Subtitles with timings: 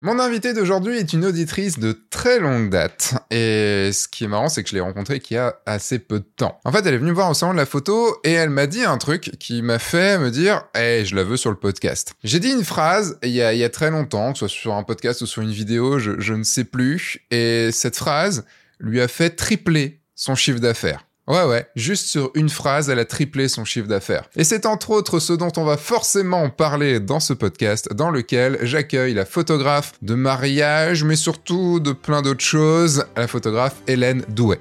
[0.00, 3.14] Mon invité d'aujourd'hui est une auditrice de très longue date.
[3.32, 6.20] Et ce qui est marrant, c'est que je l'ai rencontrée il y a assez peu
[6.20, 6.60] de temps.
[6.64, 8.68] En fait, elle est venue me voir au salon de la photo et elle m'a
[8.68, 12.14] dit un truc qui m'a fait me dire hey, je la veux sur le podcast.
[12.22, 14.60] J'ai dit une phrase il y, a, il y a très longtemps, que ce soit
[14.60, 17.26] sur un podcast ou sur une vidéo, je ne sais plus.
[17.32, 18.44] Et cette phrase
[18.78, 21.07] lui a fait tripler son chiffre d'affaires.
[21.28, 24.24] Ouais, ouais, juste sur une phrase, elle a triplé son chiffre d'affaires.
[24.34, 28.58] Et c'est entre autres ce dont on va forcément parler dans ce podcast, dans lequel
[28.62, 34.60] j'accueille la photographe de mariage, mais surtout de plein d'autres choses, la photographe Hélène Douet.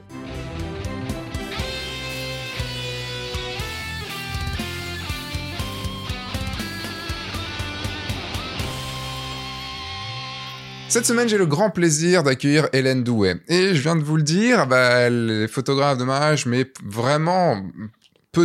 [10.90, 13.36] Cette semaine, j'ai le grand plaisir d'accueillir Hélène Douet.
[13.50, 17.62] Et je viens de vous le dire, bah, elle est photographe de mariage, mais vraiment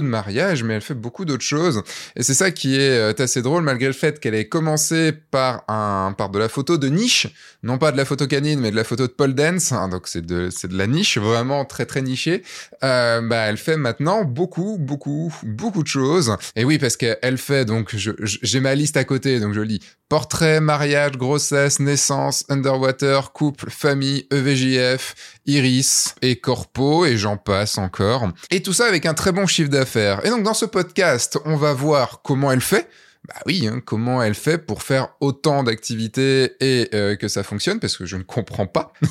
[0.01, 1.83] de mariage, mais elle fait beaucoup d'autres choses.
[2.17, 5.65] Et c'est ça qui est euh, assez drôle, malgré le fait qu'elle ait commencé par
[5.69, 7.29] un, par de la photo de niche,
[7.63, 9.73] non pas de la photo canine, mais de la photo de pole dance.
[9.73, 12.43] Hein, donc c'est de, c'est de la niche, vraiment très très nichée.
[12.83, 16.37] Euh, bah, elle fait maintenant beaucoup, beaucoup, beaucoup de choses.
[16.57, 19.81] Et oui, parce qu'elle fait donc, je, j'ai ma liste à côté, donc je lis
[20.13, 25.15] portrait, mariage, grossesse, naissance, underwater, couple, famille, EVJF,
[25.47, 28.29] iris et corpo, et j'en passe encore.
[28.51, 30.25] Et tout ça avec un très bon chiffre d'affaires.
[30.25, 32.89] Et donc dans ce podcast, on va voir comment elle fait,
[33.29, 37.79] bah oui, hein, comment elle fait pour faire autant d'activités et euh, que ça fonctionne?
[37.79, 38.93] Parce que je ne comprends pas.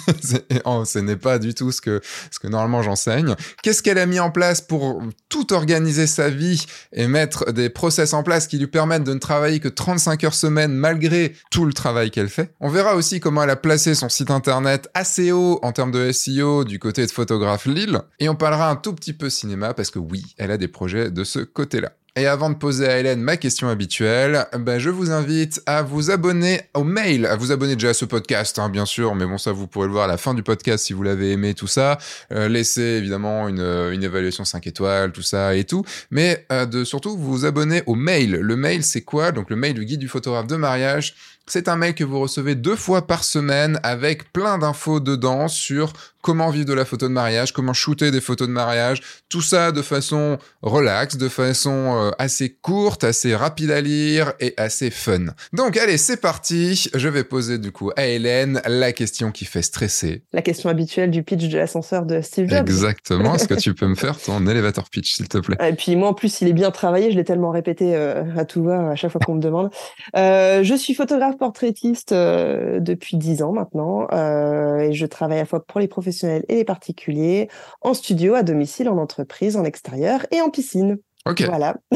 [0.66, 3.36] Oh, ce n'est pas du tout ce que ce que normalement j'enseigne.
[3.64, 8.14] Qu'est-ce qu'elle a mis en place pour tout organiser sa vie et mettre des process
[8.14, 11.74] en place qui lui permettent de ne travailler que 35 heures semaine malgré tout le
[11.74, 12.54] travail qu'elle fait?
[12.60, 16.12] On verra aussi comment elle a placé son site internet assez haut en termes de
[16.12, 19.90] SEO du côté de photographe Lille et on parlera un tout petit peu cinéma parce
[19.90, 21.92] que oui, elle a des projets de ce côté-là.
[22.18, 26.12] Et avant de poser à Hélène ma question habituelle, ben je vous invite à vous
[26.12, 29.38] abonner au mail, à vous abonner déjà à ce podcast, hein, bien sûr, mais bon
[29.38, 31.68] ça vous pourrez le voir à la fin du podcast si vous l'avez aimé, tout
[31.68, 32.00] ça.
[32.34, 36.84] Euh, laissez évidemment une, une évaluation 5 étoiles, tout ça et tout, mais euh, de
[36.84, 38.32] surtout vous abonner au mail.
[38.32, 39.32] Le mail c'est quoi?
[39.32, 41.16] Donc le mail du guide du photographe de mariage.
[41.48, 45.94] C'est un mail que vous recevez deux fois par semaine avec plein d'infos dedans sur
[46.22, 49.72] comment vivre de la photo de mariage, comment shooter des photos de mariage, tout ça
[49.72, 55.28] de façon relaxe, de façon euh, assez courte, assez rapide à lire et assez fun.
[55.54, 56.90] Donc allez, c'est parti.
[56.94, 60.24] Je vais poser du coup à Hélène la question qui fait stresser.
[60.34, 62.60] La question habituelle du pitch de l'ascenseur de Steve Jobs.
[62.60, 63.36] Exactement.
[63.36, 65.58] Est-ce que tu peux me faire ton élévateur pitch, s'il te plaît?
[65.68, 67.12] Et puis moi, en plus, il est bien travaillé.
[67.12, 69.72] Je l'ai tellement répété euh, à tout va à chaque fois qu'on me demande.
[70.16, 75.64] Euh, je suis photographe portraitiste depuis dix ans maintenant et je travaille à la fois
[75.66, 77.50] pour les professionnels et les particuliers,
[77.82, 80.98] en studio, à domicile, en entreprise, en extérieur et en piscine.
[81.26, 81.44] Ok.
[81.44, 81.78] Voilà.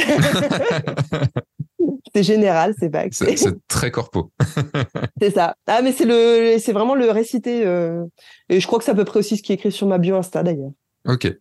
[2.13, 3.05] c'est général, c'est pas.
[3.11, 4.31] C'est très corpo.
[5.21, 5.55] c'est ça.
[5.67, 7.65] Ah, mais c'est le, c'est vraiment le récité.
[7.65, 8.03] Euh,
[8.49, 9.97] et je crois que c'est à peu près aussi ce qui est écrit sur ma
[9.97, 10.71] bio Insta d'ailleurs.
[11.05, 11.31] Ok.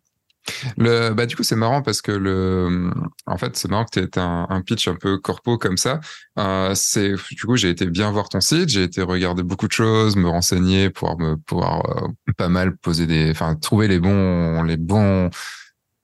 [0.76, 2.90] Le, bah, du coup, c'est marrant parce que le,
[3.26, 6.00] en fait, c'est marrant que tu aies un, pitch un peu corpo comme ça.
[6.38, 9.72] Euh, c'est, du coup, j'ai été bien voir ton site, j'ai été regarder beaucoup de
[9.72, 14.62] choses, me renseigner, pouvoir me, pouvoir euh, pas mal poser des, enfin, trouver les bons,
[14.62, 15.30] les bons,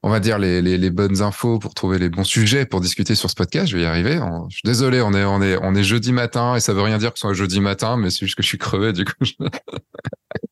[0.02, 3.14] on va dire les, les, les, bonnes infos pour trouver les bons sujets pour discuter
[3.14, 3.68] sur ce podcast.
[3.68, 4.18] Je vais y arriver.
[4.48, 6.98] Je suis désolé, on est, on est, on est jeudi matin et ça veut rien
[6.98, 9.12] dire que ce soit jeudi matin, mais c'est juste que je suis crevé, du coup.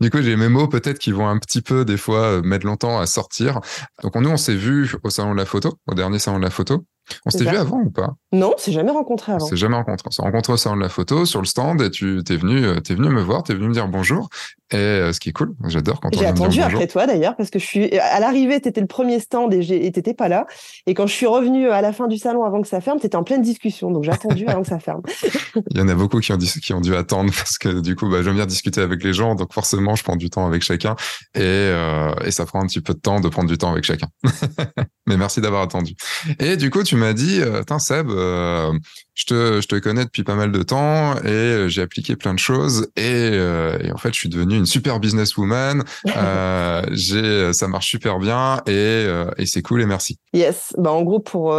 [0.00, 2.66] Du coup, j'ai mes mots peut-être qui vont un petit peu des fois euh, mettre
[2.66, 3.60] longtemps à sortir.
[4.02, 6.50] Donc nous, on s'est vu au salon de la photo, au dernier salon de la
[6.50, 6.84] photo.
[7.24, 8.14] On s'était vu avant ou pas?
[8.36, 9.44] Non, on s'est jamais rencontré avant.
[9.44, 10.06] On s'est jamais rencontré.
[10.06, 12.64] On s'est rencontré au salon de la photo sur le stand et tu t'es venu,
[12.64, 14.28] euh, t'es venu me voir, t'es venu me dire bonjour.
[14.72, 17.50] Et euh, ce qui est cool, j'adore quand on J'ai attendu après toi d'ailleurs parce
[17.50, 20.46] que je suis à l'arrivée, t'étais le premier stand et t'étais pas là.
[20.86, 23.16] Et quand je suis revenu à la fin du salon avant que ça ferme, t'étais
[23.16, 25.02] en pleine discussion, donc j'ai attendu avant que ça ferme.
[25.70, 28.08] Il y en a beaucoup qui ont, qui ont dû attendre parce que du coup,
[28.10, 30.96] bah, j'aime bien discuter avec les gens, donc forcément, je prends du temps avec chacun
[31.34, 33.84] et, euh, et ça prend un petit peu de temps de prendre du temps avec
[33.84, 34.08] chacun.
[35.06, 35.94] Mais merci d'avoir attendu.
[36.40, 38.78] Et du coup, tu m'as dit, euh, Seb, euh,
[39.14, 42.34] je, te, je te connais depuis pas mal de temps et euh, j'ai appliqué plein
[42.34, 45.84] de choses et, euh, et, en fait, je suis devenu une super businesswoman.
[46.16, 49.06] euh, j'ai, ça marche super bien et,
[49.38, 50.18] et c'est cool et merci.
[50.32, 50.74] Yes.
[50.78, 51.54] Bah, en gros, pour,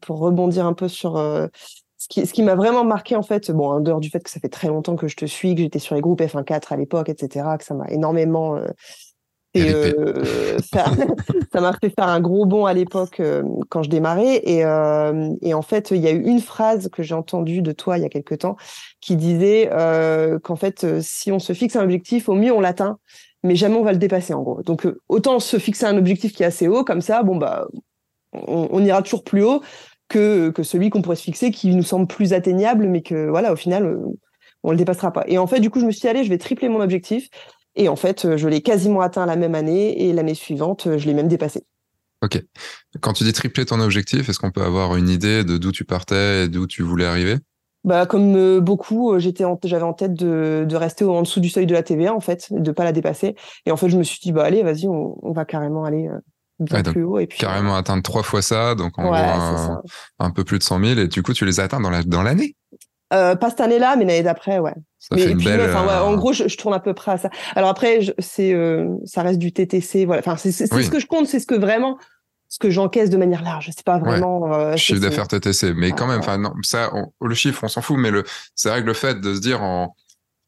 [0.00, 1.16] pour rebondir un peu sur
[1.98, 4.30] ce qui, ce qui m'a vraiment marqué, en fait, bon, en dehors du fait que
[4.30, 6.76] ça fait très longtemps que je te suis, que j'étais sur les groupes F1.4 à
[6.76, 8.58] l'époque, etc., que ça m'a énormément
[9.54, 14.42] et euh, ça m'a fait faire un gros bond à l'époque euh, quand je démarrais.
[14.44, 17.72] Et, euh, et, en fait, il y a eu une phrase que j'ai entendue de
[17.72, 18.56] toi il y a quelque temps
[19.00, 19.70] qui disait
[20.42, 22.98] qu'en fait, si on se fixe un objectif, au mieux on l'atteint,
[23.42, 24.62] mais jamais on va le dépasser en gros.
[24.62, 27.68] Donc autant se fixer un objectif qui est assez haut, comme ça, bon bah,
[28.32, 29.62] on, on ira toujours plus haut
[30.08, 33.52] que, que celui qu'on pourrait se fixer qui nous semble plus atteignable, mais que voilà,
[33.52, 33.98] au final
[34.64, 35.24] on le dépassera pas.
[35.28, 37.28] Et en fait, du coup, je me suis dit, allez, je vais tripler mon objectif.
[37.78, 41.14] Et en fait, je l'ai quasiment atteint la même année et l'année suivante, je l'ai
[41.14, 41.64] même dépassé.
[42.22, 42.42] Ok.
[43.00, 45.84] Quand tu dis tripler ton objectif, est-ce qu'on peut avoir une idée de d'où tu
[45.84, 47.36] partais et d'où tu voulais arriver?
[47.84, 51.48] Bah, comme euh, beaucoup, euh, j'étais j'avais en tête de, de, rester en dessous du
[51.48, 53.36] seuil de la TVA, en fait, de pas la dépasser.
[53.66, 56.08] Et en fait, je me suis dit, bah, allez, vas-y, on, on, va carrément aller
[56.08, 56.18] euh,
[56.58, 57.20] bien plus haut.
[57.20, 59.80] Et puis, carrément atteindre trois fois ça, donc en gros,
[60.18, 61.00] un, peu plus de 100 000.
[61.00, 62.56] Et du coup, tu les as atteints dans l'année dans l'année?
[63.12, 64.74] Euh, Pas cette année-là, mais l'année d'après, ouais.
[64.98, 67.30] Ça fait une belle, ouais, en gros, je, je, tourne à peu près à ça.
[67.54, 68.54] Alors après, c'est
[69.04, 70.20] ça reste du TTC, voilà.
[70.20, 71.98] Enfin, c'est ce que je compte, c'est ce que vraiment
[72.48, 73.70] ce que j'encaisse de manière large.
[73.70, 74.40] Sais pas vraiment.
[74.40, 74.56] Ouais.
[74.56, 76.90] Euh, chiffre d'affaires TTC, mais quand même, enfin non, ça,
[77.20, 78.24] le chiffre, on s'en fout, mais le,
[78.54, 79.94] c'est vrai que le fait de se dire en,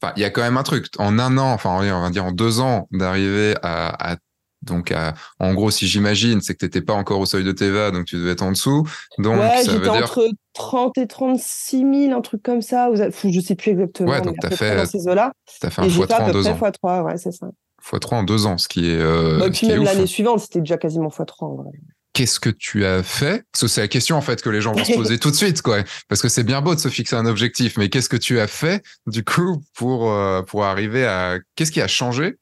[0.03, 0.87] enfin, il y a quand même un truc.
[0.99, 4.17] En un an, enfin, on va dire en deux ans, d'arriver à, à
[4.63, 7.53] donc, à, en gros, si j'imagine, c'est que tu n'étais pas encore au seuil de
[7.53, 8.87] TVA, donc tu devais être en dessous.
[9.19, 9.93] Donc, ouais, dire...
[9.93, 12.91] entre 30 et 36 000, un truc comme ça.
[12.95, 14.11] Je sais plus exactement.
[14.11, 14.53] Ouais, donc tu as.
[14.53, 16.59] As fait un x3 en deux ans.
[16.61, 17.49] x3, ouais, c'est ça.
[17.83, 19.01] x3 en deux ans, ce qui est.
[19.01, 21.71] Euh, bah, puis même l'année suivante, c'était déjà quasiment x3 en vrai
[22.13, 23.45] qu'est-ce que tu as fait?
[23.53, 25.37] Parce que c'est la question en fait que les gens vont se poser tout de
[25.37, 25.83] suite, quoi.
[26.09, 28.47] Parce que c'est bien beau de se fixer un objectif, mais qu'est-ce que tu as
[28.47, 32.37] fait du coup pour euh, pour arriver à qu'est-ce qui a changé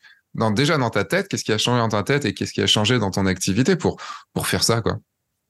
[0.55, 2.67] déjà dans ta tête Qu'est-ce qui a changé dans ta tête et qu'est-ce qui a
[2.67, 3.97] changé dans ton activité pour
[4.33, 4.99] pour faire ça, quoi?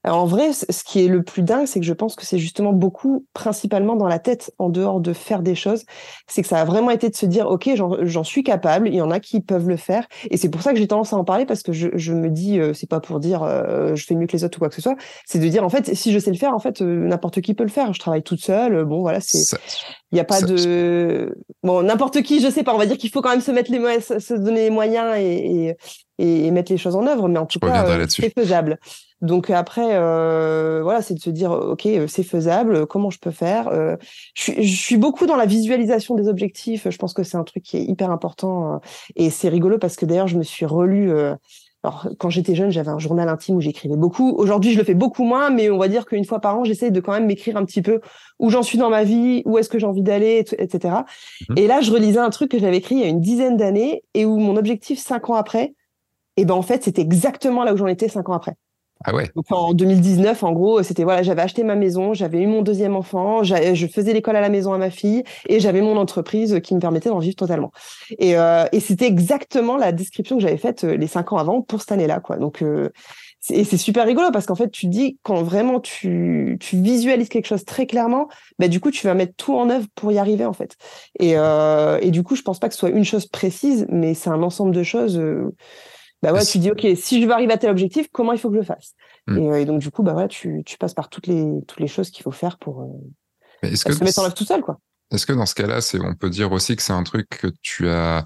[0.03, 2.37] Alors en vrai, ce qui est le plus dingue, c'est que je pense que c'est
[2.37, 5.83] justement beaucoup, principalement dans la tête, en dehors de faire des choses,
[6.27, 7.69] c'est que ça a vraiment été de se dire, ok,
[8.03, 10.71] j'en suis capable, il y en a qui peuvent le faire, et c'est pour ça
[10.71, 13.01] que j'ai tendance à en parler parce que je, je me dis, euh, c'est pas
[13.01, 15.39] pour dire euh, je fais mieux que les autres ou quoi que ce soit, c'est
[15.39, 17.63] de dire en fait, si je sais le faire, en fait, euh, n'importe qui peut
[17.63, 17.93] le faire.
[17.93, 19.57] Je travaille toute seule, bon voilà, c'est,
[20.11, 22.97] il n'y a pas ça, de, bon n'importe qui, je sais pas, on va dire
[22.97, 25.75] qu'il faut quand même se mettre les moyens, se donner les moyens et,
[26.19, 28.79] et, et mettre les choses en œuvre, mais en tout cas, euh, c'est faisable.
[29.21, 32.87] Donc après, euh, voilà, c'est de se dire, ok, euh, c'est faisable.
[32.87, 33.97] Comment je peux faire euh,
[34.33, 36.89] je, suis, je, suis, beaucoup dans la visualisation des objectifs.
[36.89, 38.77] Je pense que c'est un truc qui est hyper important euh,
[39.15, 41.11] et c'est rigolo parce que d'ailleurs, je me suis relu.
[41.11, 41.35] Euh,
[41.83, 44.31] alors, quand j'étais jeune, j'avais un journal intime où j'écrivais beaucoup.
[44.31, 46.91] Aujourd'hui, je le fais beaucoup moins, mais on va dire qu'une fois par an, j'essaie
[46.91, 48.01] de quand même m'écrire un petit peu
[48.37, 50.95] où j'en suis dans ma vie, où est-ce que j'ai envie d'aller, etc.
[51.47, 51.53] Mmh.
[51.57, 54.03] Et là, je relisais un truc que j'avais écrit il y a une dizaine d'années
[54.13, 55.73] et où mon objectif cinq ans après,
[56.35, 58.55] et ben en fait, c'était exactement là où j'en étais cinq ans après.
[59.05, 59.29] Ah ouais.
[59.33, 62.97] Donc en 2019, en gros, c'était voilà, j'avais acheté ma maison, j'avais eu mon deuxième
[62.97, 66.75] enfant, je faisais l'école à la maison à ma fille et j'avais mon entreprise qui
[66.75, 67.71] me permettait d'en vivre totalement.
[68.17, 71.61] Et, euh, et c'était exactement la description que j'avais faite euh, les cinq ans avant
[71.61, 72.35] pour cette année-là, quoi.
[72.35, 72.89] Donc euh,
[73.49, 77.47] et c'est super rigolo parce qu'en fait, tu dis quand vraiment tu, tu visualises quelque
[77.47, 78.27] chose très clairement,
[78.59, 80.75] bah du coup, tu vas mettre tout en œuvre pour y arriver en fait.
[81.19, 84.13] Et, euh, et du coup, je pense pas que ce soit une chose précise, mais
[84.13, 85.21] c'est un ensemble de choses.
[86.21, 88.49] Bah ouais, tu dis ok, si je veux arriver à tel objectif, comment il faut
[88.49, 88.93] que je le fasse?
[89.29, 91.79] Et, euh, et, donc du coup, bah ouais, tu, tu passes par toutes les toutes
[91.79, 94.61] les choses qu'il faut faire pour euh, est-ce que se mettre en œuvre tout seul,
[94.61, 94.79] quoi.
[95.11, 97.47] Est-ce que dans ce cas-là, c'est on peut dire aussi que c'est un truc que
[97.61, 98.25] tu as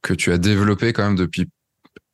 [0.00, 1.48] que tu as développé quand même depuis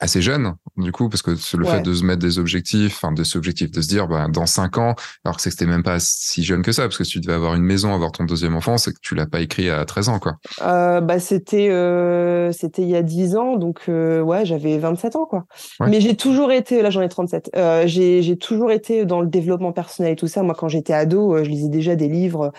[0.00, 1.70] assez jeune, du coup, parce que le ouais.
[1.70, 4.78] fait de se mettre des objectifs, enfin, des objectifs, de se dire, bah, dans cinq
[4.78, 4.94] ans,
[5.24, 7.20] alors que c'est que c'était même pas si jeune que ça, parce que si tu
[7.20, 9.84] devais avoir une maison, avoir ton deuxième enfant, c'est que tu l'as pas écrit à
[9.84, 10.36] 13 ans, quoi.
[10.62, 15.16] Euh, bah, c'était, euh, c'était il y a 10 ans, donc, euh, ouais, j'avais 27
[15.16, 15.46] ans, quoi.
[15.80, 15.88] Ouais.
[15.88, 19.26] Mais j'ai toujours été, là, j'en ai 37, euh, j'ai, j'ai toujours été dans le
[19.26, 20.44] développement personnel et tout ça.
[20.44, 22.52] Moi, quand j'étais ado, je lisais déjà des livres,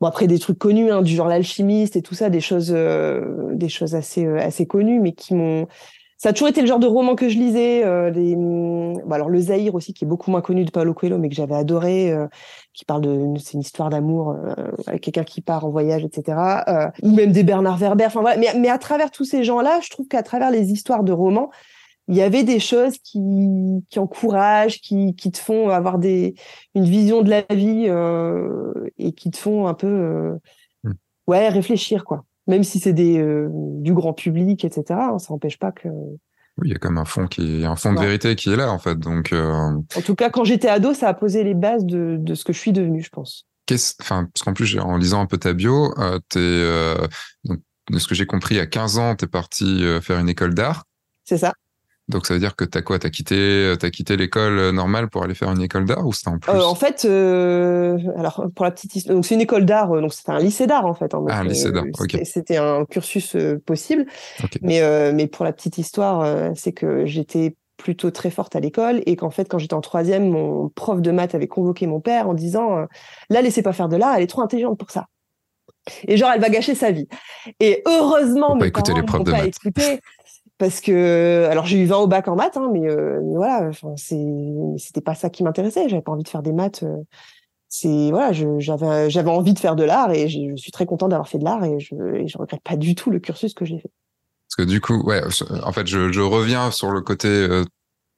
[0.00, 3.68] Bon après des trucs connus, hein, du genre l'alchimiste et tout ça, des choses, des
[3.68, 5.68] choses assez assez connues, mais qui m'ont
[6.22, 7.82] ça a toujours été le genre de roman que je lisais.
[7.82, 8.36] Euh, les...
[8.36, 11.34] bon, alors le Zahir aussi, qui est beaucoup moins connu de Paulo Coelho, mais que
[11.34, 12.26] j'avais adoré, euh,
[12.74, 14.54] qui parle de, c'est une histoire d'amour euh,
[14.86, 16.36] avec quelqu'un qui part en voyage, etc.
[16.68, 18.04] Euh, ou même des Bernard Werber.
[18.04, 18.36] Enfin voilà.
[18.36, 21.50] Mais, mais à travers tous ces gens-là, je trouve qu'à travers les histoires de romans,
[22.06, 26.34] il y avait des choses qui, qui encouragent, qui, qui te font avoir des,
[26.74, 30.38] une vision de la vie euh, et qui te font un peu,
[30.84, 30.92] mmh.
[31.28, 34.84] ouais, réfléchir quoi même si c'est des euh, du grand public, etc.
[34.90, 35.88] Hein, ça n'empêche pas que.
[35.88, 38.70] Oui, il y a comme un fond qui, un fond de vérité qui est là
[38.70, 38.98] en fait.
[38.98, 39.32] Donc.
[39.32, 39.70] Euh...
[39.96, 42.52] En tout cas, quand j'étais ado, ça a posé les bases de, de ce que
[42.52, 43.46] je suis devenu, je pense.
[44.00, 47.08] Enfin, parce qu'en plus, en lisant un peu ta bio, euh, t'es,
[47.44, 50.54] donc, de ce que j'ai compris, à 15 ans, tu es parti faire une école
[50.54, 50.86] d'art.
[51.24, 51.54] C'est ça.
[52.10, 52.98] Donc ça veut dire que t'as quoi?
[52.98, 56.12] T'as quitté, euh, as quitté l'école euh, normale pour aller faire une école d'art ou
[56.12, 56.52] c'était en plus?
[56.52, 60.32] Euh, En fait, euh, alors pour la petite donc c'est une école d'art, donc c'était
[60.32, 61.14] un lycée d'art en fait.
[61.14, 61.84] Hein, ah, un lycée d'art.
[61.98, 62.18] ok.
[62.24, 64.06] C'était un cursus possible,
[64.42, 64.58] okay.
[64.62, 69.16] mais mais pour la petite histoire, c'est que j'étais plutôt très forte à l'école et
[69.16, 72.34] qu'en fait quand j'étais en troisième, mon prof de maths avait convoqué mon père en
[72.34, 72.86] disant
[73.30, 75.06] là laissez pas faire de l'art, elle est trop intelligente pour ça.
[76.06, 77.08] Et genre elle va gâcher sa vie.
[77.60, 80.00] Et heureusement mes parents profs de pas écouté
[80.60, 83.68] parce que alors j'ai eu 20 au bac en maths hein, mais, euh, mais, voilà
[83.68, 84.24] enfin c'est
[84.76, 86.98] c'était pas ça qui m'intéressait j'avais pas envie de faire des maths euh,
[87.70, 91.38] c'est voilà, j'avais envie de faire de l'art et je suis très content d'avoir fait
[91.38, 93.92] de l'art et je et regrette pas du tout le cursus que j'ai fait.
[94.48, 95.22] Parce que du coup, ouais,
[95.62, 97.62] en fait, je, je reviens sur le côté euh,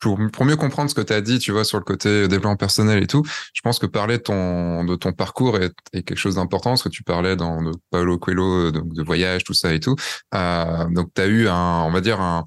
[0.03, 2.57] pour, pour mieux comprendre ce que tu as dit, tu vois, sur le côté développement
[2.57, 3.23] personnel et tout.
[3.55, 6.83] Je pense que parler de ton de ton parcours est, est quelque chose d'important, parce
[6.83, 9.95] que tu parlais dans de Paolo Coelho, donc de voyage, tout ça et tout.
[10.35, 12.45] Euh, donc, tu as eu un, on va dire un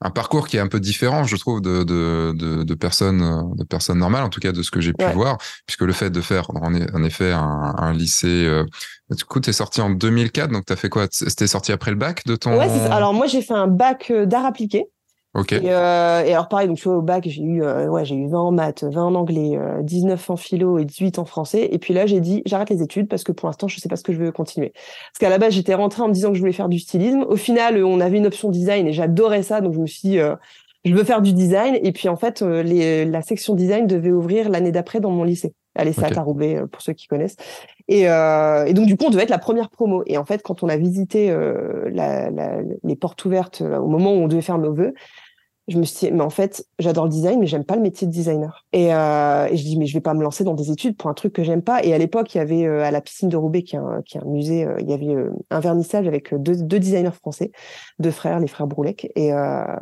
[0.00, 3.64] un parcours qui est un peu différent, je trouve, de, de, de, de personnes de
[3.64, 6.20] personnes normales, en tout cas de ce que j'ai pu voir, puisque le fait de
[6.20, 8.64] faire en, effet un, un lycée, euh,
[9.10, 11.08] du coup, t'es sorti en 2004, donc t'as fait quoi?
[11.10, 14.24] C'était sorti après le bac de ton Ouais, alors moi j'ai fait un bac euh,
[14.24, 14.86] d'art appliqué.
[15.34, 15.52] Ok.
[15.52, 18.14] Et, euh, et, alors pareil, donc tu vois au bac j'ai eu euh, ouais j'ai
[18.14, 21.68] eu 20 en maths, 20 en anglais, 19 euh, en philo et 18 en français.
[21.70, 23.96] Et puis là j'ai dit j'arrête les études parce que pour l'instant je sais pas
[23.96, 24.72] ce que je veux continuer.
[24.72, 27.24] Parce qu'à la base j'étais rentrée en me disant que je voulais faire du stylisme.
[27.28, 30.18] Au final on avait une option design et j'adorais ça donc je me suis dit
[30.84, 31.78] je veux faire du design.
[31.82, 35.52] Et puis en fait les, la section design devait ouvrir l'année d'après dans mon lycée.
[35.78, 36.18] Allez, ça okay.
[36.18, 37.36] à Roubaix pour ceux qui connaissent.
[37.88, 40.02] Et, euh, et, donc du coup, on devait être la première promo.
[40.06, 44.12] Et en fait, quand on a visité euh, la, la, les portes ouvertes au moment
[44.12, 44.92] où on devait faire nos vœux,
[45.68, 48.06] je me suis dit, mais en fait, j'adore le design, mais j'aime pas le métier
[48.06, 48.64] de designer.
[48.72, 51.10] Et, euh, et je dis, mais je vais pas me lancer dans des études pour
[51.10, 51.84] un truc que j'aime pas.
[51.84, 54.00] Et à l'époque, il y avait euh, à la piscine de Roubaix, qui est un,
[54.04, 57.10] qui est un musée, euh, il y avait euh, un vernissage avec deux, deux, designers
[57.10, 57.52] français,
[57.98, 59.12] deux frères, les frères Broulec.
[59.14, 59.76] Et, euh,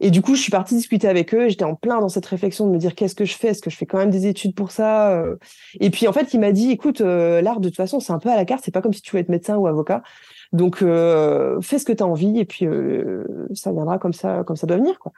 [0.00, 1.48] et du coup, je suis partie discuter avec eux.
[1.48, 3.48] J'étais en plein dans cette réflexion de me dire, qu'est-ce que je fais?
[3.48, 5.22] Est-ce que je fais quand même des études pour ça
[5.78, 8.30] Et puis, en fait, il m'a dit, écoute, l'art, de toute façon, c'est un peu
[8.30, 8.62] à la carte.
[8.64, 10.02] C'est pas comme si tu voulais être médecin ou avocat.
[10.52, 14.42] Donc, euh, fais ce que tu as envie et puis euh, ça viendra comme ça,
[14.44, 14.98] comme ça doit venir.
[14.98, 15.12] Quoi.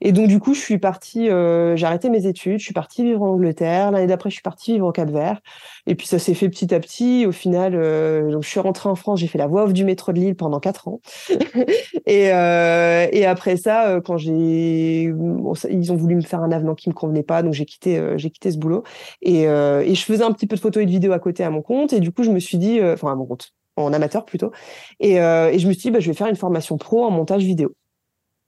[0.00, 3.02] Et donc, du coup, je suis partie, euh, j'ai arrêté mes études, je suis partie
[3.02, 3.90] vivre en Angleterre.
[3.90, 5.40] L'année d'après, je suis partie vivre au Cap-Vert.
[5.86, 7.26] Et puis, ça s'est fait petit à petit.
[7.26, 9.84] Au final, euh, donc, je suis rentrée en France, j'ai fait la voix off du
[9.84, 11.00] métro de Lille pendant quatre ans.
[12.06, 16.52] et, euh, et après ça, euh, quand j'ai, bon, ils ont voulu me faire un
[16.52, 18.84] avenant qui me convenait pas, donc j'ai quitté, j'ai quitté ce boulot.
[19.22, 21.50] Et, et je faisais un petit peu de photos et de vidéos à côté à
[21.50, 21.92] mon compte.
[21.92, 23.52] Et du coup, je me suis dit, enfin, à mon compte
[23.84, 24.52] en amateur plutôt.
[25.00, 27.10] Et, euh, et je me suis dit, bah, je vais faire une formation pro en
[27.10, 27.74] montage vidéo.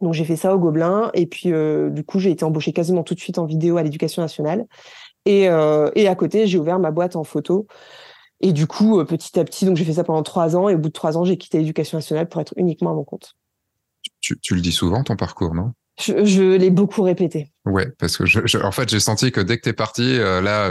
[0.01, 3.03] Donc j'ai fait ça au Gobelin et puis euh, du coup j'ai été embauchée quasiment
[3.03, 4.65] tout de suite en vidéo à l'Éducation nationale
[5.27, 7.67] et, euh, et à côté j'ai ouvert ma boîte en photo
[8.41, 10.79] et du coup petit à petit donc j'ai fait ça pendant trois ans et au
[10.79, 13.35] bout de trois ans j'ai quitté l'Éducation nationale pour être uniquement à mon compte.
[14.23, 15.73] Tu, tu le dis souvent ton parcours non?
[16.01, 17.53] Je, je l'ai beaucoup répété.
[17.67, 20.71] Ouais parce que je, je, en fait j'ai senti que dès que t'es parti là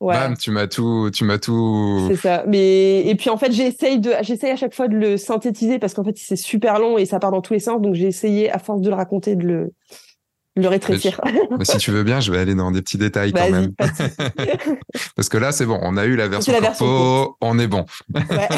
[0.00, 0.14] Ouais.
[0.14, 2.06] Bam, tu m'as tout, tu m'as tout.
[2.08, 2.44] C'est ça.
[2.46, 5.94] Mais et puis en fait, j'essaye de, j'essaye à chaque fois de le synthétiser parce
[5.94, 7.82] qu'en fait, c'est super long et ça part dans tous les sens.
[7.82, 9.72] Donc j'ai essayé, à force de le raconter, de le,
[10.56, 11.20] de le rétrécir.
[11.24, 13.72] Mais, mais si tu veux bien, je vais aller dans des petits détails quand même.
[15.16, 15.80] parce que là, c'est bon.
[15.82, 17.84] On a eu la version la corpo, on est bon.
[18.14, 18.22] Ouais.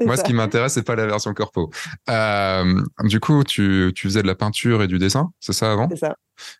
[0.04, 0.22] Moi, ça.
[0.22, 1.70] ce qui m'intéresse, c'est pas la version corpo.
[2.10, 5.88] Euh, du coup, tu, tu faisais de la peinture et du dessin, c'est ça avant?
[5.90, 6.16] C'est ça.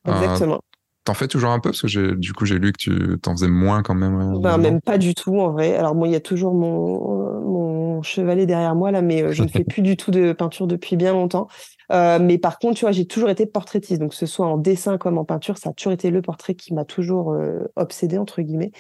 [0.07, 0.55] Exactement.
[0.55, 0.76] Euh,
[1.07, 1.71] T'en fais toujours un peu?
[1.71, 4.35] Parce que j'ai, du coup j'ai lu que tu t'en faisais moins quand même.
[4.35, 5.77] Euh, ben, même pas du tout en vrai.
[5.77, 9.49] Alors moi il y a toujours mon mon chevalet derrière moi là, mais je ne
[9.49, 11.47] fais plus du tout de peinture depuis bien longtemps.
[11.93, 14.57] Euh, mais par contre tu vois j'ai toujours été portraitiste, donc que ce soit en
[14.57, 18.19] dessin comme en peinture, ça a toujours été le portrait qui m'a toujours euh, obsédé
[18.19, 18.73] entre guillemets.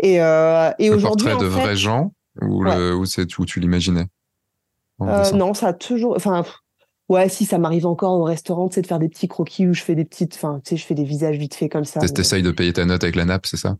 [0.00, 1.60] Et euh, et aujourd'hui portrait de fait...
[1.60, 2.76] vrais gens ou ouais.
[2.76, 4.06] le, ou c'est où tu l'imaginais
[4.98, 6.42] Non ça a toujours enfin
[7.08, 9.72] Ouais, si ça m'arrive encore au restaurant, tu sais, de faire des petits croquis où
[9.72, 12.00] je fais des petites, enfin, tu sais, je fais des visages vite faits comme ça.
[12.00, 12.48] T'essayes mais...
[12.48, 13.76] de payer ta note avec la nappe, c'est ça?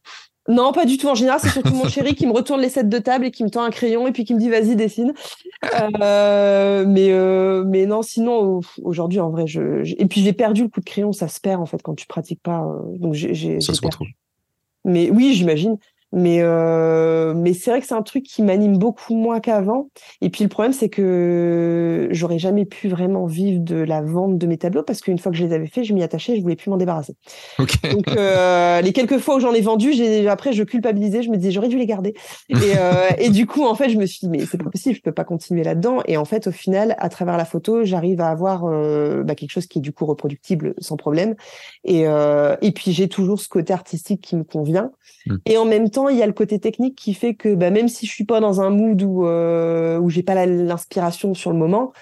[0.48, 1.08] Non, pas du tout.
[1.08, 3.44] En général, c'est surtout mon chéri qui me retourne les sets de table et qui
[3.44, 5.12] me tend un crayon et puis qui me dit vas-y dessine.
[6.00, 9.94] Euh, mais euh, mais non, sinon aujourd'hui en vrai, je, je...
[9.98, 12.06] et puis j'ai perdu le coup de crayon, ça se perd en fait quand tu
[12.06, 12.62] pratiques pas.
[12.62, 12.96] Euh...
[12.96, 13.60] Donc j'ai.
[13.60, 13.88] Ça se perdu.
[13.88, 14.08] retrouve.
[14.86, 15.76] Mais oui, j'imagine.
[16.12, 19.90] Mais, euh, mais c'est vrai que c'est un truc qui m'anime beaucoup moins qu'avant.
[20.20, 24.46] Et puis le problème, c'est que j'aurais jamais pu vraiment vivre de la vente de
[24.46, 26.56] mes tableaux parce qu'une fois que je les avais faits, je m'y attachais, je voulais
[26.56, 27.14] plus m'en débarrasser.
[27.58, 27.90] Okay.
[27.92, 31.36] Donc euh, les quelques fois où j'en ai vendu, j'ai après je culpabilisais, je me
[31.36, 32.14] disais j'aurais dû les garder.
[32.48, 34.96] Et, euh, et du coup, en fait, je me suis dit mais c'est pas possible,
[34.96, 35.98] je peux pas continuer là-dedans.
[36.06, 39.50] Et en fait, au final, à travers la photo, j'arrive à avoir euh, bah, quelque
[39.50, 41.34] chose qui est du coup reproductible sans problème.
[41.84, 44.90] Et, euh, et puis j'ai toujours ce côté artistique qui me convient.
[45.26, 45.36] Mm.
[45.46, 47.88] Et en même temps, il y a le côté technique qui fait que bah, même
[47.88, 51.58] si je suis pas dans un mood où euh, où j'ai pas l'inspiration sur le
[51.58, 51.92] moment,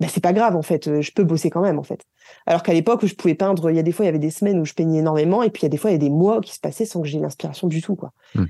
[0.00, 2.04] bah, c'est pas grave en fait, je peux bosser quand même en fait.
[2.46, 4.18] Alors qu'à l'époque où je pouvais peindre, il y a des fois il y avait
[4.18, 5.96] des semaines où je peignais énormément et puis il y a des fois il y
[5.96, 8.12] a des mois qui se passaient sans que j'ai l'inspiration du tout quoi.
[8.34, 8.44] Mm.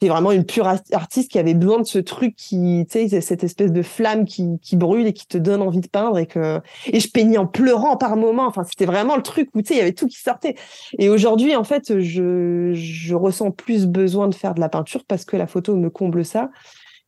[0.00, 3.44] C'est vraiment une pure artiste qui avait besoin de ce truc qui, tu sais, cette
[3.44, 6.60] espèce de flamme qui, qui brûle et qui te donne envie de peindre et que,
[6.86, 8.46] et je peignais en pleurant par moments.
[8.46, 10.54] Enfin, c'était vraiment le truc où, tu sais, il y avait tout qui sortait.
[10.98, 15.24] Et aujourd'hui, en fait, je, je ressens plus besoin de faire de la peinture parce
[15.24, 16.50] que la photo me comble ça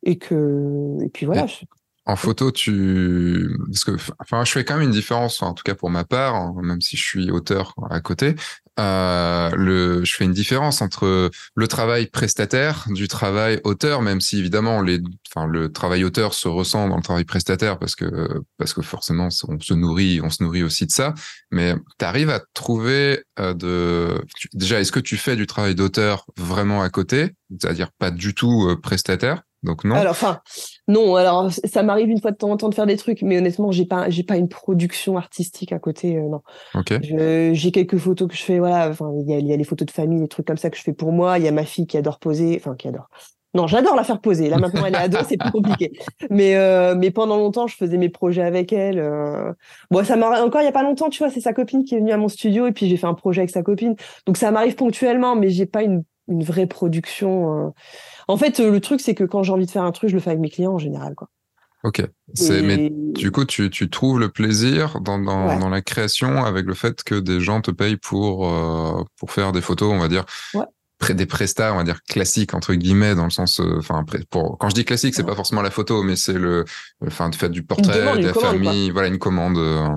[0.02, 1.46] et que, et puis voilà.
[1.46, 1.64] Je...
[2.04, 5.76] En photo, tu, parce que, enfin, je fais quand même une différence, en tout cas
[5.76, 8.34] pour ma part, hein, même si je suis auteur à côté.
[8.80, 14.38] Euh, le, je fais une différence entre le travail prestataire du travail auteur, même si
[14.38, 18.72] évidemment les, enfin, le travail auteur se ressent dans le travail prestataire parce que, parce
[18.72, 21.14] que forcément on se nourrit, on se nourrit aussi de ça.
[21.50, 26.26] Mais tu arrives à trouver euh, de, déjà, est-ce que tu fais du travail d'auteur
[26.36, 29.42] vraiment à côté, c'est-à-dire pas du tout euh, prestataire?
[29.62, 29.94] Donc non.
[29.94, 30.40] Alors, enfin,
[30.88, 31.16] non.
[31.16, 33.70] Alors, ça m'arrive une fois de temps en temps de faire des trucs, mais honnêtement,
[33.70, 36.16] j'ai pas, j'ai pas une production artistique à côté.
[36.16, 36.42] Euh, non.
[36.74, 36.98] Ok.
[37.00, 38.58] J'ai quelques photos que je fais.
[38.58, 38.88] Voilà.
[38.88, 40.76] Enfin, il y a, y a les photos de famille, des trucs comme ça que
[40.76, 41.38] je fais pour moi.
[41.38, 42.56] Il y a ma fille qui adore poser.
[42.56, 43.08] Enfin, qui adore.
[43.54, 44.48] Non, j'adore la faire poser.
[44.48, 45.92] Là maintenant, elle est ado, c'est plus compliqué.
[46.30, 48.98] Mais euh, mais pendant longtemps, je faisais mes projets avec elle.
[48.98, 49.52] Euh...
[49.90, 51.94] Bon, ça m'a encore il y a pas longtemps, tu vois, c'est sa copine qui
[51.94, 53.94] est venue à mon studio et puis j'ai fait un projet avec sa copine.
[54.26, 57.74] Donc ça m'arrive ponctuellement, mais j'ai pas une une vraie production.
[58.32, 58.34] Euh.
[58.34, 60.20] En fait, le truc, c'est que quand j'ai envie de faire un truc, je le
[60.20, 61.14] fais avec mes clients en général.
[61.14, 61.28] Quoi.
[61.84, 62.00] Ok.
[62.00, 62.62] Et...
[62.62, 65.58] Mais du coup, tu, tu, trouves le plaisir dans, dans, ouais.
[65.58, 69.52] dans, la création avec le fait que des gens te payent pour, euh, pour faire
[69.52, 70.24] des photos, on va dire.
[70.54, 70.64] Ouais.
[71.10, 73.80] Des prestats, on va dire classiques entre guillemets, dans le sens, euh,
[74.30, 75.28] pour quand je dis classique, c'est ouais.
[75.28, 76.64] pas forcément la photo, mais c'est le,
[77.04, 79.58] enfin, de faire du portrait, demande, de la famille, voilà, une commande.
[79.58, 79.88] Euh...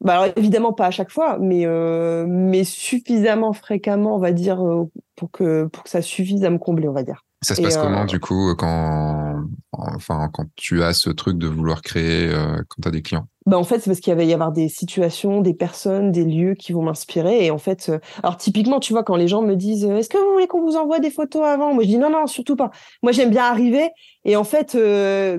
[0.00, 4.66] Bah alors évidemment pas à chaque fois, mais euh, mais suffisamment fréquemment, on va dire,
[4.66, 7.24] euh, pour que pour que ça suffise à me combler, on va dire.
[7.42, 8.06] Ça se passe Et comment euh...
[8.06, 12.88] du coup quand enfin quand tu as ce truc de vouloir créer euh, quand tu
[12.88, 13.26] as des clients?
[13.46, 16.54] Bah en fait c'est parce qu'il va y avoir des situations, des personnes, des lieux
[16.54, 17.46] qui vont m'inspirer.
[17.46, 20.18] Et en fait euh, alors typiquement tu vois quand les gens me disent est-ce que
[20.18, 21.72] vous voulez qu'on vous envoie des photos avant?
[21.72, 22.70] Moi je dis non non surtout pas.
[23.02, 23.88] Moi j'aime bien arriver.
[24.26, 25.38] Et en fait euh,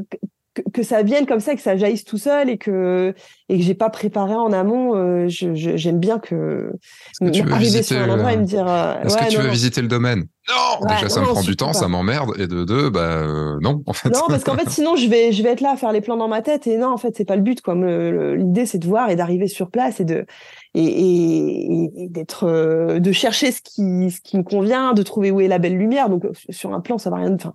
[0.53, 3.13] que, que, ça vienne comme ça, que ça jaillisse tout seul et que
[3.49, 4.95] et que j'ai pas préparé en amont.
[4.95, 6.71] Euh, j'aime je, bien que,
[7.19, 8.67] que arriver sur un endroit et me dire.
[8.67, 9.53] Euh, Est-ce ouais, que tu non, veux non.
[9.53, 10.25] visiter le domaine?
[10.49, 10.85] Non.
[10.85, 11.73] Ouais, Déjà, ça me prend du temps, pas.
[11.73, 12.33] ça m'emmerde.
[12.39, 14.09] Et de deux, bah euh, non, en fait.
[14.09, 16.17] Non, parce qu'en fait, sinon, je vais je vais être là à faire les plans
[16.17, 17.61] dans ma tête et non, en fait, c'est pas le but.
[17.61, 17.75] quoi.
[17.75, 20.25] L'idée, c'est de voir et d'arriver sur place et de
[20.73, 25.31] et, et, et d'être euh, de chercher ce qui ce qui me convient, de trouver
[25.31, 26.09] où est la belle lumière.
[26.09, 27.33] Donc sur un plan, ça va rien.
[27.33, 27.53] Enfin,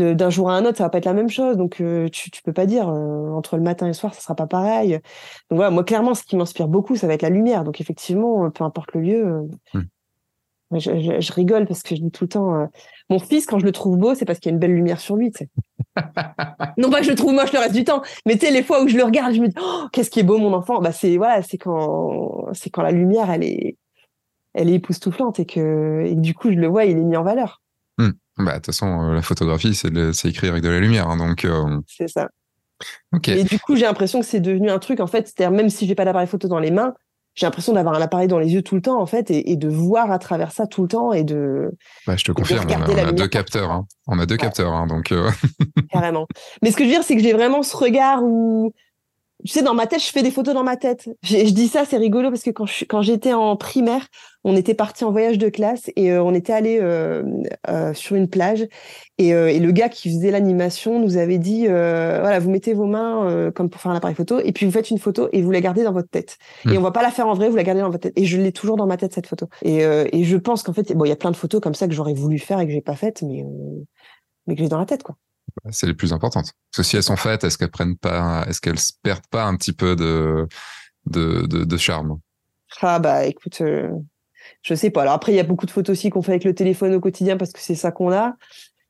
[0.00, 1.56] d'un jour à un autre, ça va pas être la même chose.
[1.56, 4.20] Donc, euh, tu, tu peux pas dire euh, entre le matin et le soir, ça
[4.20, 4.92] sera pas pareil.
[5.50, 7.64] Donc voilà, moi clairement, ce qui m'inspire beaucoup, ça va être la lumière.
[7.64, 9.48] Donc effectivement, euh, peu importe le lieu.
[9.74, 9.80] Mmh.
[10.72, 12.68] Je, je, je, rigole parce que je dis tout le temps,
[13.08, 15.00] mon fils, quand je le trouve beau, c'est parce qu'il y a une belle lumière
[15.00, 15.32] sur lui.
[16.76, 18.62] non pas que je le trouve moche le reste du temps, mais tu sais les
[18.62, 20.80] fois où je le regarde, je me dis, oh, qu'est-ce qui est beau mon enfant.
[20.80, 23.76] Bah c'est voilà, c'est quand c'est quand la lumière, elle est,
[24.54, 27.24] elle est époustouflante et que et du coup je le vois, il est mis en
[27.24, 27.60] valeur.
[27.98, 28.10] Mmh.
[28.42, 31.08] Bah, de toute façon, euh, la photographie, c'est écrire avec de la lumière.
[31.08, 31.80] Hein, donc, euh...
[31.86, 32.28] C'est ça.
[33.12, 33.40] Okay.
[33.40, 35.86] Et du coup, j'ai l'impression que c'est devenu un truc, en fait, c'est-à-dire même si
[35.86, 36.94] j'ai pas d'appareil photo dans les mains,
[37.34, 39.56] j'ai l'impression d'avoir un appareil dans les yeux tout le temps, en fait, et, et,
[39.56, 41.70] de voir à travers ça tout le temps et de.
[42.06, 43.70] Bah, je te confirme, on a, on a deux capteurs.
[43.70, 43.86] Hein.
[44.06, 44.38] On a deux ouais.
[44.38, 45.12] capteurs, hein, donc.
[45.12, 45.30] Euh...
[45.92, 46.26] Carrément.
[46.62, 48.72] Mais ce que je veux dire, c'est que j'ai vraiment ce regard où
[49.44, 51.08] tu sais, dans ma tête, je fais des photos dans ma tête.
[51.22, 54.06] Je, je dis ça, c'est rigolo parce que quand je, quand j'étais en primaire,
[54.44, 57.22] on était parti en voyage de classe et euh, on était allé euh,
[57.68, 58.66] euh, sur une plage
[59.18, 63.50] et, et, le gars qui faisait l'animation nous avait dit voilà, vous mettez vos mains
[63.54, 65.60] comme pour faire un appareil photo et puis vous faites une photo et vous la
[65.60, 66.38] gardez dans votre tête.
[66.64, 66.72] Mmh.
[66.72, 68.14] Et on va pas la faire en vrai, vous la gardez dans votre tête.
[68.16, 69.48] Et je l'ai toujours dans ma tête cette photo.
[69.62, 71.86] Et, et je pense qu'en fait, bon, il y a plein de photos comme ça
[71.86, 73.44] que j'aurais voulu faire et que j'ai pas faites, mais
[74.46, 75.16] mais que j'ai dans la tête, quoi
[75.70, 76.52] c'est les plus importantes.
[76.70, 79.56] Parce que si elles sont faites, est-ce qu'elles prennent pas, est-ce qu'elles perdent pas un
[79.56, 80.46] petit peu de,
[81.06, 82.18] de, de, de charme?
[82.80, 83.90] Ah bah écoute, euh,
[84.62, 85.02] je sais pas.
[85.02, 87.00] Alors après, il y a beaucoup de photos aussi qu'on fait avec le téléphone au
[87.00, 88.36] quotidien parce que c'est ça qu'on a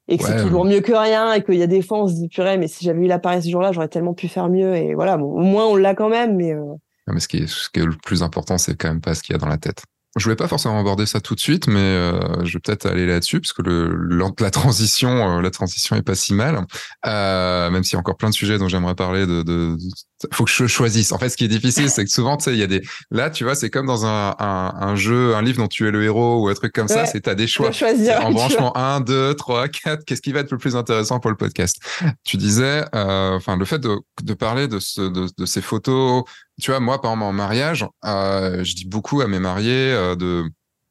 [0.08, 2.08] et que ouais, c'est toujours mieux que rien et qu'il y a des fois on
[2.08, 4.74] se dit purée, mais si j'avais eu l'appareil ce jour-là, j'aurais tellement pu faire mieux
[4.76, 5.16] et voilà.
[5.16, 6.52] Bon, au moins on l'a quand même, mais.
[6.52, 6.74] Euh...
[7.06, 9.22] Mais ce qui est, ce qui est le plus important, c'est quand même pas ce
[9.22, 9.82] qu'il y a dans la tête.
[10.16, 13.06] Je voulais pas forcément aborder ça tout de suite, mais euh, je vais peut-être aller
[13.06, 16.66] là-dessus parce que le, la transition, euh, la transition est pas si mal.
[17.06, 19.24] Euh, même s'il y a encore plein de sujets dont j'aimerais parler.
[19.24, 21.12] De, de, de, faut que je choisisse.
[21.12, 22.82] En fait, ce qui est difficile, c'est que souvent, tu sais, il y a des.
[23.12, 25.92] Là, tu vois, c'est comme dans un, un, un, jeu, un livre dont tu es
[25.92, 27.06] le héros ou un truc comme ouais, ça.
[27.06, 27.70] C'est t'as des choix.
[27.70, 30.04] Choisir, en branchement 1, 2, 3, 4.
[30.04, 31.76] Qu'est-ce qui va être le plus intéressant pour le podcast?
[32.24, 36.24] Tu disais, euh, enfin, le fait de, de parler de, ce, de, de ces photos
[36.60, 40.14] tu vois, moi, par exemple, en mariage, euh, je dis beaucoup à mes mariés euh,
[40.16, 40.44] de,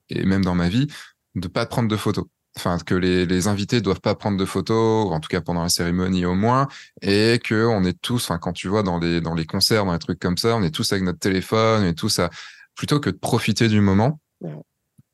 [0.09, 0.87] et même dans ma vie,
[1.35, 2.25] de pas prendre de photos.
[2.57, 5.69] Enfin, que les, les invités doivent pas prendre de photos, en tout cas pendant la
[5.69, 6.67] cérémonie au moins,
[7.01, 9.93] et que on est tous, enfin, quand tu vois dans les, dans les concerts, dans
[9.93, 12.29] les trucs comme ça, on est tous avec notre téléphone, et tous à,
[12.75, 14.19] plutôt que de profiter du moment.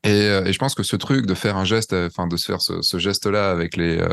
[0.04, 2.36] Et, euh, et, je pense que ce truc de faire un geste, euh, enfin de
[2.36, 4.08] se faire ce, ce geste-là avec les euh,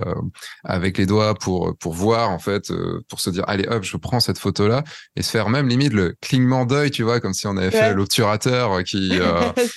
[0.64, 3.98] avec les doigts pour pour voir en fait, euh, pour se dire allez hop, je
[3.98, 4.84] prends cette photo-là
[5.16, 7.72] et se faire même limite le clignement d'œil, tu vois, comme si on avait ouais.
[7.72, 9.20] fait l'obturateur qui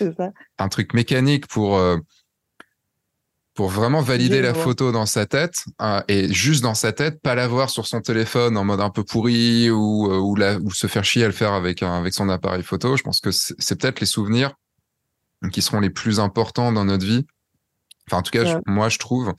[0.59, 1.79] un truc mécanique pour
[3.57, 7.35] pour vraiment valider la photo dans sa tête euh, et juste dans sa tête, pas
[7.35, 10.71] la voir sur son téléphone en mode un peu pourri ou euh, ou, la, ou
[10.71, 12.97] se faire chier à le faire avec un, avec son appareil photo.
[12.97, 14.53] Je pense que c'est peut-être les souvenirs
[15.51, 17.27] qui seront les plus importants dans notre vie.
[18.09, 19.35] Enfin, en tout cas, je- moi, je trouve,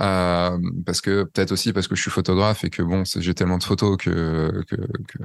[0.00, 3.58] euh, parce que peut-être aussi parce que je suis photographe et que bon, j'ai tellement
[3.58, 5.18] de photos que, que, que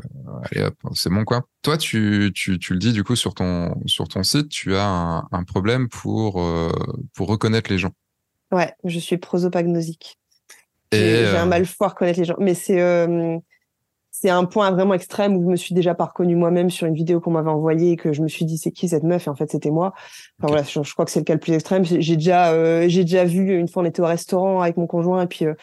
[0.50, 1.44] allez hop, c'est bon quoi.
[1.62, 4.86] Toi, tu, tu, tu le dis du coup sur ton, sur ton site, tu as
[4.88, 6.72] un, un problème pour, euh,
[7.14, 7.92] pour reconnaître les gens.
[8.52, 10.18] Ouais, je suis prosopagnosique.
[10.92, 12.36] J'ai un euh, mal fou à reconnaître les gens.
[12.40, 12.80] Mais c'est
[14.18, 16.96] c'est un point vraiment extrême où je me suis déjà pas reconnue moi-même sur une
[16.96, 19.28] vidéo qu'on m'avait envoyée et que je me suis dit c'est qui cette meuf?
[19.28, 19.94] Et en fait c'était moi.
[20.40, 21.84] Enfin voilà, je, je crois que c'est le cas le plus extrême.
[21.86, 25.24] J'ai déjà euh, j'ai déjà vu une fois on était au restaurant avec mon conjoint
[25.24, 25.54] et puis euh,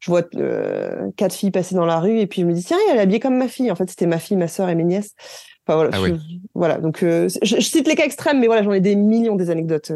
[0.00, 2.76] je vois euh, quatre filles passer dans la rue et puis je me dis tiens
[2.90, 3.70] elle est habillée comme ma fille.
[3.70, 5.12] En fait c'était ma fille, ma sœur et mes nièces.
[5.66, 6.40] Enfin voilà, Ah je- oui.
[6.54, 9.36] voilà donc euh, je, je cite les cas extrêmes mais voilà j'en ai des millions
[9.36, 9.90] des anecdotes.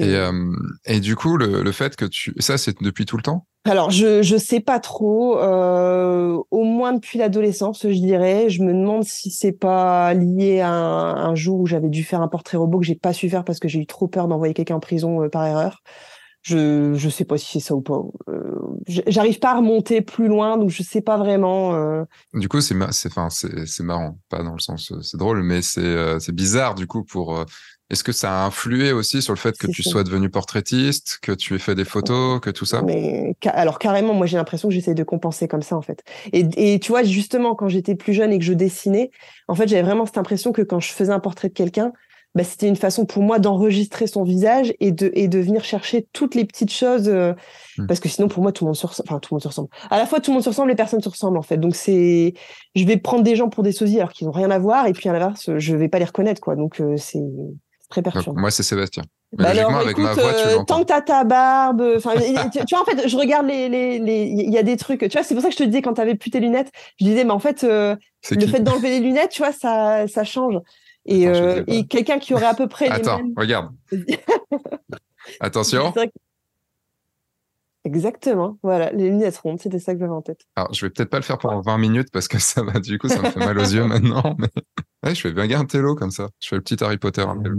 [0.00, 0.52] Euh, et, euh,
[0.86, 3.46] et du coup, le, le fait que tu, ça, c'est depuis tout le temps?
[3.64, 5.38] Alors, je je sais pas trop.
[5.38, 8.50] euh, au moins depuis l'adolescence, je dirais.
[8.50, 12.22] Je me demande si c'est pas lié à un, un jour où j'avais dû faire
[12.22, 14.52] un portrait robot que j'ai pas su faire parce que j'ai eu trop peur d'envoyer
[14.52, 15.82] quelqu'un en prison euh, par erreur.
[16.42, 18.02] Je je sais pas si c'est ça ou pas.
[18.88, 22.04] J'arrive pas à remonter plus loin, donc je sais pas vraiment.
[22.34, 26.88] Du coup, c'est, marrant, pas dans le sens, c'est drôle, mais c'est, c'est bizarre du
[26.88, 27.44] coup pour.
[27.92, 29.90] Est-ce que ça a influé aussi sur le fait que tu ça.
[29.90, 32.82] sois devenu portraitiste, que tu aies fait des photos, que tout ça?
[32.82, 36.02] Mais alors carrément, moi j'ai l'impression que j'essaie de compenser comme ça en fait.
[36.32, 39.10] Et, et tu vois, justement, quand j'étais plus jeune et que je dessinais,
[39.46, 41.92] en fait, j'avais vraiment cette impression que quand je faisais un portrait de quelqu'un,
[42.34, 46.08] bah, c'était une façon pour moi d'enregistrer son visage et de, et de venir chercher
[46.14, 47.08] toutes les petites choses.
[47.08, 47.34] euh,
[47.78, 47.86] Hmm.
[47.86, 49.08] Parce que sinon, pour moi, tout le monde se ressemble.
[49.08, 49.68] Enfin, tout le monde se ressemble.
[49.90, 51.56] À la fois, tout le monde se ressemble, les personnes se ressemblent en fait.
[51.56, 52.34] Donc c'est,
[52.74, 54.92] je vais prendre des gens pour des sosies alors qu'ils n'ont rien à voir, et
[54.92, 56.54] puis à l'inverse, je vais pas les reconnaître quoi.
[56.54, 57.22] Donc euh, c'est
[57.92, 58.40] très Donc, perturbant.
[58.40, 59.04] moi, c'est Sébastien.
[59.32, 62.12] Bah alors, avec écoute, ma voix, tu euh, tant que t'as ta barbe, enfin,
[62.52, 65.00] tu, tu vois, en fait, je regarde les, les, les, il y a des trucs,
[65.00, 67.04] tu vois, c'est pour ça que je te disais quand t'avais plus tes lunettes, je
[67.06, 67.96] disais, mais en fait, euh,
[68.30, 70.56] le fait d'enlever les lunettes, tu vois, ça, ça change.
[71.06, 73.32] Et, euh, et quelqu'un qui aurait à peu près les Attends, mêmes.
[73.36, 73.70] regarde.
[75.40, 75.92] Attention.
[77.84, 80.40] Exactement, voilà, les lunettes rondes, c'était ça que j'avais en tête.
[80.54, 82.96] Alors, je vais peut-être pas le faire pendant 20 minutes parce que ça va, du
[82.98, 84.36] coup, ça me fait mal aux yeux maintenant.
[84.38, 84.48] Mais...
[85.04, 86.28] Ouais, je fais bien un télo comme ça.
[86.38, 87.22] Je fais le petit Harry Potter.
[87.22, 87.58] un télo.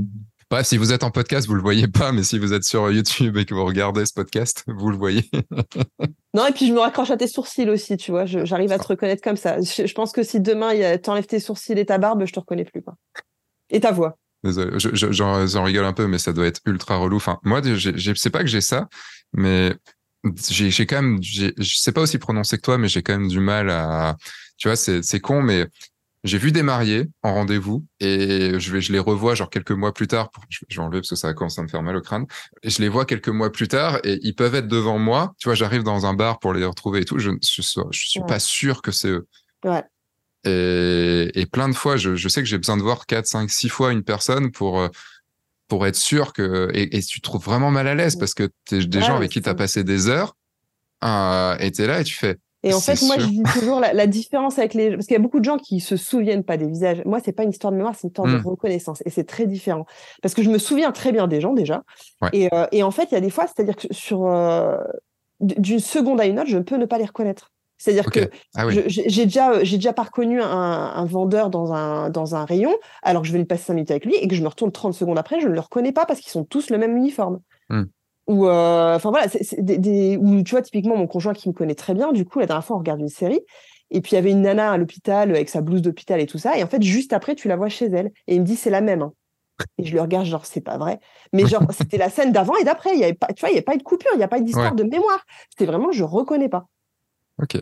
[0.50, 2.90] Bref, si vous êtes en podcast, vous le voyez pas, mais si vous êtes sur
[2.90, 5.30] YouTube et que vous regardez ce podcast, vous le voyez.
[6.36, 8.80] Non, et puis je me raccroche à tes sourcils aussi, tu vois, je- j'arrive à
[8.80, 9.60] te reconnaître comme ça.
[9.62, 12.64] Je, je pense que si demain, t'enlèves tes sourcils et ta barbe, je te reconnais
[12.66, 12.96] plus, quoi.
[13.70, 14.18] Et ta voix.
[14.44, 17.18] Désolé, je- je- j'en rigole un peu, mais ça doit être ultra relou.
[17.18, 18.88] Enfin, moi, j'ai- c'est pas que j'ai ça,
[19.34, 19.76] mais
[20.50, 23.28] j'ai j'ai quand même, je sais pas aussi prononcer que toi, mais j'ai quand même
[23.28, 24.18] du mal à,
[24.58, 25.68] tu vois, c'est c'est con, mais
[26.24, 29.94] j'ai vu des mariés en rendez-vous et je vais, je les revois genre quelques mois
[29.94, 30.32] plus tard.
[30.32, 32.26] Pour, je, vais enlever parce que ça commence à me faire mal au crâne.
[32.64, 35.34] Et je les vois quelques mois plus tard et ils peuvent être devant moi.
[35.38, 37.20] Tu vois, j'arrive dans un bar pour les retrouver et tout.
[37.20, 38.26] Je, je, suis- je suis Ouais.
[38.26, 39.28] pas sûr que c'est eux.
[39.66, 39.84] Ouais.
[40.46, 43.50] Et, et plein de fois, je, je sais que j'ai besoin de voir 4, 5,
[43.50, 44.90] 6 fois une personne pour, euh,
[45.68, 46.70] pour être sûr que.
[46.74, 49.16] Et, et tu te trouves vraiment mal à l'aise parce que t'es des Ouais, gens
[49.16, 50.36] avec qui tu as passé des heures
[51.04, 52.38] euh, et t'es là et tu fais.
[52.66, 53.26] Et en fait, moi, sûr.
[53.26, 54.92] je dis toujours la, la différence avec les...
[54.92, 57.02] Parce qu'il y a beaucoup de gens qui se souviennent pas des visages.
[57.06, 58.48] Moi, c'est pas une histoire de mémoire, c'est une histoire de Mm.
[58.48, 59.04] reconnaissance.
[59.06, 59.86] Et c'est très différent.
[60.22, 61.84] Parce que je me souviens très bien des gens, déjà.
[62.22, 62.30] Ouais.
[62.32, 64.26] Et, euh, et en fait, il y a des fois, c'est-à-dire que sur...
[64.28, 64.78] euh,
[65.42, 67.52] D'une seconde à une autre, je peux ne pas les reconnaître.
[67.84, 68.82] C'est-à-dire que Ah oui.
[68.88, 73.24] j'ai déjà, j'ai déjà pas reconnu un, un vendeur dans un, dans un rayon, alors
[73.24, 74.94] que je venais de passer 5 minutes avec lui, et que je me retourne 30
[74.94, 77.42] secondes après, je ne le reconnais pas parce qu'ils sont tous le même uniforme.
[77.70, 77.84] Hmm.
[78.28, 81.50] Ou, euh, enfin voilà, c'est c'est des, des- ou tu vois, typiquement, mon conjoint qui
[81.50, 83.42] me connaît très bien, du coup, la dernière fois, on regarde une série,
[83.92, 86.38] et puis il y avait une nana à l'hôpital avec sa blouse d'hôpital et tout
[86.38, 88.56] ça, et en fait, juste après, tu la vois chez elle, et il me dit,
[88.56, 89.02] c'est la même.
[89.02, 89.12] hein.
[89.78, 91.00] Et je le regarde, genre, c'est pas vrai.
[91.34, 92.94] Mais genre, c'était la scène d'avant et d'après.
[92.94, 94.24] Il y avait pas, tu vois, il n'y avait pas eu de coupure, il n'y
[94.24, 94.76] a pas eu d'histoire Ouais.
[94.78, 95.20] de mémoire.
[95.52, 96.66] C'était vraiment, je reconnais pas.
[97.42, 97.58] Ok.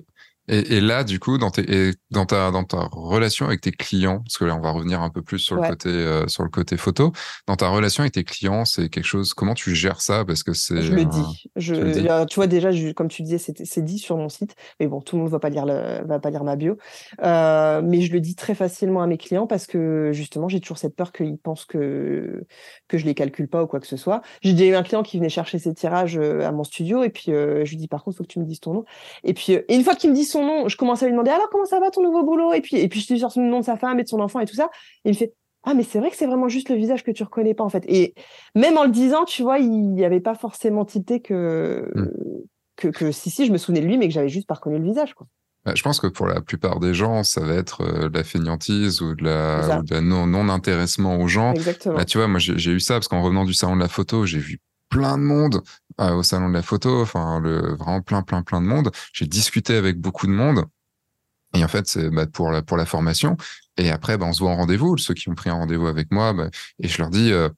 [0.51, 3.71] Et, et là, du coup, dans, tes, et dans, ta, dans ta relation avec tes
[3.71, 5.69] clients, parce que là, on va revenir un peu plus sur le Ouais.
[5.69, 7.11] côté euh, sur le côté photo.
[7.47, 9.33] Dans ta relation avec tes clients, c'est quelque chose.
[9.33, 10.25] Comment tu gères ça?
[10.25, 10.81] Parce que c'est.
[10.81, 11.49] Je le dis.
[11.55, 12.01] Je, tu le dis.
[12.01, 15.01] là, tu vois déjà, je- comme tu disais, c'est dit sur mon site, mais bon,
[15.01, 16.77] tout le monde va pas lire le, va pas lire ma bio.
[17.23, 20.77] Euh, mais je le dis très facilement à mes clients parce que justement, j'ai toujours
[20.77, 22.43] cette peur qu'ils pensent que
[22.87, 24.21] que je les calcule pas ou quoi que ce soit.
[24.41, 27.31] J'ai eu un client qui venait chercher ses tirages euh, à mon studio et puis
[27.31, 28.85] euh, je lui dis par contre, faut que tu me dises ton nom.
[29.23, 31.31] Et puis et une fois qu'il me dit son nom, je commence à lui demander
[31.31, 32.53] alors comment ça va ton nouveau boulot?
[32.53, 34.19] Et puis et puis je lui sors le nom de sa femme et de son
[34.19, 34.69] enfant et tout ça.
[35.05, 37.11] Et il me fait ah mais c'est vrai que c'est vraiment juste le visage que
[37.11, 37.83] tu reconnais pas en fait.
[37.87, 38.15] Et
[38.55, 42.07] même en le disant, tu vois, il n'y avait pas forcément tilté que, Hmm.
[42.75, 44.79] que, que si, si, je me souvenais de lui, mais que j'avais juste pas reconnu
[44.79, 45.13] le visage.
[45.13, 45.27] Quoi.
[45.65, 48.23] Bah, je pense que pour la plupart des gens, ça va être euh, de la
[48.23, 51.53] fainéantise ou de la, non, non-intéressement aux gens.
[51.53, 51.97] Exactement.
[51.97, 54.25] Là, tu vois, moi, j'ai eu ça parce qu'en revenant du salon de la photo,
[54.25, 55.61] j'ai vu plein de monde
[56.09, 58.91] au salon de la photo, enfin le vraiment plein plein plein de monde.
[59.13, 60.65] J'ai discuté avec beaucoup de monde.
[61.53, 63.37] Et en fait, c'est bah, pour la pour la formation.
[63.77, 64.97] Et après, bah, on se voit en rendez-vous.
[64.97, 67.49] Ceux qui ont pris un rendez-vous avec moi, bah, et je leur dis, euh,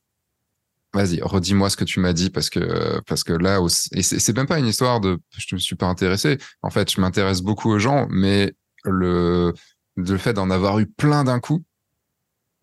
[0.94, 3.60] vas-y, redis-moi ce que tu m'as dit parce que parce que là,
[3.94, 6.38] et c'est même pas une histoire de, je me suis pas intéressé.
[6.62, 8.54] En fait, je m'intéresse beaucoup aux gens, mais
[8.84, 9.54] le
[9.96, 11.64] le fait d'en avoir eu plein d'un coup,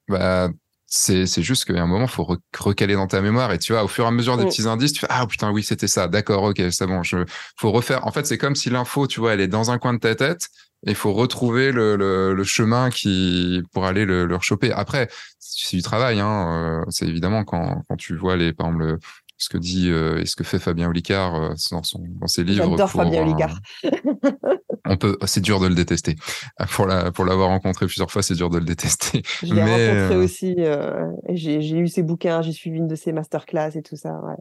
[0.09, 0.51] bah
[0.93, 2.27] c'est c'est juste qu'à un moment faut
[2.59, 4.49] recaler dans ta mémoire et tu vois au fur et à mesure des mm.
[4.49, 7.19] petits indices tu fais ah putain oui c'était ça d'accord ok c'est bon je
[7.57, 9.95] faut refaire en fait c'est comme si l'info tu vois elle est dans un coin
[9.95, 10.49] de ta tête
[10.87, 15.09] et il faut retrouver le, le, le, chemin qui pour aller le, le choper après
[15.39, 18.99] c'est du travail hein euh, c'est évidemment quand quand tu vois les par exemple
[19.41, 22.45] ce que dit euh, et ce que fait Fabien Olicard euh, dans, son, dans ses
[22.45, 22.69] livres.
[22.71, 23.59] J'adore Fabien Olicard.
[24.91, 26.17] On peut, c'est dur de le détester.
[26.73, 29.23] Pour la, pour l'avoir rencontré plusieurs fois, c'est dur de le détester.
[29.43, 30.57] Je l'ai rencontré euh, aussi.
[31.29, 34.21] j'ai, eu ses bouquins, j'ai suivi une de ses masterclass et tout ça.
[34.25, 34.35] Ouais.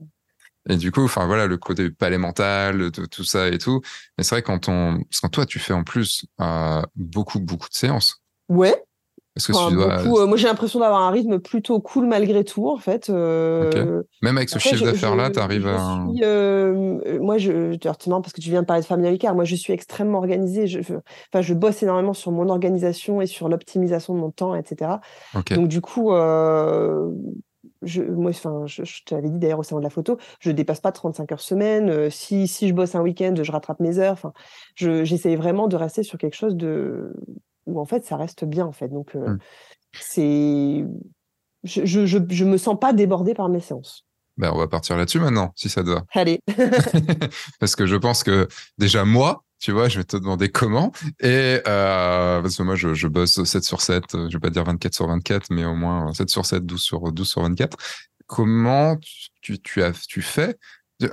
[0.68, 3.82] Et du coup, enfin voilà, le côté palais mental, tout, tout ça et tout.
[4.18, 6.26] Mais c'est vrai quand on, quand toi tu fais en plus
[6.96, 8.24] beaucoup beaucoup de séances.
[8.50, 8.76] Ouais.
[9.50, 13.10] Euh, moi, j'ai l'impression d'avoir un rythme plutôt cool malgré tout, en fait.
[13.10, 16.06] Euh, Même avec ce chiffre d'affaires-là, tu arrives à.
[16.22, 19.74] Euh, moi, je, parce que tu viens de parler de famille car moi, je suis
[19.74, 20.68] extrêmement organisée.
[20.68, 24.92] Je, enfin, je bosse énormément sur mon organisation et sur l'optimisation de mon temps, etc.
[25.52, 26.12] Donc, du coup,
[27.82, 30.82] je, moi, enfin, je, te l'avais dit d'ailleurs au salon de la photo, je dépasse
[30.82, 32.10] pas 35 heures semaine.
[32.10, 34.14] si, si je bosse un week-end, je rattrape mes heures.
[34.14, 34.34] Enfin,
[34.76, 37.14] j'essaye vraiment de rester sur quelque chose de
[37.70, 38.90] où en fait ça reste bien en fait.
[38.90, 39.40] Donc euh, mmh.
[39.94, 40.86] c'est,
[41.64, 44.06] je, je, je, me sens pas débordée par mes séances.
[44.38, 46.04] Ben, on va partir là-dessus maintenant, si ça te va.
[46.14, 46.40] Allez.
[47.60, 50.94] parce que je pense que déjà moi, tu vois, je vais te demander comment.
[51.20, 54.64] Et euh, parce que moi, je, je, bosse 7 sur 7, je vais pas dire
[54.64, 57.78] 24 sur 24, mais au moins 7 sur 7, 12 sur 12 sur 24.
[58.26, 58.96] Comment
[59.42, 60.58] tu, tu, as, tu fais?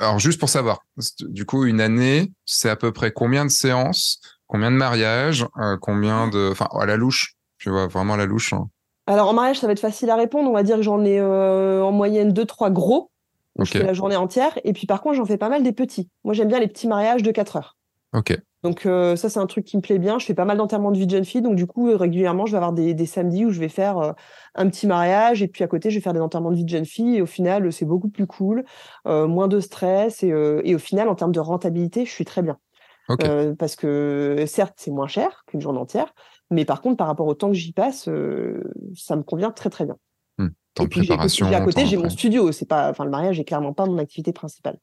[0.00, 0.84] Alors, juste pour savoir,
[1.20, 5.76] du coup, une année, c'est à peu près combien de séances Combien de mariages euh,
[5.80, 6.50] Combien de.
[6.52, 7.34] Enfin, à la louche.
[7.58, 8.52] Tu vois, vraiment à la louche.
[8.52, 8.68] Hein.
[9.06, 10.48] Alors, en mariage, ça va être facile à répondre.
[10.50, 13.10] On va dire que j'en ai euh, en moyenne deux, trois gros.
[13.58, 14.58] Je fais la journée entière.
[14.64, 16.10] Et puis, par contre, j'en fais pas mal des petits.
[16.24, 17.76] Moi, j'aime bien les petits mariages de 4 heures.
[18.12, 18.36] Ok.
[18.62, 20.18] Donc, euh, ça, c'est un truc qui me plaît bien.
[20.18, 21.40] Je fais pas mal d'enterrements de vie de jeune fille.
[21.40, 24.14] Donc, du coup, régulièrement, je vais avoir des, samedis où je vais faire
[24.54, 25.42] un petit mariage.
[25.42, 27.16] Et puis, à côté, je vais faire des enterrements de vie de jeune fille.
[27.16, 28.64] Et au final, c'est beaucoup plus cool.
[29.06, 30.22] moins de stress.
[30.22, 32.58] Et, et, au final, en termes de rentabilité, je suis très bien.
[33.22, 36.14] Euh, parce que certes, c'est moins cher qu'une journée entière,
[36.50, 38.62] mais par contre, par rapport au temps que j'y passe, euh,
[38.94, 39.96] ça me convient très très bien.
[40.80, 41.10] Et puis,
[41.54, 42.52] à côté, j'ai mon studio.
[42.52, 44.78] C'est pas, enfin, le mariage est clairement pas mon activité principale.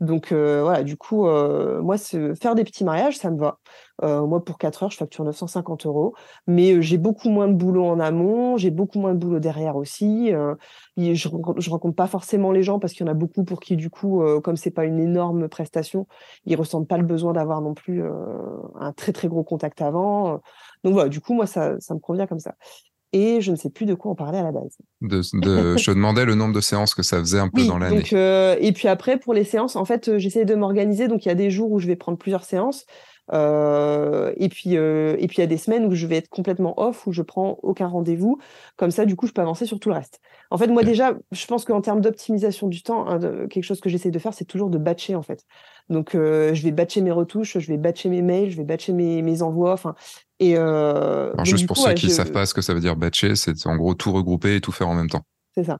[0.00, 3.58] Donc euh, voilà, du coup, moi, faire des petits mariages, ça me va.
[4.02, 6.14] moi, pour 4 heures, je facture 950 euros,
[6.46, 10.30] mais j'ai beaucoup moins de boulot en amont, j'ai beaucoup moins de boulot derrière aussi.
[10.96, 13.76] je, je rencontre pas forcément les gens parce qu'il y en a beaucoup pour qui,
[13.76, 16.06] du coup, comme c'est pas une énorme prestation,
[16.44, 18.02] ils ressentent pas le besoin d'avoir non plus
[18.78, 20.40] un très très gros contact avant.
[20.84, 22.54] Donc voilà, du coup, moi, ça, ça me convient comme ça
[23.12, 24.76] et je ne sais plus de quoi on parlait à la base.
[25.00, 28.02] De, je te demandais le nombre de séances que ça faisait un peu dans l'année.
[28.12, 31.08] Euh, et puis après, pour les séances, en fait, euh, j'essaie de m'organiser.
[31.08, 32.84] Donc, il y a des jours où je vais prendre plusieurs séances.
[33.30, 36.80] Euh, et puis, et puis il y a des semaines où je vais être complètement
[36.80, 38.38] off, où je prends aucun rendez-vous.
[38.76, 40.20] Comme ça, du coup, je peux avancer sur tout le reste.
[40.50, 43.18] En fait, moi déjà, je pense qu'en termes d'optimisation du temps, hein,
[43.48, 45.44] quelque chose que j'essaie de faire, c'est toujours de batcher en fait.
[45.90, 49.20] Donc, je vais batcher mes retouches, je vais batcher mes mails, je vais batcher mes,
[49.20, 49.72] mes envois.
[49.72, 49.94] Enfin,
[50.40, 53.36] et euh, juste pour ceux qui ne savent pas ce que ça veut dire batcher,
[53.36, 55.24] c'est en gros tout regrouper et tout faire en même temps.
[55.58, 55.78] C'est ça.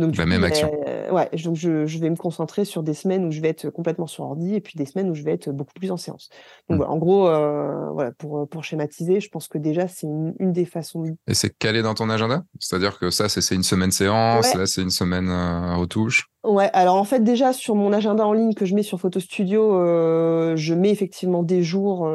[0.00, 0.72] Donc, la même action.
[0.88, 3.70] Euh, ouais, donc je, je, vais me concentrer sur des semaines où je vais être
[3.70, 6.30] complètement sur ordi et puis des semaines où je vais être beaucoup plus en séance.
[6.68, 6.90] Donc, mmh.
[6.90, 10.64] en gros, euh, voilà, pour, pour schématiser, je pense que déjà, c'est une, une, des
[10.64, 11.04] façons.
[11.28, 12.42] Et c'est calé dans ton agenda?
[12.58, 16.26] C'est-à-dire que ça, c'est une semaine séance, là, c'est une semaine euh, retouche?
[16.42, 19.20] Ouais, alors en fait, déjà, sur mon agenda en ligne que je mets sur Photo
[19.20, 22.10] Studio, euh, je mets effectivement des jours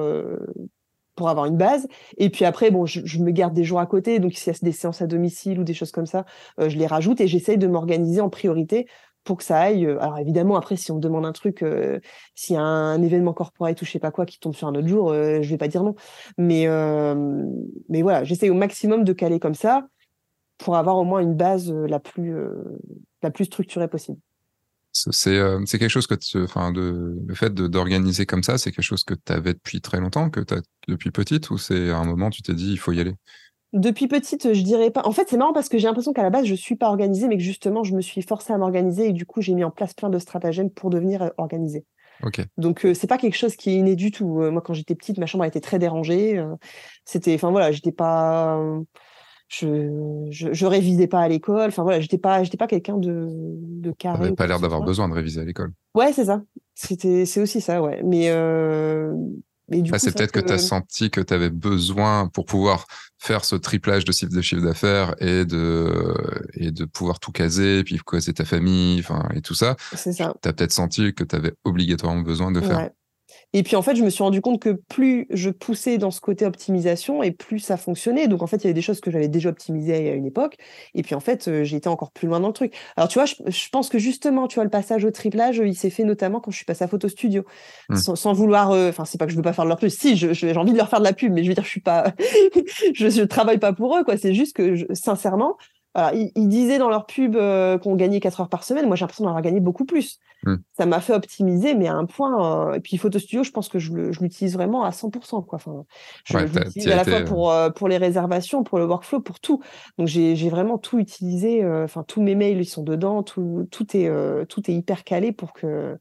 [1.16, 1.88] pour avoir une base.
[2.18, 4.20] Et puis après, bon, je, me garde des jours à côté.
[4.20, 6.26] Donc, s'il y a des séances à domicile ou des choses comme ça,
[6.60, 8.88] euh, je les rajoute et j'essaye de m'organiser en priorité
[9.24, 9.86] pour que ça aille.
[9.86, 12.00] Euh, alors, évidemment, après, si on me demande un truc, euh,
[12.36, 14.76] s'il y a un, événement corporate ou je sais pas quoi qui tombe sur un
[14.76, 15.96] autre jour, je vais pas dire non.
[16.38, 16.68] Mais,
[18.02, 19.88] voilà, j'essaye au maximum de caler comme ça
[20.58, 24.20] pour avoir au moins une base la plus structurée possible.
[24.98, 28.86] C'est euh, c'est quelque chose que enfin de le fait d'organiser comme ça, c'est quelque
[28.86, 31.98] chose que tu avais depuis très longtemps, que tu as depuis petite ou c'est à
[31.98, 33.14] un moment tu t'es dit il faut y aller?
[33.74, 35.02] Depuis petite, je dirais pas.
[35.04, 37.28] En fait, c'est marrant parce que j'ai l'impression qu'à la base, je suis pas organisée,
[37.28, 39.72] mais que justement, je me suis forcée à m'organiser et du coup, j'ai mis en
[39.72, 41.84] place plein de stratagèmes pour devenir euh, organisée.
[42.24, 42.46] Okay.
[42.58, 44.50] Donc, euh, c'est pas quelque chose qui est inné du tout.
[44.50, 46.42] moi, quand j'étais petite, ma chambre a été très dérangée.
[47.04, 48.58] C'était, enfin voilà, j'étais pas
[49.48, 51.68] je, je, révisais pas à l'école.
[51.68, 54.20] Enfin voilà, j'étais pas, j'étais pas quelqu'un de, de carré.
[54.20, 55.72] T'avais pas l'air d'avoir besoin de réviser à l'école.
[55.94, 56.42] Ouais, c'est ça.
[56.74, 58.02] C'était, c'est aussi ça, ouais.
[58.04, 59.14] Mais, euh...
[59.70, 62.86] Mais du bah, c'est peut-être que, tu as senti que tu avais besoin pour pouvoir
[63.18, 66.14] faire ce triplage de chiffre de chiffre d'affaires et de
[66.54, 69.76] et de pouvoir tout caser, puis caser ta famille, enfin et tout ça.
[69.96, 70.36] C'est ça.
[70.44, 72.92] Tu as peut-être senti que tu avais obligatoirement besoin de faire.
[73.54, 76.22] Et puis en fait, je me suis rendu compte que plus je poussais dans ce
[76.22, 78.28] côté optimisation et plus ça fonctionnait.
[78.28, 80.58] Donc en fait, il y avait des choses que j'avais déjà optimisées à une époque.
[80.94, 82.74] Et puis en fait, euh, j'ai été encore plus loin dans le truc.
[82.98, 85.90] Alors tu vois, je, pense que justement, tu vois, le passage au triplage, il s'est
[85.90, 87.44] fait notamment quand je suis passée à Photo Studio.
[87.90, 87.96] Mmh.
[87.96, 89.90] Sans, vouloir, euh, enfin, c'est pas que je veux pas faire de leur pub.
[89.90, 91.82] Si, j'ai envie de leur faire de la pub, mais je veux dire, je suis
[91.82, 92.14] pas,
[92.94, 94.18] je, je travaille pas pour eux, quoi.
[94.18, 95.58] C'est juste que, sincèrement,
[96.14, 98.86] ils, disaient dans leur pub euh, qu'on gagnait 4 heures par semaine.
[98.88, 100.20] Moi, j'ai l'impression d'en avoir gagné beaucoup plus.
[100.44, 100.58] Hmm.
[100.74, 102.70] Ça m'a fait optimiser, mais à un point.
[102.70, 105.46] Euh, et puis, Photo Studio, je pense que je, l'utilise vraiment à 100%.
[105.46, 105.56] Quoi.
[105.56, 105.86] Enfin,
[106.26, 109.62] je l'utilise à la fois pour, euh, pour les réservations, pour le workflow, pour tout.
[109.98, 111.66] Donc, j'ai vraiment tout utilisé.
[111.66, 113.24] Enfin, tous mes mails, ils sont dedans.
[113.24, 114.12] Tout, tout, est,
[114.48, 115.98] tout est hyper calé pour que,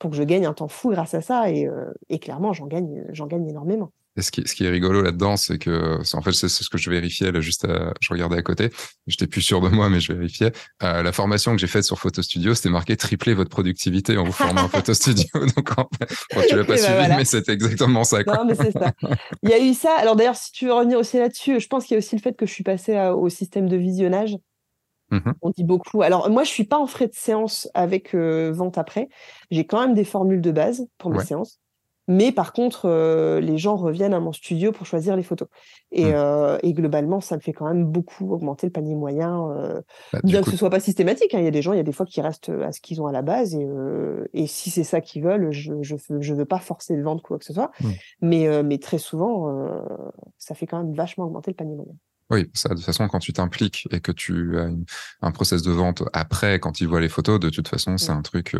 [0.00, 1.50] pour que je gagne un temps fou grâce à ça.
[1.50, 1.68] Et,
[2.08, 3.92] et clairement, j'en gagne, gagne énormément.
[4.16, 6.78] Et ce qui, ce qui est rigolo là-dedans, c'est que, en fait, c'est ce que
[6.78, 7.66] je vérifiais là, juste,
[8.00, 8.70] je regardais à côté.
[9.06, 10.52] J'étais plus sûr de moi, mais je vérifiais.
[10.82, 14.24] Euh, la formation que j'ai faite sur Photo Studio, c'était marqué tripler votre productivité en
[14.24, 15.26] vous formant en Photo Studio.
[15.56, 18.24] Donc, en fait, bon, tu l'as pas bah suivi, mais c'était exactement ça.
[18.24, 18.36] Quoi.
[18.36, 18.92] Non, mais c'est ça.
[19.42, 19.94] Il y a eu ça.
[19.98, 22.20] Alors d'ailleurs, si tu veux revenir aussi là-dessus, je pense qu'il y a aussi le
[22.20, 24.36] fait que je suis passée au système de visionnage.
[25.10, 26.02] Mmh On dit beaucoup.
[26.02, 29.08] Alors moi, je suis pas en frais de séance avec euh, vente après.
[29.50, 31.60] J'ai quand même des formules de base pour mes séances.
[32.08, 35.48] Mais par contre, euh, les gens reviennent à mon studio pour choisir les photos.
[35.90, 36.14] Et, mmh.
[36.14, 39.80] euh, et, globalement, ça me fait quand même beaucoup augmenter le panier moyen, euh,
[40.12, 41.34] bah, bien que ce soit pas systématique.
[41.34, 41.40] Hein.
[41.40, 43.00] Il y a des gens, il y a des fois qui restent à ce qu'ils
[43.02, 43.54] ont à la base.
[43.54, 43.66] Et,
[44.34, 45.82] et si c'est ça qu'ils veulent, je ne
[46.20, 47.72] je, veux pas forcer de vendre quoi que ce soit.
[47.80, 47.88] Mmh.
[48.22, 49.52] Mais, mais très souvent,
[50.38, 51.94] ça fait quand même vachement augmenter le panier moyen.
[52.28, 54.68] Oui, ça, de toute façon, quand tu t'impliques et que tu as
[55.22, 58.22] un process de vente après, quand ils voient les photos, de toute façon, c'est un
[58.22, 58.56] truc,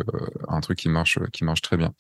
[0.47, 1.93] un truc qui marche, qui marche très bien.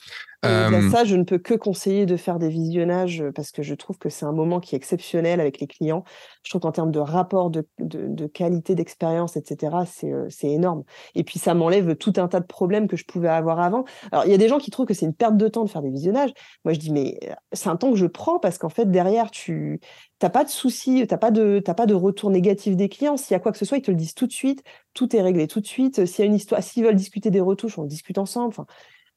[0.44, 0.90] Euh...
[0.90, 4.08] Ça, je ne peux que conseiller de faire des visionnages parce que je trouve que
[4.08, 6.04] c'est un moment qui est exceptionnel avec les clients.
[6.44, 10.84] Je trouve qu'en termes de rapport, de, de, de qualité d'expérience, etc., c'est énorme.
[11.14, 13.84] Et puis, ça m'enlève tout un tas de problèmes que je pouvais avoir avant.
[14.12, 15.70] Alors, il y a des gens qui trouvent que c'est une perte de temps de
[15.70, 16.32] faire des visionnages.
[16.64, 17.18] Moi, je dis, mais
[17.52, 19.80] c'est un temps que je prends parce qu'en fait, derrière, tu
[20.22, 23.16] n'as pas de soucis, tu n'as pas, de, pas de retour négatif des clients.
[23.16, 24.62] S'il y a quoi que ce soit, ils te le disent tout de suite.
[24.94, 26.06] Tout est réglé tout de suite.
[26.06, 28.48] S'il y a une histoire, s'ils veulent discuter des retouches, on discute ensemble.
[28.48, 28.66] Enfin,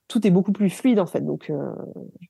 [0.09, 1.21] tout est beaucoup plus fluide en fait.
[1.21, 1.71] Donc, euh,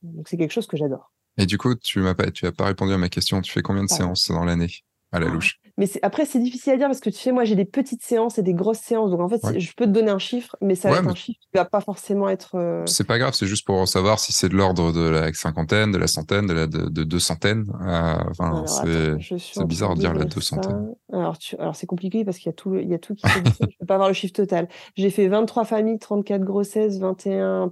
[0.04, 1.12] donc c'est quelque chose que j'adore.
[1.38, 3.42] Et du coup, tu m'as pas, tu as pas répondu à ma question.
[3.42, 4.70] Tu fais combien de séances dans l'année
[5.12, 5.32] à la ah.
[5.32, 5.60] louche?
[5.80, 8.38] Mais après, c'est difficile à dire parce que tu sais, moi, j'ai des petites séances
[8.38, 9.12] et des grosses séances.
[9.12, 11.40] Donc en fait, je peux te donner un chiffre, mais ça va être un chiffre
[11.40, 12.56] qui va pas forcément être.
[12.56, 13.34] Euh, c'est pas grave.
[13.34, 16.54] C'est juste pour savoir si c'est de l'ordre de la cinquantaine, de la centaine, de
[16.54, 17.66] la de, deux centaines.
[17.82, 20.94] Euh, enfin, c'est bizarre de dire la deux centaines.
[21.14, 23.26] Alors, alors c'est compliqué parce qu'il y a tout, il y a tout qui.
[23.26, 24.68] je peux pas avoir le chiffre total.
[24.98, 27.72] J'ai fait 23 familles, 34 grossesses, 21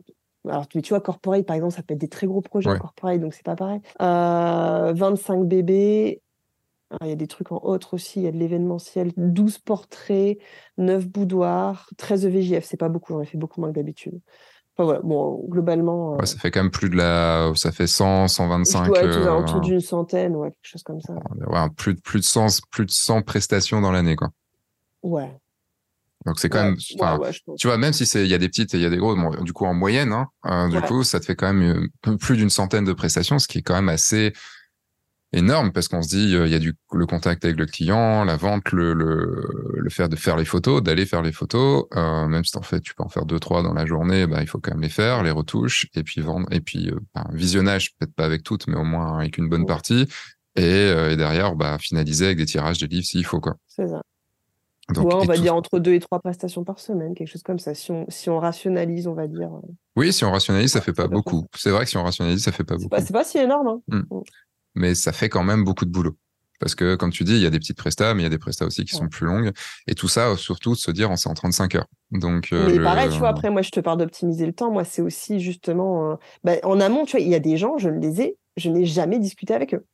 [0.49, 3.33] alors, tu vois, corporate, par exemple, ça peut être des très gros projets corporate, donc
[3.33, 3.81] c'est pas pareil.
[3.99, 6.21] 25 euh, bébés.
[6.89, 9.58] Ah, il y a des trucs en autre aussi, il y a de l'événementiel, 12
[9.58, 10.38] portraits,
[10.78, 14.19] 9 boudoirs, 13 VJF, c'est pas beaucoup, j'en ai fait beaucoup moins que d'habitude.
[14.76, 16.17] Enfin, voilà, bon, globalement.
[16.19, 17.52] Euh ça fait quand même plus de la.
[17.56, 18.89] Ça fait 100, 125.
[18.89, 19.34] Ouais, euh...
[19.34, 21.13] autour d'une centaine, ouais, quelque chose comme ça.
[21.47, 24.30] Ouais, plus, de, plus, de 100, plus de 100 prestations dans l'année, quoi.
[25.02, 25.32] Ouais,
[26.28, 28.84] donc c'est quand même, tu vois, même si il y a des petites et il
[28.84, 31.38] y a des grosses, du coup en moyenne, hein, euh, du coup ça te fait
[31.38, 34.34] quand même euh, plus d'une centaine de prestations, ce qui est quand même assez
[35.33, 38.23] énorme parce qu'on se dit euh, il y a du le contact avec le client,
[38.23, 42.27] la vente, le le, le faire de faire les photos, d'aller faire les photos, euh,
[42.27, 44.47] même si en fait tu peux en faire deux trois dans la journée, bah il
[44.47, 48.13] faut quand même les faire, les retouches et puis vendre et puis bah, visionnage peut-être
[48.13, 50.07] pas avec toutes, mais au moins avec une bonne partie
[50.55, 53.55] et, et derrière bah finaliser avec des tirages de livres s'il faut quoi.
[53.67, 54.01] C'est ça
[54.95, 57.73] on va dire entre deux et trois prestations par semaine, quelque chose comme ça.
[57.73, 59.53] Si on, si on rationalise, on va dire.
[59.53, 59.71] Euh.
[59.95, 61.45] Oui, si on rationalise, ça fait pas beaucoup.
[61.55, 62.95] C'est vrai que si on rationalise, ça fait pas beaucoup.
[62.97, 63.67] C'est pas si énorme.
[63.67, 63.81] Hein.
[63.87, 64.21] Mmh.
[64.77, 66.15] Mais ça fait quand même beaucoup de boulot.
[66.59, 68.29] Parce que, comme tu dis, il y a des petites prestas, mais il y a
[68.29, 69.51] des prestas aussi qui sont plus longues.
[69.85, 71.85] Et tout ça, surtout, de se dire, c'est en 35 heures.
[72.11, 74.71] Donc, euh, pareil, tu vois, après, moi, je te parle d'optimiser le temps.
[74.71, 76.11] Moi, c'est aussi justement.
[76.11, 78.37] Euh, bah, en amont, tu vois, il y a des gens, je ne les ai,
[78.55, 79.85] je n'ai jamais discuté avec eux.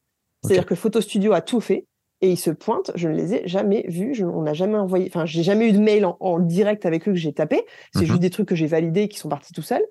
[0.43, 1.86] C'est-à-dire que Photo Studio a tout fait
[2.22, 2.91] et ils se pointent.
[2.96, 4.24] Je ne les ai jamais vus.
[4.24, 5.08] on n'a jamais envoyé.
[5.08, 7.62] Enfin, j'ai jamais eu de mail en, direct avec eux que j'ai tapé.
[7.93, 8.08] C'est mhm.
[8.08, 9.84] juste des trucs que j'ai validés et qui sont partis tout seuls.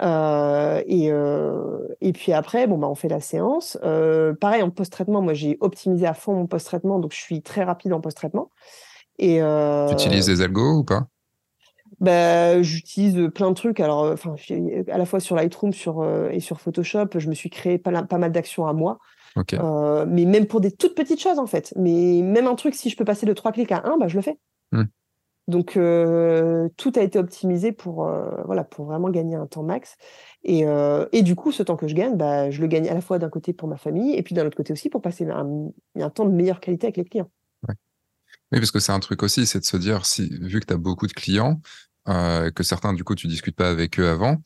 [0.00, 3.78] Euh, et, euh, et puis après, bon, bah, on fait la séance.
[3.82, 7.64] Euh, pareil, en post-traitement, moi, j'ai optimisé à fond mon post-traitement, donc je suis très
[7.64, 8.50] rapide en post-traitement.
[9.18, 11.08] Et, tu utilises des algos ou pas?
[12.00, 13.80] Bah, j'utilise plein de trucs.
[13.80, 18.02] Alors, à la fois sur Lightroom sur, et sur Photoshop, je me suis créé pas,
[18.04, 18.98] pas mal d'actions à moi.
[20.06, 21.74] mais même pour des toutes petites choses en fait.
[21.76, 24.14] Mais même un truc, si je peux passer de trois clics à un, bah, je
[24.14, 24.38] le fais.
[24.70, 24.84] Mmh.
[25.48, 28.06] Donc tout a été optimisé pour
[28.44, 29.96] voilà pour vraiment gagner un temps max.
[30.44, 30.64] Et,
[31.12, 33.18] et, du coup, ce temps que je gagne, bah, je le gagne à la fois
[33.18, 36.26] d'un côté pour ma famille et puis d'un autre côté aussi pour passer un, temps
[36.26, 37.30] de meilleure qualité avec les clients.
[38.52, 40.72] Oui, parce que c'est un truc aussi, c'est de se dire, si, vu que tu
[40.72, 41.60] as beaucoup de clients,
[42.08, 44.36] euh, que certains, du coup, tu discutes pas avec eux avant,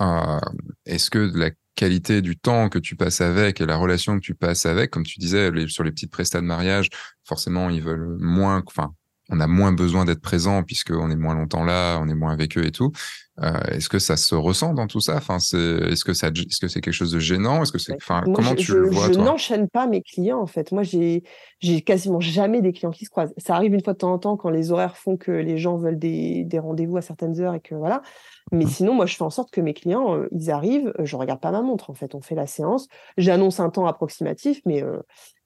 [0.00, 0.38] euh,
[0.86, 4.34] est-ce que la qualité du temps que tu passes avec et la relation que tu
[4.34, 6.88] passes avec, comme tu disais, sur les petites prestats de mariage,
[7.24, 8.94] forcément, ils veulent moins, enfin,
[9.28, 12.56] on a moins besoin d'être présent puisqu'on est moins longtemps là, on est moins avec
[12.56, 12.92] eux et tout.
[13.40, 15.16] Euh, est-ce que ça se ressent dans tout ça?
[15.16, 17.62] Enfin, c'est, est-ce que ça, est-ce que c'est quelque chose de gênant?
[17.62, 20.72] Est-ce que c'est, enfin, comment tu le vois Je n'enchaîne pas mes clients en fait.
[20.72, 21.22] Moi, j'ai,
[21.60, 23.34] j'ai quasiment jamais des clients qui se croisent.
[23.36, 25.76] Ça arrive une fois de temps en temps quand les horaires font que les gens
[25.76, 28.02] veulent des, des rendez-vous à certaines heures et que voilà.
[28.50, 28.70] Mais mmh.
[28.70, 30.92] sinon, moi, je fais en sorte que mes clients, euh, ils arrivent.
[30.98, 32.16] Je regarde pas ma montre en fait.
[32.16, 32.88] On fait la séance.
[33.18, 34.98] J'annonce un temps approximatif, mais euh,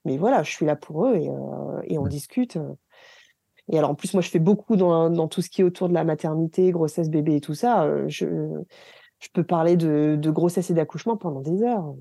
[0.05, 1.27] mais voilà, je suis là pour eux et,
[1.93, 2.09] et on mmh.
[2.09, 2.59] discute.
[3.71, 5.95] Et alors, en plus, moi, je fais beaucoup dans, tout ce qui est autour de
[5.95, 7.85] la maternité, grossesse, bébé et tout ça.
[7.85, 8.27] Euh, je,
[9.21, 11.95] je peux parler de, grossesse et d'accouchement pendant des heures.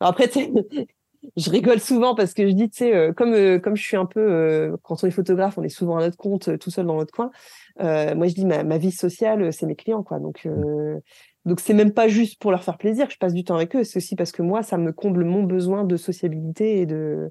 [0.00, 0.30] Alors après,
[1.36, 3.96] je rigole souvent parce que je dis, tu sais, euh, comme, euh, comme je suis
[3.96, 6.96] un peu, quand on est photographe, on est souvent à notre compte, tout seul dans
[6.96, 7.30] notre coin.
[7.78, 10.18] moi, je dis, ma, ma vie sociale, c'est mes clients, quoi.
[10.18, 10.46] Donc,
[11.46, 13.74] donc c'est même pas juste pour leur faire plaisir que je passe du temps avec
[13.74, 17.30] eux, c'est aussi parce que moi, ça me comble mon besoin de sociabilité et de,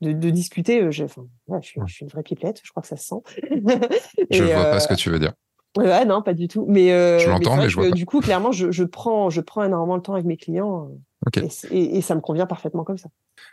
[0.00, 0.82] de, discuter.
[0.82, 3.22] Euh, je, je, suis, une vraie pipelette, je crois que ça se sent.
[4.30, 5.32] je vois pas ce que euh, tu veux dire.
[5.76, 6.66] Ouais, non, pas du tout.
[6.68, 9.62] Mais, euh, je l'entends, mais, je vois Du coup, clairement, je, je, prends, je prends
[9.62, 10.90] énormément le temps avec mes clients.
[11.70, 13.08] Et, et, ça me convient parfaitement comme ça.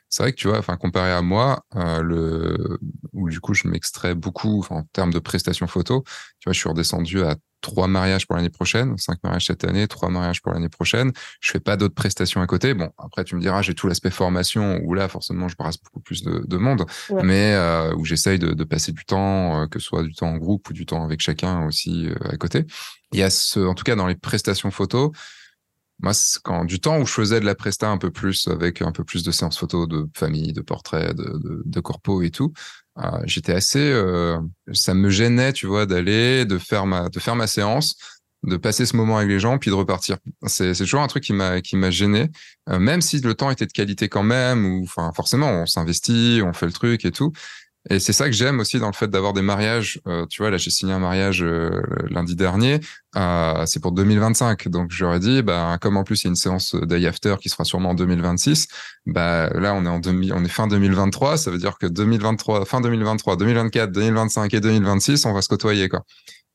[0.10, 2.80] C'est vrai que tu vois, enfin, comparé à moi, le,
[3.12, 6.04] où du coup, je m'extrais beaucoup en termes de prestations photo.
[6.40, 9.88] Tu vois, je suis redescendu à trois mariages pour l'année prochaine, cinq mariages cette année,
[9.88, 11.12] trois mariages pour l'année prochaine.
[11.42, 12.74] Je fais pas d'autres prestations à côté.
[12.74, 16.00] Bon, après tu me diras, j'ai tout l'aspect formation où là forcément je brasse beaucoup
[16.00, 16.86] plus de, de monde,
[17.24, 20.30] mais euh, où j'essaye de, de, passer du temps, euh, que ce soit du temps
[20.30, 22.66] en groupe ou du temps avec chacun aussi euh, à côté.
[23.14, 25.12] Il y a ce, en tout cas dans les prestations photos,
[26.00, 28.92] moi, quand du temps où je faisais de la presta un peu plus avec un
[28.92, 32.54] peu plus de séances photos de famille, de portraits, de, de, de corpo et tout,
[33.00, 34.40] euh, j'étais assez, euh,
[34.74, 37.96] ça me gênait, tu vois, d'aller, de faire ma, de faire ma séance,
[38.44, 40.18] de passer ce moment avec les gens, puis de repartir.
[40.46, 42.30] C'est, c'est toujours un truc qui m'a, qui m'a gêné,
[42.70, 46.42] euh, même si le temps était de qualité quand même, ou enfin forcément, on s'investit,
[46.44, 47.32] on fait le truc et tout.
[47.90, 50.02] Et c'est ça que j'aime aussi dans le fait d'avoir des mariages.
[50.08, 52.80] Euh, tu vois, là, j'ai signé un mariage euh, lundi dernier.
[53.16, 54.68] Euh, c'est pour 2025.
[54.68, 57.50] Donc, j'aurais dit, bah, comme en plus, il y a une séance day after qui
[57.50, 58.68] sera sûrement en 2026.
[59.06, 61.38] Bah, là, on est en demi, on est fin 2023.
[61.38, 65.90] Ça veut dire que 2023, fin 2023, 2024, 2025 et 2026, on va se côtoyer,
[65.90, 66.04] quoi.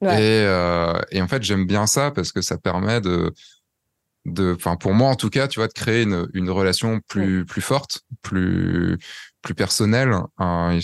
[0.04, 0.44] Et,
[1.12, 3.32] et en fait, j'aime bien ça parce que ça permet de,
[4.24, 7.44] de, enfin, pour moi, en tout cas, tu vois, de créer une, une relation plus,
[7.44, 8.98] plus forte, plus,
[9.42, 10.14] plus personnel.
[10.38, 10.78] en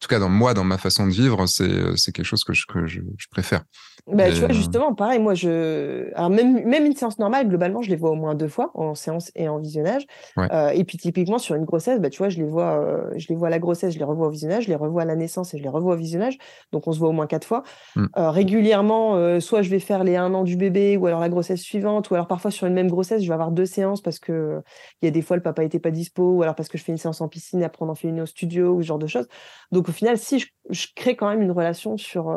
[0.00, 2.64] tout cas, dans moi, dans ma façon de vivre, c'est c'est quelque chose que je,
[2.66, 3.62] que je, je préfère.
[4.06, 6.12] Bah, tu vois, euh, justement, pareil, moi, je.
[6.14, 8.94] Alors, même, même une séance normale, globalement, je les vois au moins deux fois, en
[8.94, 10.06] séance et en visionnage.
[10.38, 13.26] Euh, et puis, typiquement, sur une grossesse, bah, tu vois, je les vois, euh, je
[13.28, 15.16] les vois à la grossesse, je les revois au visionnage, je les revois à la
[15.16, 16.38] naissance et je les revois au visionnage.
[16.72, 17.62] Donc, on se voit au moins quatre fois.
[17.96, 18.06] Mm.
[18.16, 22.10] régulièrement, soit je vais faire les un an du bébé, ou alors la grossesse suivante,
[22.10, 24.60] ou alors parfois sur une même grossesse, je vais avoir deux séances parce que
[25.02, 26.84] il y a des fois, le papa était pas dispo, ou alors parce que je
[26.84, 28.98] fais une séance en piscine, après on en fait une au studio, ou ce genre
[28.98, 29.28] de choses.
[29.72, 32.28] Donc, au final, si je, je crée quand même une relation sur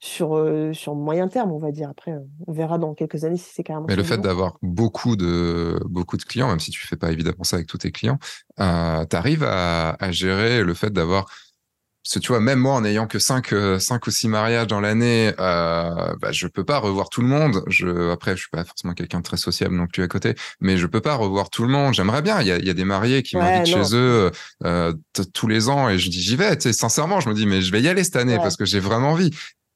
[0.00, 1.88] sur, euh, sur moyen terme, on va dire.
[1.88, 2.12] Après,
[2.46, 3.86] on verra dans quelques années si c'est carrément.
[3.88, 7.44] Mais le fait d'avoir beaucoup de, beaucoup de clients, même si tu fais pas évidemment
[7.44, 8.18] ça avec tous tes clients,
[8.60, 11.26] euh, tu arrives à, à, gérer le fait d'avoir.
[12.04, 14.68] Parce que tu vois, même moi, en ayant que 5, euh, cinq ou six mariages
[14.68, 17.62] dans l'année, euh, bah, je peux pas revoir tout le monde.
[17.66, 20.78] Je, après, je suis pas forcément quelqu'un de très sociable non plus à côté, mais
[20.78, 21.92] je peux pas revoir tout le monde.
[21.92, 22.40] J'aimerais bien.
[22.40, 24.30] Il y a, y a, des mariés qui m'invitent chez eux
[24.64, 24.94] euh,
[25.34, 26.56] tous les ans et je dis j'y vais.
[26.56, 28.64] Tu sais, sincèrement, je me dis mais je vais y aller cette année parce que
[28.64, 29.30] j'ai vraiment envie.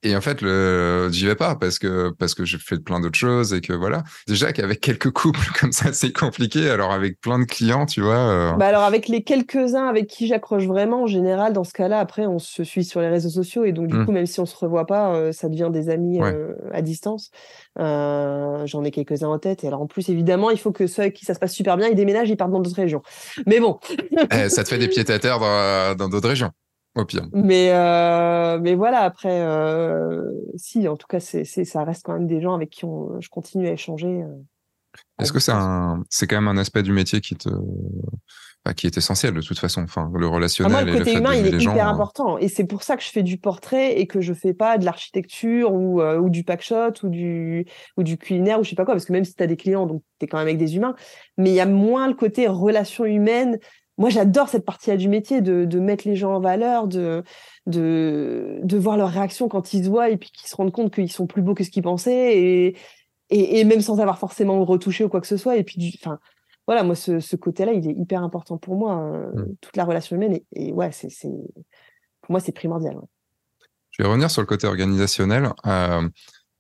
[0.05, 3.19] Et en fait, le, j'y vais pas parce que parce que j'ai fait plein d'autres
[3.19, 4.03] choses et que voilà.
[4.27, 6.69] Déjà qu'avec quelques couples comme ça, c'est compliqué.
[6.71, 8.17] Alors avec plein de clients, tu vois.
[8.17, 11.73] Euh, bah alors avec les quelques uns avec qui j'accroche vraiment, en général, dans ce
[11.73, 14.07] cas-là, après, on se suit sur les réseaux sociaux et donc du mmh.
[14.07, 17.31] coup, même si on se revoit pas, euh, ça devient des amis euh, à distance.
[17.79, 19.63] J'en ai quelques-uns en tête.
[19.63, 21.89] Et alors en plus, évidemment, il faut que ceux qui ça se passe super bien,
[21.89, 23.03] ils déménagent, ils partent dans d'autres régions.
[23.47, 23.79] Mais bon.
[24.33, 25.39] Eh, ça te fait des pieds à terre
[25.97, 26.51] dans d'autres régions.
[26.95, 27.27] Au pire.
[27.33, 30.23] Mais, euh, mais voilà, après, euh,
[30.57, 33.31] si, en tout cas, c'est, ça reste quand même des gens avec qui on, je
[33.31, 34.23] continue à échanger.
[34.23, 34.27] Euh,
[35.19, 37.49] Est-ce que c'est, un, c'est quand même un aspect du métier qui te.
[38.77, 40.77] qui est essentiel de toute façon, enfin le relationnel.
[40.77, 43.09] Ah, moi, le côté humain, il est hyper important, et c'est pour ça que je
[43.09, 47.09] fais du portrait et que je fais pas de l'architecture ou, ou du packshot ou
[47.09, 47.65] du
[47.97, 49.57] ou du culinaire ou je sais pas quoi, parce que même si tu as des
[49.57, 50.95] clients, donc tu es quand même avec des humains,
[51.39, 53.59] mais il y a moins le côté relation humaine
[54.03, 57.23] moi, j'adore cette partie-là du métier, de, de, mettre les gens en valeur, de,
[57.67, 60.93] de, de voir leur réaction quand ils se voient et puis qu'ils se rendent compte
[60.93, 62.77] qu'ils sont plus beaux que ce qu'ils pensaient et,
[63.31, 65.57] et, et, même sans avoir forcément retouché ou quoi que ce soit.
[65.57, 66.19] Et puis, enfin,
[66.67, 69.55] voilà, moi, ce, ce côté-là, il est hyper important pour moi, mmh.
[69.61, 70.35] toute la relation humaine.
[70.35, 71.07] Et, et ouais, c'est,
[72.23, 72.97] pour moi, c'est primordial.
[73.91, 75.49] Je vais revenir sur le côté organisationnel.
[75.65, 76.09] Euh,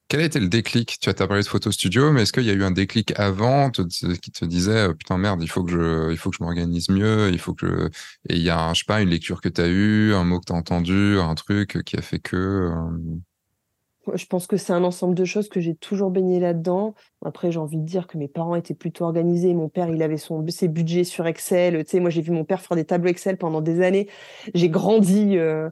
[0.09, 0.99] quel a été le déclic?
[1.01, 3.71] Tu as parlé de photo studio, mais est-ce qu'il y a eu un déclic avant
[3.71, 6.91] qui te disait oh, putain merde, il faut que je, il faut que je m'organise
[6.91, 7.89] mieux, il faut que
[8.29, 10.39] et il y a je sais pas une lecture que tu as eue, un mot
[10.39, 14.75] que tu as entendu, un truc qui a fait que euh, Je pense que c'est
[14.75, 16.95] un ensemble de choses que j'ai toujours baigné là-dedans.
[17.25, 19.55] Après, j'ai envie de dire que mes parents étaient plutôt organisés.
[19.55, 21.85] Mon père, il avait son, ses budgets sur Excel.
[21.85, 24.09] Tu sais, moi, j'ai vu mon père faire des tableaux Excel pendant des années.
[24.55, 25.39] J'ai grandi.
[25.39, 25.71] Euh,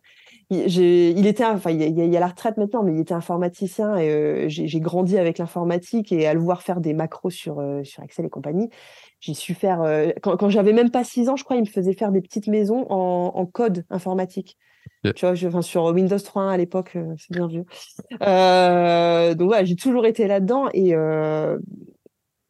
[0.51, 4.45] il était, enfin, il y, a, la retraite maintenant, mais il était informaticien et euh,
[4.49, 8.27] j'ai grandi avec l'informatique et à le voir faire des macros sur, euh, sur Excel
[8.27, 8.69] et compagnie,
[9.21, 9.83] j'ai su faire.
[9.83, 12.21] Euh, quand, quand j'avais même pas six ans, je crois, il me faisait faire des
[12.21, 14.59] petites maisons en, en code informatique.
[15.05, 17.65] Tu vois, je, enfin, sur Windows 3.1 à l'époque, c'est bien vieux.
[18.19, 20.95] donc voilà, j'ai toujours été là-dedans et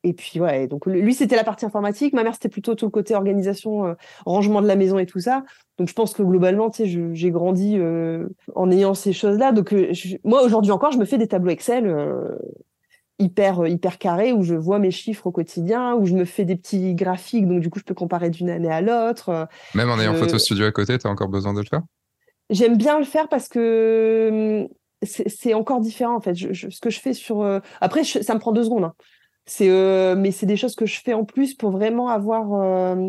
[0.03, 2.91] et puis ouais, donc lui c'était la partie informatique, ma mère c'était plutôt tout le
[2.91, 3.95] côté organisation, euh,
[4.25, 5.45] rangement de la maison et tout ça.
[5.81, 9.51] Donc je pense que globalement, tu sais, j'ai grandi euh, en ayant ces choses-là.
[9.51, 11.93] Donc euh, moi aujourd'hui encore, je me fais des tableaux Excel
[13.19, 16.57] hyper hyper carrés où je vois mes chiffres au quotidien, où je me fais des
[16.57, 19.49] petits graphiques, donc du coup je peux comparer d'une année à l'autre.
[19.75, 21.83] Même en ayant photo studio à côté, tu as encore besoin de le faire?
[22.51, 24.69] J'aime bien le faire parce que hum,
[25.03, 26.35] c'est encore différent en fait.
[26.35, 27.43] Je, ce que je fais sur
[27.81, 28.85] après, ça me prend deux secondes.
[28.85, 28.95] Hein.
[29.51, 33.09] C'est, euh, mais c'est des choses que je fais en plus pour vraiment avoir euh,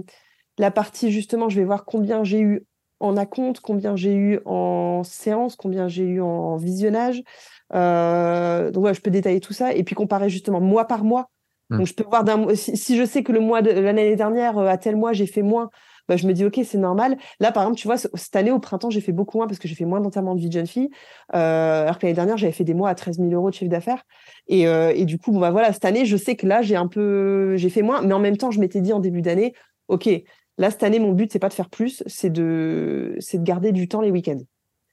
[0.61, 1.49] la partie justement.
[1.49, 2.65] Je vais voir combien j'ai eu
[2.99, 7.23] en acompte, combien j'ai eu en séance, combien j'ai eu en visionnage.
[7.73, 11.29] Euh, donc ouais, je peux détailler tout ça et puis comparer justement mois par mois.
[11.69, 11.77] Mmh.
[11.77, 14.57] Donc je peux voir d'un si, si, je sais que le mois de l'année dernière
[14.57, 15.69] à tel mois j'ai fait moins,
[16.11, 17.17] bah, je me dis, OK, c'est normal.
[17.39, 19.69] Là, par exemple, tu vois, cette année, au printemps, j'ai fait beaucoup moins parce que
[19.69, 20.89] j'ai fait moins d'enterrement de vie de jeune fille.
[21.33, 23.71] Euh, alors que l'année dernière, j'avais fait des mois à 13 000 euros de chiffre
[23.71, 24.03] d'affaires.
[24.47, 26.75] Et, euh, et, du coup, bon, bah, voilà, cette année, je sais que là, j'ai
[26.75, 28.01] un peu, j'ai fait moins.
[28.01, 29.53] Mais en même temps, je m'étais dit en début d'année,
[29.87, 30.09] OK,
[30.57, 33.71] là, cette année, mon but, c'est pas de faire plus, c'est de, c'est de garder
[33.71, 34.41] du temps les week-ends.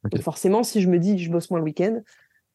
[0.04, 2.00] Donc forcément, si je me dis, je bosse moins le week-end,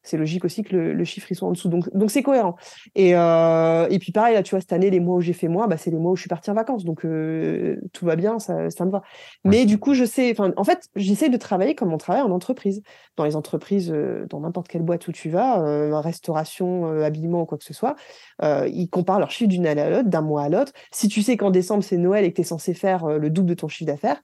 [0.04, 1.68] c'est logique aussi que le, chiffre il soit en dessous.
[1.68, 2.56] Donc donc c'est cohérent.
[2.94, 5.48] Et euh, et puis pareil là, tu vois cette année les mois où j'ai fait
[5.48, 6.84] moins, bah c'est les mois où je suis partie en vacances.
[6.84, 9.02] Donc euh, tout va bien, ça, ça me va.
[9.44, 12.30] Mais du coup je sais, enfin en fait j'essaie de travailler comme on travaille en
[12.30, 12.82] entreprise.
[13.16, 17.58] Dans les entreprises, euh, dans n'importe quelle boîte où tu vas, restauration, habillement ou quoi
[17.58, 17.96] que ce soit,
[18.42, 20.72] ils comparent leur chiffre d'une année à l'autre, d'un mois à l'autre.
[20.92, 23.48] Si tu sais qu'en décembre c'est Noël et que tu es censé faire le double
[23.48, 24.20] de ton chiffre d'affaires,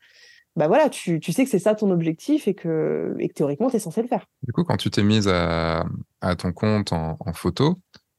[0.56, 3.70] bah voilà, tu, tu sais que c'est ça ton objectif et que, et que théoriquement,
[3.70, 4.26] tu es censé le faire.
[4.42, 5.86] Du coup, quand tu t'es mise à,
[6.20, 7.78] à, ton compte en, en photo,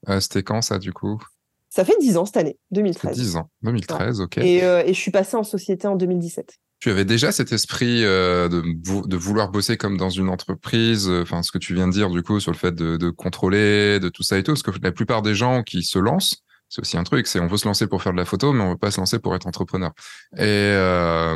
[0.09, 1.21] euh, c'était quand ça, du coup?
[1.69, 3.15] Ça fait 10 ans cette année, 2013.
[3.17, 4.37] 10 ans, 2013, ok.
[4.39, 6.57] Et, euh, et, je suis passée en société en 2017.
[6.79, 8.63] Tu avais déjà cet esprit euh, de,
[9.07, 12.23] de, vouloir bosser comme dans une entreprise, enfin ce que tu viens de dire du
[12.23, 14.91] coup sur le fait de, de contrôler, de tout ça et tout, parce que la
[14.91, 16.41] plupart des gens qui se lancent,
[16.71, 18.63] c'est aussi un truc, c'est on veut se lancer pour faire de la photo, mais
[18.63, 19.91] on veut pas se lancer pour être entrepreneur.
[20.37, 21.35] Et euh,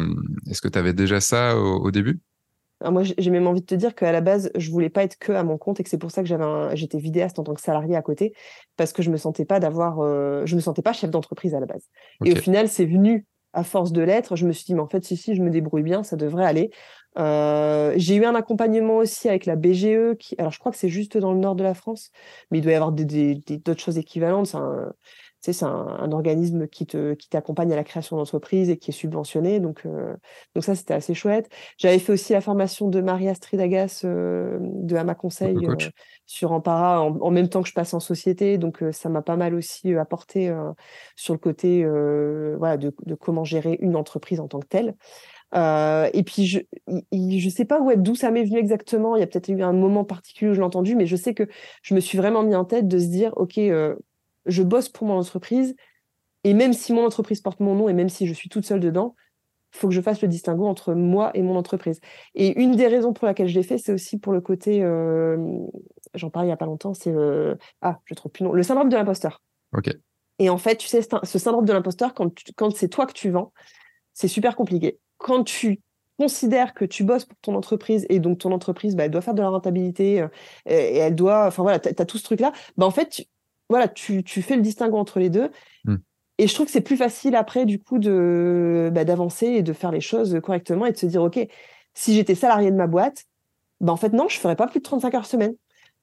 [0.49, 2.21] est-ce que tu avais déjà ça au, début?
[2.79, 5.17] Ah, Moi, j'ai même envie de te dire qu'à la base, je voulais pas être
[5.19, 6.45] que à mon compte et que c'est pour ça que j'avais
[6.77, 8.33] j'étais vidéaste en tant que salarié à côté,
[8.77, 11.59] parce que je me sentais pas d'avoir, euh, je me sentais pas chef d'entreprise à
[11.59, 11.83] la base.
[12.23, 14.37] Et au final, c'est venu à force de l'être.
[14.37, 16.45] Je me suis dit, mais en fait, si si, je me débrouille bien, ça devrait
[16.45, 16.71] aller.
[17.17, 20.89] Euh, j'ai eu un accompagnement aussi avec la BGE, qui, alors je crois que c'est
[20.89, 22.11] juste dans le nord de la France,
[22.51, 24.53] mais il doit y avoir d'autres des, des, choses équivalentes.
[24.55, 24.91] Un,
[25.53, 29.59] c'est un, organisme qui te qui t'accompagne à la création d'entreprise et qui est subventionné.
[29.59, 30.15] Donc euh,
[30.53, 31.49] donc ça c'était assez chouette.
[31.77, 35.75] J'avais fait aussi la formation de Marie-Astrid Agas euh, de Hama Conseil euh,
[36.25, 38.57] sur Ampara en, même temps que je passe en société.
[38.57, 40.53] Donc ça m'a pas mal aussi apporté
[41.15, 41.85] sur le côté
[42.57, 44.95] voilà de, de, comment gérer une entreprise en tant que telle.
[45.53, 46.59] et puis je
[47.11, 49.15] je sais pas d'où ça m'est venu exactement.
[49.15, 51.33] Il y a peut-être eu un moment particulier où je l'ai entendu, mais je sais
[51.33, 51.47] que
[51.81, 53.59] je me suis vraiment mis en tête de se dire ok
[54.45, 55.75] je bosse pour mon entreprise,
[56.43, 58.79] et même si mon entreprise porte mon nom, et même si je suis toute seule
[58.79, 59.15] dedans,
[59.73, 61.99] il faut que je fasse le distinguo entre moi et mon entreprise.
[62.33, 65.37] Et une des raisons pour laquelle je l'ai fait, c'est aussi pour le côté, euh,
[66.13, 68.63] j'en parlais il n'y a pas longtemps, c'est le, ah, je trouve plus non, le
[68.63, 69.41] syndrome de l'imposteur.
[69.73, 69.89] Ok.
[70.39, 73.29] Et en fait, tu sais, ce syndrome de l'imposteur, quand, quand c'est toi que tu
[73.29, 73.51] vends,
[74.13, 74.99] c'est super compliqué.
[75.17, 75.81] Quand tu
[76.17, 79.33] considères que tu bosses pour ton entreprise et donc ton entreprise, bah, elle doit faire
[79.33, 80.27] de la rentabilité euh,
[80.65, 83.25] et, elle doit, enfin voilà, tu as, tout ce truc-là, bah, en fait,
[83.69, 85.49] voilà, tu, tu, fais le distinguo entre les deux.
[85.85, 85.97] Hmm.
[86.37, 89.73] Et je trouve que c'est plus facile après, du coup, de bah, d'avancer et de
[89.73, 91.39] faire les choses correctement et de se dire, OK,
[91.93, 93.23] si j'étais salarié de ma boîte,
[93.79, 95.55] bah, en fait, non, je ferais pas plus de 35 heures semaine.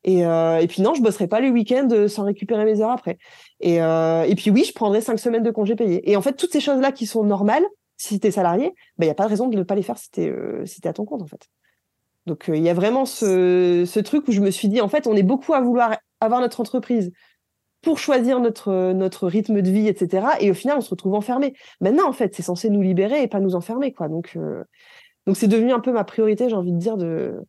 [0.04, 3.18] Et, euh, et puis non, je bosserais pas les week-ends sans récupérer mes heures après.
[3.60, 6.10] Et, euh, et puis oui, je prendrais cinq semaines de congés payés.
[6.10, 7.64] Et en fait, toutes ces choses-là qui sont normales,
[7.98, 9.82] Si tu es salarié, il bah, n'y a pas de raison de ne pas les
[9.82, 10.32] faire si tu es,
[10.66, 11.48] si à ton compte, en fait.
[12.26, 15.06] Donc, il y a vraiment ce, ce, truc où je me suis dit, en fait,
[15.06, 17.12] on est beaucoup à vouloir avoir notre entreprise
[17.83, 20.26] pour choisir notre, notre rythme de vie, etc.
[20.41, 21.55] Et au final, on se retrouve enfermé.
[21.80, 24.09] Maintenant, en fait, c'est censé nous libérer et pas nous enfermer, quoi.
[24.09, 24.39] Donc,
[25.26, 27.45] donc c'est devenu un peu ma priorité, j'ai envie de dire, de,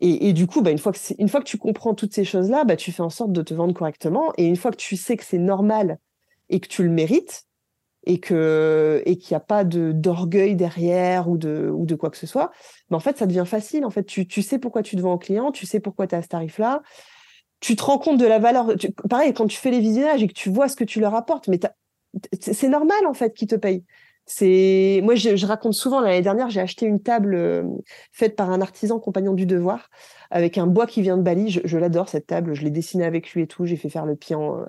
[0.00, 2.64] et, du coup, bah, une, fois que une fois que tu comprends toutes ces choses-là,
[2.64, 4.32] bah, tu fais en sorte de te vendre correctement.
[4.36, 5.98] Et une fois que tu sais que c'est normal
[6.48, 7.44] et que tu le mérites,
[8.04, 12.10] et que et qu'il n'y a pas de d'orgueil derrière ou de ou de quoi
[12.10, 12.52] que ce soit,
[12.90, 13.84] bah, en fait, ça devient facile.
[13.84, 16.14] En fait, tu, tu sais pourquoi tu te vends au client, tu sais pourquoi tu
[16.14, 16.82] as ce tarif-là,
[17.60, 18.72] tu te rends compte de la valeur.
[19.08, 21.48] pareil, quand tu fais les visionnages et que tu vois ce que tu leur apportes,
[21.48, 21.58] mais
[22.40, 23.84] c'est normal en fait qu'ils te payent.
[24.30, 27.64] C'est moi, je, raconte souvent l'année dernière, j'ai acheté une table euh,
[28.12, 29.88] faite par un artisan compagnon du devoir
[30.30, 31.48] avec un bois qui vient de Bali.
[31.48, 33.64] Je, l'adore cette table, je l'ai dessinée avec lui et tout.
[33.64, 34.66] J'ai fait faire le pied euh,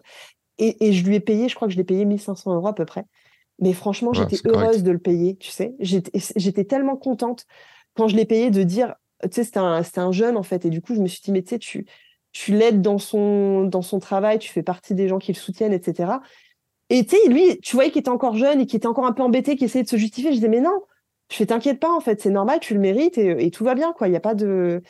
[0.59, 2.85] et, je lui ai payé, je crois que je l'ai payé 1500 euros à peu
[2.85, 3.03] près.
[3.59, 5.75] Mais franchement, j'étais heureuse de le payer, tu sais.
[5.79, 7.45] J'étais tellement contente
[7.95, 10.69] quand je l'ai payé de dire, tu sais, c'était un, un, jeune en fait, et
[10.69, 11.85] du coup, je me suis dit, mais tu sais, tu,
[12.31, 15.73] tu l'aides dans son, dans son travail, tu fais partie des gens qui le soutiennent,
[15.73, 16.13] etc.
[16.89, 19.13] Et tu sais, lui, tu voyais qu'il était encore jeune et qu'il était encore un
[19.13, 20.31] peu embêté, qu'il essayait de se justifier.
[20.31, 20.81] Je disais, mais non,
[21.31, 23.93] je fais t'inquiète pas, en fait, c'est normal, tu le mérites et, tout va bien,
[23.93, 24.07] quoi.
[24.07, 24.81] Il n'y a pas de.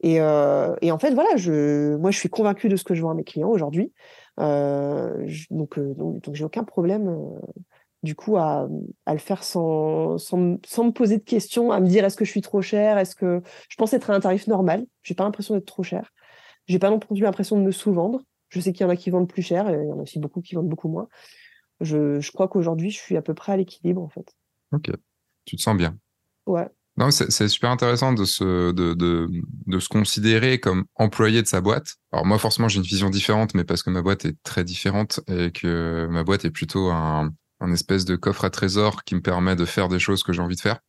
[0.00, 3.02] Et, euh, et, en fait, voilà, je, moi, je suis convaincue de ce que je
[3.02, 3.92] vois à mes clients aujourd'hui.
[4.40, 7.16] Euh, donc, euh, donc, donc j'ai aucun problème,
[8.02, 8.68] du coup, à,
[9.06, 12.24] à, le faire sans, sans, sans, me poser de questions, à me dire est-ce que
[12.24, 14.84] je suis trop cher, est-ce que je pense être à un tarif normal.
[15.02, 16.12] J'ai pas l'impression d'être trop cher.
[16.66, 18.22] J'ai pas non plus l'impression de me sous-vendre.
[18.48, 20.02] Je sais qu'il y en a qui vendent plus cher, et il y en a
[20.02, 21.08] aussi beaucoup qui vendent beaucoup moins.
[21.80, 24.34] Je, je crois qu'aujourd'hui, je suis à peu près à l'équilibre, en fait.
[24.72, 24.90] Ok.
[25.44, 25.96] Tu te sens bien.
[26.46, 26.68] Ouais.
[26.98, 29.28] Non, c'est super intéressant de se, de, de,
[29.66, 31.96] de, se considérer comme employé de sa boîte.
[32.10, 35.20] Alors moi, forcément, j'ai une vision différente, mais parce que ma boîte est très différente
[35.28, 39.20] et que ma boîte est plutôt un, un espèce de coffre à trésor qui me
[39.20, 40.80] permet de faire des choses que j'ai envie de faire.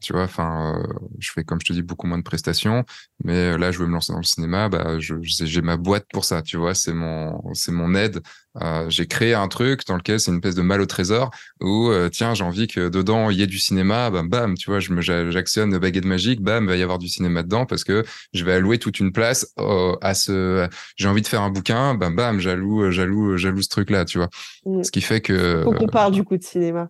[0.00, 2.84] Tu vois, enfin, euh, je fais comme je te dis beaucoup moins de prestations,
[3.22, 6.06] mais euh, là, je veux me lancer dans le cinéma, bah, je, j'ai ma boîte
[6.12, 8.20] pour ça, tu vois, c'est mon, c'est mon aide.
[8.62, 11.90] Euh, j'ai créé un truc dans lequel c'est une espèce de mal au trésor où
[12.10, 14.92] tiens, j'ai envie que dedans il y ait du cinéma, bam, bam, tu vois, je
[14.92, 18.02] me, j'actionne le baguette magique, bam, va y avoir du cinéma dedans parce que
[18.32, 19.52] je vais allouer toute une place
[20.00, 20.66] à ce.
[20.96, 24.30] J'ai envie de faire un bouquin, bam, bam, j'alloue, j'alloue, j'alloue ce truc-là, tu vois.
[24.64, 24.84] Mmh.
[24.84, 25.60] Ce qui fait que.
[25.62, 26.88] Faut qu'on parle du coup de cinéma.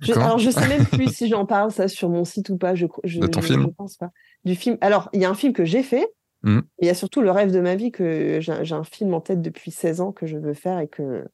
[0.00, 2.74] Je, alors, je sais même plus si j'en parle ça sur mon site ou pas.
[2.74, 4.10] Je, je, de ton film je pense pas.
[4.44, 4.76] Du film.
[4.80, 6.06] Alors, il y a un film que j'ai fait.
[6.42, 6.60] Mmh.
[6.80, 9.40] Il y a surtout le rêve de ma vie que j'ai un film en tête
[9.40, 11.24] depuis 16 ans que je veux faire et que,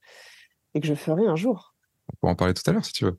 [0.74, 1.74] et que je ferai un jour.
[2.12, 3.18] On peut en parler tout à l'heure si tu veux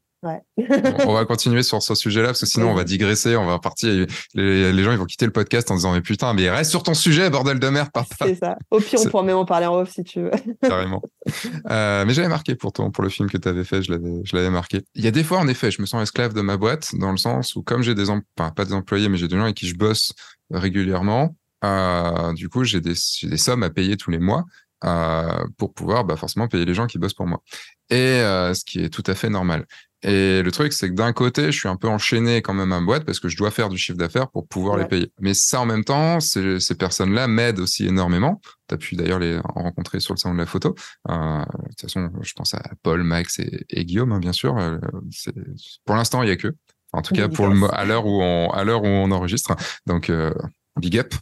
[0.56, 4.06] on va continuer sur ce sujet-là parce que sinon on va digresser, on va partir.
[4.34, 6.94] Les, gens ils vont quitter le podcast en disant mais putain mais reste sur ton
[6.94, 7.90] sujet bordel de merde.
[8.20, 8.58] C'est ça.
[8.72, 10.32] Au pire on pourra même en parler en off si tu veux.
[10.62, 11.02] Carrément.
[11.70, 14.22] Euh, mais j'avais marqué pour ton pour le film que tu avais fait, je l'avais
[14.24, 14.82] je l'avais marqué.
[14.96, 17.12] Il y a des fois en effet je me sens esclave de ma boîte dans
[17.12, 19.56] le sens où comme j'ai des enfin, pas des employés mais j'ai des gens avec
[19.56, 20.14] qui je bosse
[20.52, 21.36] régulièrement.
[21.66, 24.46] Euh, du coup j'ai des des sommes à payer tous les mois.
[24.86, 27.42] Euh, pour pouvoir bah, forcément payer les gens qui bossent pour moi.
[27.90, 29.66] Et ce qui est tout à fait normal.
[30.04, 32.80] Et le truc, c'est que d'un côté, je suis un peu enchaîné quand même à
[32.80, 35.12] ma boîte parce que je dois faire du chiffre d'affaires pour pouvoir les payer.
[35.22, 38.42] Mais ça, en même temps, ces, ces personnes-là m'aident aussi énormément.
[38.68, 40.76] Tu as pu d'ailleurs les rencontrer sur le salon de la photo.
[41.10, 44.58] Euh, de toute façon, je pense à Paul, Max et, et Guillaume, hein, bien sûr.
[44.58, 44.78] Euh,
[45.86, 46.54] pour l'instant, il y a que.
[46.92, 49.56] En tout cas, pour le, à l'heure où on, à l'heure où on enregistre.
[49.88, 50.32] Donc, euh,
[50.80, 51.16] big up.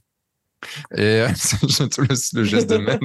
[0.96, 1.26] Et
[1.92, 3.00] tout le, le, geste de même.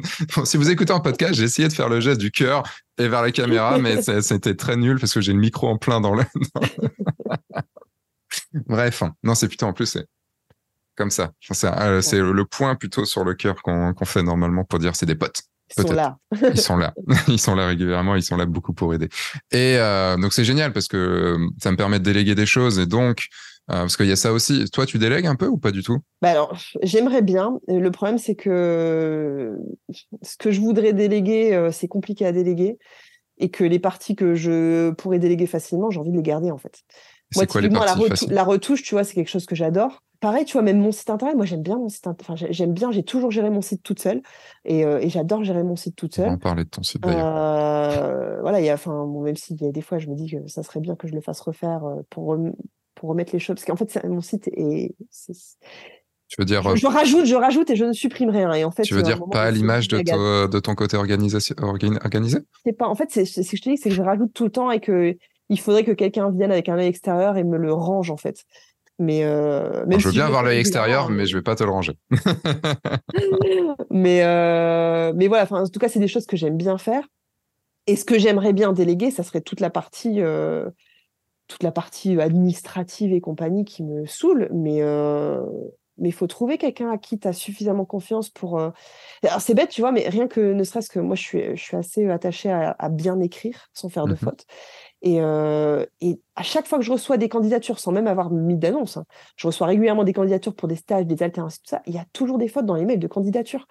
[0.44, 2.62] si vous écoutez en podcast, j'ai essayé de faire le geste du cœur
[2.98, 6.00] et vers la caméra, mais c'était très nul parce que j'ai le micro en plein
[6.00, 6.24] dans le.
[8.66, 10.06] Bref, non, c'est plutôt en plus, c'est
[10.96, 11.32] comme ça.
[11.40, 15.14] C'est euh, le point plutôt sur le cœur qu'on fait normalement pour dire c'est des
[15.14, 15.42] potes.
[15.76, 16.16] Ils sont là.
[16.54, 16.94] ils sont là.
[17.28, 18.14] Ils sont là régulièrement.
[18.14, 19.08] Ils sont là beaucoup pour aider.
[19.50, 22.86] Et euh, donc c'est génial parce que ça me permet de déléguer des choses et
[22.86, 24.64] donc euh, parce qu'il y a ça aussi.
[24.70, 25.98] Toi, tu délègues un peu ou pas du tout?
[26.22, 27.58] Bah alors, j'aimerais bien.
[27.68, 29.58] Le problème, c'est que
[30.22, 32.78] ce que je voudrais déléguer, euh, c'est compliqué à déléguer,
[33.38, 36.58] et que les parties que je pourrais déléguer facilement, j'ai envie de les garder en
[36.58, 36.82] fait.
[37.34, 37.84] Moi, quoi, les la,
[38.30, 40.02] la, retouche, tu vois, c'est quelque chose que j'adore.
[40.20, 42.38] Pareil, tu vois, même mon site internet, moi j'aime bien mon site internet.
[42.40, 44.22] Enfin, j'aime bien, j'ai toujours géré mon site toute seule
[44.64, 46.26] et, euh, et j'adore gérer mon site toute seule.
[46.26, 47.36] On va en parler de ton site d'ailleurs.
[47.36, 50.14] Euh, voilà, il y a, enfin, bon, même s'il y a des fois, je me
[50.14, 52.36] dis que ça serait bien que je le fasse refaire pour
[52.96, 53.54] pour remettre les choses.
[53.54, 54.96] Parce qu'en fait, mon site est.
[56.28, 56.62] Tu veux dire.
[56.74, 58.52] Je, rajoute, je rajoute et je ne supprime rien.
[58.54, 62.38] Et en fait, tu veux dire pas à l'image de, de, ton côté organisation, organisé?
[62.64, 62.88] C'est pas.
[62.88, 64.72] En fait, c'est ce que je te dis, c'est que je rajoute tout le temps
[64.72, 65.16] et que
[65.48, 68.44] il faudrait que quelqu'un vienne avec un œil extérieur et me le range en fait.
[68.98, 71.92] Mais euh, je veux bien avoir l'œil extérieur, mais je vais pas te le ranger.
[73.90, 75.46] mais euh, mais voilà.
[75.50, 77.06] En tout cas, c'est des choses que j'aime bien faire.
[77.86, 80.20] Et ce que j'aimerais bien déléguer, ça serait toute la partie.
[80.20, 80.70] Euh,
[81.48, 84.82] toute la partie administrative et compagnie qui me saoule, mais
[85.98, 88.58] mais il faut trouver quelqu'un à qui tu as suffisamment confiance pour.
[88.58, 91.62] Alors, c'est bête, tu vois, mais rien que ne serait-ce que moi, je suis, je
[91.62, 94.44] suis assez attachée à, bien écrire sans faire de mmh fautes.
[95.00, 95.20] Et,
[96.02, 99.06] et, à chaque fois que je reçois des candidatures, sans même avoir mis d'annonce, hein,
[99.36, 102.04] je reçois régulièrement des candidatures pour des stages, des alternances, tout ça, il y a
[102.12, 103.66] toujours des fautes dans les mails de candidature.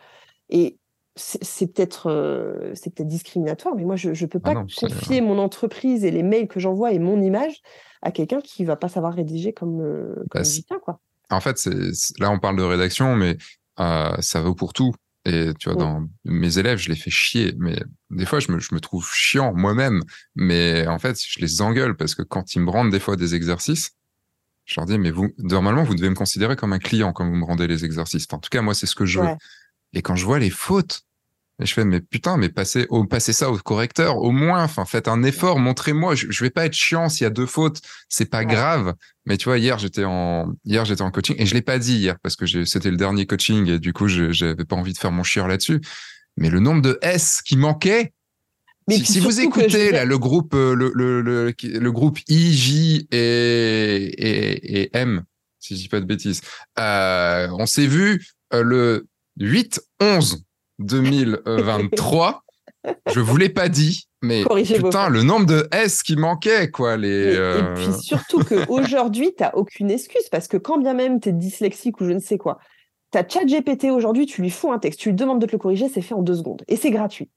[0.49, 0.79] Et
[1.15, 6.03] c'est peut-être c'est peut-être discriminatoire, mais moi, je ne peux ah pas confier mon entreprise
[6.03, 7.61] et les mails que j'envoie et mon image
[8.01, 9.79] à quelqu'un qui ne va pas savoir rédiger comme,
[10.29, 10.99] comme bah, quoi.
[11.29, 11.73] En fait, c'est
[12.19, 13.37] là, on parle de rédaction, mais
[13.79, 14.93] euh, ça vaut pour tout.
[15.27, 17.53] Et tu vois, dans mes élèves, je les fais chier.
[17.57, 17.75] Mais
[18.11, 20.01] des fois, je me, je me trouve chiant moi-même.
[20.35, 23.33] Mais en fait, je les engueule parce que quand ils me rendent des fois des
[23.33, 23.91] exercices,
[24.65, 27.35] je leur dis, mais vous, normalement, vous devez me considérer comme un client quand vous
[27.35, 28.27] me rendez les exercices.
[28.31, 29.27] en tout cas, moi, c'est ce que je veux.
[29.93, 31.04] Et quand je vois les fautes,
[31.61, 35.07] et je fais, mais putain, mais passez, passez ça au correcteur, au moins, enfin, faites
[35.07, 36.13] un effort, montrez-moi.
[36.13, 37.79] Je, je vais pas être chiant s'il y a deux fautes,
[38.09, 38.93] c'est pas grave.
[39.25, 41.95] Mais tu vois, hier, j'étais en, hier, j'étais en coaching et je l'ai pas dit
[41.95, 44.97] hier parce que c'était le dernier coaching et du coup, je, j'avais pas envie de
[44.97, 45.79] faire mon chieur là-dessus.
[46.35, 48.11] Mais le nombre de S qui manquait.
[48.89, 53.07] Mais si, vous écoutez là le groupe, euh, le, le, le, le, groupe I, J
[53.11, 55.23] et, et, et M,
[55.59, 56.41] si je dis pas de bêtises,
[56.77, 59.07] euh, on s'est vu euh, le
[59.39, 60.44] 8, 11
[60.79, 62.43] 2023.
[63.13, 66.97] je vous l'ai pas dit, mais putain, le nombre de S qui manquait, quoi.
[66.97, 71.19] Les, et, euh, puis surtout qu'aujourd'hui, tu n'as aucune excuse, parce que quand bien même
[71.19, 72.59] tu es dyslexique ou je ne sais quoi,
[73.11, 75.51] tu as chat GPT aujourd'hui, tu lui fous un texte, tu lui demandes de te
[75.51, 76.63] le corriger, c'est fait en deux secondes.
[76.67, 77.29] Et c'est gratuit.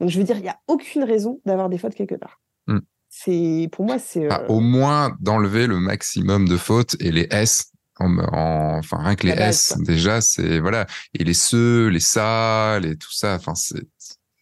[0.00, 2.40] Donc je veux dire, il n'y a aucune raison d'avoir des fautes quelque part.
[2.66, 2.80] Hmm.
[3.08, 4.30] C'est Pour moi, c'est.
[4.32, 7.69] Euh, au moins d'enlever le maximum de fautes et les S
[8.00, 13.12] enfin rien que les S déjà c'est voilà et les ce les ça les tout
[13.12, 13.86] ça enfin c'est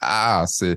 [0.00, 0.76] ah c'est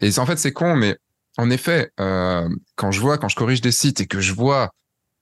[0.00, 0.96] et en fait c'est con mais
[1.36, 4.70] en effet euh, quand je vois quand je corrige des sites et que je vois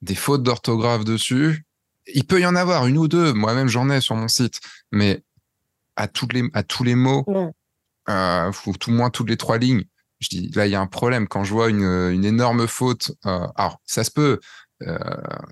[0.03, 1.67] des fautes d'orthographe dessus
[2.15, 3.33] il peut y en avoir une ou deux.
[3.33, 4.61] Moi-même j'en ai sur mon site.
[4.93, 5.23] Mais
[5.97, 7.25] à tous les à tous les mots
[8.09, 9.85] euh, ou tout moins toutes les trois lignes
[10.21, 11.27] je dis là il y a un problème.
[11.29, 14.41] Quand je vois une, une énorme faute euh, alors ça se peut
[14.83, 14.99] euh,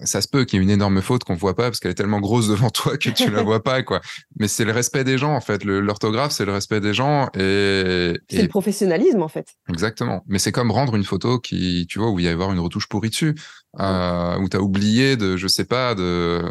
[0.05, 1.97] ça se peut qu'il y ait une énorme faute qu'on voit pas parce qu'elle est
[1.97, 4.01] tellement grosse devant toi que tu la vois pas quoi.
[4.39, 5.64] Mais c'est le respect des gens en fait.
[5.64, 9.55] L'orthographe c'est le respect des gens et c'est le professionnalisme en fait.
[9.68, 10.22] Exactement.
[10.27, 12.59] Mais c'est comme rendre une photo qui tu vois où il y a avoir une
[12.59, 13.35] retouche pourrie dessus,
[13.81, 16.43] euh, où t'as oublié de je sais pas de,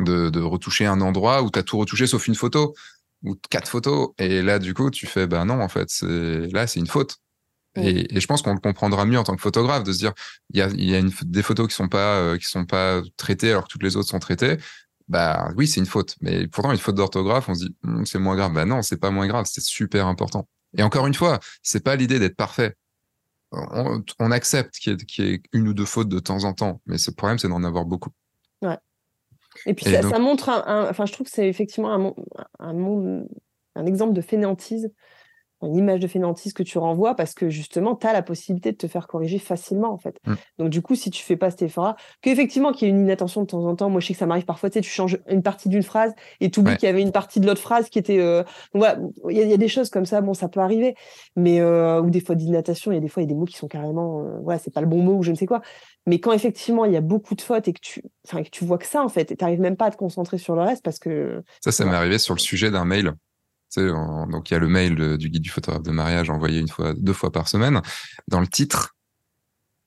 [0.00, 2.74] de de retoucher un endroit où t'as tout retouché sauf une photo
[3.22, 6.66] ou quatre photos et là du coup tu fais bah non en fait c'est là
[6.66, 7.18] c'est une faute
[7.76, 10.12] et, et, je pense qu'on le comprendra mieux en tant que photographe de se dire
[10.50, 12.66] il y a, il y a une, des photos qui sont pas euh, qui sont
[12.66, 14.58] pas traitées alors que toutes les autres sont traitées.
[15.08, 16.16] Bah oui, c'est une faute.
[16.20, 18.52] Mais pourtant une faute d'orthographe, on se dit hm, c'est moins grave.
[18.52, 20.46] Bah non, c'est pas moins grave, c'est super important.
[20.76, 22.74] Et encore une fois, c'est pas l'idée d'être parfait.
[23.52, 26.96] On, on accepte qu'il y, ait une ou deux fautes de temps en temps, mais
[26.96, 28.10] le problème c'est d'en avoir beaucoup.
[28.62, 28.78] Ouais.
[29.66, 32.14] Et puis ça, ça, montre enfin je trouve que c'est effectivement un,
[32.58, 33.24] un,
[33.74, 34.90] un exemple de fainéantise
[35.66, 38.76] une image de fainéantise que tu renvoies parce que justement, tu as la possibilité de
[38.76, 40.16] te faire corriger facilement, en fait.
[40.26, 40.34] Mm.
[40.58, 43.42] Donc, du coup, si tu fais pas cet effort-là, qu'effectivement, qu'il y ait une inattention
[43.42, 45.18] de temps en temps, moi, je sais que ça m'arrive parfois, tu sais, tu changes
[45.28, 47.88] une partie d'une phrase et tu oublies qu'il y avait une partie de l'autre phrase
[47.88, 48.18] qui était.
[48.18, 48.42] Euh...
[48.74, 48.98] voilà,
[49.28, 50.94] il y, a des choses comme ça, bon, ça peut arriver,
[51.36, 53.38] mais euh, ou des fois d'inattention, il y a des fois, il y a des
[53.38, 54.20] mots qui sont carrément.
[54.20, 55.62] Euh, voilà, c'est pas le bon mot ou je ne sais quoi.
[56.06, 58.78] Mais quand effectivement, il y a beaucoup de fautes et que tu, que tu vois
[58.78, 60.82] que ça, en fait, et tu n'arrives même pas à te concentrer sur le reste
[60.82, 61.42] parce que.
[61.62, 63.12] Ça, ça m'est arrivé sur le sujet d'un mail
[63.80, 66.94] donc il y a le mail du guide du photographe de mariage envoyé une fois,
[66.94, 67.80] deux fois par semaine.
[68.28, 68.94] Dans le titre,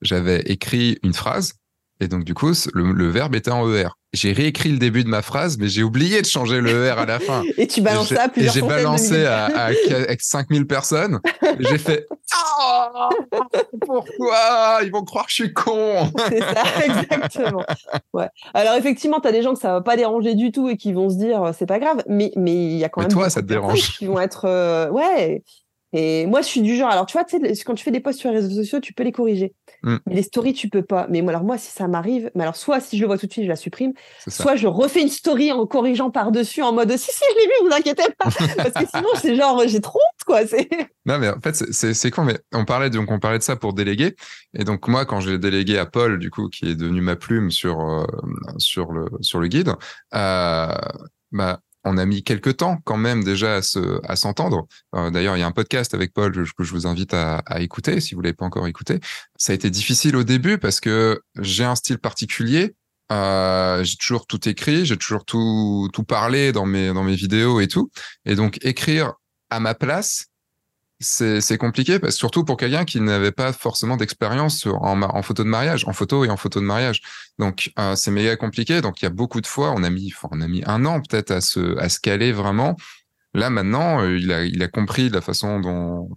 [0.02, 1.54] j'avais écrit une phrase
[2.00, 5.22] et donc du coup le verbe était en ER j'ai réécrit le début de ma
[5.22, 7.44] phrase, mais j'ai oublié de changer le R à la fin.
[7.58, 11.20] et tu balances ça à plusieurs J'ai balancé à, à, avec 5000 personnes.
[11.60, 13.10] J'ai fait oh,
[13.86, 14.80] Pourquoi?
[14.84, 17.66] Ils vont croire que je suis con C'est ça, exactement.
[18.14, 18.30] Ouais.
[18.54, 20.94] Alors effectivement, tu as des gens que ça va pas déranger du tout et qui
[20.94, 23.30] vont se dire c'est pas grave, mais mais il y a quand mais même toi,
[23.30, 23.98] ça te dérange.
[23.98, 25.44] qui vont être euh, ouais
[25.98, 26.90] et moi, je suis du genre.
[26.90, 27.26] Alors, tu vois,
[27.66, 29.54] quand tu fais des posts sur les réseaux sociaux, tu peux les corriger.
[29.86, 29.98] Mm.
[30.08, 31.08] Mais les stories, tu peux pas.
[31.10, 33.28] Mais moi, alors moi, si ça m'arrive, mais alors soit si je le vois tout
[33.28, 33.94] de suite, je la supprime,
[34.28, 37.70] soit je refais une story en corrigeant par-dessus en mode si, si, je l'ai vu,
[37.70, 38.26] vous inquiétez pas.
[38.58, 40.42] Parce que sinon, c'est genre, j'ai trop honte, quoi.
[41.08, 42.24] Non, mais en fait, c'est con.
[42.24, 44.16] Mais on parlait, donc, on parlait de ça pour déléguer.
[44.58, 47.16] Et donc, moi, quand je l'ai délégué à Paul, du coup, qui est devenu ma
[47.16, 48.06] plume sur, euh,
[48.58, 49.72] sur, le, sur le guide,
[50.16, 50.74] euh,
[51.32, 53.60] bah, on a mis quelques temps quand même déjà
[54.04, 54.68] à s'entendre.
[54.96, 58.02] Euh, d'ailleurs, il y a un podcast avec Paul que je vous invite à, écouter
[58.02, 59.00] si vous l'avez pas encore écouté.
[59.38, 62.76] Ça a été difficile au début parce que j'ai un style particulier.
[63.12, 67.60] Euh, j'ai toujours tout écrit, j'ai toujours tout tout parlé dans mes dans mes vidéos
[67.60, 67.92] et tout.
[68.26, 69.14] Et donc écrire
[69.52, 70.26] à ma place,
[71.00, 75.50] c'est compliqué, parce, surtout pour quelqu'un qui n'avait pas forcément d'expérience en, en, photo de
[75.50, 77.02] mariage, en photo et en photo de mariage.
[77.38, 78.82] Donc euh, c'est méga compliqué.
[78.82, 81.02] Donc il y a beaucoup de fois, on a mis, on a mis un an
[81.02, 82.78] peut-être à se, à se caler vraiment.
[83.34, 86.10] Là maintenant, euh, il a, il a compris la façon dont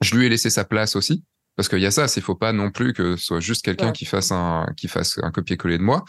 [0.00, 1.24] je lui ai laissé sa place aussi.
[1.54, 3.90] Parce qu'il y a ça, c'est faut pas non plus que ce soit juste quelqu'un
[3.90, 6.04] qui fasse un qui fasse un copier-coller de moi.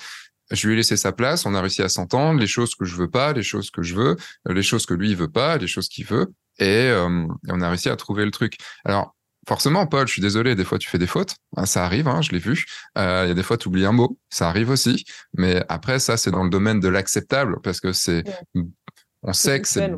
[0.51, 2.95] Je lui ai laissé sa place, on a réussi à s'entendre, les choses que je
[2.95, 4.15] veux pas, les choses que je veux,
[4.47, 7.69] les choses que lui il veut pas, les choses qu'il veut, et, euh, on a
[7.69, 8.57] réussi à trouver le truc.
[8.85, 9.15] Alors
[9.47, 12.21] forcément, Paul, je suis désolé, des fois tu fais des fautes, hein, ça arrive, hein,
[12.21, 12.65] je l'ai vu.
[12.97, 15.05] Euh, il y a des fois tu oublies un mot, ça arrive aussi.
[15.33, 18.23] Mais après ça, c'est dans le domaine de l'acceptable parce que c'est,
[19.23, 19.91] on sait que c'est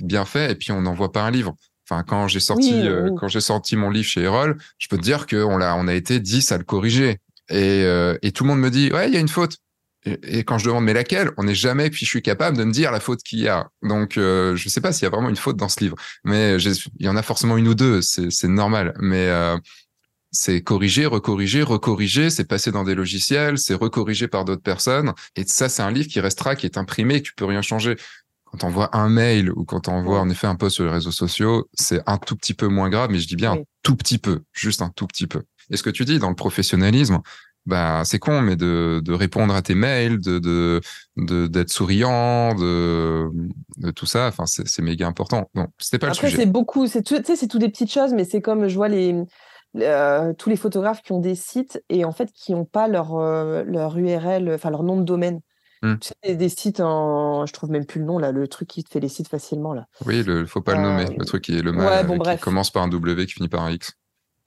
[0.00, 1.54] bien fait et puis on n'envoie pas un livre.
[1.88, 5.02] Enfin, quand j'ai sorti, euh, quand j'ai sorti mon livre chez Erol, je peux te
[5.02, 7.18] dire qu'on l'a, on a été 10 à le corriger.
[7.50, 9.58] Et, euh, et tout le monde me dit, ouais, il y a une faute.
[10.04, 11.30] Et, quand je demande, mais laquelle?
[11.36, 13.68] On n'est jamais, puis je suis capable de me dire la faute qu'il y a.
[13.82, 16.56] Donc, euh, je sais pas s'il y a vraiment une faute dans ce livre, mais
[16.56, 18.94] il y en a forcément une ou deux, c'est normal.
[18.98, 19.56] Mais euh,
[20.32, 25.12] c'est corriger, recorriger, recorriger, c'est passer dans des logiciels, c'est recorriger par d'autres personnes.
[25.36, 27.96] Et ça, c'est un livre qui restera, qui est imprimé, tu peux rien changer
[28.52, 30.90] quand on voit un mail ou quand on voit en effet un post sur les
[30.90, 33.96] réseaux sociaux, c'est un tout petit peu moins grave, mais je dis bien un tout
[33.96, 35.42] petit peu, juste un tout petit peu.
[35.70, 37.20] Et ce que tu dis dans le professionnalisme,
[37.66, 43.28] bah c'est con, mais de, de répondre à tes mails, de de d'être souriant, de,
[43.78, 45.48] de tout ça, enfin c'est, c'est méga important.
[45.54, 46.42] Non, c'était pas Après, le sujet.
[46.42, 48.74] c'est beaucoup, c'est tout, tu sais, c'est tout des petites choses, mais c'est comme je
[48.74, 49.14] vois les
[49.78, 53.14] euh, tous les photographes qui ont des sites et en fait qui n'ont pas leur
[53.16, 55.40] euh, leur URL, enfin leur nom de domaine.
[55.82, 55.94] Mmh.
[56.00, 57.44] Tu sais, des sites en.
[57.46, 59.72] Je trouve même plus le nom, là, le truc qui te fait les sites facilement.
[59.74, 59.86] là.
[60.06, 61.06] Oui, il faut pas le nommer.
[61.16, 63.72] Le truc qui est le mal, qui commence par un W, qui finit par un
[63.72, 63.92] X.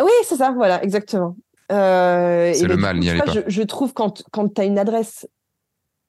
[0.01, 1.35] Oui, c'est ça, voilà, exactement.
[1.71, 3.31] Euh, c'est le mal, n'y allez pas.
[3.31, 5.27] Je, je, trouve quand, quand tu as une adresse,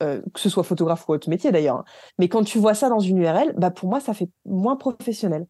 [0.03, 1.85] euh, que ce soit photographe ou autre métier d'ailleurs, hein,
[2.19, 5.47] mais quand tu vois ça dans une URL, bah pour moi, ça fait moins professionnel.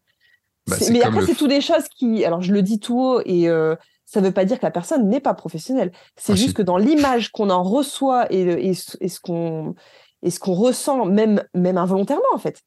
[0.67, 2.25] Bah, mais après, c'est tout des choses qui.
[2.25, 4.71] Alors, je le dis tout haut et euh, ça ne veut pas dire que la
[4.71, 5.91] personne n'est pas professionnelle.
[6.15, 9.75] C'est ah, juste que dans l'image qu'on en reçoit et, et, ce qu'on
[10.23, 12.61] et ce qu'on ressent, même, même involontairement, en fait,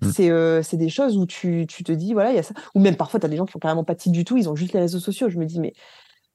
[0.00, 0.10] mm.
[0.20, 2.54] euh, c'est des choses où tu, tu, te dis, voilà, il y a ça.
[2.74, 4.36] Ou même parfois, tu as des gens qui n'ont carrément pas de site du tout,
[4.36, 5.28] ils ont juste les réseaux sociaux.
[5.28, 5.74] Je me dis, mais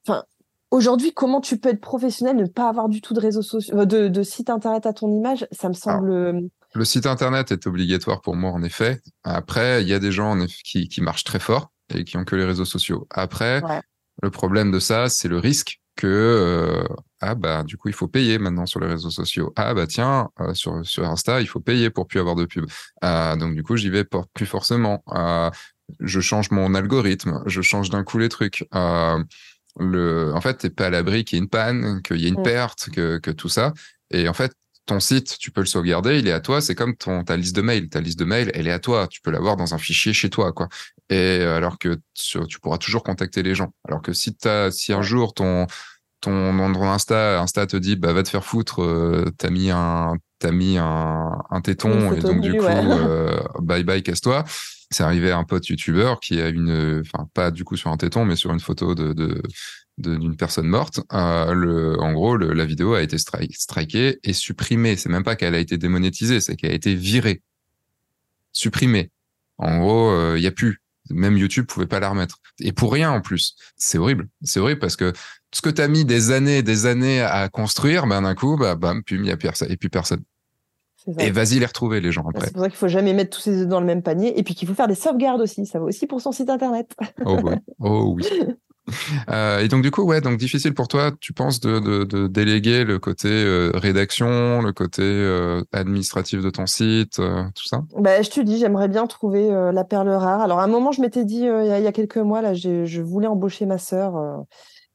[0.06, 0.24] enfin,
[0.72, 3.84] aujourd'hui, comment tu peux être professionnel, ne pas avoir du tout de réseaux sociaux, euh,
[3.84, 6.10] de, de site internet à ton image Ça me semble.
[6.10, 6.40] Euh,
[6.74, 9.00] le site internet est obligatoire pour moi, en effet.
[9.22, 12.34] Après, il y a des gens qui, qui marchent très fort et qui ont que
[12.34, 13.06] les réseaux sociaux.
[13.10, 13.62] Après,
[14.22, 18.08] le problème de ça, c'est le risque que euh, ah bah du coup il faut
[18.08, 19.52] payer maintenant sur les réseaux sociaux.
[19.56, 22.66] Ah bah tiens euh, sur sur Insta il faut payer pour plus avoir de pub.
[23.04, 25.04] Euh, donc du coup j'y vais plus forcément.
[26.00, 28.66] je change mon algorithme, je change d'un coup les trucs.
[29.78, 32.28] Le en fait t'es pas à l'abri qu'il y ait une panne, qu'il y ait
[32.28, 32.44] une mm.
[32.44, 33.72] perte, que que tout ça.
[34.10, 34.52] Et en fait
[34.86, 36.60] ton site, tu peux le sauvegarder, il est à toi.
[36.60, 37.88] C'est comme ton, ta liste de mails.
[37.88, 39.06] Ta liste de mails, elle est à toi.
[39.08, 40.68] Tu peux l'avoir dans un fichier chez toi, quoi.
[41.08, 43.72] Et euh, alors que tu pourras toujours contacter les gens.
[43.86, 45.66] Alors que si t'as, si un jour ton,
[46.20, 50.50] ton Insta, Insta te dit, bah, va te faire foutre, euh, t'as mis un, t'as
[50.50, 54.44] mis un, un téton et donc du coup, euh, bye bye, casse-toi.
[54.90, 57.96] C'est arrivé à un pote youtubeur qui a une, enfin, pas du coup sur un
[57.96, 59.40] téton, mais sur une photo de, de
[59.98, 64.96] d'une personne morte, euh, le, en gros, le, la vidéo a été strikée et supprimée.
[64.96, 67.42] C'est même pas qu'elle a été démonétisée, c'est qu'elle a été virée,
[68.52, 69.10] supprimée.
[69.58, 70.80] En gros, il euh, y a plus.
[71.10, 72.38] Même YouTube pouvait pas la remettre.
[72.58, 73.54] Et pour rien en plus.
[73.76, 74.28] C'est horrible.
[74.42, 75.12] C'est horrible parce que
[75.52, 78.74] ce que tu as mis des années, des années à construire, ben d'un coup, bah,
[78.74, 79.70] bam, puis il y a personne.
[79.70, 80.22] Et puis personne.
[81.18, 82.46] Et vas-y les retrouver les gens après.
[82.46, 84.42] C'est pour ça qu'il faut jamais mettre tous ses œufs dans le même panier et
[84.42, 85.66] puis qu'il faut faire des sauvegardes aussi.
[85.66, 86.90] Ça va aussi pour son site internet.
[87.24, 87.54] Oh oui.
[87.78, 88.24] Oh oui.
[89.30, 92.26] Euh, et donc du coup, ouais, donc difficile pour toi, tu penses de, de, de
[92.26, 97.82] déléguer le côté euh, rédaction, le côté euh, administratif de ton site, tout ça?
[97.96, 100.40] Bah, Je te dis, j'aimerais bien trouver la perle rare.
[100.40, 102.42] Alors à un moment, je m'étais dit, il y, a, il y, a quelques mois,
[102.42, 104.44] là, je voulais embaucher ma sœur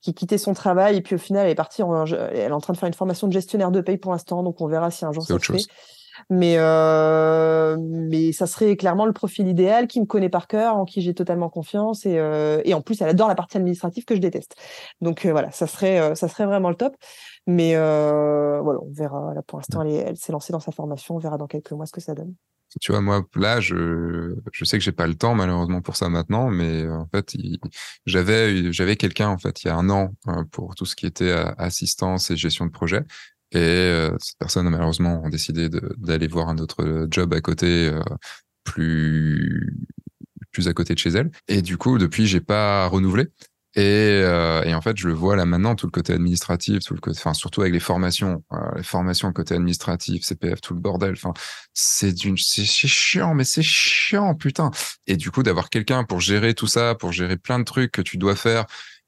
[0.01, 2.62] qui quittait son travail et puis au final, elle est partie, en, elle est en
[2.62, 5.05] train de faire une formation de gestionnaire de paye pour l'instant, donc on verra si
[5.05, 5.64] un jour ça se fait.
[6.30, 10.86] Mais, euh, mais ça serait clairement le profil idéal qui me connaît par cœur, en
[10.86, 12.05] qui j'ai totalement confiance.
[12.05, 14.55] Et, euh, et en plus, elle adore la partie administrative que je déteste.
[15.01, 16.95] Donc euh, voilà, ça serait, ça serait vraiment le top.
[17.45, 19.34] Mais voilà, on verra.
[19.47, 21.15] Pour l'instant, elle, s'est lancée dans sa formation.
[21.15, 22.34] On verra dans quelques mois ce que ça donne.
[22.82, 26.09] Tu vois, moi, là, je, je sais que j'ai pas le temps, malheureusement, pour ça
[26.09, 27.34] maintenant, mais en fait,
[28.05, 30.11] j'avais, j'avais quelqu'un, en fait, il y a un an,
[30.51, 33.05] pour tout ce qui était assistance et gestion de projet.
[33.52, 38.02] Et euh, cette personne a malheureusement décidé d'aller voir un autre job à côté, euh,
[38.64, 39.88] plus
[40.52, 41.32] plus à côté de chez elle.
[41.48, 43.28] Et du coup, depuis, j'ai pas renouvelé.
[43.76, 46.95] Et, euh, et, en fait, je le vois là maintenant, tout le côté administratif, tout
[46.95, 50.80] le côté, enfin, surtout avec les formations, euh, les formations côté administratif, CPF, tout le
[50.80, 51.12] bordel.
[51.12, 51.34] Enfin,
[51.76, 54.72] c'est d'une, c'est chiant, mais c'est chiant, putain.
[55.06, 58.02] Et du coup, d'avoir quelqu'un pour gérer tout ça, pour gérer plein de trucs que
[58.02, 58.66] tu dois faire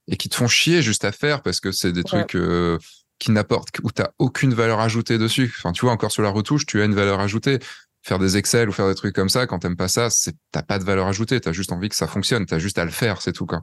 [0.07, 2.77] et qui te font chier juste à faire parce que c'est des trucs euh,
[3.19, 5.53] qui n'apportent, où t'as aucune valeur ajoutée dessus.
[5.57, 7.59] Enfin, tu vois, encore sur la retouche, tu as une valeur ajoutée
[8.01, 10.07] faire des Excel ou faire des trucs comme ça, quand t'aimes pas ça,
[10.51, 12.91] t'as pas de valeur ajoutée, t'as juste envie que ça fonctionne, t'as juste à le
[12.91, 13.61] faire, c'est tout quoi.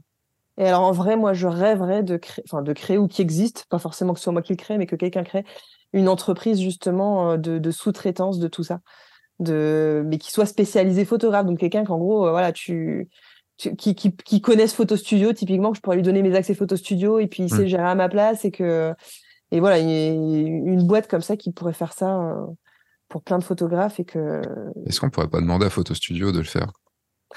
[0.59, 3.67] Et alors en vrai, moi, je rêverais de créer, enfin de créer ou qui existe,
[3.69, 5.45] pas forcément que ce soit moi qui le crée, mais que quelqu'un crée
[5.93, 8.81] une entreprise justement euh, de, de sous-traitance de tout ça,
[9.39, 13.09] de mais qui soit spécialisé photographe, donc quelqu'un qu'en gros, euh, voilà, tu,
[13.57, 16.77] qui, qui, qui connaisse Photo Studio, typiquement, que je pourrais lui donner mes accès Photo
[16.77, 17.69] Studio et puis il sait mmh.
[17.69, 18.95] gérer à ma place et que
[19.51, 22.19] et voilà, une boîte comme ça qui pourrait faire ça.
[22.19, 22.47] Euh,
[23.09, 24.43] pour plein de photographes et que.
[24.87, 26.73] Est-ce qu'on pourrait pas demander à Photo Studio de le faire?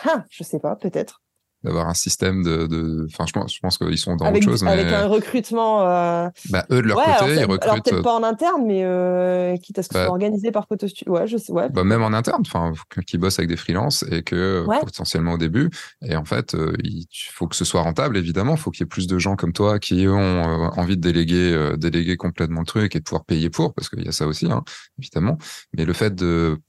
[0.06, 1.22] Ah, je sais pas, peut-être
[1.64, 4.64] d'avoir un système de, enfin je pense, je pense qu'ils sont dans avec, autre chose
[4.66, 6.30] avec un recrutement euh...
[6.50, 9.80] bah, eux de leur côté ils recrutent alors peut-être pas en interne mais euh, quitte
[9.80, 11.70] à ce que ce bah soit organisé par Photostudio ouais je sais ouais.
[11.70, 12.74] Bah, même en interne enfin
[13.06, 15.70] qui bossent avec des freelances et que potentiellement au début.
[16.02, 18.56] Et en fait euh, il faut que ce soit rentable évidemment.
[18.56, 21.02] Il faut qu'il y ait plus de gens comme toi qui ont euh, envie de
[21.02, 24.12] déléguer euh, déléguer complètement le truc et de pouvoir payer pour parce qu'il y a
[24.12, 24.64] ça aussi hein,
[25.00, 25.38] évidemment.
[25.76, 26.60] Mais le fait de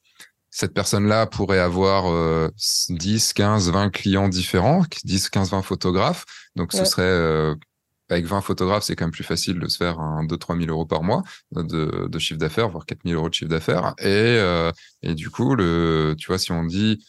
[0.51, 2.51] cette personne-là pourrait avoir
[2.89, 6.27] 10, 15, 20 clients différents, 10, 15, 20 photographes.
[6.57, 7.55] Donc, ce serait, euh,
[8.09, 10.69] avec 20 photographes, c'est quand même plus facile de se faire un 2, 3 000
[10.69, 11.23] euros par mois
[11.53, 13.95] de, de chiffre d'affaires, voire 4 000 euros de chiffre d'affaires.
[13.99, 14.73] Et, euh,
[15.03, 17.05] et du coup, le, tu vois, si on dit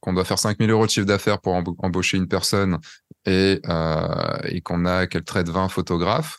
[0.00, 2.78] qu'on doit faire 5 000 euros de chiffre d'affaires pour embaucher une personne
[3.26, 6.38] et, euh, et qu'on a qu'elle traite 20 photographes,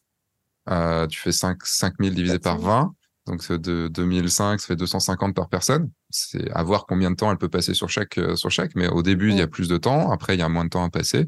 [1.09, 2.93] tu fais 5, 5 000 divisé par 20
[3.25, 5.89] donc de 2005, ça fait 250 par personne.
[6.09, 8.75] C'est à voir combien de temps elle peut passer sur chaque euh, sur chaque.
[8.75, 10.11] Mais au début, il y a plus de temps.
[10.11, 11.27] Après, il y a moins de temps à passer.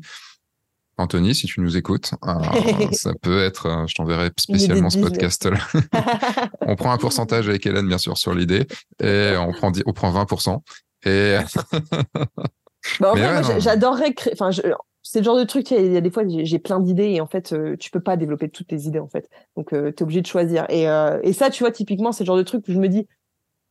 [0.97, 2.33] Anthony, si tu nous écoutes, euh,
[2.91, 5.57] ça peut être, euh, je t'enverrai spécialement ce podcast-là.
[6.61, 8.65] on prend un pourcentage avec Hélène, bien sûr, sur l'idée,
[9.01, 10.61] et on prend, on prend 20%.
[11.05, 11.37] Et...
[12.99, 14.61] bah, en fait, j'adorerais créer, enfin, je
[15.16, 17.26] c'est le genre de truc, il y a des fois, j'ai plein d'idées et en
[17.26, 19.30] fait, euh, tu peux pas développer toutes tes idées en fait.
[19.55, 20.66] Donc, euh, tu es obligé de choisir.
[20.68, 22.89] Et, euh, et ça, tu vois, typiquement, c'est le genre de truc où je me
[22.89, 23.07] dis,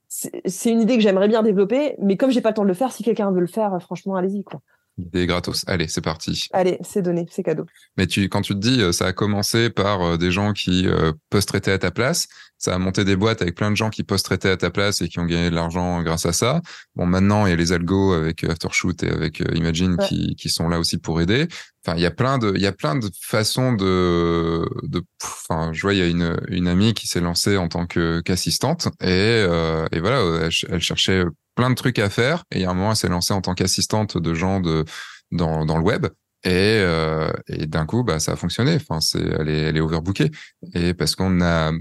[0.09, 2.73] c'est une idée que j'aimerais bien développer, mais comme j'ai pas le temps de le
[2.73, 4.63] faire, si quelqu'un veut le faire, franchement, allez-y, quoi.
[4.97, 5.65] Des gratos.
[5.67, 6.49] Allez, c'est parti.
[6.55, 7.67] Allez, c'est donné, c'est cadeau.
[7.99, 10.87] Mais tu, quand tu te dis, ça a commencé par des gens qui
[11.29, 12.27] post-traitaient à ta place,
[12.65, 15.09] ça a monté des boîtes avec plein de gens qui post-traitaient à ta place et
[15.09, 16.63] qui ont gagné de l'argent grâce à ça.
[16.97, 20.71] Bon, maintenant, il y a les algos avec Aftershoot et avec Imagine qui, qui sont
[20.71, 21.47] là aussi pour aider.
[21.85, 25.75] Enfin, il y a plein de, il y a plein de façons de, de, enfin,
[25.75, 28.89] je vois, il y a une, une amie qui s'est lancée en tant que qu'assistante
[29.03, 29.09] et,
[29.47, 31.25] euh, et voilà, elle, cherchait
[31.57, 33.43] plein de trucs à faire et il y a un moment, elle s'est lancée en
[33.43, 34.87] tant qu'assistante de gens de,
[35.33, 36.07] dans, dans le web.
[36.45, 38.77] Et, euh, et d'un coup, bah, ça a fonctionné.
[38.77, 40.31] Enfin, c'est, elle est, elle est overbookée.
[40.75, 41.73] Et parce qu'on a,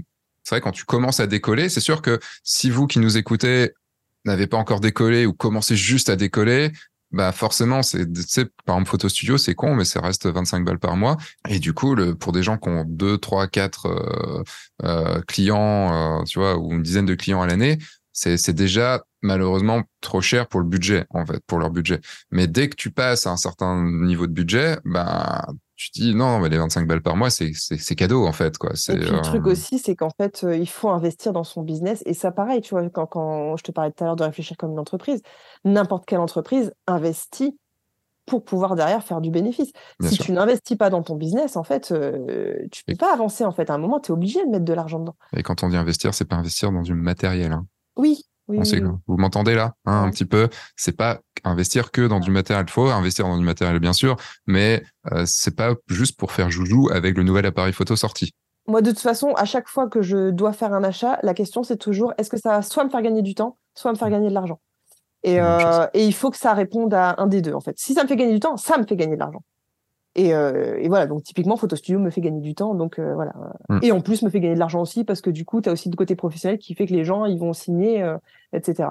[0.44, 3.72] c'est vrai, quand tu commences à décoller, c'est sûr que si vous qui nous écoutez
[4.24, 6.72] n'avez pas encore décollé ou commencez juste à décoller,
[7.10, 10.64] bah forcément, c'est, tu sais, par exemple, Photo Studio, c'est con, mais ça reste 25
[10.64, 11.16] balles par mois.
[11.48, 14.44] Et du coup, le, pour des gens qui ont 2, 3, 4
[14.82, 17.78] euh, clients, euh, tu vois, ou une dizaine de clients à l'année,
[18.12, 22.00] c'est, déjà malheureusement trop cher pour le budget, en fait, pour leur budget.
[22.30, 25.46] Mais dès que tu passes à un certain niveau de budget, bah,
[25.76, 28.58] tu dis non, mais les 25 balles par mois, c'est cadeau en fait.
[28.58, 28.70] Quoi.
[28.88, 31.62] Et puis, le truc euh, aussi, c'est qu'en fait, euh, il faut investir dans son
[31.62, 32.02] business.
[32.06, 34.56] Et ça, pareil, tu vois, quand, quand je te parlais tout à l'heure de réfléchir
[34.56, 35.22] comme une entreprise,
[35.64, 37.58] n'importe quelle entreprise investit
[38.26, 39.70] pour pouvoir derrière faire du bénéfice.
[40.00, 43.44] si tu n'investis pas dans ton business, en fait, euh, tu peux pas avancer.
[43.44, 45.16] En fait, à un moment, tu es obligé de mettre de l'argent dedans.
[45.36, 47.52] Et quand on dit investir, c'est pas investir dans du matériel.
[47.52, 47.66] Hein.
[47.96, 48.58] Oui, oui,
[49.06, 50.48] Vous m'entendez là, hein, un petit peu.
[50.76, 52.66] C'est pas investir que dans du matériel.
[52.68, 54.16] Il faut investir dans du matériel, bien sûr,
[54.46, 54.82] mais
[55.12, 58.34] euh, c'est pas juste pour faire joujou avec le nouvel appareil photo sorti.
[58.66, 61.62] Moi, de toute façon, à chaque fois que je dois faire un achat, la question
[61.62, 64.10] c'est toujours est-ce que ça va soit me faire gagner du temps, soit me faire
[64.10, 64.60] gagner de l'argent?
[65.22, 67.78] Et, euh, et, il faut que ça réponde à un des deux, en fait.
[67.78, 69.42] Si ça me fait gagner du temps, ça me fait gagner de l'argent.
[70.16, 73.14] Et, euh, et, voilà, donc typiquement, Photo Studio me fait gagner du temps, donc euh,
[73.14, 73.32] voilà.
[73.68, 73.78] Mm.
[73.82, 75.72] Et en plus, me fait gagner de l'argent aussi, parce que du coup, tu as
[75.72, 78.16] aussi le côté professionnel qui fait que les gens, ils vont signer, euh,
[78.52, 78.90] etc.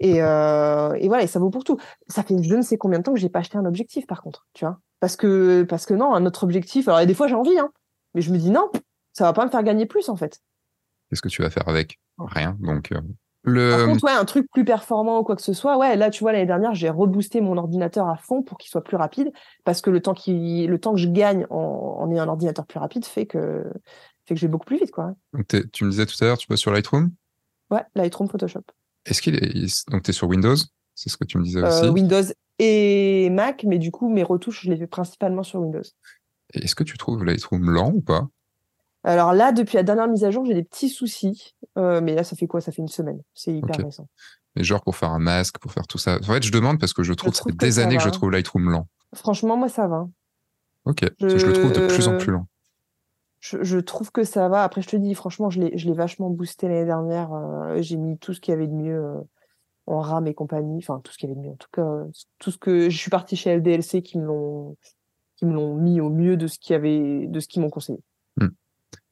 [0.00, 1.78] Et, et, voilà, et ça vaut pour tout.
[2.08, 4.22] Ça fait je ne sais combien de temps que j'ai pas acheté un objectif, par
[4.22, 4.80] contre, tu vois.
[4.98, 7.70] Parce que, parce que non, un autre objectif, alors des fois j'ai envie, hein,
[8.14, 8.70] mais je me dis non,
[9.12, 10.40] ça va pas me faire gagner plus, en fait.
[11.08, 12.00] Qu'est-ce que tu vas faire avec?
[12.18, 12.92] Rien, donc
[13.44, 16.24] par contre, ouais, un truc plus performant ou quoi que ce soit, ouais, là, tu
[16.24, 19.32] vois, l'année dernière, j'ai reboosté mon ordinateur à fond pour qu'il soit plus rapide,
[19.64, 22.66] parce que le temps, qui, le temps que je gagne en, en ayant un ordinateur
[22.66, 23.64] plus rapide fait que,
[24.26, 25.14] fait que je vais beaucoup plus vite, quoi.
[25.32, 27.10] Donc tu me disais tout à l'heure, tu passes sur Lightroom?
[27.70, 28.64] Ouais, Lightroom, Photoshop.
[29.04, 30.56] Est-ce qu'il est, donc tu es sur Windows?
[30.94, 32.22] C'est ce que tu me disais euh, aussi Windows
[32.58, 35.82] et Mac, mais du coup, mes retouches, je les fais principalement sur Windows.
[36.52, 38.28] Est-ce que tu trouves Lightroom lent ou pas?
[39.04, 41.54] Alors là, depuis la dernière mise à jour, j'ai des petits soucis.
[41.76, 42.60] Euh, mais là, ça fait quoi?
[42.60, 43.20] Ça fait une semaine.
[43.34, 44.08] C'est hyper récent.
[44.56, 46.16] Mais genre pour faire un masque, pour faire tout ça.
[46.16, 48.08] En fait, je demande parce que je trouve que ça fait des années que je
[48.08, 48.88] trouve Lightroom lent.
[49.14, 50.08] Franchement, moi, ça va.
[50.84, 51.38] Ok, je...
[51.38, 52.46] je le trouve de plus en plus lent.
[53.40, 54.64] Je, trouve que ça va.
[54.64, 57.30] Après, je te dis, franchement, je l'ai vachement boosté l'année dernière.
[57.34, 59.20] Euh, j'ai mis tout ce qu'il y avait de mieux euh,
[59.86, 60.78] en RAM et compagnie.
[60.78, 61.52] Enfin, tout ce qu'il y avait de mieux.
[61.52, 62.04] En tout cas,
[62.38, 64.78] tout ce que je suis parti chez LDLC qui me l'ont
[65.36, 67.98] qui me l'ont mis au mieux de ce qui avait de ce qu'ils m'ont conseillé.
[68.38, 68.48] Hmm.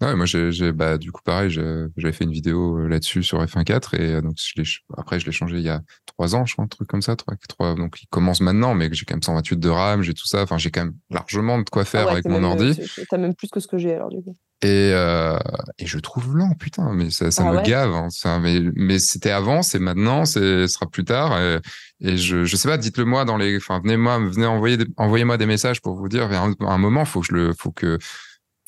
[0.01, 3.97] Ouais, moi, j'ai, bah, du coup, pareil, j'avais fait une vidéo euh, là-dessus sur F1.4
[3.97, 6.65] et euh, donc je après, je l'ai changé il y a trois ans, je crois,
[6.65, 9.59] un truc comme ça, trois, trois, donc il commence maintenant, mais j'ai quand même 128
[9.59, 12.27] de RAM, j'ai tout ça, enfin, j'ai quand même largement de quoi faire ah avec
[12.27, 12.79] mon ordi.
[13.09, 14.37] T'as même plus que ce que j'ai alors, du coup.
[14.63, 15.39] Et, euh,
[15.79, 17.93] et je trouve lent, putain, mais ça, ça ah me gave.
[17.93, 21.37] Hein, mais mais c'était avant, c'est maintenant, c'est sera plus tard.
[21.41, 21.59] Et,
[22.01, 25.37] et, je, je sais pas, dites-le moi dans les, enfin venez moi, venez envoyer, envoyez-moi
[25.37, 26.31] des messages pour vous dire.
[26.31, 27.99] À un, un moment, faut que je le, faut que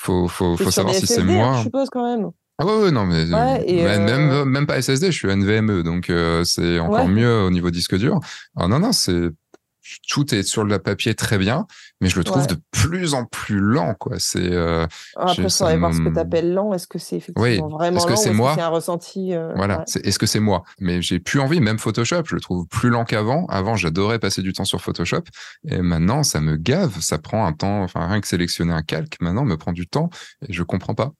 [0.04, 1.54] faut, faut, faut savoir si c'est moi.
[1.58, 2.30] Je suppose quand même.
[2.58, 6.44] Ah ouais, ouais non, mais même, euh, même pas SSD, je suis NVMe, donc euh,
[6.44, 8.20] c'est encore mieux au niveau disque dur.
[8.56, 9.30] Ah non, non, c'est
[10.08, 11.66] tout est sur le papier très bien,
[12.00, 14.18] mais je le trouve de plus en plus lent, quoi.
[14.18, 16.72] C'est euh, après, il faudrait voir ce que tu appelles lent.
[16.72, 19.34] Est-ce que c'est effectivement vraiment est-ce que c'est moi C'est un ressenti.
[19.34, 19.84] Euh, voilà.
[19.86, 20.62] Est-ce que c'est moi?
[20.80, 21.60] Mais j'ai plus envie.
[21.60, 23.46] Même Photoshop, je le trouve plus lent qu'avant.
[23.46, 25.24] Avant, j'adorais passer du temps sur Photoshop,
[25.68, 27.00] et maintenant, ça me gave.
[27.00, 27.82] Ça prend un temps.
[27.82, 30.10] Enfin, rien que sélectionner un calque, maintenant, me prend du temps,
[30.46, 31.12] et je comprends pas.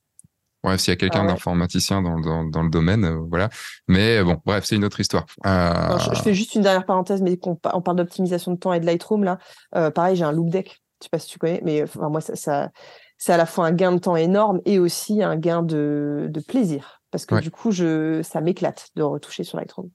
[0.65, 3.51] Bref, s'il y a quelqu'un ah d'informaticien dans, dans, le domaine, euh, voilà.
[3.87, 5.27] Mais bon, bref, c'est une autre histoire.
[5.45, 5.99] Euh...
[5.99, 8.87] je, fais juste une dernière parenthèse, mais on, on parle d'optimisation de temps et de
[8.87, 9.39] Lightroom là.
[9.77, 10.81] Euh, pareil, j'ai un loop deck.
[11.01, 12.71] Je sais pas si tu connais, mais enfin, moi, ça, ça
[13.19, 16.41] c'est à la fois un gain de temps énorme et aussi un gain de, de
[16.41, 19.91] plaisir, parce que du coup, je, ça m'éclate de retoucher sur Lightroom.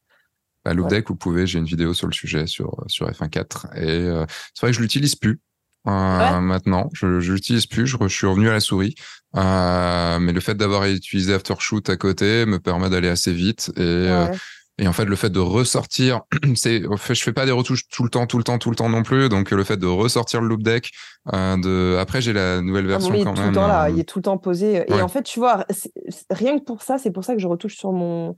[0.66, 3.88] Bah, Loop Deck, vous pouvez, j'ai une vidéo sur le sujet sur, sur F1.4 et
[3.88, 5.42] euh, c'est vrai que je l'utilise plus
[5.88, 6.90] euh, maintenant.
[6.94, 7.88] Je, l'utilise plus.
[7.88, 8.96] Je, suis revenu à la souris.
[9.36, 13.82] Euh, mais le fait d'avoir utilisé Aftershoot à côté me permet d'aller assez vite et
[13.82, 14.26] euh,
[14.80, 16.22] et en fait, le fait de ressortir,
[16.56, 18.88] c'est, je fais pas des retouches tout le temps, tout le temps, tout le temps
[18.88, 19.28] non plus.
[19.28, 20.92] Donc, le fait de ressortir le loop deck,
[21.34, 23.50] euh, de, après, j'ai la nouvelle ah version quand tout même.
[23.50, 24.86] Le temps là, il est tout le temps posé.
[24.88, 25.66] Et en fait, tu vois,
[26.30, 28.36] rien que pour ça, c'est pour ça que je retouche sur mon,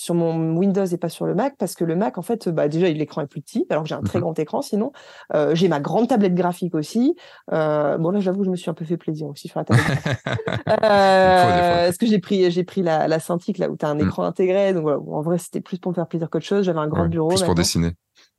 [0.00, 2.68] sur mon Windows et pas sur le Mac parce que le Mac en fait bah
[2.68, 4.92] déjà l'écran est plus petit alors que j'ai un très mmh grand écran sinon
[5.34, 7.16] euh, j'ai ma grande tablette graphique aussi.
[7.52, 9.86] Euh, bon là j'avoue je me suis un peu fait plaisir aussi sur la tablette
[10.68, 13.96] euh, parce que j'ai pris j'ai pris la, la Cintiq là où tu as un
[13.96, 14.00] mmh.
[14.00, 14.72] écran intégré?
[14.72, 16.64] Donc voilà, en vrai c'était plus pour me faire plaisir qu'autre chose.
[16.64, 17.92] J'avais un grand bureau plus pour dessiner.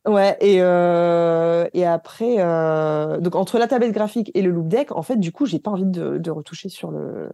[0.08, 4.92] Ouais, et, euh, et après, euh, donc entre la tablette graphique et le loop deck,
[4.92, 7.30] en fait, du coup, j'ai pas envie de, de retoucher sur le,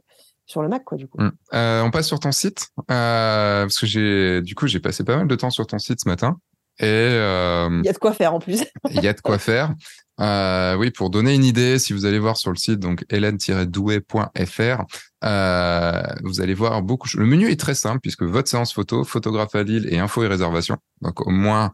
[0.47, 1.21] sur le Mac, quoi, du coup.
[1.21, 1.31] Mmh.
[1.53, 5.17] Euh, on passe sur ton site, euh, parce que j'ai, du coup, j'ai passé pas
[5.17, 6.39] mal de temps sur ton site ce matin.
[6.79, 8.63] Et euh, il y a de quoi faire en plus.
[8.91, 9.73] il y a de quoi faire.
[10.19, 14.83] Oui, pour donner une idée, si vous allez voir sur le site donc hélène-douai.fr,
[15.23, 17.07] euh, vous allez voir beaucoup.
[17.15, 20.27] Le menu est très simple puisque votre séance photo, photographe à Lille et info et
[20.27, 20.77] réservation.
[21.01, 21.71] Donc au moins.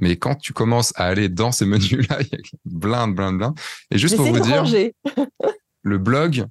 [0.00, 3.58] Mais quand tu commences à aller dans ces menus-là, il y a blinde, blinde, blinde.
[3.90, 4.64] Et juste pour vous dire,
[5.82, 6.46] le blog,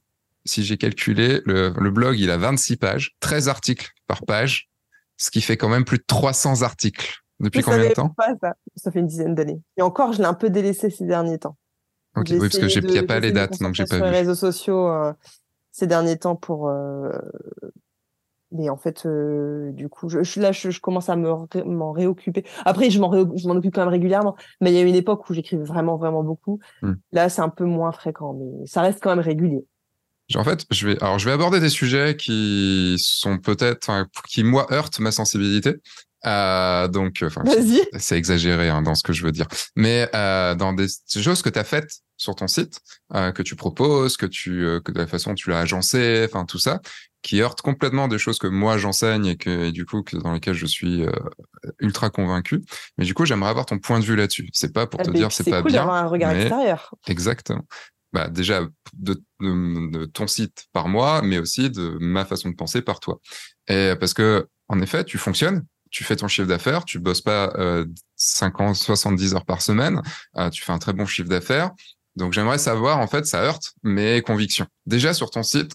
[0.47, 4.69] si j'ai calculé, le, blog, il a 26 pages, 13 articles par page,
[5.17, 7.19] ce qui fait quand même plus de 300 articles.
[7.39, 8.55] Depuis combien de temps pas ça.
[8.75, 9.61] ça fait une dizaine d'années.
[9.77, 11.55] Et encore, je l'ai un peu délaissé ces derniers temps.
[12.15, 14.11] Ok, oui, parce qu'il n'y a pas les dates, donc j'ai pas sur vu.
[14.11, 15.13] les réseaux sociaux euh,
[15.71, 16.67] ces derniers temps pour.
[16.67, 17.11] Euh,
[18.51, 22.45] mais en fait, euh, du coup, je, là, je, commence à m'en réoccuper.
[22.65, 24.35] Après, je m'en occupe quand même régulièrement.
[24.61, 26.59] Mais il y a une époque où j'écrivais vraiment, vraiment beaucoup.
[26.81, 26.93] Hmm.
[27.11, 29.65] Là, c'est un peu moins fréquent, mais ça reste quand même régulier.
[30.35, 34.67] En fait, je vais, alors je vais aborder des sujets qui sont peut-être, qui moi
[34.71, 35.75] heurtent ma sensibilité.
[36.25, 37.43] Euh, donc, enfin,
[37.97, 40.87] c'est exagéré hein, dans ce que je veux dire, mais euh, dans des
[41.21, 42.81] choses que tu as faites sur ton site,
[43.13, 46.45] euh, que tu proposes, que tu, euh, que de la façon tu l'as agencé, enfin
[46.45, 46.81] tout ça,
[47.21, 50.33] qui heurte complètement des choses que moi j'enseigne et que et du coup que dans
[50.33, 51.11] lesquelles je suis euh,
[51.79, 52.63] ultra convaincu.
[52.97, 54.49] Mais du coup, j'aimerais avoir ton point de vue là-dessus.
[54.51, 56.93] C'est pas pour ah, te dire c'est pas bien, un regard extérieur.
[57.07, 57.65] Exactement
[58.13, 62.99] bah, déjà de, ton site par moi, mais aussi de ma façon de penser par
[62.99, 63.19] toi.
[63.67, 67.53] Et parce que en effet, tu fonctionnes, tu fais ton chiffre d'affaires, tu bosses pas
[67.57, 67.85] euh,
[68.15, 70.01] 50, 70 heures par semaine,
[70.37, 71.71] euh, tu fais un très bon chiffre d'affaires.
[72.15, 74.65] Donc j'aimerais savoir, en fait, ça heurte mes convictions.
[74.85, 75.73] Déjà sur ton site,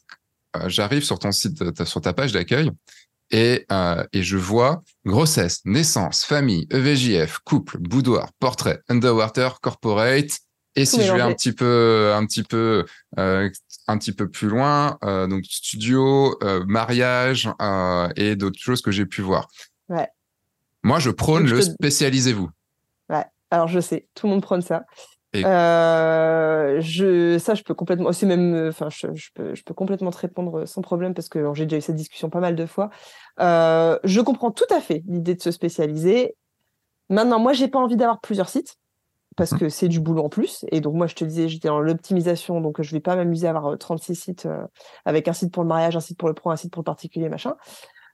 [0.57, 2.71] euh, j'arrive sur ton site, sur ta page d'accueil,
[3.33, 10.39] et, euh, et je vois grossesse, naissance, famille, EVJF, couple, boudoir, portrait, underwater, corporate,
[10.75, 12.87] et si je vais un petit peu, un petit peu,
[13.19, 13.51] euh,
[13.89, 17.51] un petit peu plus loin, euh, donc studio, euh, mariage
[18.17, 19.49] et d'autres choses que j'ai pu voir.
[19.89, 20.09] Ouais.
[20.83, 22.49] Moi, je prône le spécialisez-vous.
[23.11, 23.25] Ouais.
[23.51, 24.85] Alors je sais, tout le monde prône ça.
[25.35, 28.13] Je, ça, je peux complètement.
[28.13, 31.67] C'est même, enfin, je, peux, je peux complètement te répondre sans problème parce que j'ai
[31.67, 32.89] déjà eu cette discussion pas mal de fois.
[33.39, 36.35] Je comprends tout à fait l'idée de se spécialiser.
[37.11, 38.79] Maintenant, moi, j'ai pas envie d'avoir plusieurs sites
[39.37, 39.59] parce mmh.
[39.59, 40.65] que c'est du boulot en plus.
[40.71, 43.51] Et donc, moi, je te disais, j'étais dans l'optimisation, donc je vais pas m'amuser à
[43.51, 44.49] avoir 36 sites
[45.05, 46.85] avec un site pour le mariage, un site pour le pro, un site pour le
[46.85, 47.57] particulier, machin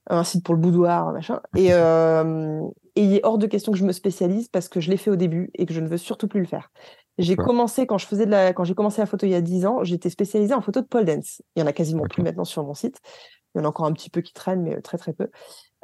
[0.09, 1.39] un site pour le boudoir, machin.
[1.55, 2.61] Et, euh,
[2.95, 5.11] et il est hors de question que je me spécialise parce que je l'ai fait
[5.11, 6.71] au début et que je ne veux surtout plus le faire.
[7.17, 9.41] J'ai commencé quand je faisais de la, quand j'ai commencé la photo il y a
[9.41, 11.41] 10 ans, j'étais spécialisée en photo de pole dance.
[11.55, 12.99] Il y en a quasiment plus maintenant sur mon site.
[13.53, 15.29] Il y en a encore un petit peu qui traînent, mais très très peu.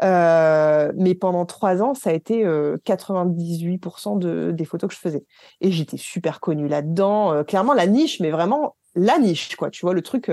[0.04, 5.00] Euh, mais pendant trois ans, ça a été 98% euh, de, des photos que je
[5.00, 5.26] faisais.
[5.62, 7.32] Et j'étais super connue là-dedans.
[7.32, 9.70] Euh, clairement, la niche, mais vraiment la niche, quoi.
[9.70, 10.32] Tu vois, le truc,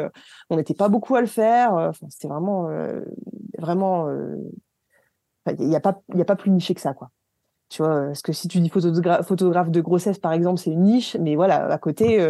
[0.50, 1.92] on n'était pas beaucoup à le faire.
[2.08, 2.68] c'était vraiment,
[3.58, 4.08] vraiment.
[5.58, 7.10] Il n'y a, pas, a pas plus niché que ça, quoi.
[7.68, 11.16] Tu vois, parce que si tu dis photographe de grossesse, par exemple, c'est une niche,
[11.18, 12.24] mais voilà, à côté.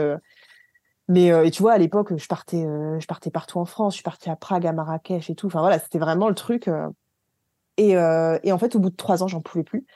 [1.08, 4.02] Mais et tu vois, à l'époque, je partais, je partais partout en France, je suis
[4.02, 5.48] partie à Prague, à Marrakech et tout.
[5.48, 6.70] Enfin voilà, c'était vraiment le truc.
[7.78, 9.86] Et, et, en fait, au bout de trois ans, j'en pouvais plus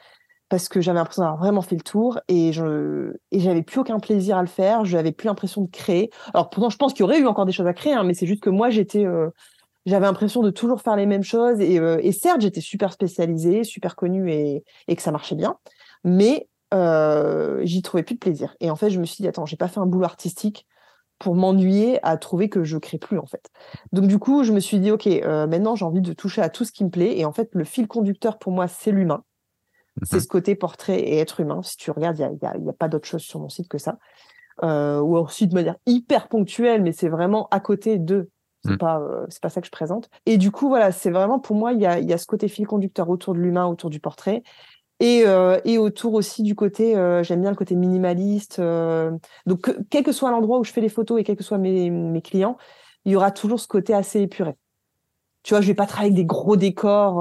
[0.48, 3.98] parce que j'avais l'impression d'avoir vraiment fait le tour et je et j'avais plus aucun
[3.98, 4.84] plaisir à le faire.
[4.84, 6.10] Je n'avais plus l'impression de créer.
[6.34, 8.14] Alors pourtant, je pense qu'il y aurait eu encore des choses à créer, hein, mais
[8.14, 9.04] c'est juste que moi, j'étais
[9.86, 11.60] j'avais l'impression de toujours faire les mêmes choses.
[11.60, 15.56] Et, euh, certes, j'étais super spécialisée, super connue et, et, que ça marchait bien,
[16.04, 18.54] mais euh, j'y trouvais plus de plaisir.
[18.60, 20.66] Et en fait, je me suis dit, attends, j'ai pas fait un boulot artistique
[21.18, 23.48] pour m'ennuyer à trouver que je crée plus en fait.
[23.92, 26.48] Donc du coup, je me suis dit, ok, euh, maintenant j'ai envie de toucher à
[26.48, 27.18] tout ce qui me plaît.
[27.18, 29.22] Et en fait, le fil conducteur pour moi, c'est l'humain.
[30.02, 30.22] C'est mhm.
[30.22, 31.62] ce côté portrait et être humain.
[31.62, 33.78] Si tu regardes, il n'y a, y a, pas d'autre chose sur mon site que
[33.78, 33.98] ça.
[34.62, 38.30] Euh, ou aussi de manière hyper ponctuelle, mais c'est vraiment à côté de
[38.64, 38.78] c'est mmh.
[38.78, 40.08] pas, euh, c'est pas ça que je présente.
[40.24, 42.48] Et du coup, voilà, c'est vraiment pour moi, il y a, y a ce côté
[42.48, 44.42] fil conducteur autour de l'humain, autour du portrait.
[45.00, 48.60] Et, euh, et, autour aussi du côté, euh, j'aime bien le côté minimaliste.
[49.46, 51.90] donc, quel que soit l'endroit où je fais les photos et quels que soient mes,
[51.90, 52.56] mes, clients,
[53.04, 54.56] il y aura toujours ce côté assez épuré.
[55.42, 57.16] Tu vois, je vais pas travailler avec des gros décors,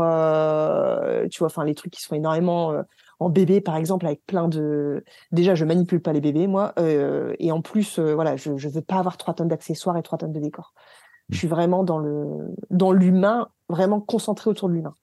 [1.30, 2.73] tu vois, enfin les trucs qui sont énormément
[3.19, 5.03] en bébé, par exemple, avec plein de.
[5.31, 8.95] Déjà, je manipule pas les bébés, moi, et en plus, voilà, je, je veux pas
[8.95, 10.73] avoir trois tonnes d'accessoires et trois tonnes de décors.
[11.30, 14.95] Je suis vraiment dans le dans l'humain, vraiment concentré autour de l'humain.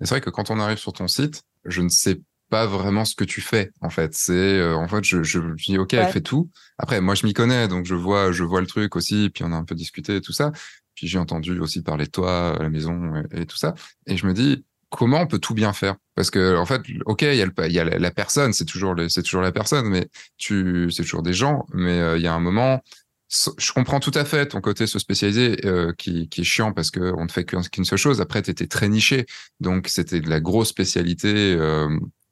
[0.00, 3.14] C'est vrai que quand on arrive sur ton site, je ne sais pas vraiment ce
[3.14, 4.14] que tu fais en fait.
[4.14, 6.50] C'est euh, en fait je, je, dis ok, elle fait tout.
[6.78, 9.30] Après moi je m'y connais donc je vois je vois le truc aussi.
[9.30, 10.52] Puis on a un peu discuté et tout ça.
[10.94, 13.74] Puis j'ai entendu aussi parler de toi, à la maison et, tout ça.
[14.06, 15.96] Et je me dis comment on peut tout bien faire?
[16.14, 18.94] Parce que en fait, ok, il y a, le, y a la, personne, c'est toujours
[19.08, 20.08] c'est toujours la personne, mais
[20.38, 21.66] tu c'est toujours des gens.
[21.72, 22.82] Mais euh, il y a un moment,
[23.28, 27.12] je comprends tout à fait ton côté se spécialiser euh, qui, est chiant parce que
[27.16, 28.20] on ne fait qu'une seule chose.
[28.20, 29.26] Après, tu étais très niché,
[29.60, 31.34] donc c'était de la grosse spécialité.
[31.58, 31.88] Euh,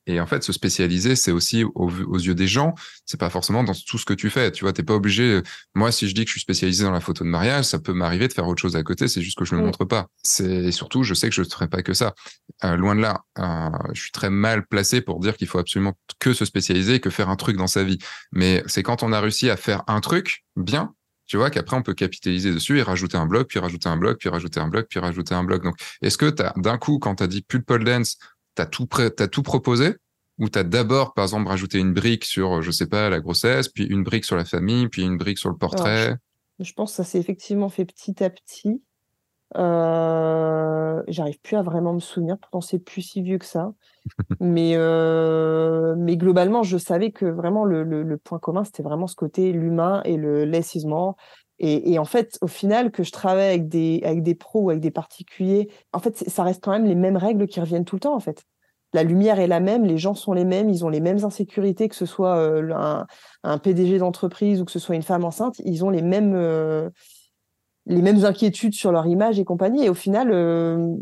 [0.06, 2.74] et en fait, se spécialiser, c'est aussi aux, yeux des gens,
[3.06, 4.52] c'est pas forcément dans tout ce que tu fais.
[4.52, 5.40] Tu vois, t'es pas obligé.
[5.74, 7.94] Moi, si je dis que je suis spécialisé dans la photo de mariage, ça peut
[7.94, 9.08] m'arriver de faire autre chose à côté.
[9.08, 9.64] C'est juste que je le mm.
[9.64, 10.08] montre pas.
[10.22, 12.14] C'est surtout, je sais que je ne ferai pas que ça.
[12.64, 15.94] Euh, loin de là, euh, je suis très mal placé pour dire qu'il faut absolument
[16.18, 17.98] que se spécialiser, que faire un truc dans sa vie.
[18.32, 20.94] Mais c'est quand on a réussi à faire un truc bien,
[21.26, 24.16] tu vois qu'après on peut capitaliser dessus et rajouter un blog, puis rajouter un blog,
[24.18, 25.62] puis rajouter un blog, puis rajouter un blog.
[25.62, 28.18] Donc, est-ce que d'un coup, quand tu as dit pole dance,
[28.54, 29.96] t'as tout t'as tout proposé?
[30.38, 33.84] Ou t'as d'abord, par exemple, rajouté une brique sur, je sais pas, la grossesse, puis
[33.84, 36.16] une brique sur la famille, puis une brique sur le portrait?
[36.58, 38.82] je, pense que ça s'est effectivement fait petit à petit.
[39.56, 43.74] Euh, J'arrive plus à vraiment me souvenir, pourtant c'est plus si vieux que ça.
[44.40, 49.06] mais, euh, mais globalement, je savais que vraiment le, le, le point commun, c'était vraiment
[49.06, 50.44] ce côté l'humain et le.
[51.60, 54.82] Et, en fait, au final, que je travaille avec des, avec des pros ou avec
[54.82, 58.00] des particuliers, en fait, ça reste quand même les mêmes règles qui reviennent tout le
[58.00, 58.44] temps, en fait
[58.94, 61.88] la lumière est la même, les gens sont les mêmes, ils ont les mêmes insécurités,
[61.88, 63.04] que ce soit euh,
[63.42, 66.88] un, PDG d'entreprise ou que ce soit une femme enceinte, ils ont les mêmes, euh,
[67.86, 69.84] les mêmes inquiétudes sur leur image et compagnie.
[69.84, 70.94] Et au final, euh,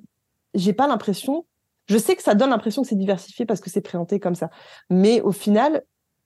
[0.55, 1.47] j'ai pas l'impression.
[1.87, 4.49] Je sais que ça donne l'impression que c'est diversifié parce que c'est présenté comme ça,
[4.89, 5.83] mais au final,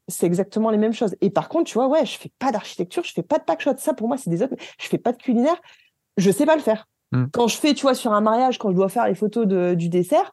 [0.09, 1.17] c'est exactement les mêmes choses.
[1.21, 3.77] Et par contre, tu vois, ouais, je fais pas d'architecture, je fais pas de packshot.
[3.79, 4.55] Ça, pour moi, c'est des autres.
[4.79, 5.57] Je fais pas de culinaire.
[6.17, 6.87] Je sais pas le faire.
[7.13, 7.27] Hmm.
[7.33, 9.89] Quand je fais, tu vois, sur un mariage, quand je dois faire les photos du
[9.89, 10.33] dessert,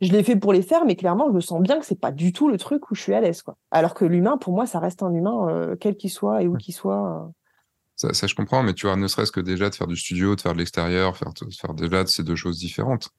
[0.00, 2.10] je l'ai fait pour les faire, mais clairement, je me sens bien que c'est pas
[2.10, 3.56] du tout le truc où je suis à l'aise, quoi.
[3.70, 6.56] Alors que l'humain, pour moi, ça reste un humain, euh, quel qu'il soit et où
[6.56, 7.32] qu'il soit.
[8.06, 8.12] Euh.
[8.12, 10.40] Ça, je comprends, mais tu vois, ne serait-ce que déjà de faire du studio, de
[10.40, 13.10] faire de l'extérieur, faire, faire déjà de ces deux choses différentes.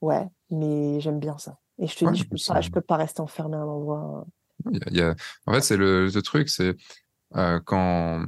[0.00, 1.58] Ouais, mais j'aime bien ça.
[1.80, 4.26] Et je te dis, je peux, pas, je peux pas rester enfermé à un endroit.
[4.66, 4.78] Euh.
[4.90, 5.14] Il y a...
[5.46, 6.74] En fait, c'est le, truc, c'est
[7.64, 8.24] quand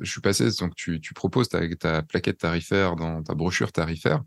[0.00, 4.22] je suis passé, donc tu, tu proposes ta, ta plaquette tarifaire dans ta brochure tarifaire,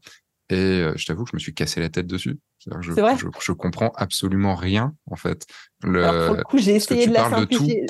[0.49, 2.39] Et euh, je t'avoue que je me suis cassé la tête dessus.
[2.81, 3.15] Je, vrai?
[3.17, 5.45] je, je, comprends absolument rien, en fait.
[5.83, 7.85] Le, Alors pour le coup, j'ai essayé de la simplifier.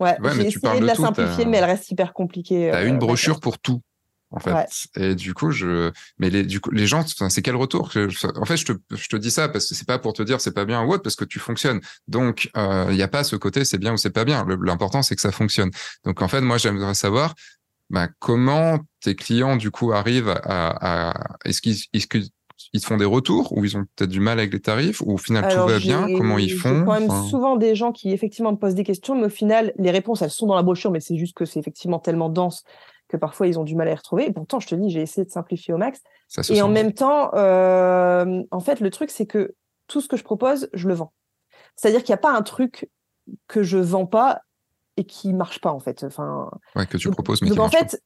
[0.00, 2.70] ouais, j'ai essayé de la simplifier, mais elle reste hyper compliquée.
[2.70, 3.82] Tu as une brochure pour tout
[4.30, 4.68] en fait.
[4.96, 7.90] Et du coup, je, mais les, du coup, les gens, c'est quel retour
[8.36, 10.40] En fait, je te, je te dis ça parce que c'est pas pour te dire
[10.40, 11.80] c'est pas bien ou autre, parce que tu fonctionnes.
[12.08, 14.46] Donc, il euh, n'y a pas ce côté c'est bien ou c'est pas bien.
[14.62, 15.70] L'important, c'est que ça fonctionne.
[16.04, 17.34] Donc, en fait, moi, j'aimerais savoir
[17.90, 22.30] bah, comment tes clients, du coup, arrivent à, à est-ce qu'ils, est-ce qu'ils
[22.80, 25.16] te font des retours ou ils ont peut-être du mal avec les tarifs ou au
[25.16, 26.06] final tout va bien?
[26.18, 29.26] Comment ils font quand même souvent des gens qui effectivement me posent des questions, mais
[29.26, 31.98] au final les réponses elles sont dans la brochure, mais c'est juste que c'est effectivement
[31.98, 32.64] tellement dense
[33.08, 34.26] que parfois ils ont du mal à les retrouver.
[34.26, 36.00] Et pourtant, je te dis, j'ai essayé de simplifier au max.
[36.50, 39.54] et en même temps, euh, en fait, le truc, c'est que
[39.86, 41.12] tout ce que je propose, je le vends.
[41.76, 42.90] C'est-à-dire qu'il n'y a pas un truc
[43.46, 44.42] que je vends pas
[44.96, 46.04] et qui marche pas, en fait.
[46.04, 48.02] Enfin, ouais, que tu proposes, mais donc, qui en fait,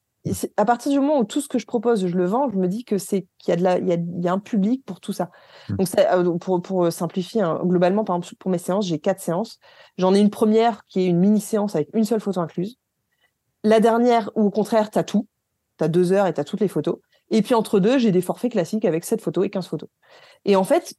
[0.57, 2.69] à partir du moment où tout ce que je propose, je le vends, je me
[2.69, 4.39] dis que c'est qu'il y a de la, il y a, il y a un
[4.39, 5.31] public pour tout ça.
[5.69, 5.77] Mmh.
[5.77, 9.20] Donc, ça, euh, pour, pour simplifier, hein, globalement, par exemple, pour mes séances, j'ai quatre
[9.20, 9.59] séances.
[9.97, 12.79] J'en ai une première qui est une mini séance avec une seule photo incluse.
[13.64, 15.28] La dernière, où au contraire, tu as tout.
[15.78, 16.98] Tu as deux heures et tu as toutes les photos.
[17.30, 19.89] Et puis entre deux, j'ai des forfaits classiques avec 7 photos et 15 photos.
[20.44, 20.94] Et en fait,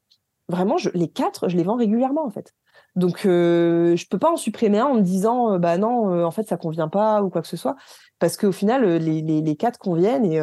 [0.49, 2.53] vraiment, je, les quatre, je les vends régulièrement, en fait.
[2.95, 6.23] Donc, euh, je peux pas en supprimer un en me disant, euh, bah non, euh,
[6.23, 7.75] en fait, ça convient pas ou quoi que ce soit.
[8.19, 10.37] Parce qu'au final, les, les, les, quatre conviennent et,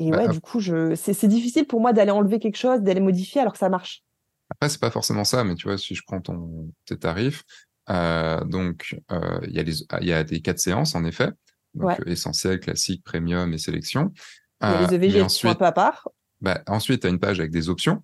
[0.00, 0.94] et bah, ouais, du coup, je...
[0.94, 4.04] c'est difficile pour moi d'aller enlever quelque chose, d'aller modifier alors que ça marche.
[4.50, 7.44] Après, c'est pas forcément ça, mais tu vois, si je prends ton, tes tarifs,
[7.90, 11.30] euh, donc, euh, il y, a les, il y a des quatre séances, en effet.
[11.74, 11.96] Donc, ouais.
[12.06, 14.12] essentiel, classique, premium et sélection.
[14.62, 16.08] Il y a les EVG ensuite, un peu à part.
[16.40, 18.02] Bah, ensuite, tu as une page avec des options.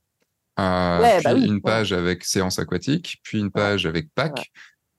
[0.61, 1.99] Euh, ouais, puis bah oui, une page ouais.
[1.99, 4.53] avec séance aquatique, puis une page avec pack,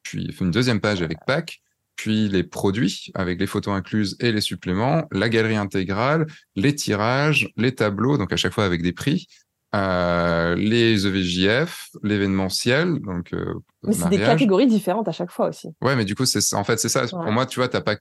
[0.04, 1.62] puis une deuxième page avec pack,
[1.96, 7.50] puis les produits avec les photos incluses et les suppléments, la galerie intégrale, les tirages,
[7.56, 9.28] les tableaux, donc à chaque fois avec des prix,
[9.76, 13.34] euh, les EVJF, l'événementiel, donc.
[13.34, 15.70] Euh, mais c'est des catégories différentes à chaque fois aussi.
[15.82, 17.04] Ouais, mais du coup, c'est en fait c'est ça.
[17.04, 17.10] Ouais.
[17.10, 17.96] Pour moi, tu vois, t'as pas.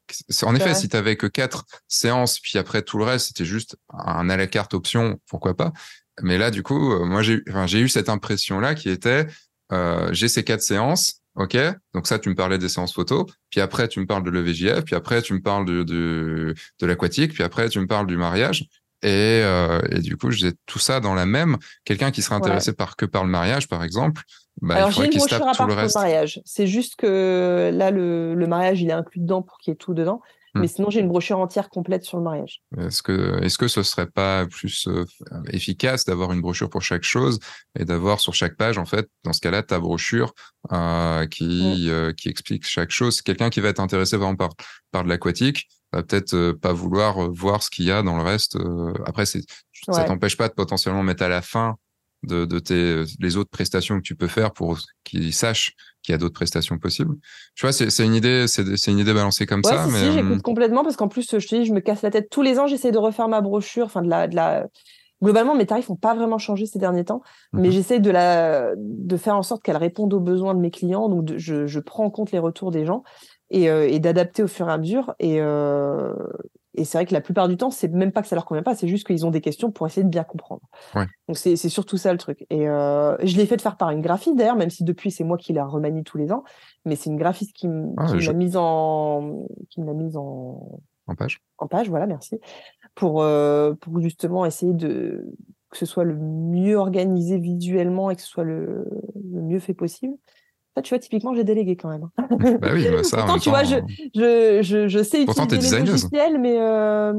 [0.45, 4.31] En effet, si t'avais que quatre séances, puis après tout le reste, c'était juste un
[4.31, 5.73] à la carte option, pourquoi pas.
[6.23, 9.27] Mais là, du coup, euh, moi, j'ai enfin, eu cette impression là qui était,
[9.73, 11.21] euh, j'ai ces quatre séances.
[11.37, 11.57] Ok,
[11.93, 14.85] donc ça, tu me parlais des séances photos, puis après, tu me parles de l'EVJF,
[14.85, 18.17] puis après, tu me parles de, de, de l'aquatique, puis après, tu me parles du
[18.17, 18.69] mariage.
[19.05, 21.59] Et, euh, et, du coup, j'ai tout ça dans la même.
[21.85, 22.77] Quelqu'un qui serait intéressé ouais.
[22.77, 24.23] par que par le mariage, par exemple,
[24.63, 25.95] bah, Alors, il faudrait qu'il se tape tout le reste.
[25.95, 26.41] mariage.
[26.47, 29.77] C'est juste que là, le, le, mariage, il est inclus dedans pour qu'il y ait
[29.77, 30.23] tout dedans.
[30.55, 30.61] Hmm.
[30.61, 32.63] Mais sinon, j'ai une brochure entière complète sur le mariage.
[32.79, 35.05] Est-ce que, est-ce que ce serait pas plus euh,
[35.51, 37.41] efficace d'avoir une brochure pour chaque chose
[37.79, 40.33] et d'avoir sur chaque page, en fait, dans ce cas-là, ta brochure
[40.73, 42.15] euh, qui, hmm.
[42.15, 43.21] qui explique chaque chose?
[43.21, 44.55] Quelqu'un qui va être intéressé vraiment par,
[44.93, 48.17] par de l'aquatique, va peut-être euh, pas vouloir euh, voir ce qu'il y a dans
[48.17, 48.57] le reste.
[48.57, 49.39] Euh, après, c'est,
[49.89, 49.95] ouais.
[49.95, 51.77] ça t'empêche pas de potentiellement mettre à la fin
[52.23, 55.73] de, de tes les autres prestations que tu peux faire pour qu'ils sachent
[56.03, 57.17] qu'il y a d'autres prestations possibles.
[57.55, 59.87] Tu vois, c'est, une idée, c'est, une idée balancée comme ouais, ça.
[59.87, 62.11] Si, mais si, j'écoute complètement parce qu'en plus, je te dis, je me casse la
[62.11, 62.67] tête tous les ans.
[62.67, 64.67] J'essaie de refaire ma brochure, enfin de la, de la.
[65.23, 67.23] Globalement, mes tarifs n'ont pas vraiment changé ces derniers temps,
[67.55, 71.09] mais j'essaie de la, de faire en sorte qu'elle réponde aux besoins de mes clients.
[71.09, 73.05] Donc, de, je, je prends en compte les retours des gens
[73.55, 75.15] et, euh, et d'adapter au fur et à mesure.
[75.21, 76.13] Et, euh,
[76.75, 78.65] et c'est vrai que la plupart du temps, c'est même pas que ça leur convient
[78.65, 80.63] pas, c'est juste qu'ils ont des questions pour essayer de bien comprendre.
[80.97, 81.07] Ouais.
[81.29, 82.45] Donc c'est surtout ça le truc.
[82.51, 85.23] Et euh, je l'ai fait de faire par une graphiste d'ailleurs, même si depuis c'est
[85.23, 86.43] moi qui la remanie tous les ans,
[86.85, 88.31] mais c'est une graphiste qui, ah, qui je...
[88.33, 91.41] m'a mise en qui m'a mise en en page.
[91.59, 92.41] En page, voilà, merci.
[92.97, 95.33] Pour euh, pour justement essayer de
[95.71, 99.75] que ce soit le mieux organisé visuellement et que ce soit le, le mieux fait
[99.75, 100.15] possible.
[100.83, 102.09] Tu vois, typiquement, j'ai délégué quand même.
[102.59, 103.19] bah oui, bah ça.
[103.19, 103.77] Pourtant, tu vois, je,
[104.15, 107.13] je, je, je sais Pourtant, utiliser les logiciels, mais euh,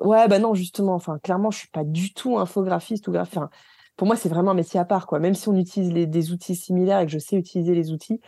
[0.00, 0.94] ouais, bah non, justement.
[0.94, 3.38] Enfin, clairement, je suis pas du tout infographiste ou graphiste.
[3.38, 3.50] Enfin,
[3.96, 5.20] pour moi, c'est vraiment un métier à part, quoi.
[5.20, 8.20] Même si on utilise les, des outils similaires et que je sais utiliser les outils,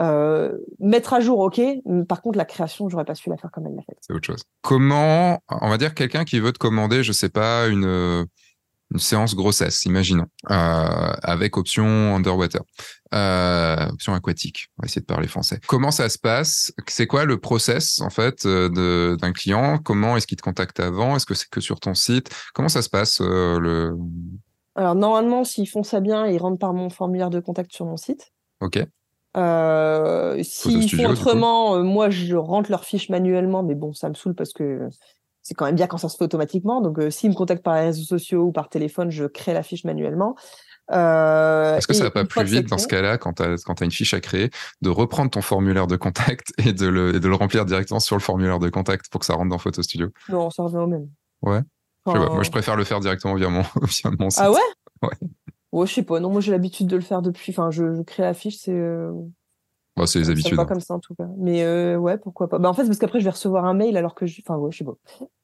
[0.00, 1.60] euh, mettre à jour, ok.
[2.08, 3.96] Par contre, la création, j'aurais pas su la faire comme elle l'a fait.
[4.00, 4.42] C'est autre chose.
[4.60, 8.26] Comment, on va dire, quelqu'un qui veut te commander, je sais pas, une
[8.92, 10.54] une séance grossesse, imaginons, euh,
[11.22, 12.62] avec option underwater,
[13.14, 14.68] euh, option aquatique.
[14.78, 15.60] On va essayer de parler français.
[15.66, 16.72] Comment ça se passe?
[16.86, 19.78] C'est quoi le process en fait euh, d'un client?
[19.78, 21.16] Comment est-ce qu'il te contacte avant?
[21.16, 22.30] Est-ce que c'est que sur ton site?
[22.54, 23.96] Comment ça se passe euh, le
[24.76, 27.96] Alors normalement, s'ils font ça bien, ils rentrent par mon formulaire de contact sur mon
[27.96, 28.32] site.
[28.60, 28.78] Ok.
[29.36, 34.34] Euh, S'ils font autrement, moi je rentre leur fiche manuellement, mais bon, ça me saoule
[34.34, 34.88] parce que
[35.46, 36.80] c'est quand même bien quand ça se fait automatiquement.
[36.80, 39.62] Donc, euh, s'ils me contactent par les réseaux sociaux ou par téléphone, je crée la
[39.62, 40.34] fiche manuellement.
[40.90, 43.84] Euh, Est-ce que ça va pas plus vite dans ce cas-là, quand tu as, as,
[43.84, 44.50] une fiche à créer,
[44.82, 48.16] de reprendre ton formulaire de contact et de, le, et de le remplir directement sur
[48.16, 50.08] le formulaire de contact pour que ça rentre dans Photo Studio?
[50.28, 51.08] Non, ça revient au même.
[51.42, 51.60] Ouais.
[52.06, 54.42] Je sais pas, moi, je préfère le faire directement via mon, via mon site.
[54.42, 54.58] Ah ouais?
[55.02, 55.28] Ouais.
[55.70, 56.18] Ouais, je sais pas.
[56.18, 57.52] Non, moi j'ai l'habitude de le faire depuis.
[57.52, 58.72] Enfin, je, je crée la fiche, c'est.
[58.72, 59.12] euh,
[59.96, 60.54] Bon, c'est les ça habitudes.
[60.54, 60.66] va hein.
[60.66, 61.26] comme ça en tout cas.
[61.38, 62.58] Mais euh, ouais, pourquoi pas.
[62.58, 64.42] Bah, en fait, parce qu'après je vais recevoir un mail alors que je.
[64.46, 64.94] Enfin, ouais, je sais pas.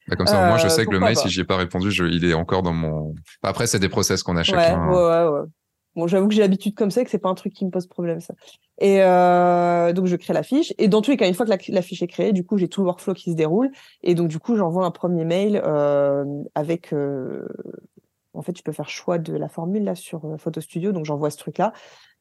[0.08, 1.20] Bah, comme ça, au moins, je Euh, sais que le mail, pas.
[1.22, 3.14] si j'y ai pas répondu, je, il est encore dans mon.
[3.42, 4.88] Bah, Après, c'est des process qu'on a chacun.
[4.88, 5.46] ouais, ouais, ouais.
[5.94, 7.70] Bon, j'avoue que j'ai l'habitude comme ça et que c'est pas un truc qui me
[7.70, 8.32] pose problème, ça.
[8.80, 10.72] Et euh, donc, je crée la fiche.
[10.78, 12.56] Et dans tous les cas, une fois que la, la fiche est créée, du coup,
[12.56, 13.70] j'ai tout le workflow qui se déroule.
[14.02, 16.24] Et donc, du coup, j'envoie un premier mail euh,
[16.54, 16.94] avec.
[16.94, 17.46] euh,
[18.32, 20.92] En fait, tu peux faire choix de la formule là sur Photo Studio.
[20.92, 21.74] Donc, j'envoie ce truc-là.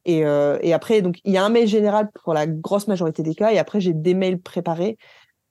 [0.04, 0.24] Et,
[0.62, 3.52] et après, donc, il y a un mail général pour la grosse majorité des cas.
[3.54, 4.98] Et après, j'ai des mails préparés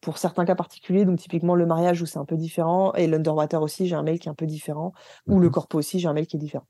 [0.01, 1.05] pour certains cas particuliers.
[1.05, 2.93] Donc, typiquement, le mariage où c'est un peu différent.
[2.95, 4.93] Et l'underwater aussi, j'ai un mail qui est un peu différent.
[5.27, 5.53] Ou le Mhm.
[5.53, 6.67] corpo aussi, j'ai un mail qui est différent.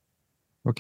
[0.65, 0.79] Ok.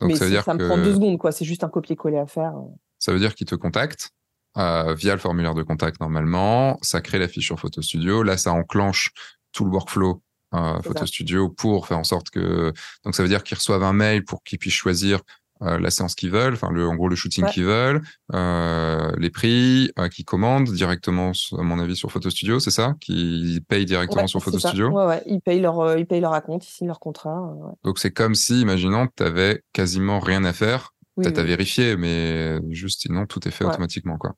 [0.00, 1.30] Donc, Mais ça veut dire ça me prend deux secondes, quoi.
[1.32, 2.54] C'est juste un copier-coller à faire.
[2.98, 4.10] ça veut dire qu'il te contacte
[4.56, 6.78] euh, via le formulaire de contact normalement.
[6.82, 8.22] Ça crée la fiche sur Photo Studio.
[8.22, 9.12] Là, ça enclenche
[9.52, 10.22] tout le workflow
[10.54, 11.06] euh, Photo ça.
[11.06, 12.72] Studio pour faire en sorte que.
[13.04, 15.20] Donc, ça veut dire qu'ils reçoivent un mail pour qu'ils puissent choisir
[15.62, 17.50] euh, la séance qu'ils veulent, enfin le, en gros le shooting Ouais.
[17.50, 18.00] qu'ils veulent,
[18.34, 22.94] euh, les prix, euh, qu'ils commandent directement, à mon avis, sur Photo Studio, c'est ça?
[23.00, 24.68] Qu'ils payent directement Ouais, sur Photo ça.
[24.68, 24.88] Studio?
[24.90, 25.22] Ouais, ouais.
[25.26, 27.54] Ils payent leur, euh, ils payent leur acompte, ils signent leur contrat.
[27.84, 30.92] Donc c'est comme si, imaginons, tu avais quasiment rien à faire.
[31.16, 31.44] Oui, à oui.
[31.44, 34.32] vérifier, mais juste sinon tout est fait automatiquement, quoi.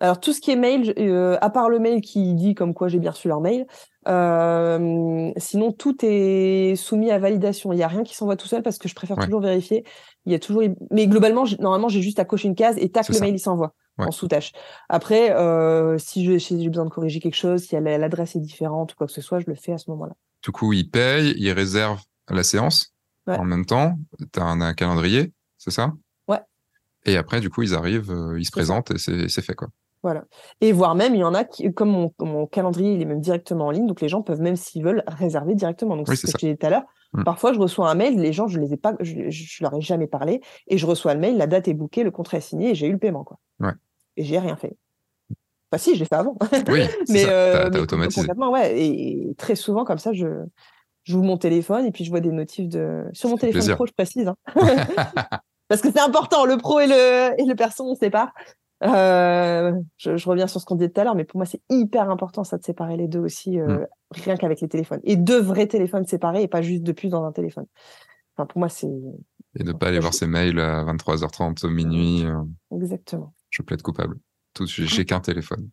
[0.00, 0.92] Alors, tout ce qui est mail,
[1.40, 3.66] à part le mail qui dit comme quoi j'ai bien reçu leur mail,
[4.08, 7.72] euh, sinon tout est soumis à validation.
[7.72, 9.24] Il n'y a rien qui s'envoie tout seul parce que je préfère Ouais.
[9.24, 9.84] toujours vérifier.
[10.26, 13.08] Il y a toujours, mais globalement, normalement, j'ai juste à cocher une case et tac,
[13.08, 13.20] le ça.
[13.24, 14.06] mail il s'envoie Ouais.
[14.06, 14.52] en sous-tâche.
[14.88, 19.06] Après, euh, si j'ai besoin de corriger quelque chose, si l'adresse est différente ou quoi
[19.08, 20.12] que ce soit, je le fais à ce moment-là.
[20.44, 22.94] Du coup, ils payent, ils réservent la séance
[23.26, 23.36] Ouais.
[23.36, 23.98] en même temps.
[24.32, 25.92] Tu as un, un calendrier, c'est ça?
[26.28, 26.38] Ouais.
[27.06, 28.98] Et après, du coup, ils arrivent, euh, ils se présentent et
[29.28, 29.68] c'est fait, quoi.
[30.02, 30.24] Voilà.
[30.60, 33.20] Et voire même, il y en a qui, comme mon, mon calendrier, il est même
[33.20, 35.96] directement en ligne, donc les gens peuvent même s'ils veulent réserver directement.
[35.96, 36.84] Donc Oui, c'est ce que je disais tout à l'heure.
[37.14, 37.24] Mm.
[37.24, 40.06] Parfois, je reçois un mail, les gens, je les ai pas, je, leur ai jamais
[40.06, 42.74] parlé, et je reçois le mail, la date est bookée, le contrat est signé, et
[42.74, 43.38] j'ai eu le paiement, quoi.
[43.60, 43.72] Ouais.
[44.16, 44.76] Et j'ai rien fait.
[45.70, 46.36] Enfin, si, je l'ai fait avant.
[46.68, 47.30] Oui, mais ça.
[47.30, 48.20] euh, automatisé.
[48.22, 48.78] concrètement, ouais.
[48.78, 50.26] Et, et très souvent, comme ça, je,
[51.04, 53.04] j'ouvre mon téléphone et puis je vois des notifs de.
[53.12, 53.74] Sur mon téléphone plaisir.
[53.74, 54.28] pro, je précise.
[54.28, 54.36] hein.
[55.68, 58.32] Parce que c'est important, le pro et le, et le perso, on ne sait pas.
[58.84, 61.60] Euh, je, je reviens sur ce qu'on disait tout à l'heure, mais pour moi, c'est
[61.68, 63.86] hyper important, ça, de séparer les deux aussi, euh, Mm.
[64.12, 65.00] rien qu'avec les téléphones.
[65.04, 67.66] Et deux vrais téléphones séparés et pas juste deux puces dans un téléphone.
[68.36, 68.86] Enfin, pour moi, c'est
[69.58, 72.24] Et ne pas aller voir ses mails à 23h30, minuit.
[72.24, 72.34] euh,
[72.76, 73.34] exactement.
[73.50, 74.16] je plaide coupable.
[74.54, 75.68] Tout, j'ai qu'un téléphone.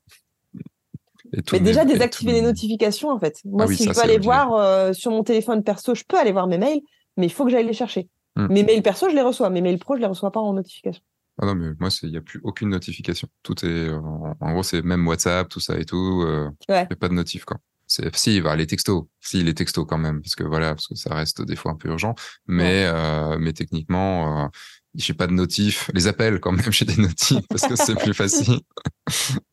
[1.33, 3.39] Et Mais déjà, désactiver les notifications, en fait.
[3.45, 4.25] Moi, Ah oui, si ça, je c'est aller obligé.
[4.29, 6.81] voir euh, sur mon téléphone perso, je peux aller voir mes mails,
[7.17, 8.09] mais il faut que j'aille les chercher.
[8.35, 8.47] Mm.
[8.51, 9.49] Mes mails perso, je les reçois.
[9.49, 11.03] Mes mails pro, je les reçois pas en notification.
[11.41, 13.27] Ah non, mais moi, il n'y a plus aucune notification.
[13.43, 16.23] Tout est, en, en gros, c'est même WhatsApp, tout ça et tout.
[16.25, 16.87] euh, Ouais.
[16.89, 17.57] a pas de notif, quoi.
[17.87, 19.03] Si, bah, les textos.
[19.21, 21.75] Si, les textos quand même, parce que voilà, parce que ça reste des fois un
[21.75, 22.15] peu urgent.
[22.47, 24.47] Mais, euh, mais techniquement, euh,
[24.95, 25.91] j'ai pas de notif.
[25.93, 28.59] Les appels, quand même, j'ai des notifs parce que c'est plus facile.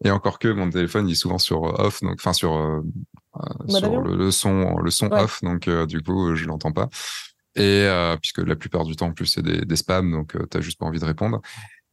[0.04, 2.80] et encore que mon téléphone, il est souvent sur euh, off, donc, enfin, sur, euh,
[3.36, 5.20] euh, sur le, le son, le son Ouais.
[5.20, 6.88] off, donc, euh, du coup, euh, je l'entends pas.
[7.54, 10.46] Et, euh, puisque la plupart du temps, en plus, c'est des, des spams, donc, euh,
[10.46, 11.40] t'as juste pas envie de répondre.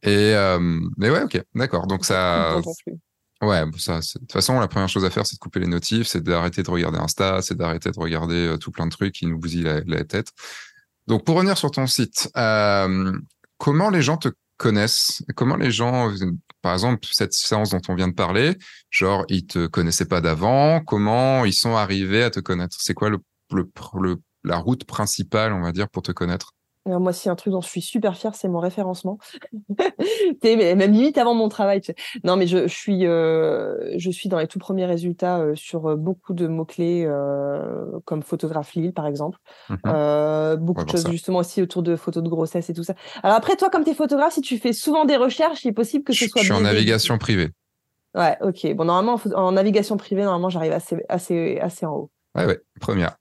[0.02, 1.86] Et, euh, mais ouais, ok, d'accord.
[1.86, 2.56] Donc, ça.
[3.42, 6.06] Ouais, ça, de toute façon, la première chose à faire, c'est de couper les notifs,
[6.06, 9.24] c'est d'arrêter de regarder Insta, c'est d'arrêter de regarder euh, tout plein de trucs qui
[9.26, 10.28] nous bousillent la, la tête.
[11.06, 13.12] Donc, pour revenir sur ton site, euh,
[13.56, 14.28] comment les gens te
[14.58, 15.22] connaissent?
[15.36, 16.12] Comment les gens,
[16.60, 18.58] par exemple, cette séance dont on vient de parler,
[18.90, 20.80] genre, ils te connaissaient pas d'avant?
[20.84, 22.76] Comment ils sont arrivés à te connaître?
[22.78, 23.18] C'est quoi le,
[23.52, 23.70] le,
[24.00, 26.54] le- la route principale, on va dire, pour te connaître
[26.86, 29.18] Alors, moi, si un truc dont je suis super fière, c'est mon référencement.
[30.44, 31.80] Même limite avant mon travail.
[32.24, 35.90] Non, mais je, je suis, euh, je suis dans les tout premiers résultats euh, sur
[35.90, 39.38] euh, beaucoup de mots-clés euh, comme photographe Lille, par exemple.
[39.68, 39.78] Mhm.
[39.86, 41.10] Euh, beaucoup de choses ça.
[41.10, 42.94] justement aussi autour de photos de grossesse et tout ça.
[43.22, 45.72] Alors après, toi, comme tu es photographe, si tu fais souvent des recherches, il est
[45.72, 47.50] possible que ce Je soit je suis en navigation privée.
[48.14, 48.74] Ouais, ok.
[48.74, 52.10] Bon, normalement, en navigation privée, normalement, j'arrive assez, assez, assez en haut.
[52.34, 53.16] Ouais, ouais, première.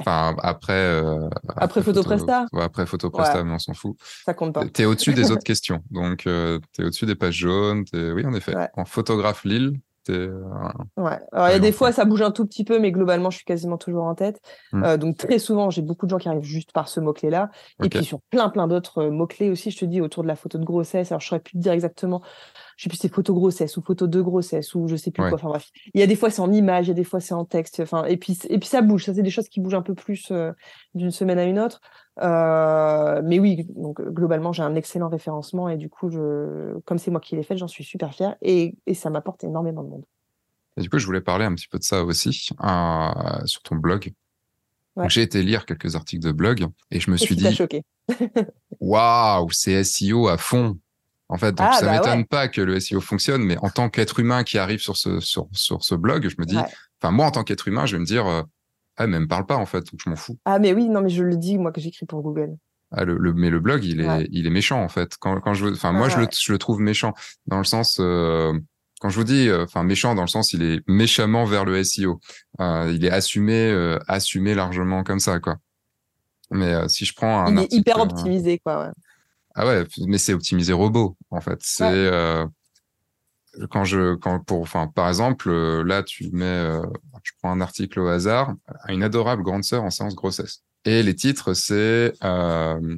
[0.00, 0.72] Enfin, après.
[0.72, 3.96] euh, Après Photo Presta Ouais, après Photo Presta, mais on s'en fout.
[4.24, 4.66] Ça compte pas.
[4.66, 5.82] T'es- au-dessus des autres questions.
[5.90, 7.84] Donc, euh, t'es au-dessus des pages jaunes.
[7.92, 8.56] Oui, en effet.
[8.56, 8.68] Ouais.
[8.74, 9.78] En photographe Lille,
[10.08, 11.18] Ouais.
[11.32, 13.36] Alors, il y a des fois, ça bouge un tout petit peu, mais globalement, je
[13.36, 14.40] suis quasiment toujours en tête.
[14.72, 14.84] Mm.
[14.84, 17.50] Euh, donc, très souvent, j'ai beaucoup de gens qui arrivent juste par ce mot-clé-là.
[17.82, 20.36] Et puis, sur plein, plein d'autres euh, mots-clés aussi, je te dis, autour de la
[20.36, 21.12] photo de grossesse.
[21.12, 22.22] Alors, je saurais plus te dire exactement.
[22.76, 25.22] Je sais plus si c'est photo grossesse ou photo de grossesse ou je sais plus
[25.22, 25.28] Ouais.
[25.28, 25.38] quoi.
[25.38, 25.68] Enfin, bref.
[25.94, 27.44] Il y a des fois, c'est en image, il y a des fois, c'est en
[27.44, 27.80] texte.
[27.80, 29.04] Enfin, et puis, et puis, ça bouge.
[29.04, 30.52] Ça, c'est des choses qui bougent un peu plus euh,
[30.94, 31.80] d'une semaine à une autre.
[32.20, 36.98] Euh, mais oui, donc, euh, globalement, j'ai un excellent référencement et du coup, je, comme
[36.98, 39.88] c'est moi qui l'ai fait, j'en suis super fière et, et ça m'apporte énormément de
[39.88, 40.04] monde.
[40.76, 43.76] Et du coup, je voulais parler un petit peu de ça aussi, euh, sur ton
[43.76, 44.12] blog.
[45.08, 47.82] J'ai été lire quelques articles de blog et je me suis dit, choqué
[48.80, 50.78] waouh, c'est SEO à fond.
[51.30, 53.88] En fait, donc Ah, ça bah m'étonne pas que le SEO fonctionne, mais en tant
[53.88, 56.64] qu'être humain qui arrive sur ce sur, sur ce blog, je me dis, Ouais.
[57.00, 58.26] enfin moi en tant qu'être humain, je vais me dire,
[59.02, 60.38] ah mais me parle pas en fait, donc je m'en fous.
[60.44, 62.56] Ah, mais oui, non, mais je le dis, moi, que j'écris pour Google.
[62.90, 64.28] Ah, le, le- mais le blog, il est, Ouais.
[64.30, 65.16] il est méchant en fait.
[65.18, 67.14] Quand, quand je, enfin moi, Ouais, je, le, je le trouve méchant
[67.46, 68.52] dans le sens, euh,
[69.00, 71.82] quand je vous dis, euh, enfin méchant dans le sens, il est méchamment vers le
[71.82, 72.20] SEO.
[72.60, 75.56] Euh, il est assumé, assumé largement comme ça quoi.
[76.50, 78.84] Mais si je prends un Il est article, hyper optimisé, quoi.
[78.86, 78.92] ouais.
[79.54, 81.58] ah ouais, mais c'est optimisé robot en fait.
[81.62, 81.82] C'est
[83.70, 86.82] quand je, quand pour, enfin par exemple, euh, là tu mets, euh,
[87.22, 88.54] je prends un article au hasard,
[88.88, 90.62] une adorable grande sœur en séance grossesse.
[90.84, 92.96] Et les titres c'est euh,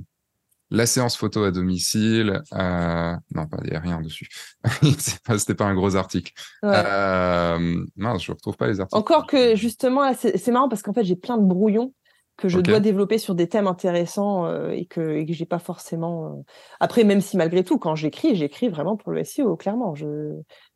[0.70, 2.42] la séance photo à domicile.
[2.52, 4.28] Euh, non, pas, il y a rien dessus.
[4.98, 6.32] C'était pas un gros article.
[6.62, 6.72] Ouais.
[6.74, 8.98] Euh, non, je retrouve pas les articles.
[8.98, 11.92] Encore que, justement, c'est marrant parce qu'en fait, j'ai plein de brouillons
[12.36, 15.58] que je dois développer sur des thèmes intéressants euh, et que, et que j'ai pas
[15.60, 16.26] forcément.
[16.26, 16.42] euh.
[16.80, 19.94] Après, même si malgré tout, quand j'écris, j'écris vraiment pour le SEO, clairement.
[19.94, 20.06] Je...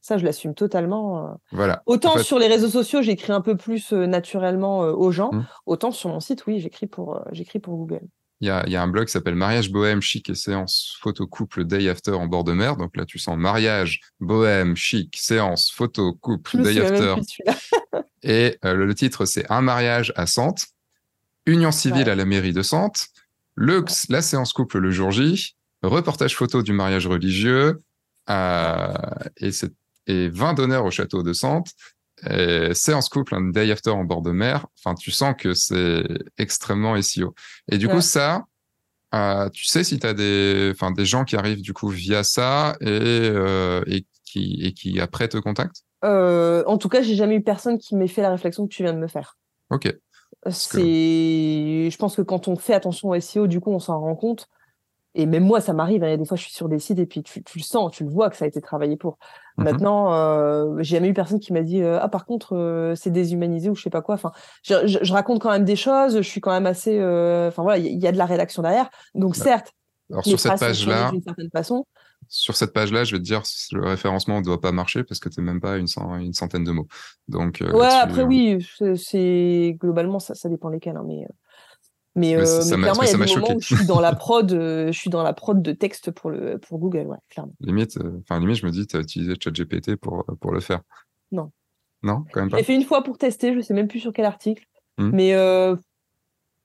[0.00, 1.26] Ça, je l'assume totalement.
[1.26, 1.30] euh.
[1.52, 1.82] Voilà.
[1.86, 5.30] Autant En fait- sur les réseaux sociaux, j'écris un peu plus euh, naturellement aux gens,
[5.32, 5.44] Hmm.
[5.66, 8.02] autant sur mon site, oui, j'écris pour, j'écris pour Google.
[8.40, 10.96] Il y a, il y a un blog qui s'appelle Mariage bohème chic et séance
[11.00, 12.76] photo couple day after en bord de mer.
[12.76, 17.16] Donc là, tu sens mariage bohème chic séance photo couple day after.
[18.22, 20.66] Et euh, le, le titre, c'est Un mariage à Sante,
[21.48, 22.10] Union civile Ouais.
[22.10, 23.08] à la mairie de Sante,
[23.56, 27.82] le, la séance couple le jour J, reportage photo du mariage religieux,
[28.30, 28.92] euh,
[29.38, 29.50] et,
[30.06, 31.68] et 20 donneurs au château de Sante,
[32.28, 34.66] et séance couple un day after en bord de mer.
[34.78, 36.04] Enfin, tu sens que c'est
[36.36, 37.34] extrêmement SEO.
[37.70, 37.94] Et du Ouais.
[37.94, 38.44] coup, ça,
[39.14, 42.76] euh, tu sais si tu as des, des gens qui arrivent du coup via ça
[42.80, 45.82] et, euh, et, qui, et qui après te contactent?
[46.02, 48.92] En tout cas, j'ai jamais eu personne qui m'ait fait la réflexion que tu viens
[48.92, 49.36] de me faire.
[49.70, 49.92] Ok.
[50.44, 54.00] Que- C'est, je pense que quand on fait attention au SEO, du coup, on s'en
[54.00, 54.48] rend compte.
[55.14, 56.04] Et même moi, ça m'arrive.
[56.04, 58.04] hein, des fois, je suis sur des sites et puis tu, tu le sens, tu
[58.04, 59.18] le vois que ça a été travaillé pour.
[59.56, 59.64] Mhm.
[59.64, 63.10] Maintenant, euh, j'ai jamais eu personne qui m'a dit euh, ah par contre euh, c'est
[63.10, 64.14] déshumanisé ou je sais pas quoi.
[64.14, 64.30] Enfin,
[64.62, 66.16] je, je- je raconte quand même des choses.
[66.18, 66.98] Je suis quand même assez.
[67.00, 68.90] euh, Enfin voilà, il y, a de la rédaction derrière.
[69.14, 69.42] Donc Ouais.
[69.42, 69.72] certes,
[70.10, 71.84] Alors sur cette tournées page-là, d'une certaine façon.
[72.28, 73.42] Sur cette page-là, je vais te dire,
[73.72, 76.64] le référencement ne doit pas marcher parce que tu même pas une, cent- une centaine
[76.64, 76.86] de mots.
[77.28, 80.96] Donc, euh, Ouais, après euh, oui, c'est- globalement ça, ça dépend lesquels.
[80.96, 81.28] hein, mais euh,
[82.14, 84.12] mais, Mais euh, ça- clairement, il y a des moments où je suis dans la
[84.16, 87.52] prod, je suis dans la prod de texte pour le pour Google, ouais, clairement.
[87.60, 90.80] Limite, euh, limite, je me dis, tu as utilisé ChatGPT pour, pour le faire.
[91.30, 91.50] Non.
[92.02, 92.56] Non, quand même pas.
[92.58, 94.64] l'ai fait une fois pour tester, je sais même plus sur quel article,
[94.98, 95.10] Hmm.
[95.12, 95.76] mais euh,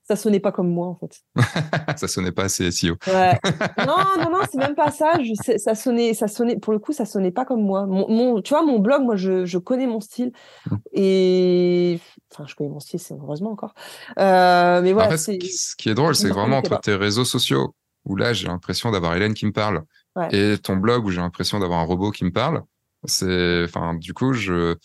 [0.05, 1.21] ça sonnait pas comme moi en fait.
[1.97, 2.95] ça sonnait pas assez SEO.
[3.07, 3.39] Ouais.
[3.87, 5.13] non, non, non, c'est même pas ça.
[5.23, 6.57] Je sais, ça sonnait, ça sonnait.
[6.57, 7.85] Pour le coup, ça sonnait pas comme moi.
[7.85, 10.31] Mon, mon- tu vois, mon blog, moi, je, je connais mon style
[10.69, 10.75] Hmm.
[10.93, 11.99] et
[12.31, 13.73] enfin, je connais mon style, c'est heureusement encore.
[14.19, 16.79] Euh, mais voilà, en fait, ce c'est qui, ce qui est drôle, c'est vraiment entre
[16.79, 17.75] tes réseaux sociaux,
[18.05, 19.83] où là, j'ai l'impression d'avoir Hélène qui me parle,
[20.15, 20.27] Ouais.
[20.31, 22.61] et ton blog, où j'ai l'impression d'avoir un robot qui me parle,
[23.05, 24.75] c'est, enfin, du coup, je,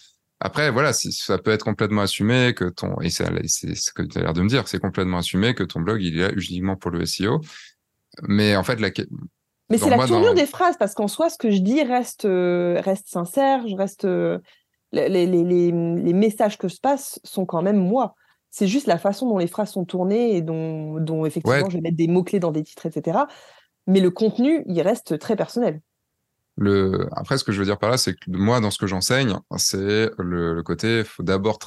[0.41, 3.27] après, voilà, ça peut être complètement assumé que ton, et c'est
[3.75, 6.19] ce que tu as l'air de me dire, c'est complètement assumé que ton blog, il
[6.19, 7.41] est là uniquement pour le SEO.
[8.23, 8.91] Mais en fait, la,
[9.71, 12.25] Mais c'est la tournure dans- des phrases, parce qu'en soi, ce que je dis reste,
[12.25, 14.05] euh, reste sincère, je reste.
[14.05, 14.39] euh,
[14.93, 15.71] les, les, les, les-
[16.03, 18.15] les messages que je passe sont quand même moi.
[18.51, 21.71] C'est juste la façon dont les phrases sont tournées et dont, dont effectivement, Ouais.
[21.71, 23.19] je vais mettre des mots-clés dans des titres, etc.
[23.87, 25.83] Mais le contenu, il reste très personnel.
[26.61, 27.09] Le...
[27.13, 29.37] Après, ce que je veux dire par là, c'est que moi, dans ce que j'enseigne,
[29.57, 31.59] c'est le, le côté, faut d'abord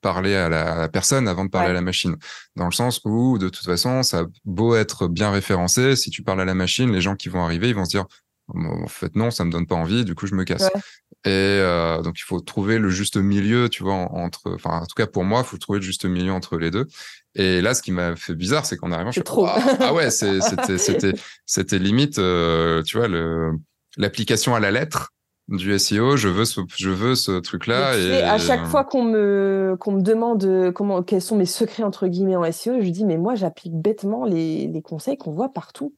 [0.00, 1.72] parler à la, personne avant de parler Ouais.
[1.72, 2.16] à la machine.
[2.56, 6.22] Dans le sens où, de toute façon, ça a beau être bien référencé, si tu
[6.22, 8.06] parles à la machine, les gens qui vont arriver, ils vont se dire,
[8.54, 10.62] en fait, non, ça me donne pas envie, du coup, je me casse.
[10.62, 10.80] Ouais.
[11.24, 11.30] Et
[11.60, 14.94] euh, donc, il faut trouver le juste milieu, tu vois, en- entre, enfin, en tout
[14.96, 16.86] cas, pour moi, il faut trouver le juste milieu entre les deux.
[17.34, 19.44] Et là, ce qui m'a fait bizarre, c'est qu'en arrivant, je fais, trop.
[19.44, 21.12] Waouh, ah ouais, c'est- c'était, c'était,
[21.44, 23.50] c'était limite, euh, tu vois, le,
[23.96, 25.12] l'application à la lettre
[25.48, 26.16] du SEO.
[26.16, 27.96] Je veux ce, je veux ce truc-là.
[27.96, 31.82] Et à chaque fois qu'on me, qu'on me demande euh, comment, quels sont mes secrets
[31.84, 35.52] entre guillemets en SEO, je dis mais moi j'applique bêtement les, les conseils qu'on voit
[35.52, 35.94] partout.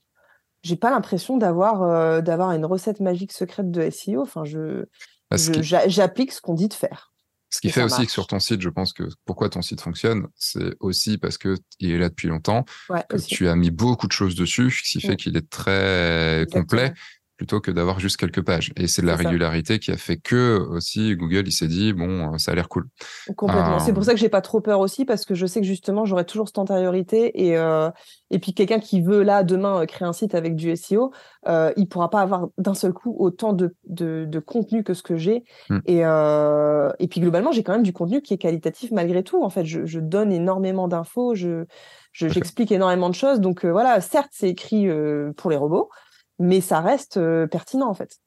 [0.62, 4.22] J'ai pas l'impression d'avoir euh, d'avoir une recette magique secrète de SEO.
[4.22, 4.84] Enfin, je,
[5.34, 7.12] ce je- qui- j'a- j'applique ce qu'on dit de faire.
[7.52, 8.06] Ce qui Et fait aussi marche.
[8.06, 11.56] que sur ton site, je pense que pourquoi ton site fonctionne, c'est aussi parce que
[11.80, 14.82] il est là depuis longtemps, Ouais, que tu as mis beaucoup de choses dessus, ce
[14.88, 15.16] qui fait Mm.
[15.16, 16.62] qu'il est très Exactement.
[16.62, 16.92] complet,
[17.40, 18.70] plutôt que d'avoir juste quelques pages.
[18.76, 19.22] Et c'est de la ça.
[19.26, 22.68] régularité qui a fait que aussi Google, il s'est dit, bon, euh, ça a l'air
[22.68, 22.84] cool.
[23.34, 23.78] Complètement.
[23.78, 25.66] C'est pour Euh, ça que j'ai pas trop peur aussi, parce que je sais que
[25.66, 27.46] justement, j'aurai toujours cette antériorité.
[27.46, 27.88] Et, euh,
[28.28, 31.12] et puis, quelqu'un qui veut, là, demain, euh, créer un site avec du SEO,
[31.48, 35.02] euh, il pourra pas avoir d'un seul coup autant de, de, de contenu que ce
[35.02, 35.42] que j'ai.
[35.70, 35.78] Mm.
[35.86, 39.42] Et, euh, et puis, globalement, j'ai quand même du contenu qui est qualitatif malgré tout.
[39.42, 41.64] En fait, je, je donne énormément d'infos, je,
[42.12, 42.34] je- fait.
[42.34, 43.40] j'explique énormément de choses.
[43.40, 45.88] Donc, euh, voilà, certes, c'est écrit euh, pour les robots,
[46.40, 48.18] mais ça reste euh, pertinent, en fait.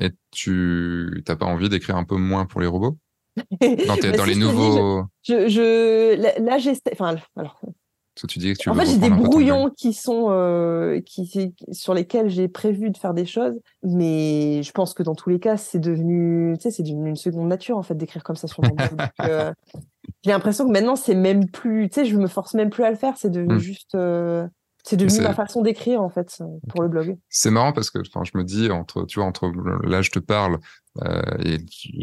[0.00, 2.96] Et tu t'as pas envie d'écrire un peu moins pour les robots?
[3.60, 5.04] Dans, tes- Bah, dans si les dis, je- nouveaux.
[5.22, 6.80] Je, je, là, j'essaie.
[6.92, 10.26] Enfin, alors, Parce que tu dis que tu en fait, j'ai des brouillons qui sont
[10.30, 15.14] euh, qui, sur lesquels j'ai prévu de faire des choses, mais je pense que dans
[15.14, 18.22] tous les cas, c'est devenu, tu sais, c'est devenu une seconde nature en fait d'écrire
[18.24, 19.00] comme ça sur mon blog.
[19.22, 19.52] Euh,
[20.24, 22.90] j'ai l'impression que maintenant, c'est même plus, tu sais, je me force même plus à
[22.90, 23.16] le faire.
[23.16, 23.58] C'est devenu Hmm.
[23.58, 24.46] juste, euh,
[24.82, 27.16] c'est devenu ma façon d'écrire en fait euh, pour le blog.
[27.28, 29.50] C'est marrant parce que enfin, je me dis entre tu vois entre
[29.84, 30.58] là je te parle
[31.02, 31.58] euh, et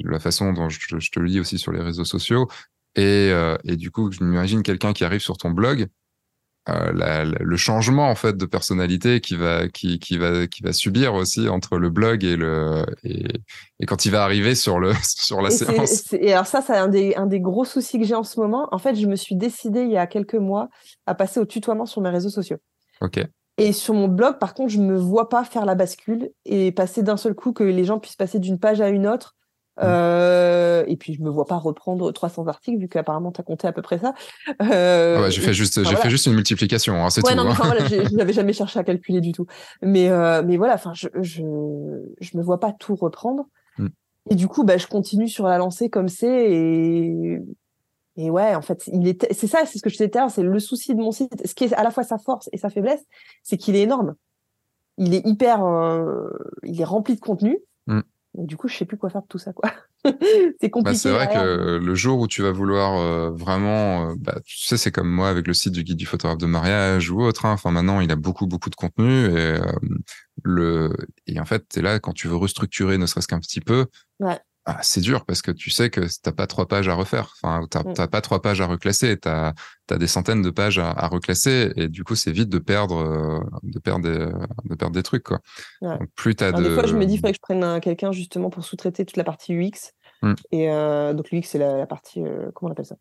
[0.06, 2.47] la façon dont je, je te lis aussi sur les réseaux sociaux
[2.95, 5.88] et euh, et du coup je m'imagine quelqu'un qui arrive sur ton blog
[6.68, 10.61] euh, la- la- le changement en fait de personnalité qui va qui qui va qui
[10.61, 13.26] va subir aussi entre le blog et le et,
[13.80, 16.76] et quand il va arriver sur le sur la Et, séance et alors ça, c'est
[16.77, 18.68] un des, un des gros soucis que j'ai en ce moment.
[18.72, 20.69] En fait, je me suis décidée il y a quelques mois
[21.06, 22.57] à passer au tutoiement sur mes réseaux sociaux.
[23.01, 23.26] Ok
[23.57, 27.03] Et sur mon blog, par contre, je me vois pas faire la bascule et passer
[27.03, 29.35] d'un seul coup que les gens puissent passer d'une page à une autre.
[29.77, 29.81] Mm.
[29.85, 33.67] Euh, et puis, je me vois pas reprendre 300 articles, vu qu'apparemment, tu as compté
[33.67, 34.13] à peu près ça.
[34.61, 36.03] Euh, Ah ouais, j'ai fait juste enfin, j'ai voilà.
[36.03, 37.51] fait juste une multiplication hein, c'est Ouais, tout non, hein.
[37.51, 39.45] enfin, voilà, je n'avais jamais cherché à calculer du tout.
[39.81, 41.43] Mais, euh, mais voilà, enfin, je, je,
[42.19, 43.45] je me vois pas tout reprendre.
[43.77, 43.88] Mm.
[44.31, 46.51] Et du coup, bah, je continue sur la lancée comme c'est.
[46.51, 47.39] Et,
[48.21, 50.21] et ouais, en fait, il est, c'est ça, c'est ce que je disais tout à
[50.21, 51.47] l'heure, c'est le souci de mon site.
[51.47, 52.99] Ce qui est à la fois sa force et sa faiblesse,
[53.43, 54.15] c'est qu'il est énorme.
[54.97, 56.27] Il est hyper, euh,
[56.63, 57.59] il est rempli de contenu.
[57.87, 58.01] Mm.
[58.37, 59.71] Et du coup, je sais plus quoi faire de tout ça, quoi.
[60.59, 60.91] c'est compliqué.
[60.91, 61.43] Bah, c'est vrai derrière.
[61.43, 65.09] que le jour où tu vas vouloir euh, vraiment, euh, bah, tu sais, c'est comme
[65.09, 67.45] moi avec le site du guide du photographe de mariage ou autre.
[67.45, 67.53] hein.
[67.53, 69.61] Enfin, maintenant, il a beaucoup, beaucoup de contenu et euh,
[70.43, 70.93] le
[71.25, 73.85] et en fait, t'es là quand tu veux restructurer, ne serait-ce qu'un petit peu.
[74.19, 74.39] Ouais.
[74.65, 77.34] Ah, c'est dur parce que tu sais que t'as pas trois pages à refaire.
[77.41, 78.07] Enfin, t'as Mm.
[78.10, 79.18] pas trois pages à reclasser.
[79.18, 79.53] T'as
[79.91, 82.98] as des centaines de pages à, à reclasser et du coup, c'est vite de perdre,
[82.98, 84.31] euh, de perdre des,
[84.69, 85.40] de perdre des trucs quoi.
[85.81, 85.98] Ouais.
[85.98, 86.61] Donc, plus t'as de.
[86.61, 89.06] Des fois, je me dis, il faudrait que je prenne un- quelqu'un justement pour sous-traiter
[89.06, 89.94] toute la partie UX.
[90.22, 90.34] Hmm.
[90.52, 92.95] Et euh, donc, l'UX, c'est la, la partie, euh, comment on appelle ça?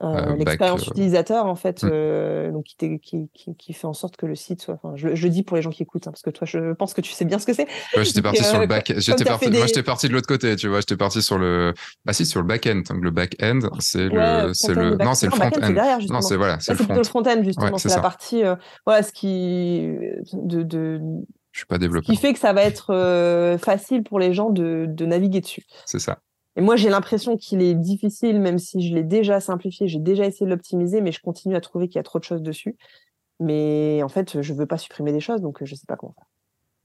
[0.00, 1.90] Euh, Euh, back, L'expérience euh, utilisateur, en fait, hmm.
[1.92, 4.74] euh, donc qui, qui, qui, qui fait en sorte que le site soit.
[4.74, 6.94] Enfin, je, je dis pour les gens qui écoutent, hein, parce que toi, je pense
[6.94, 7.66] que tu sais bien ce que c'est.
[7.96, 8.92] Ouais, j'étais parti sur euh, le back.
[8.96, 9.46] J'étais parti.
[9.46, 10.54] fait Moi, des- j'étais parti de l'autre côté.
[10.54, 11.74] Tu vois, j'étais parti sur le.
[12.04, 12.82] Bah si, sur le back-end.
[12.88, 14.94] Donc le back-end, c'est Ouais, le, c'est le.
[14.96, 15.70] back- Non, c'est le c'est front-end.
[15.70, 16.94] derrière, Non, c'est voilà, c'est le front.
[16.94, 17.66] le front-end, justement.
[17.72, 18.44] Ouais, c'est la partie.
[18.44, 18.54] euh,
[18.86, 19.88] voilà, ce qui.
[20.32, 21.00] De, de,
[21.50, 22.06] Je suis pas ce développeur.
[22.06, 25.64] qui fait que ça va être euh, facile pour les gens de, de naviguer dessus.
[25.86, 26.18] C'est ça.
[26.58, 30.26] Et moi, j'ai l'impression qu'il est difficile, même si je l'ai déjà simplifié, j'ai déjà
[30.26, 32.76] essayé de l'optimiser, mais je continue à trouver qu'il y a trop de choses dessus.
[33.38, 36.26] Mais en fait, je veux pas supprimer des choses, donc je sais pas comment faire.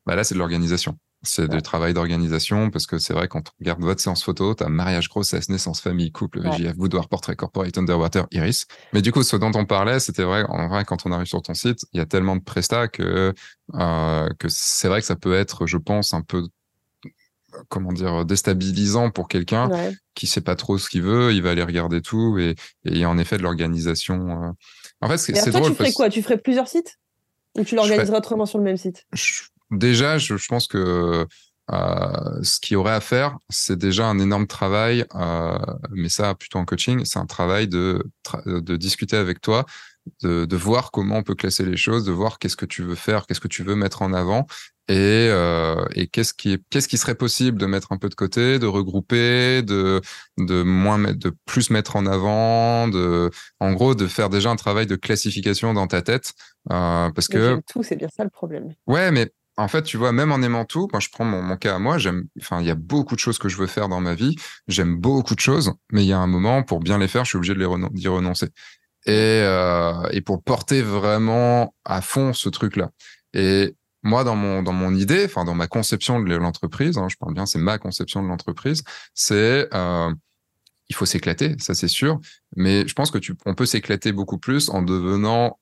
[0.05, 0.97] Bah là, c'est de l'organisation.
[1.23, 1.47] C'est Ouais.
[1.47, 5.09] du travail d'organisation parce que c'est vrai quand on regarde votre séance photo, t'as mariage,
[5.09, 6.51] grossesse, naissance, famille, couple, Ouais.
[6.51, 8.67] VGF, boudoir, portrait, corporate, underwater, iris.
[8.93, 10.43] Mais du coup, ce dont on parlait, c'était vrai.
[10.49, 13.33] En vrai, quand on arrive sur ton site, il y a tellement de prestats que
[13.73, 16.43] euh, que c'est vrai que ça peut être, je pense, un peu
[17.69, 19.91] comment dire déstabilisant pour quelqu'un Ouais.
[20.15, 22.55] qui sait pas trop ce qu'il veut, il va aller regarder tout et,
[22.85, 24.43] il y a en effet de l'organisation.
[24.43, 24.51] euh.
[25.01, 26.09] En fait, c'est drôle tu ferais parce quoi?
[26.09, 26.97] Tu ferais plusieurs sites?
[27.57, 29.05] Ou tu l'organiserais autrement sur le même site?
[29.13, 31.25] je- déjà, je, je pense que
[31.71, 35.57] euh, ce qu'il y aurait à faire, c'est déjà un énorme travail, euh,
[35.91, 39.65] mais ça plutôt en coaching, c'est un travail de tra- de discuter avec toi,
[40.21, 42.95] de, de voir comment on peut classer les choses, de voir qu'est-ce que tu veux
[42.95, 44.45] faire, qu'est-ce que tu veux mettre en avant,
[44.89, 48.15] et, euh, et qu'est-ce qui est, qu'est-ce qui serait possible de mettre un peu de
[48.15, 50.01] côté, de regrouper, de
[50.37, 53.29] de moins mettre, de plus mettre en avant, de
[53.59, 56.33] en gros de faire déjà un travail de classification dans ta tête,
[56.71, 58.73] euh, parce Mais que tout, c'est bien ça le problème.
[58.87, 61.57] Ouais, mais en fait, tu vois, même en aimant tout, quand je prends mon, mon
[61.57, 63.87] cas à moi, j'aime, enfin, il y a beaucoup de choses que je veux faire
[63.87, 64.35] dans ma vie.
[64.67, 67.29] J'aime beaucoup de choses, mais il y a un moment, pour bien les faire, je
[67.29, 68.47] suis obligé de les renon- d'y renoncer.
[69.05, 69.11] Et,
[69.43, 72.89] euh, et pour porter vraiment à fond ce truc-là.
[73.33, 77.15] Et moi, dans mon, dans mon idée, enfin, dans ma conception de l'entreprise, hein, je
[77.15, 80.13] parle bien, c'est ma conception de l'entreprise, c'est, euh,
[80.89, 82.19] il faut s'éclater, ça c'est sûr.
[82.55, 85.59] Mais je pense que tu, on peut s'éclater beaucoup plus en devenant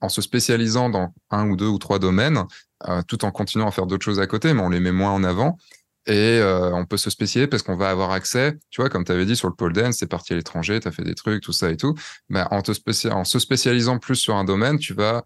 [0.00, 2.44] en se spécialisant dans un ou deux ou trois domaines,
[2.88, 5.12] euh, tout en continuant à faire d'autres choses à côté, mais on les met moins
[5.12, 5.58] en avant.
[6.06, 9.12] Et euh, on peut se spécialiser parce qu'on va avoir accès, tu vois, comme tu
[9.12, 11.42] avais dit sur le pole dance, t'es parti à l'étranger, tu as fait des trucs,
[11.42, 11.94] tout ça et tout.
[12.30, 15.22] Ben, en, te spécia- en se spécialisant plus sur un domaine, tu vas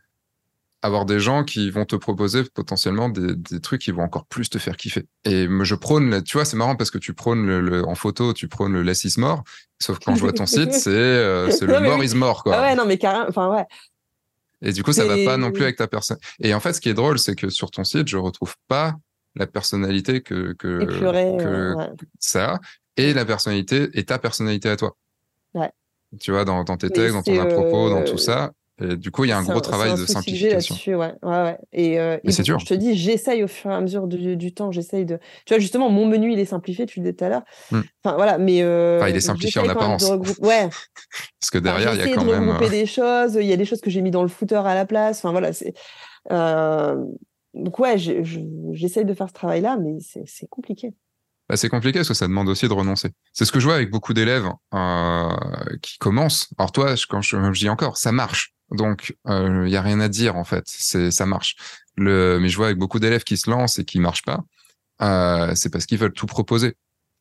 [0.84, 4.50] avoir des gens qui vont te proposer potentiellement des, des, trucs qui vont encore plus
[4.50, 5.06] te faire kiffer.
[5.24, 8.48] Et je prône, tu vois, c'est marrant parce que tu prônes le, en photo, tu
[8.48, 9.42] prônes le less is more.
[9.80, 12.56] Sauf que quand je vois ton site, c'est euh, le more is more, quoi.
[12.56, 13.64] Ah ouais, non, mais carrément, enfin, ouais.
[14.60, 16.18] Et du coup, ça va pas non plus avec ta personne.
[16.38, 18.94] Et en fait, ce qui est drôle, c'est que sur ton site, je retrouve pas
[19.36, 21.90] la personnalité que, que, que ouais.
[22.18, 22.60] ça
[22.98, 24.96] et la personnalité et ta personnalité à toi.
[25.54, 25.70] Ouais.
[26.20, 28.52] Tu vois, dans, dans tes textes, dans ton à propos, dans tout ça.
[28.82, 30.98] Et du coup, il y a un gros travail de simplification.
[30.98, 31.58] Ouais, ouais, ouais.
[31.72, 32.58] Et, euh, Mais c'est dur.
[32.58, 35.18] Je te dis, j'essaye au fur et à mesure du, du temps, j'essaye de.
[35.46, 37.44] Tu vois, justement, mon menu, il est simplifié, tu le disais tout à l'heure.
[37.70, 37.82] Hmm.
[38.02, 38.62] Enfin, voilà, mais.
[38.62, 40.10] Euh, enfin, il est simplifié en apparence.
[40.40, 40.68] Ouais.
[41.40, 42.48] Parce que derrière, il y a quand de même.
[42.48, 44.74] regrouper des choses, il y a des choses que j'ai mis dans le footer à
[44.74, 45.18] la place.
[45.18, 45.74] Enfin, voilà, c'est.
[46.32, 46.96] Euh...
[47.54, 50.92] Donc, ouais, j'essaye de faire ce travail-là, mais c'est compliqué.
[51.48, 53.10] Bah, c'est compliqué parce que ça demande aussi de renoncer.
[53.32, 55.28] C'est ce que je vois avec beaucoup d'élèves euh,
[55.82, 56.48] qui commencent.
[56.58, 58.54] Alors toi, quand je, je dis encore, ça marche.
[58.74, 60.64] Donc il euh, y a rien à dire en fait.
[60.66, 61.56] C'est ça marche.
[61.96, 64.40] Le, mais je vois avec beaucoup d'élèves qui se lancent et qui marchent pas.
[65.02, 66.74] Euh, c'est parce qu'ils veulent tout proposer.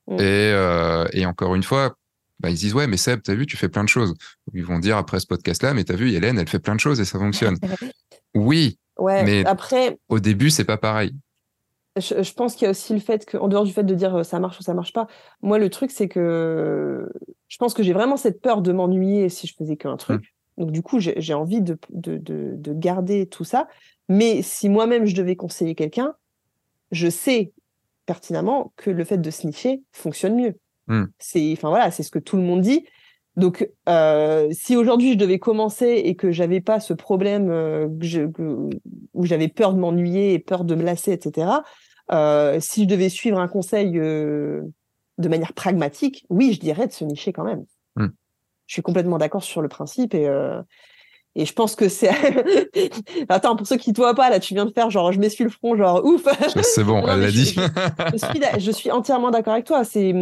[0.08, 0.14] Mm.
[0.16, 1.96] Et, euh, et encore une fois,
[2.40, 4.14] bah, ils disent ouais mais Seb, t'as vu, tu fais plein de choses.
[4.54, 7.00] Ils vont dire après ce podcast-là, mais t'as vu, Hélène, elle fait plein de choses
[7.00, 7.58] et ça fonctionne.
[8.36, 8.78] oui.
[9.00, 9.24] Ouais.
[9.24, 11.16] Mais après, au début, c'est pas pareil.
[11.96, 14.26] Je, je, pense qu'il y a aussi le fait qu'en dehors du fait de dire
[14.26, 15.06] ça marche ou ça marche pas,
[15.44, 17.08] moi le truc c'est que
[17.48, 20.33] je pense que j'ai vraiment cette peur de m'ennuyer si je faisais qu'un truc.
[20.58, 23.68] Donc du coup j'ai envie de, de, de, de, garder tout ça.
[24.10, 26.14] Mais si moi-même je devais conseiller quelqu'un,
[26.92, 27.54] je sais
[28.06, 30.56] pertinemment que le fait de snitcher fonctionne mieux.
[30.88, 31.06] Mmh.
[31.20, 32.86] C'est enfin voilà c'est ce que tout le monde dit.
[33.36, 38.06] Donc, euh, si aujourd'hui je devais commencer et que j'avais pas ce problème euh, que
[38.06, 38.70] je, que,
[39.14, 41.48] où j'avais peur de m'ennuyer et peur de me lasser, etc.
[42.12, 47.04] Euh, si je devais suivre un conseil de manière pragmatique, oui, je dirais de se
[47.04, 47.66] nicher quand même.
[47.96, 48.08] Mm.
[48.68, 50.62] Je suis complètement d'accord sur le principe et euh,
[51.36, 52.12] et je pense que c'est.
[53.30, 55.20] Attends, pour ceux qui ne te voient pas, là, tu viens de faire genre, je
[55.20, 56.28] m'essuie le front, genre ouf.
[56.62, 57.46] C'est bon, elle l'a dit.
[57.46, 57.62] Je,
[58.14, 59.84] je, suis, je suis entièrement d'accord avec toi.
[59.84, 60.14] C'est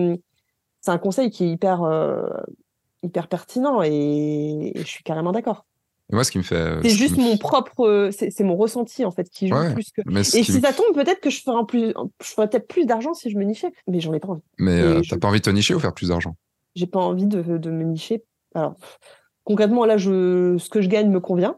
[0.80, 2.28] c'est un conseil qui est hyper euh,
[3.04, 5.66] hyper pertinent et, je suis carrément d'accord.
[6.12, 6.78] Moi, ce qui me fait.
[6.82, 8.10] C'est juste mon propre.
[8.12, 10.02] C'est mon ressenti, en fait, qui joue ouais, plus que.
[10.18, 10.60] Et si me...
[10.60, 11.94] ça tombe, peut-être que je ferais, plus...
[12.22, 14.42] je ferais peut-être plus d'argent si je me nichais, mais j'en ai pas envie.
[14.58, 15.10] Mais euh, je...
[15.10, 16.36] t'as pas envie de te nicher ou faire plus d'argent?
[16.76, 18.24] J'ai pas envie de, de, me nicher.
[18.56, 18.76] Alors,
[19.44, 20.58] concrètement, là, je...
[20.58, 21.58] ce que je gagne me convient.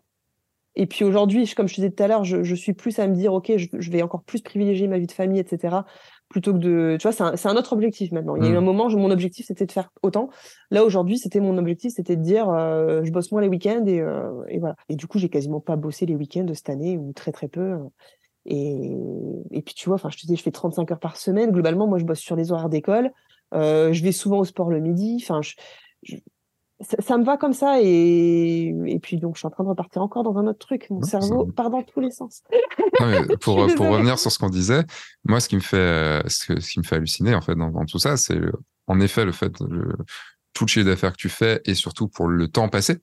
[0.75, 3.07] Et puis aujourd'hui, comme je te disais tout à l'heure, je, je, suis plus à
[3.07, 5.81] me dire, OK, je, je, vais encore plus privilégier ma vie de famille, etc
[6.33, 6.97] plutôt que de.
[6.99, 8.35] Tu vois, c'est un, un, autre objectif maintenant.
[8.35, 10.29] Il y a eu un moment, mon objectif, c'était de faire autant.
[10.71, 14.01] Là, aujourd'hui, c'était mon objectif, c'était de dire, euh, je bosse moins les week-ends et,
[14.01, 14.75] euh, et, voilà.
[14.89, 17.77] Et du coup, j'ai quasiment pas bossé les week-ends cette année, ou très, très peu.
[18.45, 18.91] Et,
[19.51, 21.51] et puis, tu vois, enfin, je te dis, je fais 35 heures par semaine.
[21.51, 23.11] Globalement, moi, je bosse sur les horaires d'école.
[23.53, 25.19] Euh, je vais souvent au sport le midi.
[25.21, 25.53] Enfin, je,
[26.01, 26.15] je,
[26.81, 29.69] ça, ça, me va comme ça et, et puis donc je suis en train de
[29.69, 30.87] repartir encore dans un autre truc.
[30.89, 32.41] Mon Non, cerveau ça- part dans tous les sens.
[32.99, 34.83] Non, mais pour, revenir sur ce qu'on disait,
[35.23, 37.55] moi, ce qui me fait, euh, ce, que- ce qui me fait halluciner, en fait,
[37.55, 38.39] dans, dans tout ça, c'est
[38.87, 39.93] en effet le fait, le,
[40.53, 42.99] tout le chiffre d'affaires que tu fais et surtout pour le temps passé.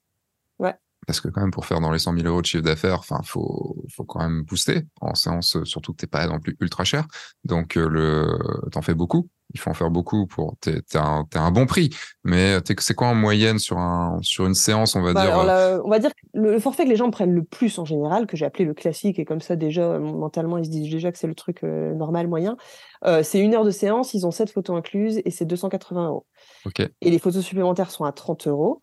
[0.59, 0.75] Ouais.
[1.11, 3.19] Parce que quand même, pour faire dans les 100 000 euros de chiffre d'affaires, enfin,
[3.24, 6.85] faut, faut quand même booster en séance, euh, surtout que t'es pas non plus ultra
[6.85, 7.05] cher.
[7.45, 8.39] Donc, euh, le,
[8.70, 9.28] t'en fais beaucoup.
[9.53, 11.91] Il faut en faire beaucoup pour, t'es, t'as un, bon prix.
[12.23, 15.37] Mais t'es, c'est quoi en moyenne sur un, sur une séance, on va Bah, dire?
[15.37, 17.77] alors euh, on va dire que le, le forfait que les gens prennent le plus
[17.81, 20.70] en général, que j'ai appelé le classique, et comme ça déjà euh, mentalement ils se
[20.70, 22.57] disent déjà que c'est le truc euh, normal moyen,
[23.05, 26.27] euh, c'est une heure de séance, ils ont sept photos incluses et c'est 280 euros.
[27.01, 28.81] Et les photos supplémentaires sont à 30 euros.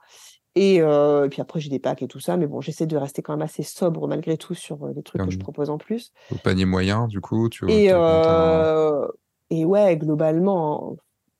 [0.58, 2.98] Et, euh, et puis après j'ai des packs et tout ça, mais bon j'essaie de
[2.98, 5.78] rester quand même assez sobre malgré tout sur euh, les trucs que je propose en
[5.78, 6.12] plus.
[6.32, 9.08] Au panier moyen, du coup, tu Et, tu un- euh,
[9.52, 10.98] et ouais, globalement, en,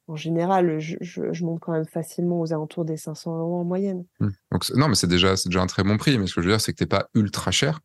[0.08, 3.64] en général, je, je, je monte quand même facilement aux alentours des 500 euros en
[3.64, 4.06] moyenne.
[4.52, 6.18] Donc, c'est- non, mais c'est déjà, déjà un très bon prix.
[6.18, 7.80] Mais ce que je veux dire, c'est que t'es pas ultra cher.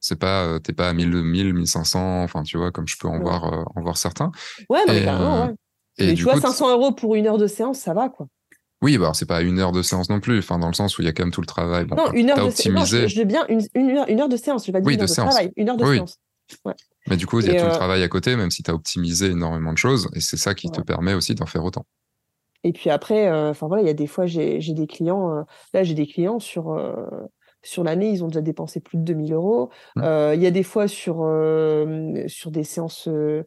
[0.00, 2.22] C'est pas, t'es pas à 1000, 1000, 1500.
[2.22, 3.22] Enfin, tu vois, comme je peux en Ouais.
[3.24, 4.30] voir, euh, en voir certains.
[4.70, 5.54] Ouais, mais Et, ouais.
[5.98, 8.08] Et Mais du tu vois, coup, 500 euros pour une heure de séance, ça va,
[8.08, 8.28] quoi.
[8.82, 10.38] Oui, bah, c'est pas une heure de séance non plus.
[10.38, 11.84] Enfin, dans le sens où il y a quand même tout le travail.
[11.86, 12.74] Bon, non, une heure de séance.
[12.78, 14.62] Non, je, je dis bien une, une, heure, une heure de séance.
[14.66, 15.30] Je vais pas dire Oui, une de heure de, séance.
[15.30, 15.52] travail.
[15.56, 15.96] Une heure de Oui.
[15.96, 16.18] séance.
[17.08, 18.72] Mais du coup, il y a tout le euh, travail à côté, même si t'as
[18.72, 20.08] optimisé énormément de choses.
[20.14, 21.84] Et c'est ça qui te permet aussi d'en faire autant.
[22.64, 25.36] Et puis après, euh, enfin voilà, il y a des fois, j'ai des clients.
[25.38, 25.42] euh,
[25.72, 26.76] là, j'ai des clients sur.
[27.62, 29.70] sur l'année, ils ont déjà dépensé plus de 2000 euros.
[29.96, 30.02] Mmh.
[30.02, 33.08] Euh, Il y a des fois sur, euh, sur des séances.
[33.08, 33.42] euh,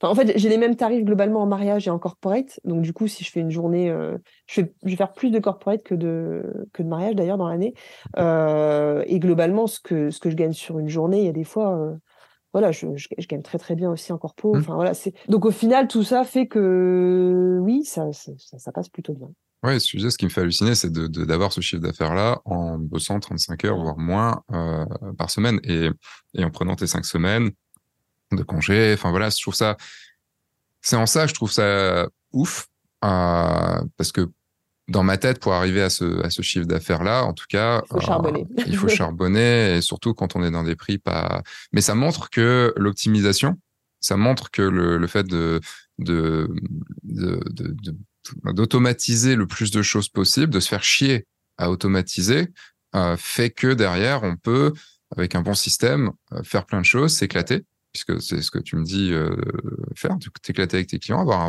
[0.00, 2.58] Enfin, en fait, j'ai les mêmes tarifs globalement en mariage et en corporate.
[2.64, 4.16] Donc, du coup, si je fais une journée, euh,
[4.46, 7.48] je, fais, je vais faire plus de corporate que de, que de mariage d'ailleurs dans
[7.48, 7.74] l'année.
[8.16, 11.32] Euh, et globalement, ce que, ce que je gagne sur une journée, il y a
[11.32, 11.94] des fois, euh,
[12.54, 14.54] voilà, je, je, je gagne très très bien aussi en corpo.
[14.54, 14.58] Mm.
[14.58, 15.12] Enfin, voilà, c'est...
[15.28, 19.28] Donc, au final, tout ça fait que oui, ça, ça, ça, ça passe plutôt bien.
[19.62, 23.66] Ouais, ce qui me fait halluciner, c'est de, d'avoir ce chiffre d'affaires-là en bossant 35
[23.66, 24.86] heures, voire moins euh,
[25.18, 25.90] par semaine, et,
[26.32, 27.50] et en prenant tes cinq semaines
[28.32, 28.92] de congé.
[28.94, 29.76] Enfin voilà, je trouve ça,
[30.82, 32.68] c'est en ça, je trouve ça ouf,
[33.04, 34.28] euh, parce que
[34.88, 37.92] dans ma tête, pour arriver à ce, à ce chiffre d'affaires-là, en tout cas, il
[37.92, 38.46] faut charbonner.
[38.58, 41.42] Euh, il faut charbonner, et surtout quand on est dans des prix pas.
[41.72, 43.58] Mais ça montre que l'optimisation,
[44.00, 45.60] ça montre que le, le fait de,
[45.98, 46.50] de,
[47.04, 47.96] de, de
[48.52, 51.26] d'automatiser le plus de choses possible, de se faire chier
[51.56, 52.48] à automatiser,
[52.94, 54.72] euh, fait que derrière, on peut,
[55.16, 58.76] avec un bon système, euh, faire plein de choses, s'éclater, puisque c'est ce que tu
[58.76, 59.34] me dis euh,
[59.96, 61.40] faire, t'éclater avec tes clients, avoir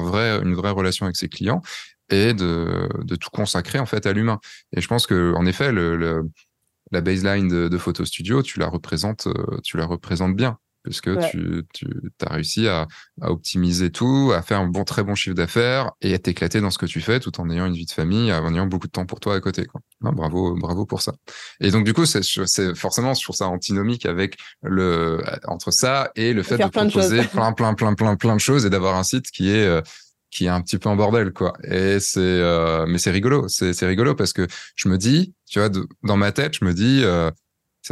[0.42, 1.62] une vraie relation avec ses clients
[2.10, 4.40] et de, tout consacrer en fait à l'humain.
[4.76, 9.28] Et je pense que en effet, la baseline de, de Photo Studio, tu la représentes,
[9.64, 11.88] tu la représentes bien puisque tu, tu
[12.26, 12.88] as réussi à,
[13.22, 16.72] à, optimiser tout, à faire un bon, très bon chiffre d'affaires et à t'éclater dans
[16.72, 18.92] ce que tu fais tout en ayant une vie de famille, en ayant beaucoup de
[18.92, 19.66] temps pour toi à côté.
[19.66, 19.82] Quoi.
[20.02, 21.14] Non, bravo, bravo pour ça.
[21.60, 26.34] Et donc du coup, c'est forcément, je trouve ça antinomique avec le entre ça et
[26.34, 29.32] le fait de proposer plein, plein, plein, plein, plein de choses et d'avoir un site
[29.32, 29.82] qui est euh,
[30.30, 33.74] qui est un petit peu en bordel quoi et c'est euh, mais c'est rigolo c'est
[33.74, 35.70] c'est rigolo parce que je me dis tu vois
[36.04, 37.30] dans ma tête je me dis euh,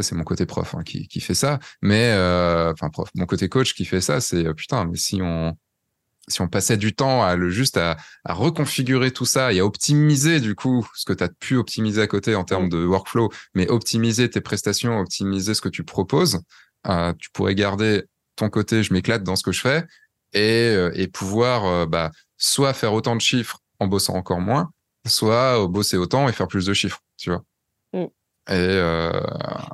[0.01, 3.25] ça c'est mon côté prof hein, qui, qui fait ça mais euh, enfin prof mon
[3.25, 5.57] côté coach qui fait ça c'est euh, putain mais si on
[6.27, 9.65] si on passait du temps à le juste à, à reconfigurer tout ça et à
[9.65, 13.29] optimiser du coup ce que tu as pu optimiser à côté en termes de workflow
[13.55, 16.39] mais optimiser tes prestations optimiser ce que tu proposes
[16.87, 18.03] euh, tu pourrais garder
[18.35, 19.85] ton côté je m'éclate dans ce que je fais
[20.33, 24.71] et, et pouvoir euh, bah, soit faire autant de chiffres en bossant encore moins
[25.07, 27.43] soit bosser autant et faire plus de chiffres tu vois.
[28.49, 29.11] Et euh...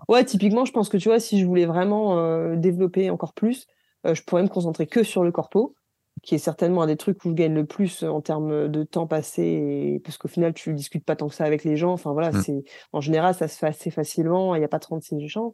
[0.09, 3.67] Ouais, typiquement, je pense que tu vois, si je voulais vraiment euh, développer encore plus,
[4.05, 5.75] euh, je pourrais me concentrer que sur le corpo,
[6.23, 9.07] qui est certainement un des trucs où je gagne le plus en termes de temps
[9.07, 9.99] passé, et...
[10.03, 11.93] parce qu'au final, tu discutes pas tant que ça avec les gens.
[11.93, 12.41] Enfin voilà, mmh.
[12.41, 14.55] c'est en général, ça se fait assez facilement.
[14.55, 15.53] Il n'y a pas 36 échanges.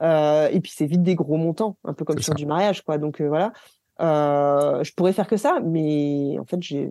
[0.00, 2.34] Et puis c'est vite des gros montants, un peu comme sur ça.
[2.34, 2.96] du mariage, quoi.
[2.98, 3.52] Donc voilà,
[4.00, 6.88] je pourrais faire que ça, mais en fait, j'ai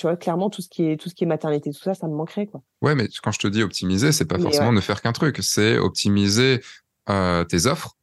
[0.00, 2.08] tu vois, clairement, tout ce qui est, tout ce qui est maternité, tout ça, ça
[2.08, 2.62] me manquerait, quoi.
[2.80, 5.40] Ouais, mais quand je te dis optimiser, c'est pas forcément ne faire qu'un truc.
[5.42, 6.62] C'est optimiser
[7.10, 7.98] euh, tes offres,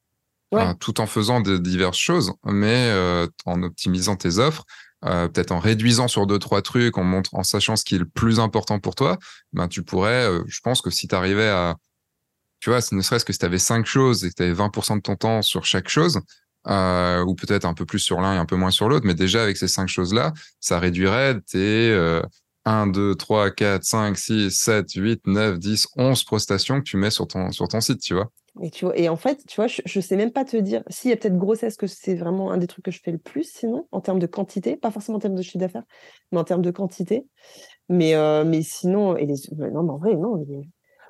[0.54, 4.64] euh, tout en faisant de diverses choses, mais euh, en optimisant tes offres,
[5.06, 8.00] euh, peut-être en réduisant sur deux, trois trucs, en montrant, en sachant ce qui est
[8.00, 9.18] le plus important pour toi,
[9.52, 11.78] ben, tu pourrais, euh, je pense que si tu arrivais à,
[12.60, 14.98] tu vois, ne serait-ce que si tu avais cinq choses et que tu avais 20%
[14.98, 16.22] de ton temps sur chaque chose,
[16.70, 19.14] euh, ou peut-être un peu plus sur l'un et un peu moins sur l'autre, mais
[19.14, 22.22] déjà avec ces cinq choses-là, ça réduirait tes euh,
[22.66, 27.12] 1, 2, 3, 4, 5, 6, 7, 8, 9, 10, 11 prestations que tu mets
[27.12, 27.50] sur ton,
[27.80, 28.30] site, tu vois.
[28.62, 30.84] Et, tu vois, et en fait, tu vois, je, je sais même pas te dire
[30.90, 33.20] s'il y a peut-être grossesse que c'est vraiment un des trucs que je fais le
[33.20, 35.84] plus, sinon, en termes de quantité, pas forcément en termes de chiffre d'affaires,
[36.32, 37.28] mais en termes de quantité.
[37.88, 40.44] Mais, euh, sinon, non, mais en vrai, non,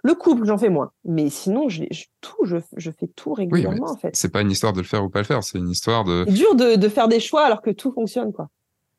[0.03, 0.91] le couple, j'en fais moins.
[1.05, 4.15] Mais sinon, je, je tout, je, je, fais tout régulièrement, en fait.
[4.15, 6.23] C'est pas une histoire de le faire ou pas le faire, c'est une histoire de.
[6.27, 8.49] C'est dur de, de, faire des choix alors que tout fonctionne, quoi.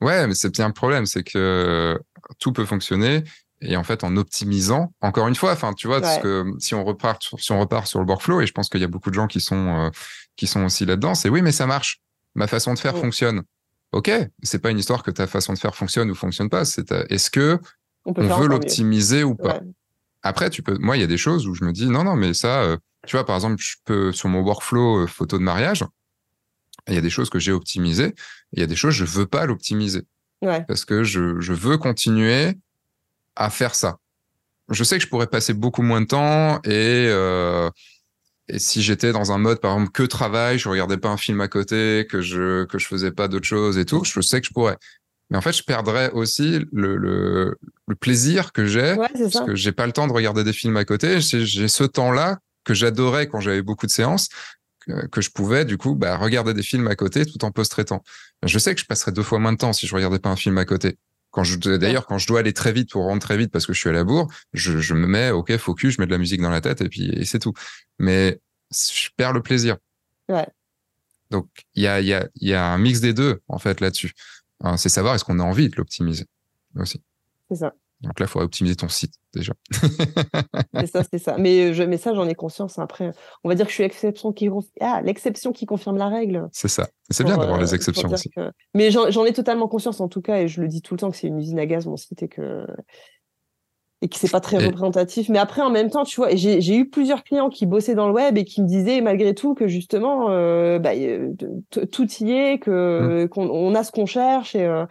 [0.00, 1.98] Ouais, mais c'est bien le problème, c'est que
[2.38, 3.24] tout peut fonctionner.
[3.60, 6.02] Et en fait, en optimisant, encore une fois, enfin, tu vois, ouais.
[6.02, 8.80] parce que si on repart, si on repart sur le workflow, et je pense qu'il
[8.80, 9.90] y a beaucoup de gens qui sont, euh,
[10.36, 12.00] qui sont aussi là-dedans, c'est oui, mais ça marche.
[12.36, 13.00] Ma façon de faire ouais.
[13.00, 13.42] fonctionne.
[13.90, 14.10] Ok,
[14.42, 16.64] c'est pas une histoire que ta façon de faire fonctionne ou fonctionne pas.
[16.64, 17.58] C'est est-ce que
[18.04, 19.54] on, on veut l'optimiser ou pas?
[19.54, 19.62] Ouais.
[20.22, 22.16] Après, tu peux, moi, il y a des choses où je me dis, non, non,
[22.16, 22.76] mais ça, euh,
[23.06, 25.84] tu vois, par exemple, je peux, sur mon workflow euh, photo de mariage,
[26.88, 28.14] il y a des choses que j'ai optimisées,
[28.52, 30.02] il y a des choses, je veux pas l'optimiser.
[30.42, 30.64] Ouais.
[30.66, 32.58] Parce que je, je veux continuer
[33.36, 33.98] à faire ça.
[34.70, 37.70] Je sais que je pourrais passer beaucoup moins de temps et, euh,
[38.48, 41.40] et si j'étais dans un mode, par exemple, que travail, je regardais pas un film
[41.40, 44.46] à côté, que je, que je faisais pas d'autres choses et tout, je sais que
[44.46, 44.76] je pourrais.
[45.30, 49.44] Mais en fait, je perdrais aussi le, le, le plaisir que j'ai, ouais, parce ça.
[49.44, 51.20] que j'ai pas le temps de regarder des films à côté.
[51.20, 54.28] J'ai ce temps-là que j'adorais quand j'avais beaucoup de séances,
[54.80, 58.02] que, que, je pouvais du coup bah, regarder des films à côté tout en post-traitant.
[58.42, 60.36] Je sais que je passerais deux fois moins de temps si je regardais pas un
[60.36, 60.98] film à côté.
[61.30, 63.74] Quand je, d'ailleurs, quand je dois aller très vite pour rentrer très vite parce que
[63.74, 66.18] je suis à la bourre, je, je me mets, ok, focus, je mets de la
[66.18, 67.52] musique dans la tête et puis et c'est tout.
[67.98, 68.40] Mais
[68.72, 69.76] je perds le plaisir.
[70.30, 70.46] Ouais.
[71.30, 74.12] Donc il y a, y, a, y a un mix des deux en fait là-dessus.
[74.60, 76.26] Hein, c'est savoir est-ce qu'on a envie de l'optimiser
[76.76, 77.02] aussi.
[77.48, 77.72] C'est ça.
[78.00, 79.54] Donc là, il faudrait optimiser ton site déjà.
[80.74, 81.36] c'est ça, c'est ça.
[81.36, 82.78] Mais, je, mais ça, j'en ai conscience.
[82.78, 83.10] Après,
[83.42, 84.48] on va dire que je suis l'exception qui,
[84.80, 86.48] ah, l'exception qui confirme la règle.
[86.52, 86.88] C'est ça.
[87.10, 88.30] C'est bien d'avoir euh, les exceptions aussi.
[88.30, 88.52] Que...
[88.74, 91.10] Mais j'en ai totalement conscience en tout cas, et je le dis tout le temps
[91.10, 92.66] que c'est une usine à gaz mon site et que
[94.00, 94.66] et que c'est pas très et...
[94.66, 95.28] représentatif.
[95.28, 98.14] Mais après, en même temps, tu vois, j'ai eu plusieurs clients qui bossaient dans le
[98.14, 100.90] web et qui me disaient malgré tout que justement, euh, bah,
[101.90, 103.28] tout y est, que mmh.
[103.28, 104.84] qu'on on a ce qu'on cherche et euh,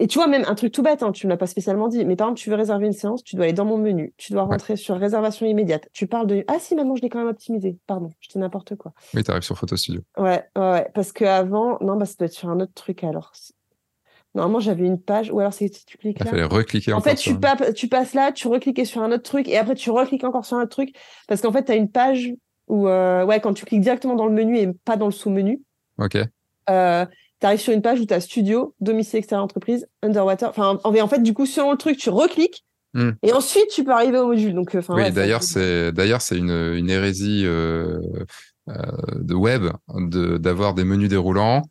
[0.00, 2.04] Et tu vois, même un truc tout bête, hein, tu ne l'as pas spécialement dit,
[2.04, 4.32] mais par exemple, tu veux réserver une séance, tu dois aller dans mon menu, tu
[4.32, 5.88] dois rentrer sur réservation immédiate.
[5.92, 6.44] Tu parles de.
[6.48, 7.78] Ah si, maintenant, je l'ai quand même optimisé.
[7.86, 8.92] Pardon, je dis n'importe quoi.
[9.14, 10.00] Oui, tu arrives sur Photo Studio.
[10.16, 10.90] Ouais, ouais, ouais.
[10.94, 13.32] Parce qu'avant, non, bah, ça doit être sur un autre truc alors.
[14.34, 16.30] Normalement, j'avais une page, ou alors c'est si tu cliques Il là.
[16.30, 19.22] fallait recliquer En encore fait, tu, pa- tu passes là, tu recliques sur un autre
[19.22, 20.94] truc, et après, tu recliques encore sur un autre truc.
[21.28, 22.32] Parce qu'en fait, tu as une page
[22.66, 25.60] où, euh, ouais, quand tu cliques directement dans le menu et pas dans le sous-menu,
[25.98, 26.16] Ok.
[26.70, 27.06] euh,
[27.40, 30.48] tu arrives sur une page où tu as studio, domicile extérieur entreprise, underwater.
[30.48, 32.64] Enfin, en, en fait, du coup, selon le truc, tu recliques
[32.96, 33.10] Hmm.
[33.24, 34.54] et ensuite tu peux arriver au module.
[34.54, 37.98] Donc, euh, Oui, ouais, d'ailleurs, c'est d'ailleurs c'est une, une hérésie euh,
[38.68, 39.64] de web
[39.96, 41.62] de d'avoir des menus déroulants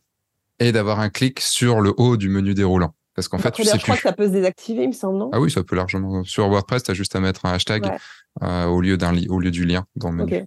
[0.68, 2.94] et d'avoir un clic sur le haut du menu déroulant.
[3.16, 4.02] Parce qu'en fait, Après, tu sais je crois plus.
[4.04, 5.30] que ça peut se désactiver, il me semble, non?
[5.34, 6.24] Ah oui, ça peut largement.
[6.24, 7.98] Sur WordPress, tu as juste à mettre un hashtag Ouais.
[8.42, 10.38] euh, au lieu d'un au lieu du lien dans le menu.
[10.38, 10.44] Ok.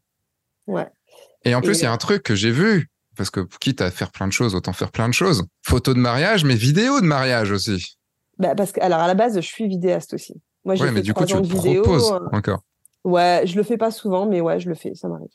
[0.67, 0.89] Ouais.
[1.45, 3.91] Et en plus, il y a un truc que j'ai vu, parce que quitte à
[3.93, 5.45] faire plein de choses, autant faire plein de choses.
[5.63, 7.97] Photos de mariage, mais vidéos de mariage aussi.
[8.39, 10.35] Bah, parce que, alors, à la base, je suis vidéaste aussi.
[10.65, 11.83] Moi, j'ai Ouais, fait mais du coup, tu le de vidéo.
[11.85, 12.63] proposes euh, encore.
[13.05, 15.29] Ouais, je le fais pas souvent, mais ouais, je le fais, ça m'arrive.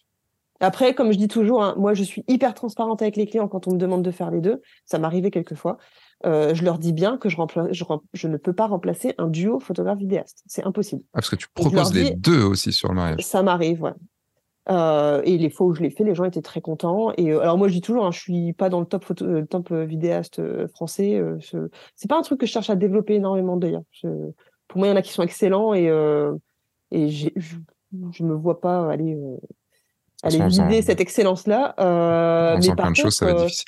[0.62, 3.68] Après, comme je dis toujours, hein, moi, je suis hyper transparente avec les clients quand
[3.68, 4.62] on me demande de faire les deux.
[4.86, 5.78] Ça m'arrivait quelquefois.
[6.26, 10.44] Euh, je leur dis bien que je, ne peux pas remplacer un duo photographe-vidéaste.
[10.46, 11.02] C'est impossible.
[11.08, 13.22] Ah, parce que tu proposes les dis- deux aussi sur le mariage.
[13.24, 13.94] Ça m'arrive, ouais.
[14.70, 17.12] Euh, et les fois où je l'ai fait, les gens étaient très contents.
[17.18, 19.42] Et euh, alors moi, je dis toujours, hein, je suis pas dans le top photo,
[19.48, 21.16] top vidéaste français.
[21.16, 23.84] Euh, je- C'est pas un truc que je cherche à développer énormément d'ailleurs.
[23.92, 24.08] Je-
[24.68, 25.88] Pour moi, il y en a qui sont excellents et
[26.92, 27.30] je,
[28.12, 29.18] je me vois pas aller
[30.24, 31.76] aller vider cette excellence-là.
[31.80, 33.66] Euh, mais par plein de choses, ça contre, va être euh, difficile.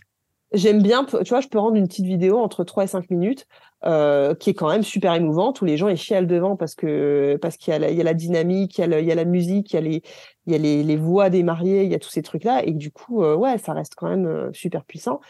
[0.53, 3.47] J'aime bien, tu vois, je peux rendre une petite vidéo entre 3 et 5 minutes,
[3.85, 7.39] euh, qui est quand même super émouvante, où les gens ils chialent devant parce que
[7.41, 9.07] parce qu'il y a la, il y a la dynamique, il y a, le- il
[9.07, 10.03] y a la musique, il y a les
[10.45, 12.71] il y a les, les voix des mariés, il y a tous ces trucs-là, et
[12.73, 15.21] que du coup, euh, ouais, ça reste quand même super puissant.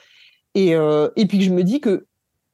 [0.55, 2.05] Et euh, et puis que je me dis que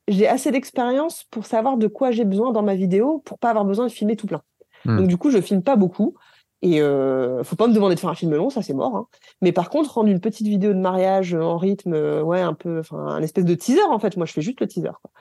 [0.07, 3.65] j'ai assez d'expérience pour savoir de quoi j'ai besoin dans ma vidéo, pour pas avoir
[3.65, 4.41] besoin de filmer tout plein.
[4.85, 4.97] Hmm.
[4.97, 6.15] Donc du coup, je filme pas beaucoup.
[6.61, 8.95] Et euh, faut pas me demander de faire un film long, ça c'est mort.
[8.95, 9.07] hein.
[9.41, 12.79] Mais par contre, rendre une petite vidéo de mariage en rythme, euh, ouais, un peu,
[12.79, 14.17] enfin, un espèce de teaser en fait.
[14.17, 14.91] Moi, je fais juste le teaser.
[15.01, 15.11] Quoi.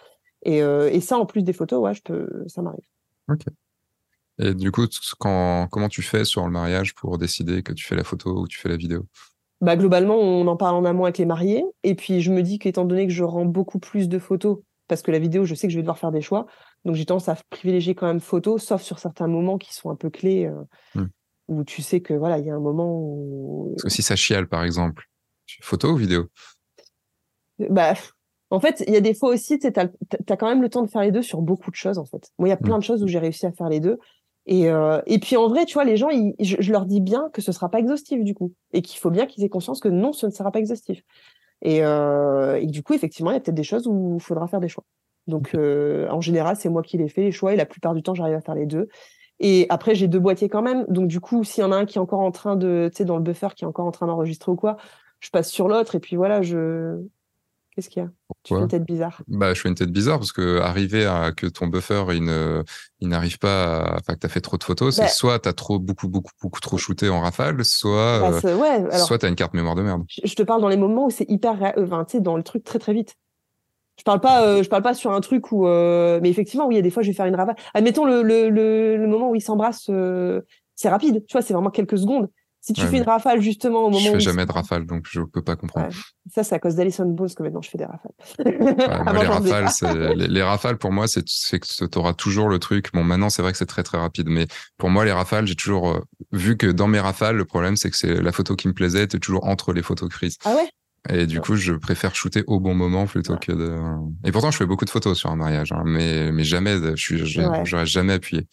[0.42, 2.84] Et, euh, et ça, en plus des photos, ouais, je peux, ça m'arrive.
[4.40, 4.86] Et du coup,
[5.18, 8.48] quand, comment tu fais sur le mariage pour décider que tu fais la photo ou
[8.48, 9.04] tu fais la vidéo?
[9.60, 11.64] Bah, globalement, on en parle en amont avec les mariés.
[11.82, 15.02] Et puis, je me dis qu'étant donné que je rends beaucoup plus de photos, parce
[15.02, 16.46] que la vidéo, je sais que je vais devoir faire des choix,
[16.84, 19.96] donc j'ai tendance à privilégier quand même photos, sauf sur certains moments qui sont un
[19.96, 20.62] peu clés, euh,
[20.94, 21.08] Hmm.
[21.48, 24.16] Où tu sais que voilà, il y a un moment où Parce que si ça
[24.16, 25.04] chiale, par exemple,
[25.60, 26.28] photo ou vidéo?
[27.70, 27.94] Bah,
[28.50, 29.88] en fait, il y a des fois aussi, tu t'as,
[30.26, 32.30] t'as quand même le temps de faire les deux sur beaucoup de choses, en fait.
[32.38, 33.98] Moi, il y a plein de choses où j'ai réussi à faire les deux.
[34.46, 37.00] Et, euh, et puis, en vrai, tu vois, les gens, ils- je, je leur dis
[37.00, 38.54] bien que ce sera pas exhaustif, du coup.
[38.72, 41.02] Et qu'il faut bien qu'ils aient conscience que non, ce ne sera pas exhaustif.
[41.60, 44.46] Et, euh, et du coup, effectivement, il y a peut-être des choses où il faudra
[44.48, 44.84] faire des choix.
[45.26, 47.52] Donc, euh, en général, c'est moi qui les fais, les choix.
[47.52, 48.88] Et la plupart du temps, j'arrive à faire les deux.
[49.40, 50.84] Et après, j'ai deux boîtiers quand même.
[50.88, 52.98] Donc, du coup, s'il y en a un qui est encore en train de, tu
[52.98, 54.76] sais, dans le buffer, qui est encore en train d'enregistrer ou quoi,
[55.20, 55.94] je passe sur l'autre.
[55.94, 56.98] Et puis voilà, je.
[57.74, 58.08] Qu'est-ce qu'il y a?
[58.42, 59.22] Tu fais une tête bizarre.
[59.28, 62.64] Bah, je fais une tête bizarre parce que arriver à que ton buffer il ne,
[62.98, 63.96] il n'arrive pas, à...
[64.00, 65.08] enfin que t'as fait trop de photos, c'est Bah.
[65.08, 69.06] soit t'as trop beaucoup beaucoup beaucoup trop shooté en rafale, soit Bah, euh, ouais, alors,
[69.06, 70.02] soit t'as une carte mémoire de merde.
[70.08, 72.42] je te parle dans les moments où c'est hyper, euh, enfin, tu sais, dans le
[72.42, 73.14] truc très très vite.
[73.98, 76.74] Je parle pas, euh, je parle pas sur un truc où, euh, mais effectivement, oui,
[76.74, 77.56] il y a des fois, je vais faire une rafale.
[77.74, 80.42] Admettons le, le, le, le moment où ils s'embrassent, euh,
[80.76, 82.30] c'est rapide, tu vois, c'est vraiment quelques secondes.
[82.60, 84.52] Si tu Ouais, fais une rafale justement au moment Je où fais ils jamais de
[84.52, 85.90] rafale, donc je peux pas comprendre.
[86.30, 88.12] ça, c'est à cause d'Alison Bones que maintenant je fais des rafales.
[88.86, 89.68] Ouais, moi, les rafales,
[90.16, 92.90] les, les rafales pour moi, c'est c'est que t'auras toujours le truc.
[92.94, 94.46] Bon, maintenant c'est vrai que c'est très très rapide, mais
[94.78, 96.00] pour moi les rafales, j'ai toujours euh,
[96.32, 99.02] vu que dans mes rafales, le problème c'est que c'est la photo qui me plaisait
[99.04, 100.38] était toujours entre les photos crises.
[100.44, 100.68] Ah ouais?
[101.10, 101.42] Et du Ouais.
[101.42, 103.38] coup, je préfère shooter au bon moment plutôt Ouais.
[103.40, 103.76] que de.
[104.24, 106.96] Et pourtant, je fais beaucoup de photos sur un mariage, hein, mais mais jamais, je
[106.96, 107.64] suis, Ouais.
[107.64, 108.46] j'aurais jamais appuyé.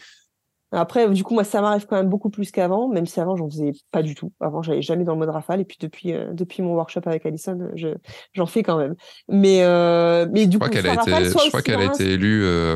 [0.72, 3.50] Après, du coup, moi, ça m'arrive quand même beaucoup plus qu'avant, même si avant, j'en
[3.50, 4.34] faisais pas du tout.
[4.42, 5.62] Avant, j'allais jamais dans le mode rafale.
[5.62, 7.90] Et puis, depuis, euh, depuis mon workshop avec Alison, je,
[8.34, 8.96] j'en fais quand même.
[9.30, 11.80] Mais, euh, mais du Je crois coup, qu'elle a été, rafale, soit je crois qu'elle
[11.80, 12.44] a un- été élue.
[12.44, 12.76] euh,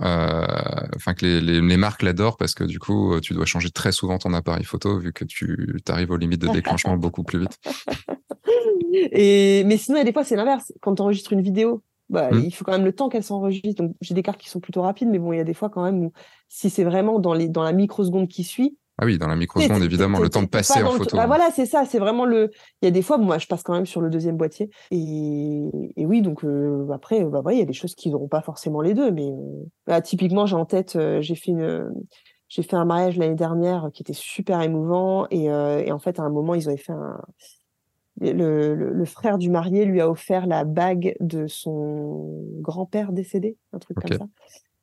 [0.00, 3.92] Enfin, que les, les, les marques l'adorent parce que du coup, tu dois changer très
[3.92, 5.56] souvent ton appareil photo vu que tu
[5.88, 7.58] arrives aux limites de déclenchement beaucoup plus vite.
[8.92, 10.72] Et, mais sinon, il y a des fois, c'est l'inverse.
[10.80, 12.44] Quand tu enregistres une vidéo, bah, Mm.
[12.44, 13.82] il faut quand même le temps qu'elle s'enregistre.
[13.82, 15.68] Donc, j'ai des cartes qui sont plutôt rapides, mais bon, il y a des fois
[15.70, 16.12] quand même où,
[16.48, 19.82] si c'est vraiment dans, les, dans la microseconde qui suit, Ah oui, dans la microseconde,
[19.82, 21.16] évidemment, le temps de passer en photo.
[21.18, 21.84] Ah, voilà, c'est ça.
[21.84, 22.50] C'est vraiment le.
[22.80, 24.70] Il y a des fois, moi, je passe quand même sur le deuxième boîtier.
[24.90, 25.62] Et,
[25.96, 28.40] et oui, donc euh, après, bah, ouais, il y a des choses qui n'auront pas
[28.40, 29.10] forcément les deux.
[29.10, 31.92] Mais euh, là, typiquement, j'ai en tête, euh, j'ai fait une.
[32.48, 36.20] J'ai fait un mariage l'année dernière qui était super émouvant et, euh, et en fait
[36.20, 37.20] à un moment ils avaient fait un,
[38.20, 43.78] le, le, frère du marié lui a offert la bague de son grand-père décédé, un
[43.78, 44.26] truc comme ça.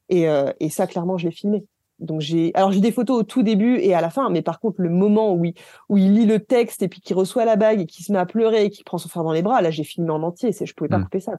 [0.10, 0.28] Et,
[0.60, 1.66] et ça, clairement, je l'ai filmé.
[2.00, 4.60] Donc j'ai, alors j'ai des photos au tout début et à la fin, mais par
[4.60, 5.54] contre le moment où il,
[5.90, 8.18] où il lit le texte et puis qu'il reçoit la bague et qu'il se met
[8.18, 10.52] à pleurer et qu'il prend son frère dans les bras, là j'ai filmé en entier,
[10.52, 11.04] c'est, je pouvais pas hmm.
[11.06, 11.34] couper ça.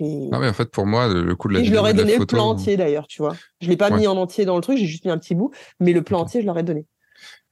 [0.00, 2.16] Non mais en fait pour moi le coup de la et je leur ai donné
[2.16, 3.34] le plan entier d'ailleurs, tu vois.
[3.60, 5.50] Je l'ai pas mis en entier dans le truc, j'ai juste mis un petit bout,
[5.78, 6.86] mais le plan entier je leur ai donné.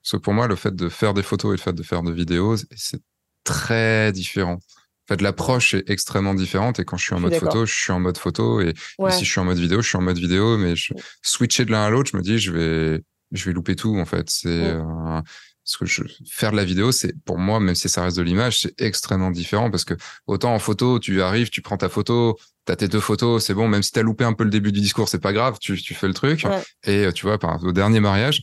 [0.03, 2.03] Parce que pour moi le fait de faire des photos et le fait de faire
[2.03, 3.01] des vidéos, c'est
[3.45, 4.55] très différent.
[4.55, 6.79] En fait, l'approche est extrêmement différente.
[6.79, 8.61] Et quand je suis en mode photo, je suis en mode photo.
[8.61, 8.75] Et
[9.11, 10.59] si je suis en mode vidéo, je suis en mode vidéo.
[10.59, 13.03] Mais je, switcher de l'un à l'autre, je me dis, je vais,
[13.33, 14.31] je vais louper tout, en fait.
[14.31, 15.21] C'est, euh,
[15.65, 18.23] ce que je, faire de la vidéo, c'est, pour moi, même si ça reste de
[18.23, 19.95] l'image, c'est extrêmement différent parce que
[20.27, 23.69] autant en photo, tu arrives, tu prends ta photo, t'as tes deux photos, c'est bon,
[23.69, 25.95] même si t'as loupé un peu le début du discours, c'est pas grave, tu, tu
[25.95, 26.47] fais le truc.
[26.85, 28.43] Et euh, tu vois, par, au dernier mariage,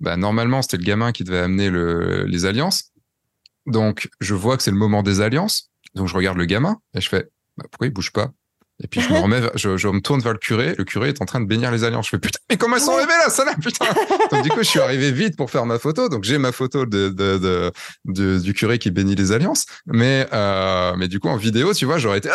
[0.00, 2.92] bah, normalement, c'était le gamin qui devait amener le, les alliances.
[3.66, 5.70] Donc, je vois que c'est le moment des alliances.
[5.94, 8.32] Donc je regarde le gamin et je fais bah, pourquoi il bouge pas?
[8.82, 10.74] Et puis je me remets, je, je, me tourne vers le curé.
[10.76, 12.06] Le curé est en train de bénir les alliances.
[12.06, 13.86] Je fais putain, mais comment elles sont arrivées là, ça là, putain.
[14.32, 16.08] donc du coup, je suis arrivé vite pour faire ma photo.
[16.08, 17.72] Donc j'ai ma photo de, de,
[18.04, 19.66] de, du curé qui bénit les alliances.
[19.86, 22.30] Mais euh, mais du coup en vidéo, tu vois, j'aurais été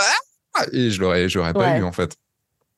[0.56, 2.15] ah et je l'aurais, j'aurais pas eu en fait.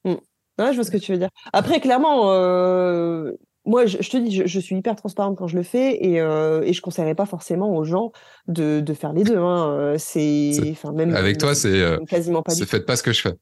[0.03, 0.15] Mmh.
[0.59, 1.29] Ouais, je vois ce que tu veux dire.
[1.53, 3.31] Après, clairement, euh,
[3.63, 6.73] moi, je, te dis, je, suis hyper transparente quand je le fais et, euh, et
[6.73, 8.11] je conseillerais pas forcément aux gens
[8.47, 9.37] de, de faire les deux.
[9.37, 9.69] Hein.
[9.71, 12.55] Euh, c'est, même avec toi, c'est euh, quasiment pas.
[12.55, 13.33] Faites pas ce que je fais.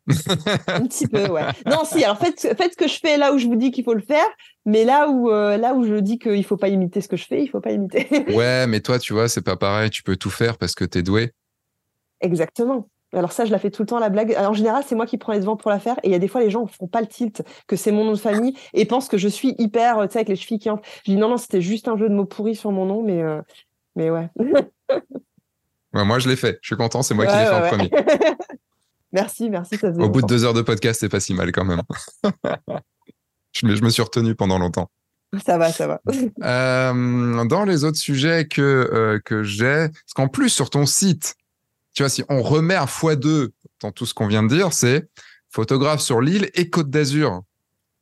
[0.67, 1.43] Un petit peu, ouais.
[1.65, 2.03] Non, si.
[2.03, 4.01] Alors faites, faites ce que je fais là où je vous dis qu'il faut le
[4.01, 4.27] faire,
[4.65, 7.25] mais là où euh, là où je dis qu'il faut pas imiter ce que je
[7.25, 8.07] fais, il faut pas imiter.
[8.33, 9.89] ouais, mais toi, tu vois, c'est pas pareil.
[9.89, 11.31] Tu peux tout faire parce que tu es doué.
[12.19, 12.89] Exactement.
[13.13, 14.35] Alors ça, je la fais tout le temps, la blague.
[14.37, 15.97] en général, c'est moi qui prends les devants pour la faire.
[16.03, 17.91] Et il y a des fois, les gens ne font pas le tilt, que c'est
[17.91, 20.59] mon nom de famille, et pensent que je suis hyper, tu sais, avec les chevilles
[20.59, 20.87] qui entrent.
[21.05, 23.21] Je dis non, non, c'était juste un jeu de mots pourris sur mon nom, mais,
[23.21, 23.41] euh,
[23.95, 24.29] mais ouais.
[25.93, 26.59] moi, je l'ai fait.
[26.61, 27.89] Je suis content, c'est moi qui l'ai fait en premier.
[29.11, 29.77] merci, merci.
[29.83, 31.81] Au bout de deux heures de podcast, c'est pas si mal quand même.
[33.53, 34.89] je, me, je me suis retenu pendant longtemps.
[35.45, 36.01] Ça va, ça va.
[36.43, 41.35] Euh, dans les autres sujets que, euh, que j'ai, parce qu'en plus, sur ton site,
[42.07, 43.49] si on remet un x2
[43.81, 45.09] dans tout ce qu'on vient de dire, c'est
[45.49, 47.41] photographe sur l'île et Côte d'Azur.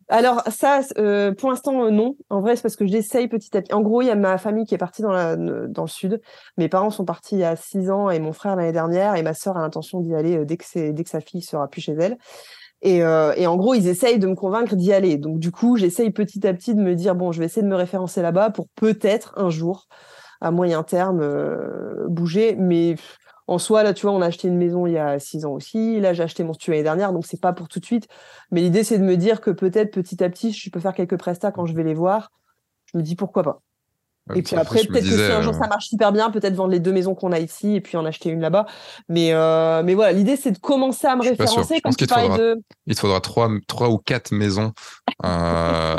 [0.09, 2.15] Alors ça, euh, pour l'instant, euh, non.
[2.29, 3.73] En vrai, c'est parce que j'essaye petit à petit.
[3.73, 6.21] En gros, il y a ma famille qui est partie dans, le sud.
[6.57, 9.15] Mes parents sont partis il y a six ans et mon frère l'année dernière.
[9.15, 10.65] Et ma sœur a l'intention d'y aller euh, dès que,
[11.09, 12.17] sa fille sera plus chez elle.
[12.83, 15.17] Et, et, en gros, ils essayent de me convaincre d'y aller.
[15.17, 17.67] Donc du coup, j'essaye petit à petit de me dire, bon, je vais essayer de
[17.67, 19.87] me référencer là-bas pour peut-être un jour,
[20.41, 21.27] à moyen terme,
[22.07, 22.55] bouger.
[22.55, 22.95] Mais
[23.47, 25.51] en soi, là, tu vois, on a acheté une maison il y a six ans
[25.51, 25.99] aussi.
[25.99, 28.07] Là, j'ai acheté mon studio l'année dernière, donc c'est pas pour tout de suite.
[28.51, 31.17] Mais l'idée, c'est de me dire que peut-être petit à petit, je peux faire quelques
[31.17, 32.31] prestats quand je vais les voir.
[32.93, 33.61] Je me dis pourquoi pas.
[34.35, 36.71] Et puis après, peut-être que si un jour euh, ça marche super bien, peut-être vendre
[36.71, 38.65] les deux maisons qu'on a ici et puis en acheter une là-bas.
[39.09, 41.79] Mais, euh, mais voilà, l'idée c'est de commencer à me référencer.
[41.83, 42.61] Faudra, de...
[42.85, 44.73] il te faudra trois, trois ou quatre maisons
[45.23, 45.95] euh,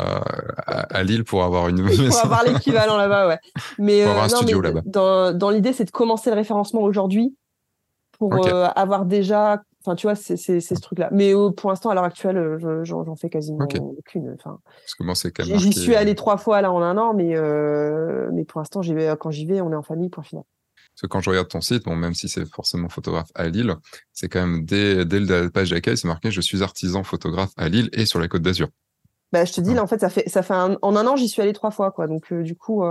[0.67, 2.09] à, Lille pour avoir une maison.
[2.09, 3.39] pour avoir l'équivalent là-bas, ouais.
[3.77, 4.81] Mais, pour avoir un studio là-bas.
[4.85, 7.35] Dans, dans l'idée, c'est de commencer le référencement aujourd'hui
[8.19, 9.61] pour euh, avoir déjà.
[9.81, 11.09] Enfin, tu vois, c'est ce truc-là.
[11.11, 13.65] Mais euh, pour l'instant, à l'heure actuelle, euh, j'en fais quasiment
[13.97, 14.35] aucune.
[14.35, 14.59] Enfin,
[15.57, 17.35] J'y suis allé trois fois là en un an, mais,
[18.31, 18.81] mais pour l'instant,
[19.19, 20.43] quand j'y vais, on est en famille, point final.
[20.93, 23.73] Parce que quand je regarde ton site, bon, même si c'est forcément photographe à Lille,
[24.11, 27.69] c'est quand même dès, dès la page d'accueil, c'est marqué je suis artisan photographe à
[27.69, 28.67] Lille et sur la Côte d'Azur.
[29.31, 31.29] Bah, je te dis, là, en fait, ça fait, ça fait en un an, j'y
[31.29, 32.07] suis allé trois fois, quoi.
[32.07, 32.83] Donc, du coup,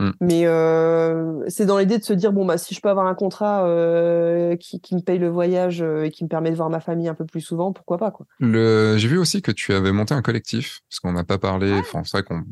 [0.00, 0.10] Mm.
[0.20, 3.14] Mais euh, c'est dans l'idée de se dire bon bah si je peux avoir un
[3.14, 6.80] contrat euh, qui, me paye le voyage euh, et qui me permet de voir ma
[6.80, 8.26] famille un peu plus souvent, pourquoi pas quoi.
[8.40, 8.96] Le...
[8.96, 11.72] J'ai vu aussi que tu avais monté un collectif parce qu'on n'a pas parlé.
[11.74, 12.42] Enfin c'est vrai qu'on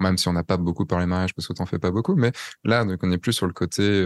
[0.00, 2.32] même si on n'a pas beaucoup parlé mariage parce que t'en fais pas beaucoup, mais
[2.64, 4.04] là donc on est plus sur le côté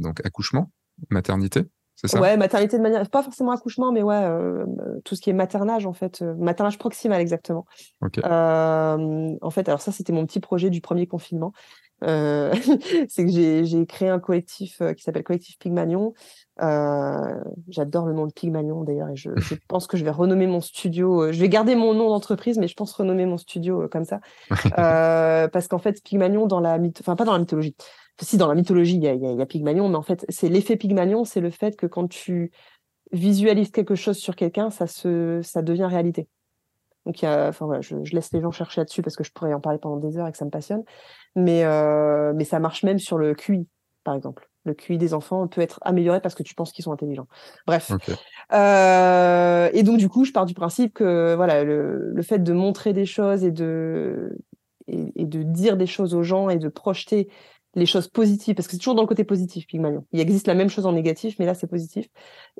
[0.00, 0.70] donc accouchement,
[1.10, 1.62] maternité.
[1.94, 2.20] C'est ça?
[2.20, 4.24] Ouais, maternité de manière, pas forcément accouchement, mais ouais,
[5.04, 7.66] tout ce qui est maternage en fait, maternage proximal exactement.
[8.24, 11.52] en fait, alors ça c'était mon petit projet du premier confinement.
[12.02, 12.52] Euh,
[13.08, 16.14] c'est que j'ai créé un collectif euh, qui s'appelle Collectif Pygmalion.
[16.60, 20.46] Euh, J'adore le nom de Pygmalion d'ailleurs et je, je, pense que je vais renommer
[20.46, 21.32] mon studio.
[21.32, 24.20] Je vais garder mon nom d'entreprise, mais je pense renommer mon studio comme ça.
[24.76, 27.76] parce qu'en fait, Pygmalion, dans la enfin pas dans la mythologie,
[28.20, 30.76] si dans la mythologie il y a, y a, Pygmalion, mais en fait, c'est l'effet
[30.76, 32.50] Pygmalion, c'est le fait que quand tu
[33.12, 36.28] visualises quelque chose sur quelqu'un, ça, se, ça devient réalité.
[37.06, 39.24] Donc, il y a, enfin, voilà, je, je, laisse les gens chercher là-dessus parce que
[39.24, 40.84] je pourrais en parler pendant des heures et que ça me passionne.
[41.34, 43.66] Mais, euh, mais ça marche même sur le QI,
[44.04, 44.48] par exemple.
[44.64, 47.26] Le QI des enfants peut être amélioré parce que tu penses qu'ils sont intelligents.
[47.66, 47.90] Bref.
[48.52, 52.52] Euh, et donc, du coup, je pars du principe que voilà, le, le fait de
[52.52, 54.38] montrer des choses et de,
[54.86, 57.28] et, et, de dire des choses aux gens et de projeter
[57.74, 60.04] les choses positives, parce que c'est toujours dans le côté positif, Pygmalion.
[60.12, 62.06] Il existe la même chose en négatif, mais là, c'est positif.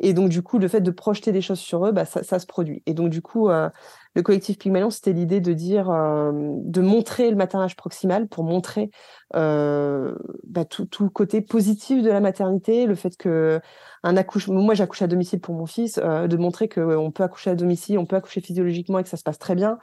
[0.00, 2.38] Et donc, du coup, le fait de projeter des choses sur eux, bah, ça, ça
[2.38, 2.82] se produit.
[2.86, 3.68] Et donc, du coup, euh,
[4.14, 8.90] le collectif Pygmalion, c'était l'idée de dire, euh, de montrer le maternage proximal pour montrer
[9.34, 10.14] euh,
[10.44, 13.60] bah, tout, le côté positif de la maternité, le fait que
[14.02, 17.50] un accouchement, moi j'accouche à domicile pour mon fils, euh, de montrer qu'on peut accoucher
[17.50, 19.78] à domicile, on peut accoucher physiologiquement et que ça se passe très bien,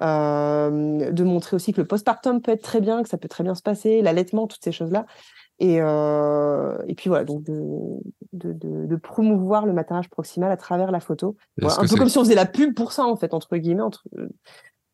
[0.00, 3.54] de montrer aussi que le postpartum peut être très bien, que ça peut très bien
[3.54, 5.06] se passer, l'allaitement, toutes ces choses-là.
[5.60, 7.60] Et, euh, et puis voilà, donc de,
[8.32, 11.36] de, de, de, promouvoir le maternage proximal à travers la photo.
[11.58, 13.82] Voilà, un peu comme si on faisait la pub pour ça, en fait, entre guillemets.
[13.82, 14.04] Entre...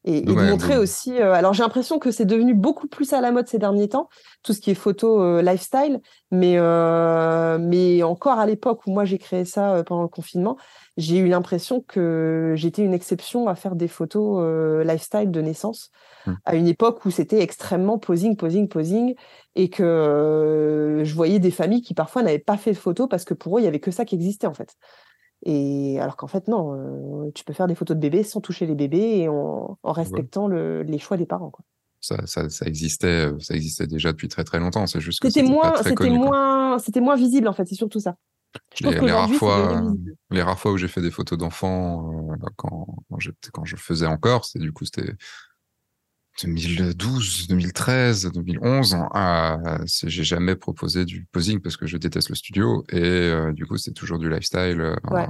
[0.05, 0.78] Et, et ouais, de montrer ouais.
[0.78, 1.19] aussi.
[1.20, 4.09] Euh, alors j'ai l'impression que c'est devenu beaucoup plus à la mode ces derniers temps,
[4.43, 6.01] tout ce qui est photo euh, lifestyle.
[6.31, 10.57] Mais euh, mais encore à l'époque où moi j'ai créé ça euh, pendant le confinement,
[11.01, 15.90] j'ai eu l'impression que j'étais une exception à faire des photos euh, lifestyle de naissance
[16.27, 16.32] mmh.
[16.44, 19.14] à une époque où c'était extrêmement posing, posing, posing,
[19.55, 23.24] et que euh, je voyais des familles qui parfois n'avaient pas fait de photos parce
[23.24, 24.77] que pour eux il y avait que ça qui existait en fait.
[25.47, 28.66] Et alors qu'en fait, non, euh, tu peux faire des photos de bébés sans toucher
[28.66, 30.55] les bébés et en, en respectant ouais.
[30.55, 31.51] le, les choix des parents.
[31.51, 31.64] Quoi.
[32.02, 34.86] Ça, ça, ça, existait, ça existait déjà depuis très très longtemps.
[34.86, 37.66] C'est juste que c'était moins, c'était moins, c'était moins visible en fait.
[37.66, 38.16] C'est surtout ça.
[38.81, 39.82] Les, les, rares fois,
[40.31, 43.18] les rares fois où j'ai fait des photos d'enfants euh, quand, quand,
[43.52, 45.14] quand je faisais encore, c'est du coup c'était
[46.43, 52.85] 2012, 2013, 2011, euh, j'ai jamais proposé du posing parce que je déteste le studio
[52.90, 54.81] et euh, du coup c'est toujours du lifestyle.
[54.81, 55.27] Euh.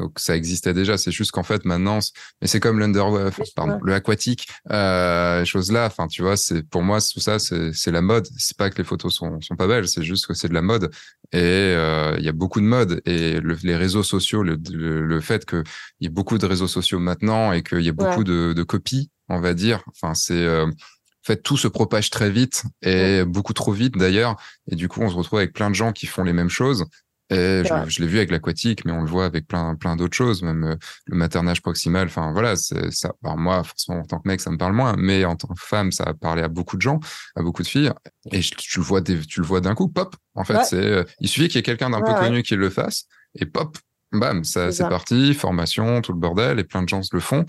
[0.00, 1.98] Donc ça existait déjà, c'est juste qu'en fait maintenant,
[2.40, 5.84] mais c'est comme l'underwear, pardon, le aquatique, euh, choses là.
[5.86, 8.26] Enfin, tu vois, c'est pour moi tout ça, c'est la mode.
[8.38, 10.62] C'est pas que les photos sont sont pas belles, c'est juste que c'est de la
[10.62, 10.90] mode.
[11.32, 15.06] Et euh, il y a beaucoup de mode et le, les réseaux sociaux, le, le,
[15.06, 15.62] le fait qu'il
[16.00, 18.24] y ait beaucoup de réseaux sociaux maintenant et qu'il y ait beaucoup ouais.
[18.24, 19.82] de, de copies, on va dire.
[19.88, 24.36] Enfin, c'est euh, en fait, tout se propage très vite et beaucoup trop vite d'ailleurs.
[24.70, 26.86] Et du coup, on se retrouve avec plein de gens qui font les mêmes choses.
[27.30, 30.16] Et je, je l'ai vu avec l'aquatique, mais on le voit avec plein, plein d'autres
[30.16, 30.76] choses, même euh,
[31.06, 32.08] le maternage proximal.
[32.08, 33.12] Enfin, voilà, ça.
[33.22, 35.92] Moi, forcément, en tant que mec, ça me parle moins, mais en tant que femme,
[35.92, 36.98] ça a parlé à beaucoup de gens,
[37.36, 37.92] à beaucoup de filles.
[38.32, 40.16] Et je, tu le vois, des, tu le vois d'un coup, pop.
[40.34, 40.64] En fait, ouais.
[40.64, 42.26] c'est, euh, il suffit qu'il y ait quelqu'un d'un ouais, peu ouais.
[42.26, 43.04] connu qui le fasse,
[43.36, 43.78] et pop,
[44.10, 47.46] bam, ça, c'est parti, formation, tout le bordel, et plein de gens le font,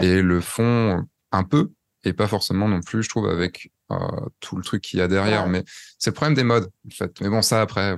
[0.00, 1.70] et le font un peu,
[2.04, 3.96] et pas forcément non plus, je trouve, avec euh,
[4.40, 5.48] tout le truc qu'il y a derrière.
[5.48, 5.64] Mais
[5.98, 7.12] c'est le problème des modes, en fait.
[7.20, 7.96] Mais bon, ça après.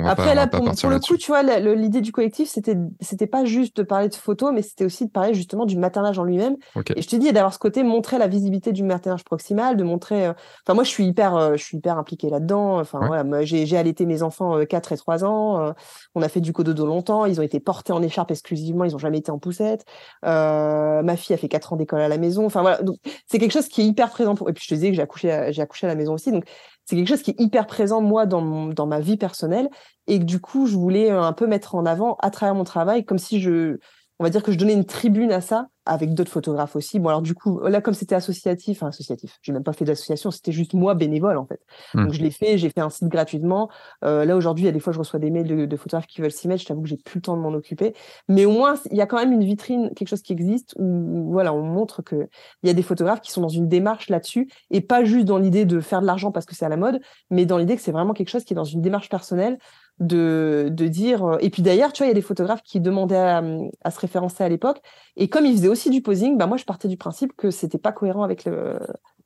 [0.00, 3.44] Après, pas, là, pour, pour le coup, tu vois, l'idée du collectif, c'était, c'était pas
[3.44, 6.56] juste de parler de photos, mais c'était aussi de parler justement du maternage en lui-même.
[6.74, 6.94] Okay.
[6.96, 10.26] Et je te dis, d'avoir ce côté, montrer la visibilité du maternage proximal, de montrer.
[10.26, 10.32] Euh...
[10.66, 12.78] Enfin, moi, je suis hyper, euh, je suis hyper impliquée là-dedans.
[12.80, 13.06] Enfin, ouais.
[13.06, 15.60] voilà, j'ai, j'ai allaité mes enfants 4 euh, et 3 ans.
[15.60, 15.72] Euh,
[16.14, 17.26] on a fait du cododo longtemps.
[17.26, 18.84] Ils ont été portés en écharpe exclusivement.
[18.84, 19.84] Ils ont jamais été en poussette.
[20.22, 22.46] ma fille a fait 4 ans d'école à la maison.
[22.46, 22.82] Enfin, voilà.
[22.82, 22.96] Donc,
[23.26, 24.34] c'est quelque chose qui est hyper présent.
[24.34, 24.48] Pour...
[24.48, 26.32] Et puis, je te disais que j'ai accouché, j'ai accouché à la maison aussi.
[26.32, 26.44] Donc,
[26.84, 29.68] c'est quelque chose qui est hyper présent moi dans ma vie personnelle.
[30.06, 33.04] Et que du coup je voulais un peu mettre en avant à travers mon travail
[33.04, 33.78] comme si je
[34.18, 36.98] on va dire que je donnais une tribune à ça avec d'autres photographes aussi.
[36.98, 40.30] Bon alors du coup là comme c'était associatif, enfin associatif, j'ai même pas fait d'association,
[40.30, 41.60] c'était juste moi bénévole en fait.
[41.92, 42.04] Mmh.
[42.04, 43.68] Donc je l'ai fait, j'ai fait un site gratuitement.
[44.04, 46.06] Euh, là aujourd'hui il y a des fois je reçois des mails de, de photographes
[46.06, 46.62] qui veulent s'y mettre.
[46.62, 47.94] Je t'avoue que j'ai plus le temps de m'en occuper,
[48.28, 50.84] mais au moins il y a quand même une vitrine, quelque chose qui existe où,
[50.84, 52.28] où voilà on montre que
[52.62, 55.38] il y a des photographes qui sont dans une démarche là-dessus et pas juste dans
[55.38, 57.00] l'idée de faire de l'argent parce que c'est à la mode,
[57.30, 59.58] mais dans l'idée que c'est vraiment quelque chose qui est dans une démarche personnelle
[59.98, 61.24] de, de dire.
[61.24, 63.42] Euh, et puis d'ailleurs, tu vois, il y a des photographes qui demandaient à,
[63.82, 64.80] à se référencer à l'époque.
[65.16, 67.78] Et comme ils faisaient aussi du posing, bah moi, je partais du principe que c'était
[67.78, 68.78] pas cohérent avec le,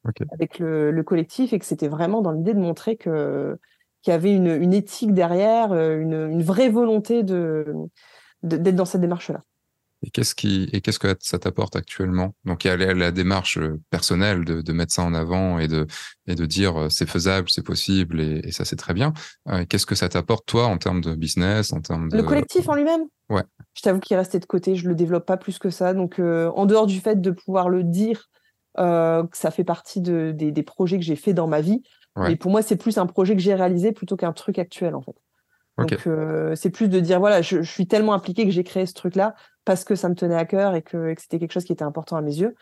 [0.07, 0.25] okay.
[0.33, 3.59] avec le, le, collectif et que c'était vraiment dans l'idée de montrer que
[4.03, 7.75] qu'il y avait une, une éthique derrière, euh, une, une vraie volonté de
[8.45, 9.43] d'être dans cette démarche-là.
[10.03, 12.35] Et qu'est-ce qui et qu'est-ce que ça t'apporte actuellement?
[12.45, 15.67] Donc il y a la, démarche euh, personnelle de, de, mettre ça en avant et
[15.67, 15.87] de
[16.27, 19.13] et de dire euh, c'est faisable, c'est possible et, et ça c'est très bien.
[19.49, 22.69] Euh, qu'est-ce que ça t'apporte toi en termes de business, en termes de le collectif
[22.69, 23.07] en lui-même?
[23.29, 23.43] Ouais.
[23.75, 25.95] Je t'avoue qu'il est resté de côté, je le développe pas plus que ça.
[25.95, 28.29] Donc euh, en dehors du fait de pouvoir le dire,
[28.79, 31.83] euh, que ça fait partie de, des, des projets que j'ai fait dans ma vie.
[32.17, 32.31] Ouais.
[32.31, 35.03] Mais pour moi c'est plus un projet que j'ai réalisé plutôt qu'un truc actuel en
[35.03, 35.17] fait.
[35.79, 38.85] Donc euh, c'est plus de dire voilà, je, je suis tellement impliqué que j'ai créé
[38.85, 39.35] ce truc-là
[39.65, 41.85] parce que ça me tenait à cœur et que, que c'était quelque chose qui était
[41.85, 42.55] important à mes yeux.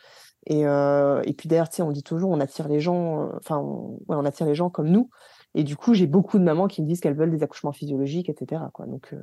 [0.46, 3.28] Et, euh, et puis d'ailleurs, tu sais, on dit toujours, on attire les gens, euh,
[3.38, 5.10] enfin, on, ouais, on attire les gens comme nous.
[5.54, 8.28] Et du coup, j'ai beaucoup de mamans qui me disent qu'elles veulent des accouchements physiologiques,
[8.28, 8.62] etc.
[8.72, 8.86] Quoi.
[8.86, 9.18] Donc, euh,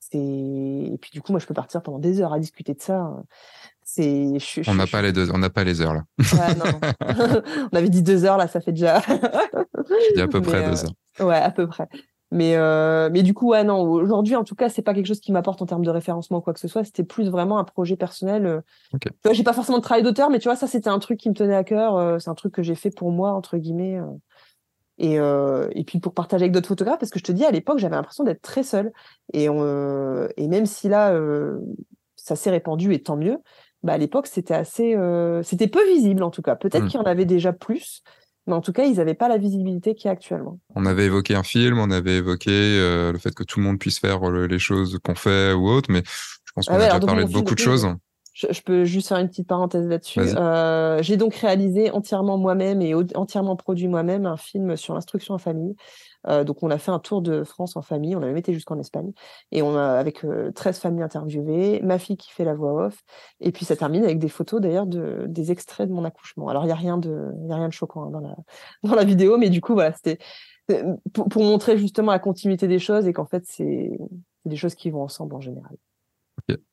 [0.00, 2.80] c'est et puis du coup, moi, je peux partir pendant des heures à discuter de
[2.80, 3.14] ça.
[3.84, 4.32] C'est.
[4.66, 6.04] On n'a pas les deux, on n'a pas les heures là.
[6.18, 6.80] Ouais, non,
[7.72, 9.02] on avait dit deux heures là, ça fait déjà.
[10.16, 11.26] Y a à peu près Mais, deux heures.
[11.28, 11.88] Ouais, à peu près.
[12.32, 15.20] Mais, euh, mais du coup, ouais, non, aujourd'hui, en tout cas, c'est pas quelque chose
[15.20, 16.84] qui m'apporte en termes de référencement ou quoi que ce soit.
[16.84, 18.46] C'était plus vraiment un projet personnel.
[18.46, 18.60] Euh.
[18.94, 19.10] Okay.
[19.10, 21.18] Tu vois, j'ai pas forcément de travail d'auteur, mais tu vois, ça, c'était un truc
[21.18, 21.96] qui me tenait à cœur.
[21.96, 24.00] Euh, c'est un truc que j'ai fait pour moi, entre guillemets.
[24.98, 27.78] Et, et puis pour partager avec d'autres photographes, parce que je te dis, à l'époque,
[27.78, 28.92] j'avais l'impression d'être très seule.
[29.32, 31.18] Et, et même si là,
[32.16, 33.38] ça s'est répandu, et tant mieux,
[33.82, 34.94] bah, à l'époque, c'était assez,
[35.42, 36.54] c'était peu visible en tout cas.
[36.54, 36.88] Peut-être mmh.
[36.88, 38.02] qu'il y en avait déjà plus,
[38.46, 40.58] mais en tout cas, ils n'avaient pas la visibilité qu'il y a actuellement.
[40.74, 43.98] On avait évoqué un film, on avait évoqué le fait que tout le monde puisse
[43.98, 47.24] faire les choses qu'on fait ou autre, mais je pense ah qu'on a déjà parlé
[47.24, 47.86] de beaucoup de choses.
[48.48, 50.20] Je, peux juste faire une petite parenthèse là-dessus.
[50.20, 55.38] Euh, j'ai donc réalisé entièrement moi-même et entièrement produit moi-même un film sur l'instruction en
[55.38, 55.74] famille.
[56.26, 58.14] Euh, donc, on a fait un tour de France en famille.
[58.16, 59.12] On a même été jusqu'en Espagne.
[59.52, 63.02] Et on a, avec 13 euh, familles interviewées, ma fille qui fait la voix off.
[63.40, 66.48] Et puis, ça termine avec des photos d'ailleurs de, des extraits de mon accouchement.
[66.48, 68.36] Alors, il n'y a, rien de, y a rien de choquant hein, dans, la,
[68.82, 70.18] dans la vidéo, mais du coup, voilà, c'était
[71.12, 73.90] pour, pour, montrer justement la continuité des choses et qu'en fait, c'est
[74.44, 75.76] des choses qui vont ensemble en général.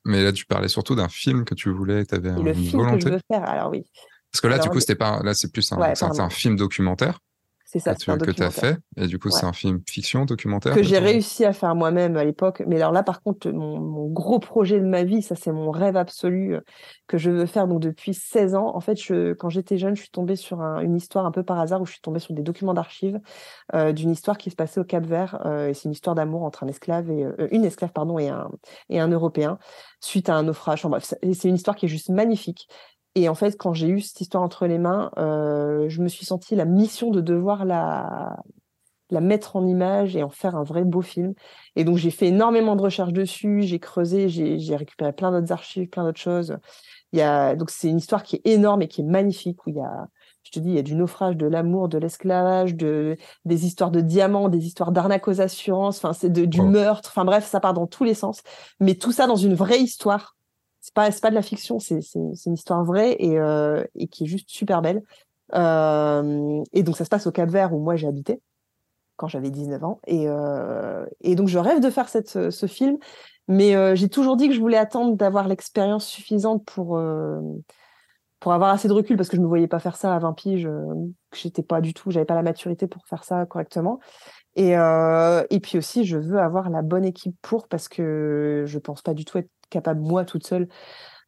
[0.06, 3.00] Mais là, tu parlais surtout d'un film que tu voulais, tu avais le film que
[3.00, 3.86] je veux faire, alors oui.
[4.32, 5.78] Parce que là, du coup, c'était pas, là, c'est plus un,
[6.20, 7.20] un film documentaire.
[7.70, 8.78] C'est ça, un que tu as fait.
[8.96, 12.24] Et du coup, c'est un film fiction, documentaire Que j'ai réussi à faire moi-même à
[12.24, 12.64] l'époque.
[12.66, 15.98] Mais alors là, par contre, mon, gros projet de ma vie, ça, c'est mon rêve
[15.98, 16.62] absolu euh,
[17.08, 18.74] que je veux faire donc depuis 16 ans.
[18.74, 21.60] En fait, je, quand j'étais jeune, je suis tombée sur une histoire un peu par
[21.60, 23.20] hasard où je suis tombée sur des documents d'archives
[23.76, 25.42] euh, d'une histoire qui se passait au Cap-Vert.
[25.46, 28.50] Euh, c'est une histoire d'amour entre un esclave et une esclave pardon et un
[28.88, 29.60] et un Européen
[30.00, 30.80] suite à un naufrage.
[30.80, 32.70] Enfin, bref, c'est une histoire qui est juste magnifique.
[33.18, 36.24] Et en fait, quand j'ai eu cette histoire entre les mains, euh, je me suis
[36.24, 38.38] sentie la mission de devoir la,
[39.10, 41.34] la mettre en image et en faire un vrai beau film.
[41.76, 45.90] Et donc, j'ai fait énormément de recherches dessus, j'ai creusé, j'ai récupéré plein d'autres archives,
[45.90, 46.60] plein d'autres choses.
[47.12, 49.72] Il y a, donc, c'est une histoire qui est énorme et qui est magnifique, où
[49.72, 50.08] il y a,
[50.44, 53.90] je te dis, il y a du naufrage, de l'amour, de l'esclavage, de, des histoires
[53.90, 57.74] de diamants, des histoires d'arnaque aux assurances, enfin, c'est du meurtre, enfin bref, ça part
[57.74, 58.44] dans tous les sens.
[58.80, 60.37] Mais tout ça dans une vraie histoire
[60.88, 64.28] c'est pas pas de la fiction, c'est une histoire vraie et, euh, et qui est
[64.28, 65.04] juste super belle.
[65.54, 68.42] Euh, et donc ça se passe au Cap Vert où moi j'ai habité
[69.18, 72.98] quand j'avais 19 ans et, euh, et donc je rêve de faire ce film,
[73.50, 76.98] mais j'ai toujours dit que je voulais attendre d'avoir l'expérience suffisante pour
[78.40, 80.20] pour avoir assez de recul parce que je ne me voyais pas faire ça à
[80.20, 80.70] 20 piges,
[81.34, 84.00] j'étais pas du tout, j'avais pas la maturité pour faire ça correctement.
[84.56, 89.14] Et, puis aussi, je veux avoir la bonne équipe pour parce que je pense pas
[89.14, 90.68] du tout être capable, moi, toute seule,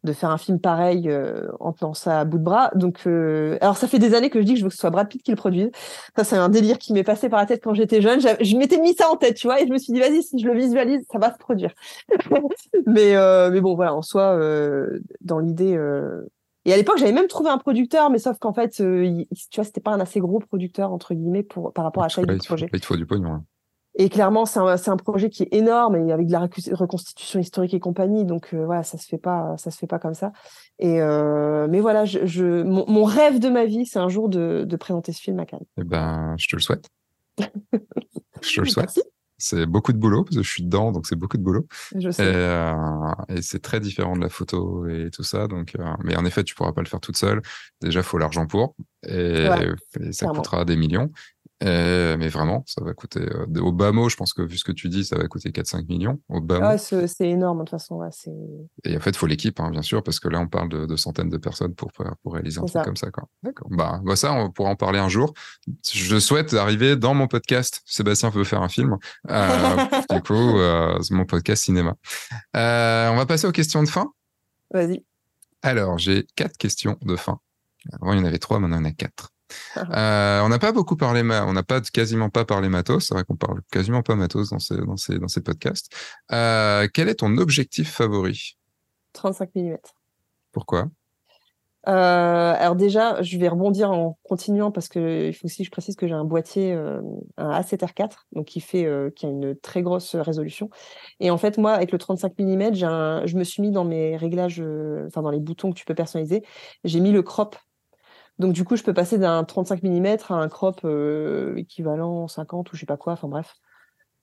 [0.04, 2.72] de faire un film pareil euh, en tenant ça à bout de bras.
[2.76, 4.80] Donc, euh, alors ça fait des années que je dis que je veux que ce
[4.80, 5.72] soit Brad Pitt qui le produise.
[6.16, 8.20] Ça, c'est un délire qui m'est passé par la tête quand j'étais jeune.
[8.22, 10.40] Je m'étais mis ça en tête, tu vois, et je me suis dit, vas-y, si
[10.40, 11.74] je le visualise, ça va se produire.
[12.88, 14.40] mais, euh, mais bon, voilà, en soi,
[15.22, 15.78] dans l'idée.
[16.66, 19.82] Et à l'époque, j'avais même trouvé un producteur, mais sauf qu'en fait, tu vois, c'était
[19.82, 22.70] pas un assez gros producteur entre guillemets pour par rapport à chaque projet.
[22.74, 23.34] il te faut du pognon.
[23.34, 23.44] Hein.
[23.96, 27.74] Et clairement, c'est un, un, projet qui est énorme et avec de la reconstitution historique
[27.74, 28.24] et compagnie.
[28.24, 30.32] Donc euh, voilà, ça se fait pas, ça se fait pas comme ça.
[30.78, 34.64] Et euh, mais voilà, je, je mon, rêve de ma vie, c'est un jour de,
[34.66, 35.66] de, présenter ce film à Cannes.
[35.78, 36.88] Eh ben, je te le souhaite.
[38.42, 39.00] je te le souhaite.
[39.42, 41.66] C'est beaucoup de boulot parce que je suis dedans, donc c'est beaucoup de boulot.
[41.98, 42.24] Je sais.
[42.24, 42.74] Et, euh,
[43.30, 45.48] et c'est très différent de la photo et tout ça.
[45.48, 47.42] Donc, mais en effet, tu pourras pas le faire toute seule.
[47.80, 48.76] Déjà, faut l'argent pour,
[49.08, 49.48] et,
[50.02, 51.10] et ça coûtera des millions.
[51.64, 53.20] Euh, mais vraiment, ça va coûter.
[53.20, 55.50] Euh, au bas mot, je pense que vu ce que tu dis, ça va coûter
[55.50, 56.20] 4-5 millions.
[56.30, 58.02] Au bas c'est énorme, de toute façon.
[58.86, 60.96] et en fait, il faut l'équipe, hein, bien sûr, parce que là, on parle de,
[60.96, 63.08] centaines de personnes pour, pour réaliser un truc comme ça.
[63.44, 63.68] D'accord.
[63.72, 65.34] Bah, bah, ça, on pourra en parler un jour.
[65.92, 67.82] Je souhaite arriver dans mon podcast.
[67.86, 68.98] Sébastien veut faire un film.
[69.30, 69.76] Euh,
[70.12, 70.58] du coup,
[71.02, 71.96] c'est mon podcast cinéma.
[72.54, 74.12] on va passer aux questions de fin.
[74.72, 75.04] Vas-y.
[75.62, 77.40] Alors, j'ai quatre questions de fin.
[78.02, 79.32] Avant, il y en avait trois, maintenant, il y en a quatre.
[79.78, 83.08] Euh, on n'a pas beaucoup parlé, on n'a pas quasiment pas parlé matos.
[83.08, 85.92] C'est vrai qu'on parle quasiment pas matos dans ces, dans ces, dans ces podcasts.
[86.32, 88.58] Euh, quel est ton objectif favori?
[89.14, 89.78] 35 mm.
[90.52, 90.88] Pourquoi?
[91.88, 95.72] Euh, alors déjà, je vais rebondir en continuant parce que il faut aussi que je
[95.72, 100.16] précise que j'ai un boîtier, un A7R4, donc qui fait, qui a une très grosse
[100.16, 100.70] résolution.
[101.20, 104.62] Et en fait, moi, avec le 35 mm, je me suis mis dans mes réglages,
[105.08, 106.44] enfin dans les boutons que tu peux personnaliser,
[106.84, 107.56] j'ai mis le crop
[108.40, 112.72] donc du coup, je peux passer d'un 35 mm à un crop euh, équivalent 50
[112.72, 113.56] ou je sais pas quoi, enfin bref,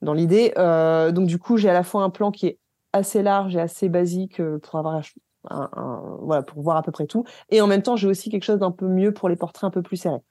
[0.01, 0.55] dans l'idée.
[0.57, 2.59] Euh, donc du coup, j'ai à la fois un plan qui est
[2.95, 5.03] assez large et assez basique euh, pour avoir
[5.51, 7.25] un, voilà, pour voir à peu près tout.
[7.51, 9.71] Et en même temps, j'ai aussi quelque chose d'un peu mieux pour les portraits un
[9.71, 10.23] peu plus serrés.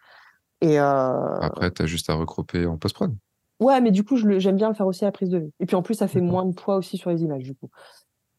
[0.62, 3.16] Et Après, tu as juste à recroper en post-prod.
[3.60, 5.52] Ouais, mais du coup, j'aime bien le faire aussi à la prise de vue.
[5.60, 7.70] Et puis en plus, ça fait moins de poids aussi sur les images, du coup.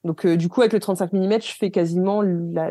[0.07, 2.71] Donc, euh, du coup, avec le 35 mm, je fais quasiment la,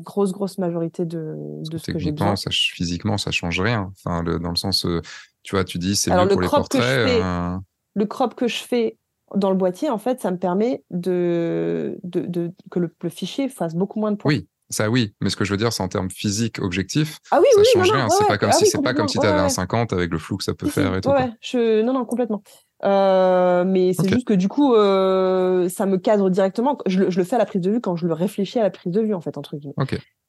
[0.00, 1.36] grosse, grosse majorité de,
[1.70, 2.34] de ce que j'ai besoin.
[2.36, 3.92] Ça, physiquement, ça change rien.
[3.96, 5.00] Enfin, dans le sens, euh,
[5.44, 6.82] tu vois, tu dis c'est mieux pour les portraits.
[6.82, 7.56] Euh,
[7.94, 8.98] le crop que je fais
[9.36, 14.00] dans le boîtier, en fait, ça me permet de, de, que le, fichier fasse beaucoup
[14.00, 14.30] moins de poids.
[14.30, 17.18] Oui, Ça, oui, mais ce que je veux dire, c'est en termes physiques, objectifs.
[17.30, 18.08] Ah oui, ça oui, change non, rien.
[18.08, 19.44] c'est ouais, pas comme ah si oui, c'est pas comme si tu avais ouais, un
[19.44, 19.50] ouais.
[19.50, 21.10] 50 avec le flou que ça peut Si, faire et tout.
[21.40, 21.82] je...
[21.82, 22.42] Non, non, complètement.
[22.84, 26.78] Euh, mais c'est juste que du coup, euh, ça me cadre directement.
[26.86, 28.62] Je le, je le fais à la prise de vue quand je le réfléchis à
[28.62, 29.74] la prise de vue, en fait, entre guillemets.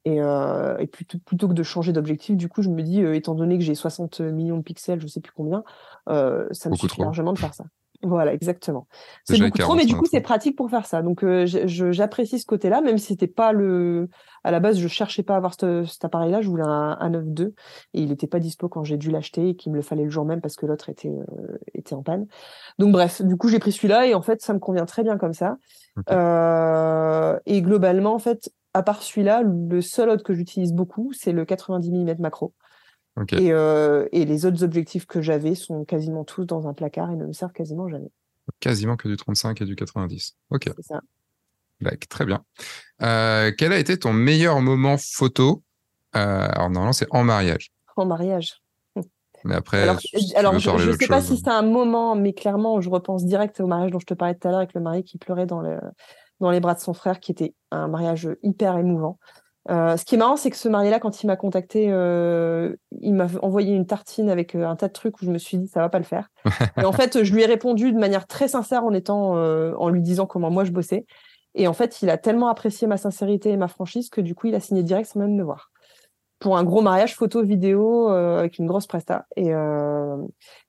[0.05, 3.13] Et, euh, et plutôt, plutôt que de changer d'objectif, du coup, je me dis, euh,
[3.15, 5.63] étant donné que j'ai 60 millions de pixels, je sais plus combien,
[6.07, 7.03] euh, ça me Beaucoup suffit trop.
[7.03, 7.65] largement de faire ça.
[8.01, 8.87] Voilà, exactement.
[9.25, 11.01] C'est beaucoup trop, 40, mais du coup, c'est pratique pour faire ça.
[11.01, 14.07] Donc, euh, j'apprécie ce côté-là, même si c'était pas le.
[14.45, 17.09] À la base, je cherchais pas à avoir ce- cet appareil-là, je voulais un, un
[17.09, 17.53] 9.2
[17.93, 20.09] et il n'était pas dispo quand j'ai dû l'acheter et qu'il me le fallait le
[20.09, 22.25] jour même parce que l'autre était, euh, était en panne.
[22.77, 25.17] Donc, bref, du coup, j'ai pris celui-là et en fait, ça me convient très bien
[25.17, 25.57] comme ça.
[26.15, 31.31] Euh, et globalement, en fait, à part celui-là, le seul autre que j'utilise beaucoup, c'est
[31.33, 32.53] le 90 mm macro.
[33.31, 37.15] Et, euh, et les autres objectifs que j'avais sont quasiment tous dans un placard et
[37.15, 38.11] ne me servent quasiment jamais.
[38.59, 40.37] Quasiment que du 35 et du 90.
[40.49, 40.69] Ok.
[40.75, 41.01] C'est ça.
[41.81, 42.43] Like, très bien.
[43.01, 45.63] Euh, quel a été ton meilleur moment photo?
[46.15, 47.71] Euh, Alors, normalement, c'est en mariage.
[47.95, 48.61] En mariage.
[49.45, 51.37] Mais après, Alors, si je ne sais pas chose.
[51.37, 54.35] si c'est un moment, mais clairement, je repense direct au mariage dont je te parlais
[54.35, 55.79] tout à l'heure avec le mari qui pleurait dans, le,
[56.41, 59.17] dans les bras de son frère, qui était un mariage hyper émouvant.
[59.69, 63.13] Euh, ce qui est marrant, c'est que ce marié-là, quand il m'a contacté, euh, il
[63.13, 65.67] m'a envoyé une tartine avec euh, un tas de trucs où je me suis dit,
[65.67, 66.29] ça va pas le faire.
[66.77, 69.89] Et en fait, je lui ai répondu de manière très sincère en étant, euh, en
[69.89, 71.05] lui disant comment moi je bossais.
[71.55, 74.47] Et en fait, il a tellement apprécié ma sincérité et ma franchise que du coup,
[74.47, 75.71] il a signé direct sans même me voir.
[76.39, 79.25] Pour un gros mariage photo vidéo avec une grosse presta.
[79.35, 79.51] Et,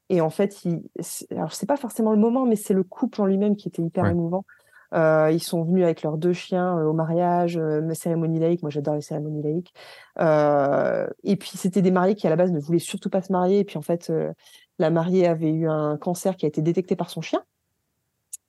[0.09, 0.83] et en fait, il,
[1.31, 4.05] alors c'est pas forcément le moment, mais c'est le couple en lui-même qui était hyper
[4.05, 4.11] Ouais.
[4.11, 4.45] émouvant.
[4.93, 8.63] Euh, ils sont venus avec leurs deux chiens euh, au mariage, euh, cérémonie laïque.
[8.63, 9.73] Moi, j'adore les cérémonies laïques.
[10.19, 13.33] Euh, et puis, c'était des mariés qui, à la base, ne voulaient surtout pas se
[13.33, 13.61] marier.
[13.61, 14.33] Et puis, en fait, euh,
[14.79, 17.43] la mariée avait eu un cancer qui a été détecté par son chien.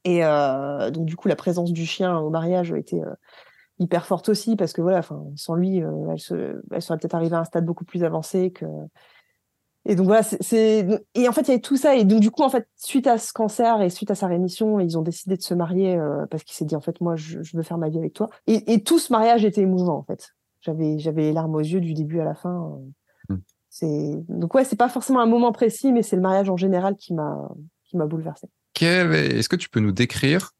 [0.03, 3.03] Et donc, du coup, la présence du chien au mariage était
[3.77, 5.01] hyper forte aussi, parce que voilà,
[5.35, 8.65] sans lui, elle, se, elle serait peut-être arrivée à un stade beaucoup plus avancé que.
[9.85, 12.29] Et donc voilà, c'est- et en fait il y avait tout ça et donc du
[12.29, 15.37] coup en fait suite à ce cancer et suite à sa rémission, ils ont décidé
[15.37, 17.79] de se marier euh, parce qu'il s'est dit en fait moi je, je veux faire
[17.79, 20.29] ma vie avec toi et, et tout ce mariage était émouvant en fait.
[20.61, 22.77] J'avais j'avais les larmes aux yeux du début à la fin.
[23.29, 23.35] Mm.
[23.69, 26.95] C'est donc ouais c'est pas forcément un moment précis mais c'est le mariage en général
[26.95, 27.49] qui m'a
[27.85, 28.05] qui m'a.
[28.73, 30.51] Quelle est- Est-ce que tu peux nous décrire,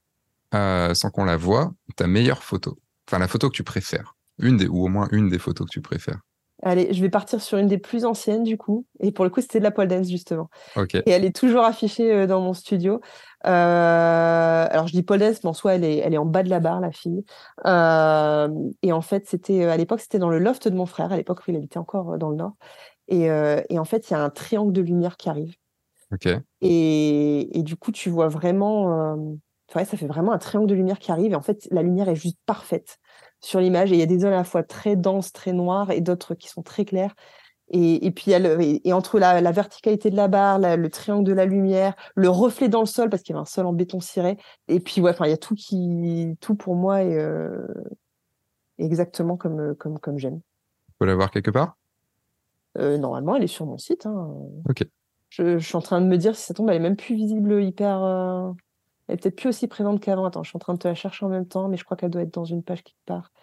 [0.56, 2.80] euh, sans qu'on la voie, ta meilleure photo?
[3.08, 4.16] Enfin, la photo que tu préfères.
[4.40, 6.20] Une des, ou au moins une des photos que tu préfères.
[6.64, 9.42] Allez, je vais partir sur une des plus anciennes du coup et pour le coup
[9.42, 10.50] c'était de la pole dance justement.
[10.76, 10.96] Ok.
[10.96, 13.02] Et elle est toujours affichée euh, dans mon studio.
[13.46, 16.44] Euh, alors, je dis pole dance, mais en soi, elle est, elle est en bas
[16.44, 17.24] de la barre, la fille.
[17.66, 18.50] Euh,
[18.82, 21.40] et en fait, c'était à l'époque, c'était dans le loft de mon frère, à l'époque
[21.40, 22.54] où il habitait encore dans le nord.
[23.08, 25.56] Et, euh, et en fait, il y a un triangle de lumière qui arrive.
[26.14, 26.28] Ok.
[26.62, 29.16] Et, et du coup, tu vois vraiment,
[29.76, 31.32] ouais, ça fait vraiment un triangle de lumière qui arrive.
[31.32, 33.00] Et en fait, la lumière est juste parfaite
[33.42, 33.92] sur l'image.
[33.92, 36.36] Et il y a des zones à la fois très denses, très noires, et d'autres
[36.36, 37.14] qui sont très claires.
[37.74, 41.24] Et, et puis, et, et entre la, la verticalité de la barre, la- le triangle
[41.24, 43.72] de la lumière, le reflet dans le sol, parce qu'il y avait un sol en
[43.74, 44.38] béton ciré.
[44.68, 47.66] Et puis, ouais, enfin, il y a tout qui, tout pour moi est euh,
[48.78, 50.42] exactement comme, comme, comme j'aime.
[50.88, 51.78] Tu peux la voir quelque part?
[52.78, 54.06] Euh, normalement, elle est sur mon site.
[54.06, 54.34] hein.
[54.70, 54.84] Ok.
[55.30, 57.16] Je, je suis en train de me dire si ça tombe, elle est même plus
[57.16, 58.04] visible, hyper.
[58.04, 58.52] euh,
[59.12, 60.24] Elle est peut-être plus aussi présente qu'avant.
[60.26, 61.98] Attends, je suis en train de te la chercher en même temps, mais je crois
[61.98, 63.34] qu'elle doit être dans une page quelque part.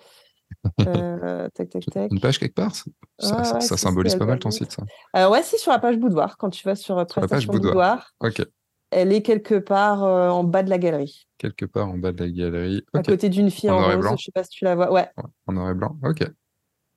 [0.80, 2.10] Euh, tac, tac, tac.
[2.10, 2.74] Une page quelque part?
[2.74, 4.82] Ça, Ouais, symbolise pas mal ton site, ça.
[5.14, 6.38] Euh, ouais, si, sur la page boudoir.
[6.38, 7.72] Quand tu vas sur euh, Sur la page boudoir.
[7.72, 8.42] boudoir, Ok.
[8.90, 12.24] elle est quelque part euh, en bas de la galerie, Quelque part en bas de
[12.24, 12.82] la galerie.
[12.94, 14.04] à côté d'une fille En en noir et rose.
[14.04, 14.90] blanc Je sais pas si tu la vois.
[14.90, 15.98] Ouais, Ouais, En noir et blanc.
[16.02, 16.24] Ok.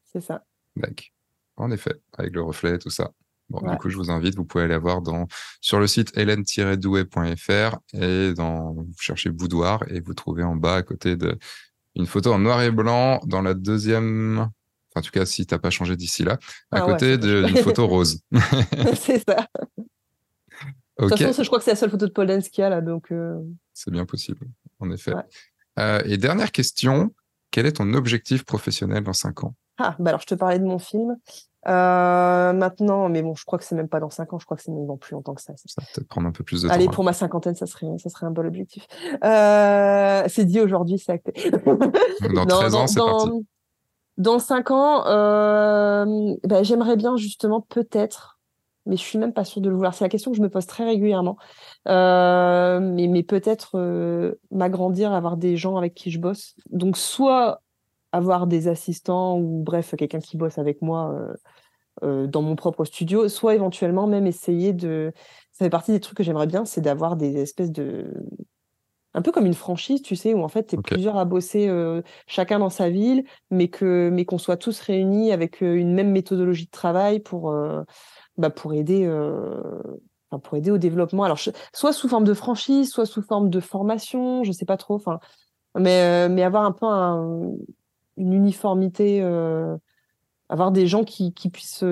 [0.06, 0.45] c'est ça.
[0.77, 1.07] D'accord.
[1.57, 3.11] En effet, avec le reflet, tout ça.
[3.52, 3.72] Bon, Ouais.
[3.72, 5.28] du coup, je vous invite, vous pouvez aller voir dans,
[5.60, 10.84] sur le site hélène-douai.fr et dans, vous cherchez boudoir et vous trouvez en bas à
[10.84, 11.38] côté de
[11.95, 14.52] une photo en noir et blanc dans la deuxième, enfin,
[14.95, 16.34] en tout cas, si t'as pas changé d'ici là,
[16.72, 18.22] à Ah côté d'une photo rose.
[18.95, 19.48] c'est ça.
[20.99, 22.69] De toute façon, je crois que c'est la seule photo de Paul qu'il y a
[22.69, 22.80] là.
[22.80, 23.41] Donc, euh,
[23.73, 24.48] c'est bien possible,
[24.80, 25.14] en effet.
[25.14, 25.23] Ouais.
[25.80, 27.14] Euh, et dernière question,
[27.49, 29.56] quel est ton objectif professionnel dans cinq ans?
[29.78, 31.18] Ah, bah alors je te parlais de mon film.
[31.68, 34.58] Euh, maintenant, mais bon, je crois que c'est même pas dans 5 ans, je crois
[34.58, 35.54] que c'est même dans plus longtemps que ça.
[35.56, 36.92] Ça va peut-être prendre un peu plus de Allez, temps.
[36.92, 36.94] hein.
[36.96, 38.88] pour ma cinquantaine, ça serait, ça serait un bon objectif.
[39.24, 41.52] Euh, c'est dit aujourd'hui, c'est acté.
[42.34, 43.46] Dans Non, 13 ans, dans, c'est parti.
[44.18, 48.40] dans 5 ans, euh, bah, j'aimerais bien justement peut-être,
[48.88, 49.94] mais je suis même pas sûre de le vouloir.
[49.94, 51.38] C'est la question que je me pose très régulièrement.
[51.88, 56.56] Euh, mais mais peut-être euh, m'agrandir, avoir des gens avec qui je bosse.
[56.72, 57.62] Donc soit
[58.12, 61.34] avoir des assistants ou bref quelqu'un qui bosse avec moi euh,
[62.04, 65.12] euh, dans mon propre studio, soit éventuellement même essayer de.
[65.52, 68.12] Ça fait partie des trucs que j'aimerais bien, c'est d'avoir des espèces de
[69.14, 71.70] un peu comme une franchise, tu sais, où en fait, tu es plusieurs à bosser
[72.28, 76.66] chacun dans sa ville, mais que mais qu'on soit tous réunis avec une même méthodologie
[76.66, 77.54] de travail pour,
[78.38, 79.06] bah, pour aider
[80.40, 81.26] pour aider au développement.
[81.26, 81.40] Alors,
[81.74, 84.96] soit sous forme de franchise, soit sous forme de formation, je sais pas trop.
[84.96, 85.20] Enfin,
[85.78, 86.86] mais, mais avoir un peu
[88.18, 89.22] une uniformité,
[90.50, 91.84] avoir des gens qui, qui puissent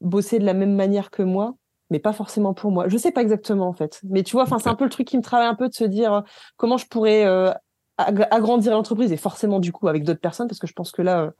[0.00, 1.56] bosser de la même manière que moi
[1.90, 2.88] mais pas forcément pour moi.
[2.88, 4.00] Je sais pas exactement en fait.
[4.04, 5.74] Mais tu vois, enfin c'est un peu le truc qui me travaille un peu de
[5.74, 6.20] se dire euh,
[6.56, 7.52] comment je pourrais euh,
[7.98, 11.22] agrandir l'entreprise et forcément du coup avec d'autres personnes parce que je pense que là,
[11.22, 11.30] euh,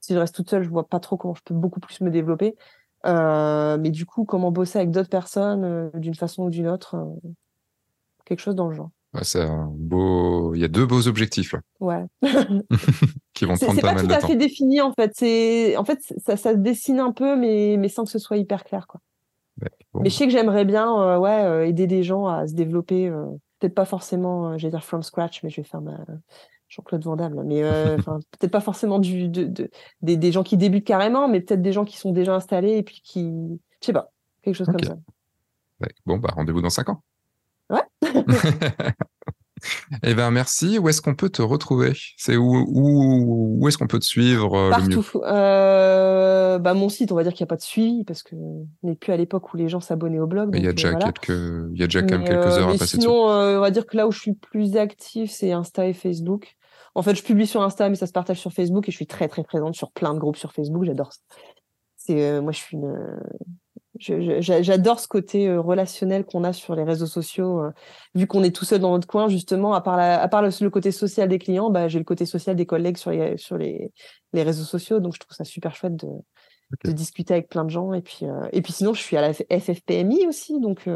[0.00, 2.10] si je reste toute seule, je vois pas trop comment je peux beaucoup plus me
[2.10, 2.56] développer.
[3.04, 6.96] mais du coup, comment bosser avec d'autres personnes d'une façon ou d'une autre,
[8.24, 8.90] quelque chose dans le genre.
[9.22, 10.54] C'est un beau.
[10.54, 11.60] Il y a deux beaux objectifs là.
[11.80, 12.04] Ouais.
[13.34, 14.14] qui vont prendre pas, mal de temps.
[14.14, 15.12] C'est pas tout à fait défini en fait.
[15.14, 18.36] C'est en fait ça, ça se dessine un peu, mais mais sans que ce soit
[18.36, 19.00] hyper clair quoi.
[19.94, 23.08] Mais je sais que j'aimerais bien euh, ouais, euh, aider des gens à se développer.
[23.08, 23.26] Euh,
[23.60, 26.04] peut-être pas forcément, j'allais dire from scratch, mais je vais faire ma
[26.68, 27.42] Jean-Claude Van Damme.
[27.44, 27.62] Mais
[28.04, 29.70] peut-être pas forcément du, de,
[30.02, 32.82] des, des, gens qui débutent carrément, mais peut-être des gens qui sont déjà installés et
[32.82, 33.60] puis qui.
[33.80, 34.10] Je sais pas,
[34.42, 34.96] quelque chose comme ça.
[36.06, 37.02] Bon, bah rendez-vous dans 5 ans.
[37.70, 37.82] Ouais.
[40.02, 40.78] Eh ben merci.
[40.78, 41.92] Où est-ce qu'on peut te retrouver?
[42.16, 45.06] C'est où, où, où est-ce qu'on peut te suivre euh, Partout.
[45.22, 48.34] Euh, bah mon site, on va dire qu'il n'y a pas de suivi parce que
[48.82, 50.54] n'est plus à l'époque où les gens s'abonnaient au blog.
[50.54, 53.00] Il y a déjà quelques, il y a déjà quand même quelques heures à passer
[53.00, 56.56] sinon, on va dire que là où je suis plus actif, c'est Insta et Facebook.
[56.96, 59.06] En fait, je publie sur Insta, mais ça se partage sur Facebook et je suis
[59.06, 60.84] très très présente sur plein de groupes sur Facebook.
[60.84, 61.20] J'adore ça.
[61.96, 63.18] C'est euh, moi, je suis une
[63.98, 67.60] J'adore ce côté euh, relationnel qu'on a sur les réseaux sociaux.
[67.60, 67.70] Euh,
[68.14, 70.90] vu qu'on est tout seul dans notre coin, justement, à part, à part le, côté
[70.90, 73.92] social des clients, bah, j'ai le côté social des collègues sur les, sur les,
[74.32, 74.98] les réseaux sociaux.
[74.98, 76.08] Donc, je trouve ça super chouette de,
[76.84, 77.92] de discuter avec plein de gens.
[77.92, 80.58] Et puis, euh, et puis sinon, je suis à la FFPMI aussi.
[80.58, 80.88] Donc,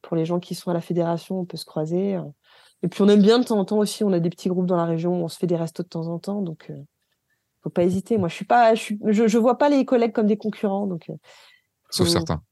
[0.00, 2.20] pour les gens qui sont à la fédération, on peut se croiser.
[2.84, 4.04] Et puis, on aime bien de temps en temps aussi.
[4.04, 5.12] On a des petits groupes dans la région.
[5.12, 6.40] On se fait des restos de temps en temps.
[6.40, 6.70] Donc,
[7.64, 8.16] faut pas hésiter.
[8.16, 10.86] Moi, je suis pas, je, je, je, vois pas les collègues comme des concurrents.
[10.86, 11.10] Donc,
[11.90, 12.42] Sauf certains.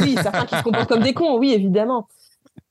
[0.00, 2.08] Oui, certains qui se comportent comme des cons, oui, évidemment.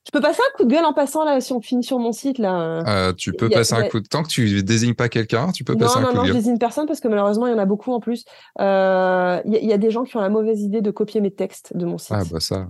[0.06, 2.12] Je peux passer un coup de gueule en passant là si on finit sur mon
[2.12, 2.84] site là.
[2.88, 5.76] Euh, tu peux passer un coup de temps que tu désignes pas quelqu'un, tu peux
[5.76, 6.16] passer un coup de gueule.
[6.16, 8.24] Non, non, je désigne personne parce que malheureusement il y en a beaucoup en plus.
[8.62, 11.76] Euh, il y, a des gens qui ont la mauvaise idée de copier mes textes
[11.76, 12.12] de mon site.
[12.14, 12.68] Ah bah ça.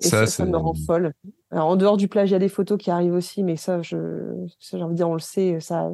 [0.00, 1.12] ça, ça, me rend folle.
[1.52, 3.80] Alors en dehors du plage, il y a des photos qui arrivent aussi, mais ça,
[3.82, 3.96] je,
[4.58, 5.88] j'ai envie de dire, on le sait, ça,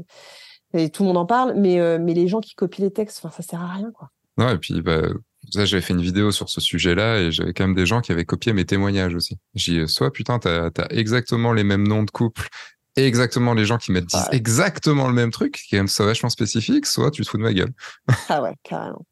[0.72, 1.52] et tout le monde en parle.
[1.54, 4.08] Mais euh, mais les gens qui copient les textes, enfin ça sert à rien quoi.
[4.38, 5.02] Non et puis bah
[5.50, 8.12] ça, j'avais fait une vidéo sur ce sujet-là et j'avais quand même des gens qui
[8.12, 9.36] avaient copié mes témoignages aussi.
[9.54, 12.48] J'ai soit putain, t'as as exactement les mêmes noms de couples
[12.96, 16.04] et exactement les gens qui mettent disent exactement le même truc, qui est même ça
[16.04, 17.72] vachement spécifique, soit tu te fous de ma gueule.
[18.28, 19.06] ah ouais, carrément.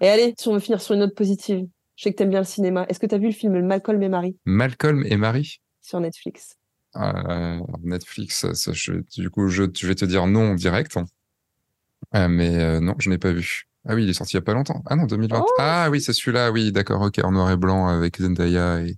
[0.00, 2.40] Et allez, si on veut finir sur une note positive, je sais que t'aimes bien
[2.40, 2.86] le cinéma.
[2.88, 4.36] Est-ce que t'as vu le film Malcolm et Marie?
[4.44, 5.60] Malcolm et Marie?
[5.80, 6.56] Sur Netflix.
[6.96, 8.72] Euh, Netflix, ça,
[9.16, 10.98] du coup, je, je, vais te dire non direct.
[12.14, 13.68] Euh, mais euh, non, je n'ai pas vu.
[13.88, 14.82] Ah oui, il est sorti il y a pas longtemps.
[14.86, 15.44] Ah non, 2020.
[15.58, 16.50] Ah oui, c'est celui-là.
[16.50, 17.00] Oui, d'accord.
[17.02, 18.96] Ok, en noir et blanc avec Zendaya et,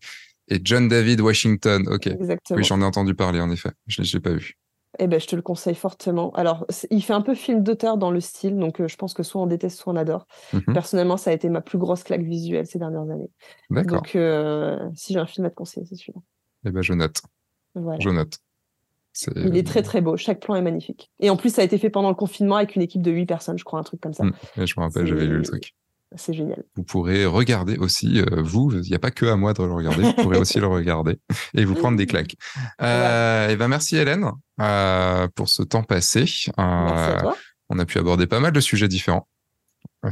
[0.49, 1.87] et John David Washington.
[1.89, 2.09] Ok.
[2.09, 2.57] Exactement.
[2.57, 3.71] Oui, j'en ai entendu parler en effet.
[3.87, 4.59] Je ne l'ai pas vu.
[4.99, 6.33] Eh ben, je te le conseille fortement.
[6.33, 9.23] Alors, il fait un peu film d'auteur dans le style, donc euh, je pense que
[9.23, 10.27] soit on déteste, soit on adore.
[10.53, 10.75] Mhm.
[10.75, 13.31] Personnellement, ça a été ma plus grosse claque visuelle ces dernières années.
[13.71, 14.03] D'accord.
[14.03, 16.21] Donc, euh, si j'ai un film à te conseiller, c'est celui-là.
[16.67, 17.23] Eh ben, je note.
[17.75, 17.99] Voilà.
[18.01, 18.37] Je note.
[19.37, 21.11] Il est très très beau, chaque plan est magnifique.
[21.21, 23.27] Et en plus, ça a été fait pendant le confinement avec une équipe de 8
[23.27, 24.25] personnes, je crois, un truc comme ça.
[24.25, 24.33] Mmh.
[24.57, 25.75] je me rappelle, j'avais lu le truc.
[26.17, 26.63] C'est génial.
[26.77, 29.73] Vous pourrez regarder aussi, euh, vous, il n'y a pas que à moi de le
[29.73, 31.19] regarder, vous pourrez aussi le regarder
[31.55, 32.37] et vous prendre des claques.
[32.81, 34.31] Euh, et ben merci Hélène
[34.61, 36.21] euh, pour ce temps passé.
[36.21, 37.37] Merci à toi.
[37.69, 39.29] On a pu aborder pas mal de sujets différents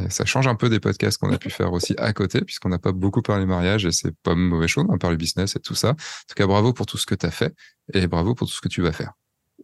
[0.08, 2.78] ça change un peu des podcasts qu'on a pu faire aussi à côté, puisqu'on n'a
[2.78, 5.74] pas beaucoup parlé mariage et c'est pas une mauvaise chose, on parle business et tout
[5.74, 5.90] ça.
[5.90, 5.94] En
[6.28, 7.54] tout cas, bravo pour tout ce que tu as fait
[7.92, 9.12] et bravo pour tout ce que tu vas faire.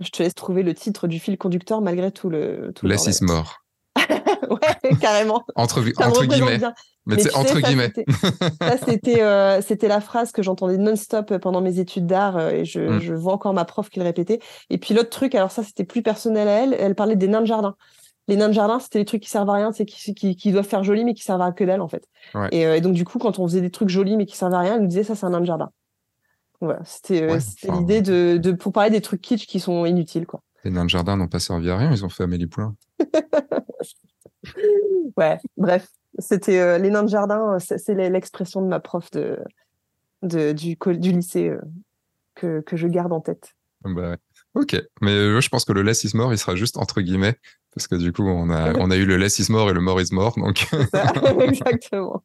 [0.00, 2.72] Je te laisse trouver le titre du fil conducteur malgré tout le.
[2.74, 3.62] Tout Less is more.
[4.50, 5.44] ouais, carrément.
[5.54, 6.60] entre, entre guillemets.
[7.06, 7.92] Mais, c'est entre guillemets.
[8.60, 12.64] Ça, c'était euh, c'était la phrase que j'entendais non-stop pendant mes études d'art euh, et
[12.64, 13.00] je, mm.
[13.00, 14.40] je, vois encore ma prof qui le répétait.
[14.70, 17.42] Et puis l'autre truc, alors ça, c'était plus personnel à elle, elle parlait des nains
[17.42, 17.76] de jardin
[18.28, 20.52] les nains de jardin, c'était les trucs qui servent à rien, c'est qui, qui, qui,
[20.52, 22.08] doivent faire joli mais qui servent à que dalle en fait.
[22.34, 24.60] Euh, et, donc du coup, quand on faisait des trucs jolis mais qui servent à
[24.60, 25.70] rien, elle nous disait ça c'est un nain de jardin.
[26.60, 27.38] Voilà, c'était euh,
[27.78, 30.40] l'idée de, de, pour parler des trucs kitsch qui sont inutiles quoi.
[30.64, 32.74] Les nains de jardin n'ont pas servi à rien, ils ont fait Amélie Poulain.
[35.16, 35.88] ouais, bref,
[36.18, 39.38] c'était euh, les nains de jardin, c'est l'expression de ma prof de,
[40.22, 41.52] de du, du lycée
[42.34, 43.54] que, que je garde en tête.
[43.84, 44.16] Bah
[44.56, 47.36] Ok, mais je pense que le less is more, il sera juste entre guillemets,
[47.74, 49.82] parce que du coup, on a, on a eu le less is more et le
[49.82, 50.66] more is more, donc.
[51.40, 52.24] Exactement.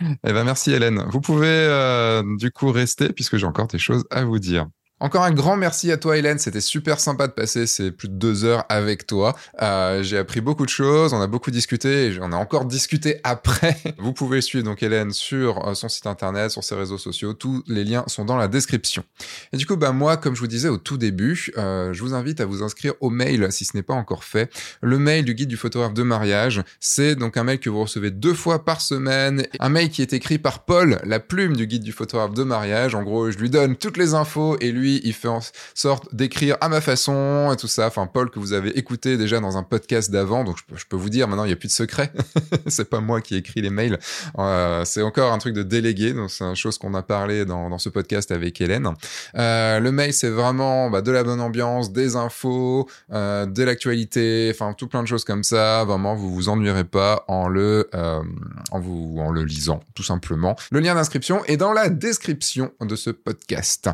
[0.00, 1.04] Eh ben, merci Hélène.
[1.10, 4.68] Vous pouvez euh, du coup rester, puisque j'ai encore des choses à vous dire.
[5.04, 8.14] Encore un grand merci à toi Hélène, c'était super sympa de passer ces plus de
[8.14, 9.36] deux heures avec toi.
[9.60, 13.20] Euh, j'ai appris beaucoup de choses, on a beaucoup discuté et on a encore discuté
[13.22, 13.76] après.
[13.98, 17.62] Vous pouvez suivre donc Hélène sur euh, son site internet, sur ses réseaux sociaux, tous
[17.66, 19.04] les liens sont dans la description.
[19.52, 22.14] Et du coup, bah moi, comme je vous disais au tout début, euh, je vous
[22.14, 24.50] invite à vous inscrire au mail si ce n'est pas encore fait.
[24.80, 28.10] Le mail du guide du photographe de mariage, c'est donc un mail que vous recevez
[28.10, 31.82] deux fois par semaine, un mail qui est écrit par Paul, la plume du guide
[31.82, 32.94] du photographe de mariage.
[32.94, 35.40] En gros, je lui donne toutes les infos et lui, il fait en
[35.74, 37.86] sorte d'écrire à ma façon et tout ça.
[37.86, 41.10] Enfin, Paul que vous avez écouté déjà dans un podcast d'avant, donc je peux, vous
[41.10, 42.12] dire maintenant, il n'y a plus de secret.
[42.66, 43.98] c'est pas moi qui écris les mails.
[44.38, 47.78] Euh, c'est encore un truc de délégué, donc c'est une chose qu'on a parlé dans,
[47.78, 48.88] ce podcast avec Hélène.
[49.36, 54.50] Euh, le mail, c'est vraiment bah, de la bonne ambiance, des infos, euh, de l'actualité,
[54.54, 55.84] enfin tout plein de choses comme ça.
[55.84, 60.56] Vraiment, vous vous ennuierez pas en le, en vous, en le lisant, tout simplement.
[60.70, 63.88] Le lien d'inscription est dans la description de ce podcast.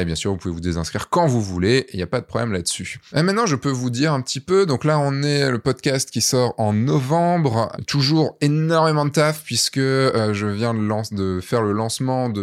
[0.00, 1.86] Et bien sûr, vous pouvez vous désinscrire quand vous voulez.
[1.92, 3.00] Il n'y a pas de problème là-dessus.
[3.14, 4.66] Et maintenant, je peux vous dire un petit peu.
[4.66, 7.72] Donc là, on est le podcast qui sort en novembre.
[7.86, 12.42] Toujours énormément de taf puisque euh, je viens de, faire le lancement de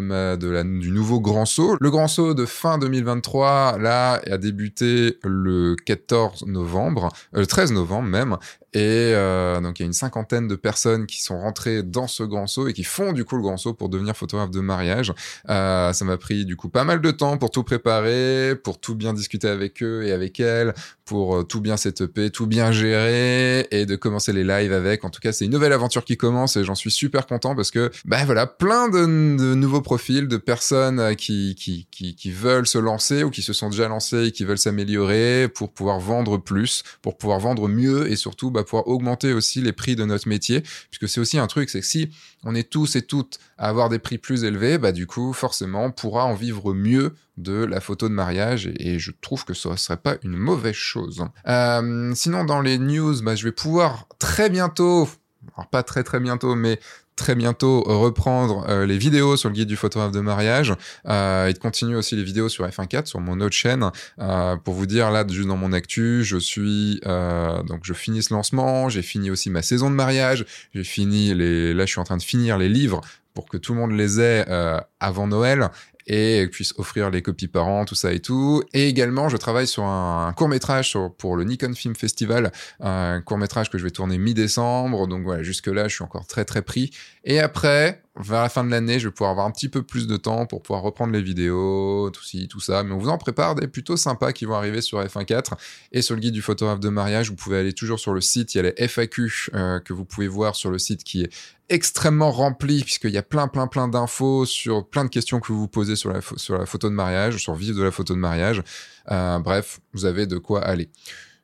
[0.79, 1.77] du nouveau Grand Saut.
[1.79, 7.71] Le Grand Saut de fin 2023, là, a débuté le 14 novembre, euh, le 13
[7.71, 8.37] novembre même.
[8.75, 12.23] Et euh, donc il y a une cinquantaine de personnes qui sont rentrées dans ce
[12.23, 15.13] grand saut et qui font du coup le grand saut pour devenir photographe de mariage.
[15.49, 18.95] Euh, ça m'a pris du coup pas mal de temps pour tout préparer, pour tout
[18.95, 20.73] bien discuter avec eux et avec elles,
[21.05, 25.05] pour euh, tout bien setuper, tout bien gérer et de commencer les lives avec.
[25.05, 27.71] En tout cas, c'est une nouvelle aventure qui commence et j'en suis super content parce
[27.71, 32.31] que bah voilà, plein de, de nouveaux profils de personnes euh, qui, qui, qui, qui
[32.31, 36.01] veulent se lancer ou qui se sont déjà lancées et qui veulent s'améliorer pour pouvoir
[36.01, 40.05] vendre plus, pour pouvoir vendre mieux et surtout bah, pouvoir augmenter aussi les prix de
[40.05, 42.09] notre métier, puisque c'est aussi un truc, c'est que si
[42.43, 45.85] on est tous et toutes à avoir des prix plus élevés, bah du coup, forcément,
[45.85, 49.71] on pourra en vivre mieux de la photo de mariage, et, je trouve que ça
[49.71, 51.25] ne serait pas une mauvaise chose.
[51.47, 55.09] Euh, sinon, dans les news, bah, je vais pouvoir très bientôt,
[55.55, 56.79] alors pas très très bientôt, mais
[57.15, 60.73] très bientôt reprendre euh, les vidéos sur le guide du photographe de mariage
[61.07, 63.89] euh, et de continuer aussi les vidéos sur F1.4 sur mon autre chaîne
[64.19, 68.23] euh, pour vous dire là juste dans mon actu je suis euh, donc je finis
[68.23, 72.01] ce lancement j'ai fini aussi ma saison de mariage j'ai fini les là je suis
[72.01, 73.01] en train de finir les livres
[73.35, 75.69] pour que tout le monde les ait euh, avant Noël
[76.07, 78.63] et puisse offrir les copies par an, tout ça et tout.
[78.73, 83.37] Et également, je travaille sur un, court métrage pour le Nikon Film Festival, un court
[83.37, 85.07] métrage que je vais tourner mi-décembre.
[85.07, 86.91] Donc voilà, jusque là, je suis encore très très pris.
[87.23, 90.07] Et après, vers la fin de l'année, je vais pouvoir avoir un petit peu plus
[90.07, 92.83] de temps pour pouvoir reprendre les vidéos, tout ci, tout ça.
[92.83, 95.53] Mais on vous en prépare des plutôt sympas qui vont arriver sur F1.4
[95.91, 97.29] et sur le guide du photographe de mariage.
[97.29, 98.55] Vous pouvez aller toujours sur le site.
[98.55, 101.29] Il y a les FAQ euh, que vous pouvez voir sur le site qui est
[101.67, 105.59] extrêmement rempli puisqu'il y a plein, plein, plein d'infos sur plein de questions que vous
[105.59, 108.63] vous posez sur la, photo de mariage, sur vivre de la photo de mariage.
[109.11, 110.89] Euh, bref, vous avez de quoi aller.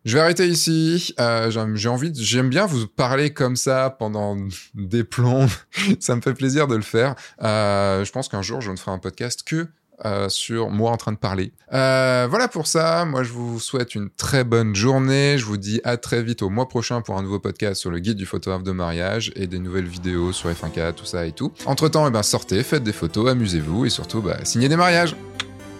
[0.03, 1.13] Je vais arrêter ici.
[1.19, 4.35] Euh, j'ai envie, j'aime bien vous parler comme ça pendant
[4.73, 5.47] des plombs.
[5.99, 7.15] ça me fait plaisir de le faire.
[7.43, 9.67] Euh, je pense qu'un jour, je ne ferai un podcast que
[10.03, 11.53] euh, sur moi en train de parler.
[11.69, 13.05] Voilà pour ça.
[13.05, 15.37] Moi, je vous souhaite une très bonne journée.
[15.37, 17.99] Je vous dis à très vite au mois prochain pour un nouveau podcast sur le
[17.99, 21.51] guide du photographe de mariage et des nouvelles vidéos sur F1K, tout ça et tout.
[21.67, 25.15] Entre temps, eh ben, sortez, faites des photos, amusez-vous et surtout, bah, signez des mariages.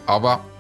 [0.08, 0.51] Au revoir.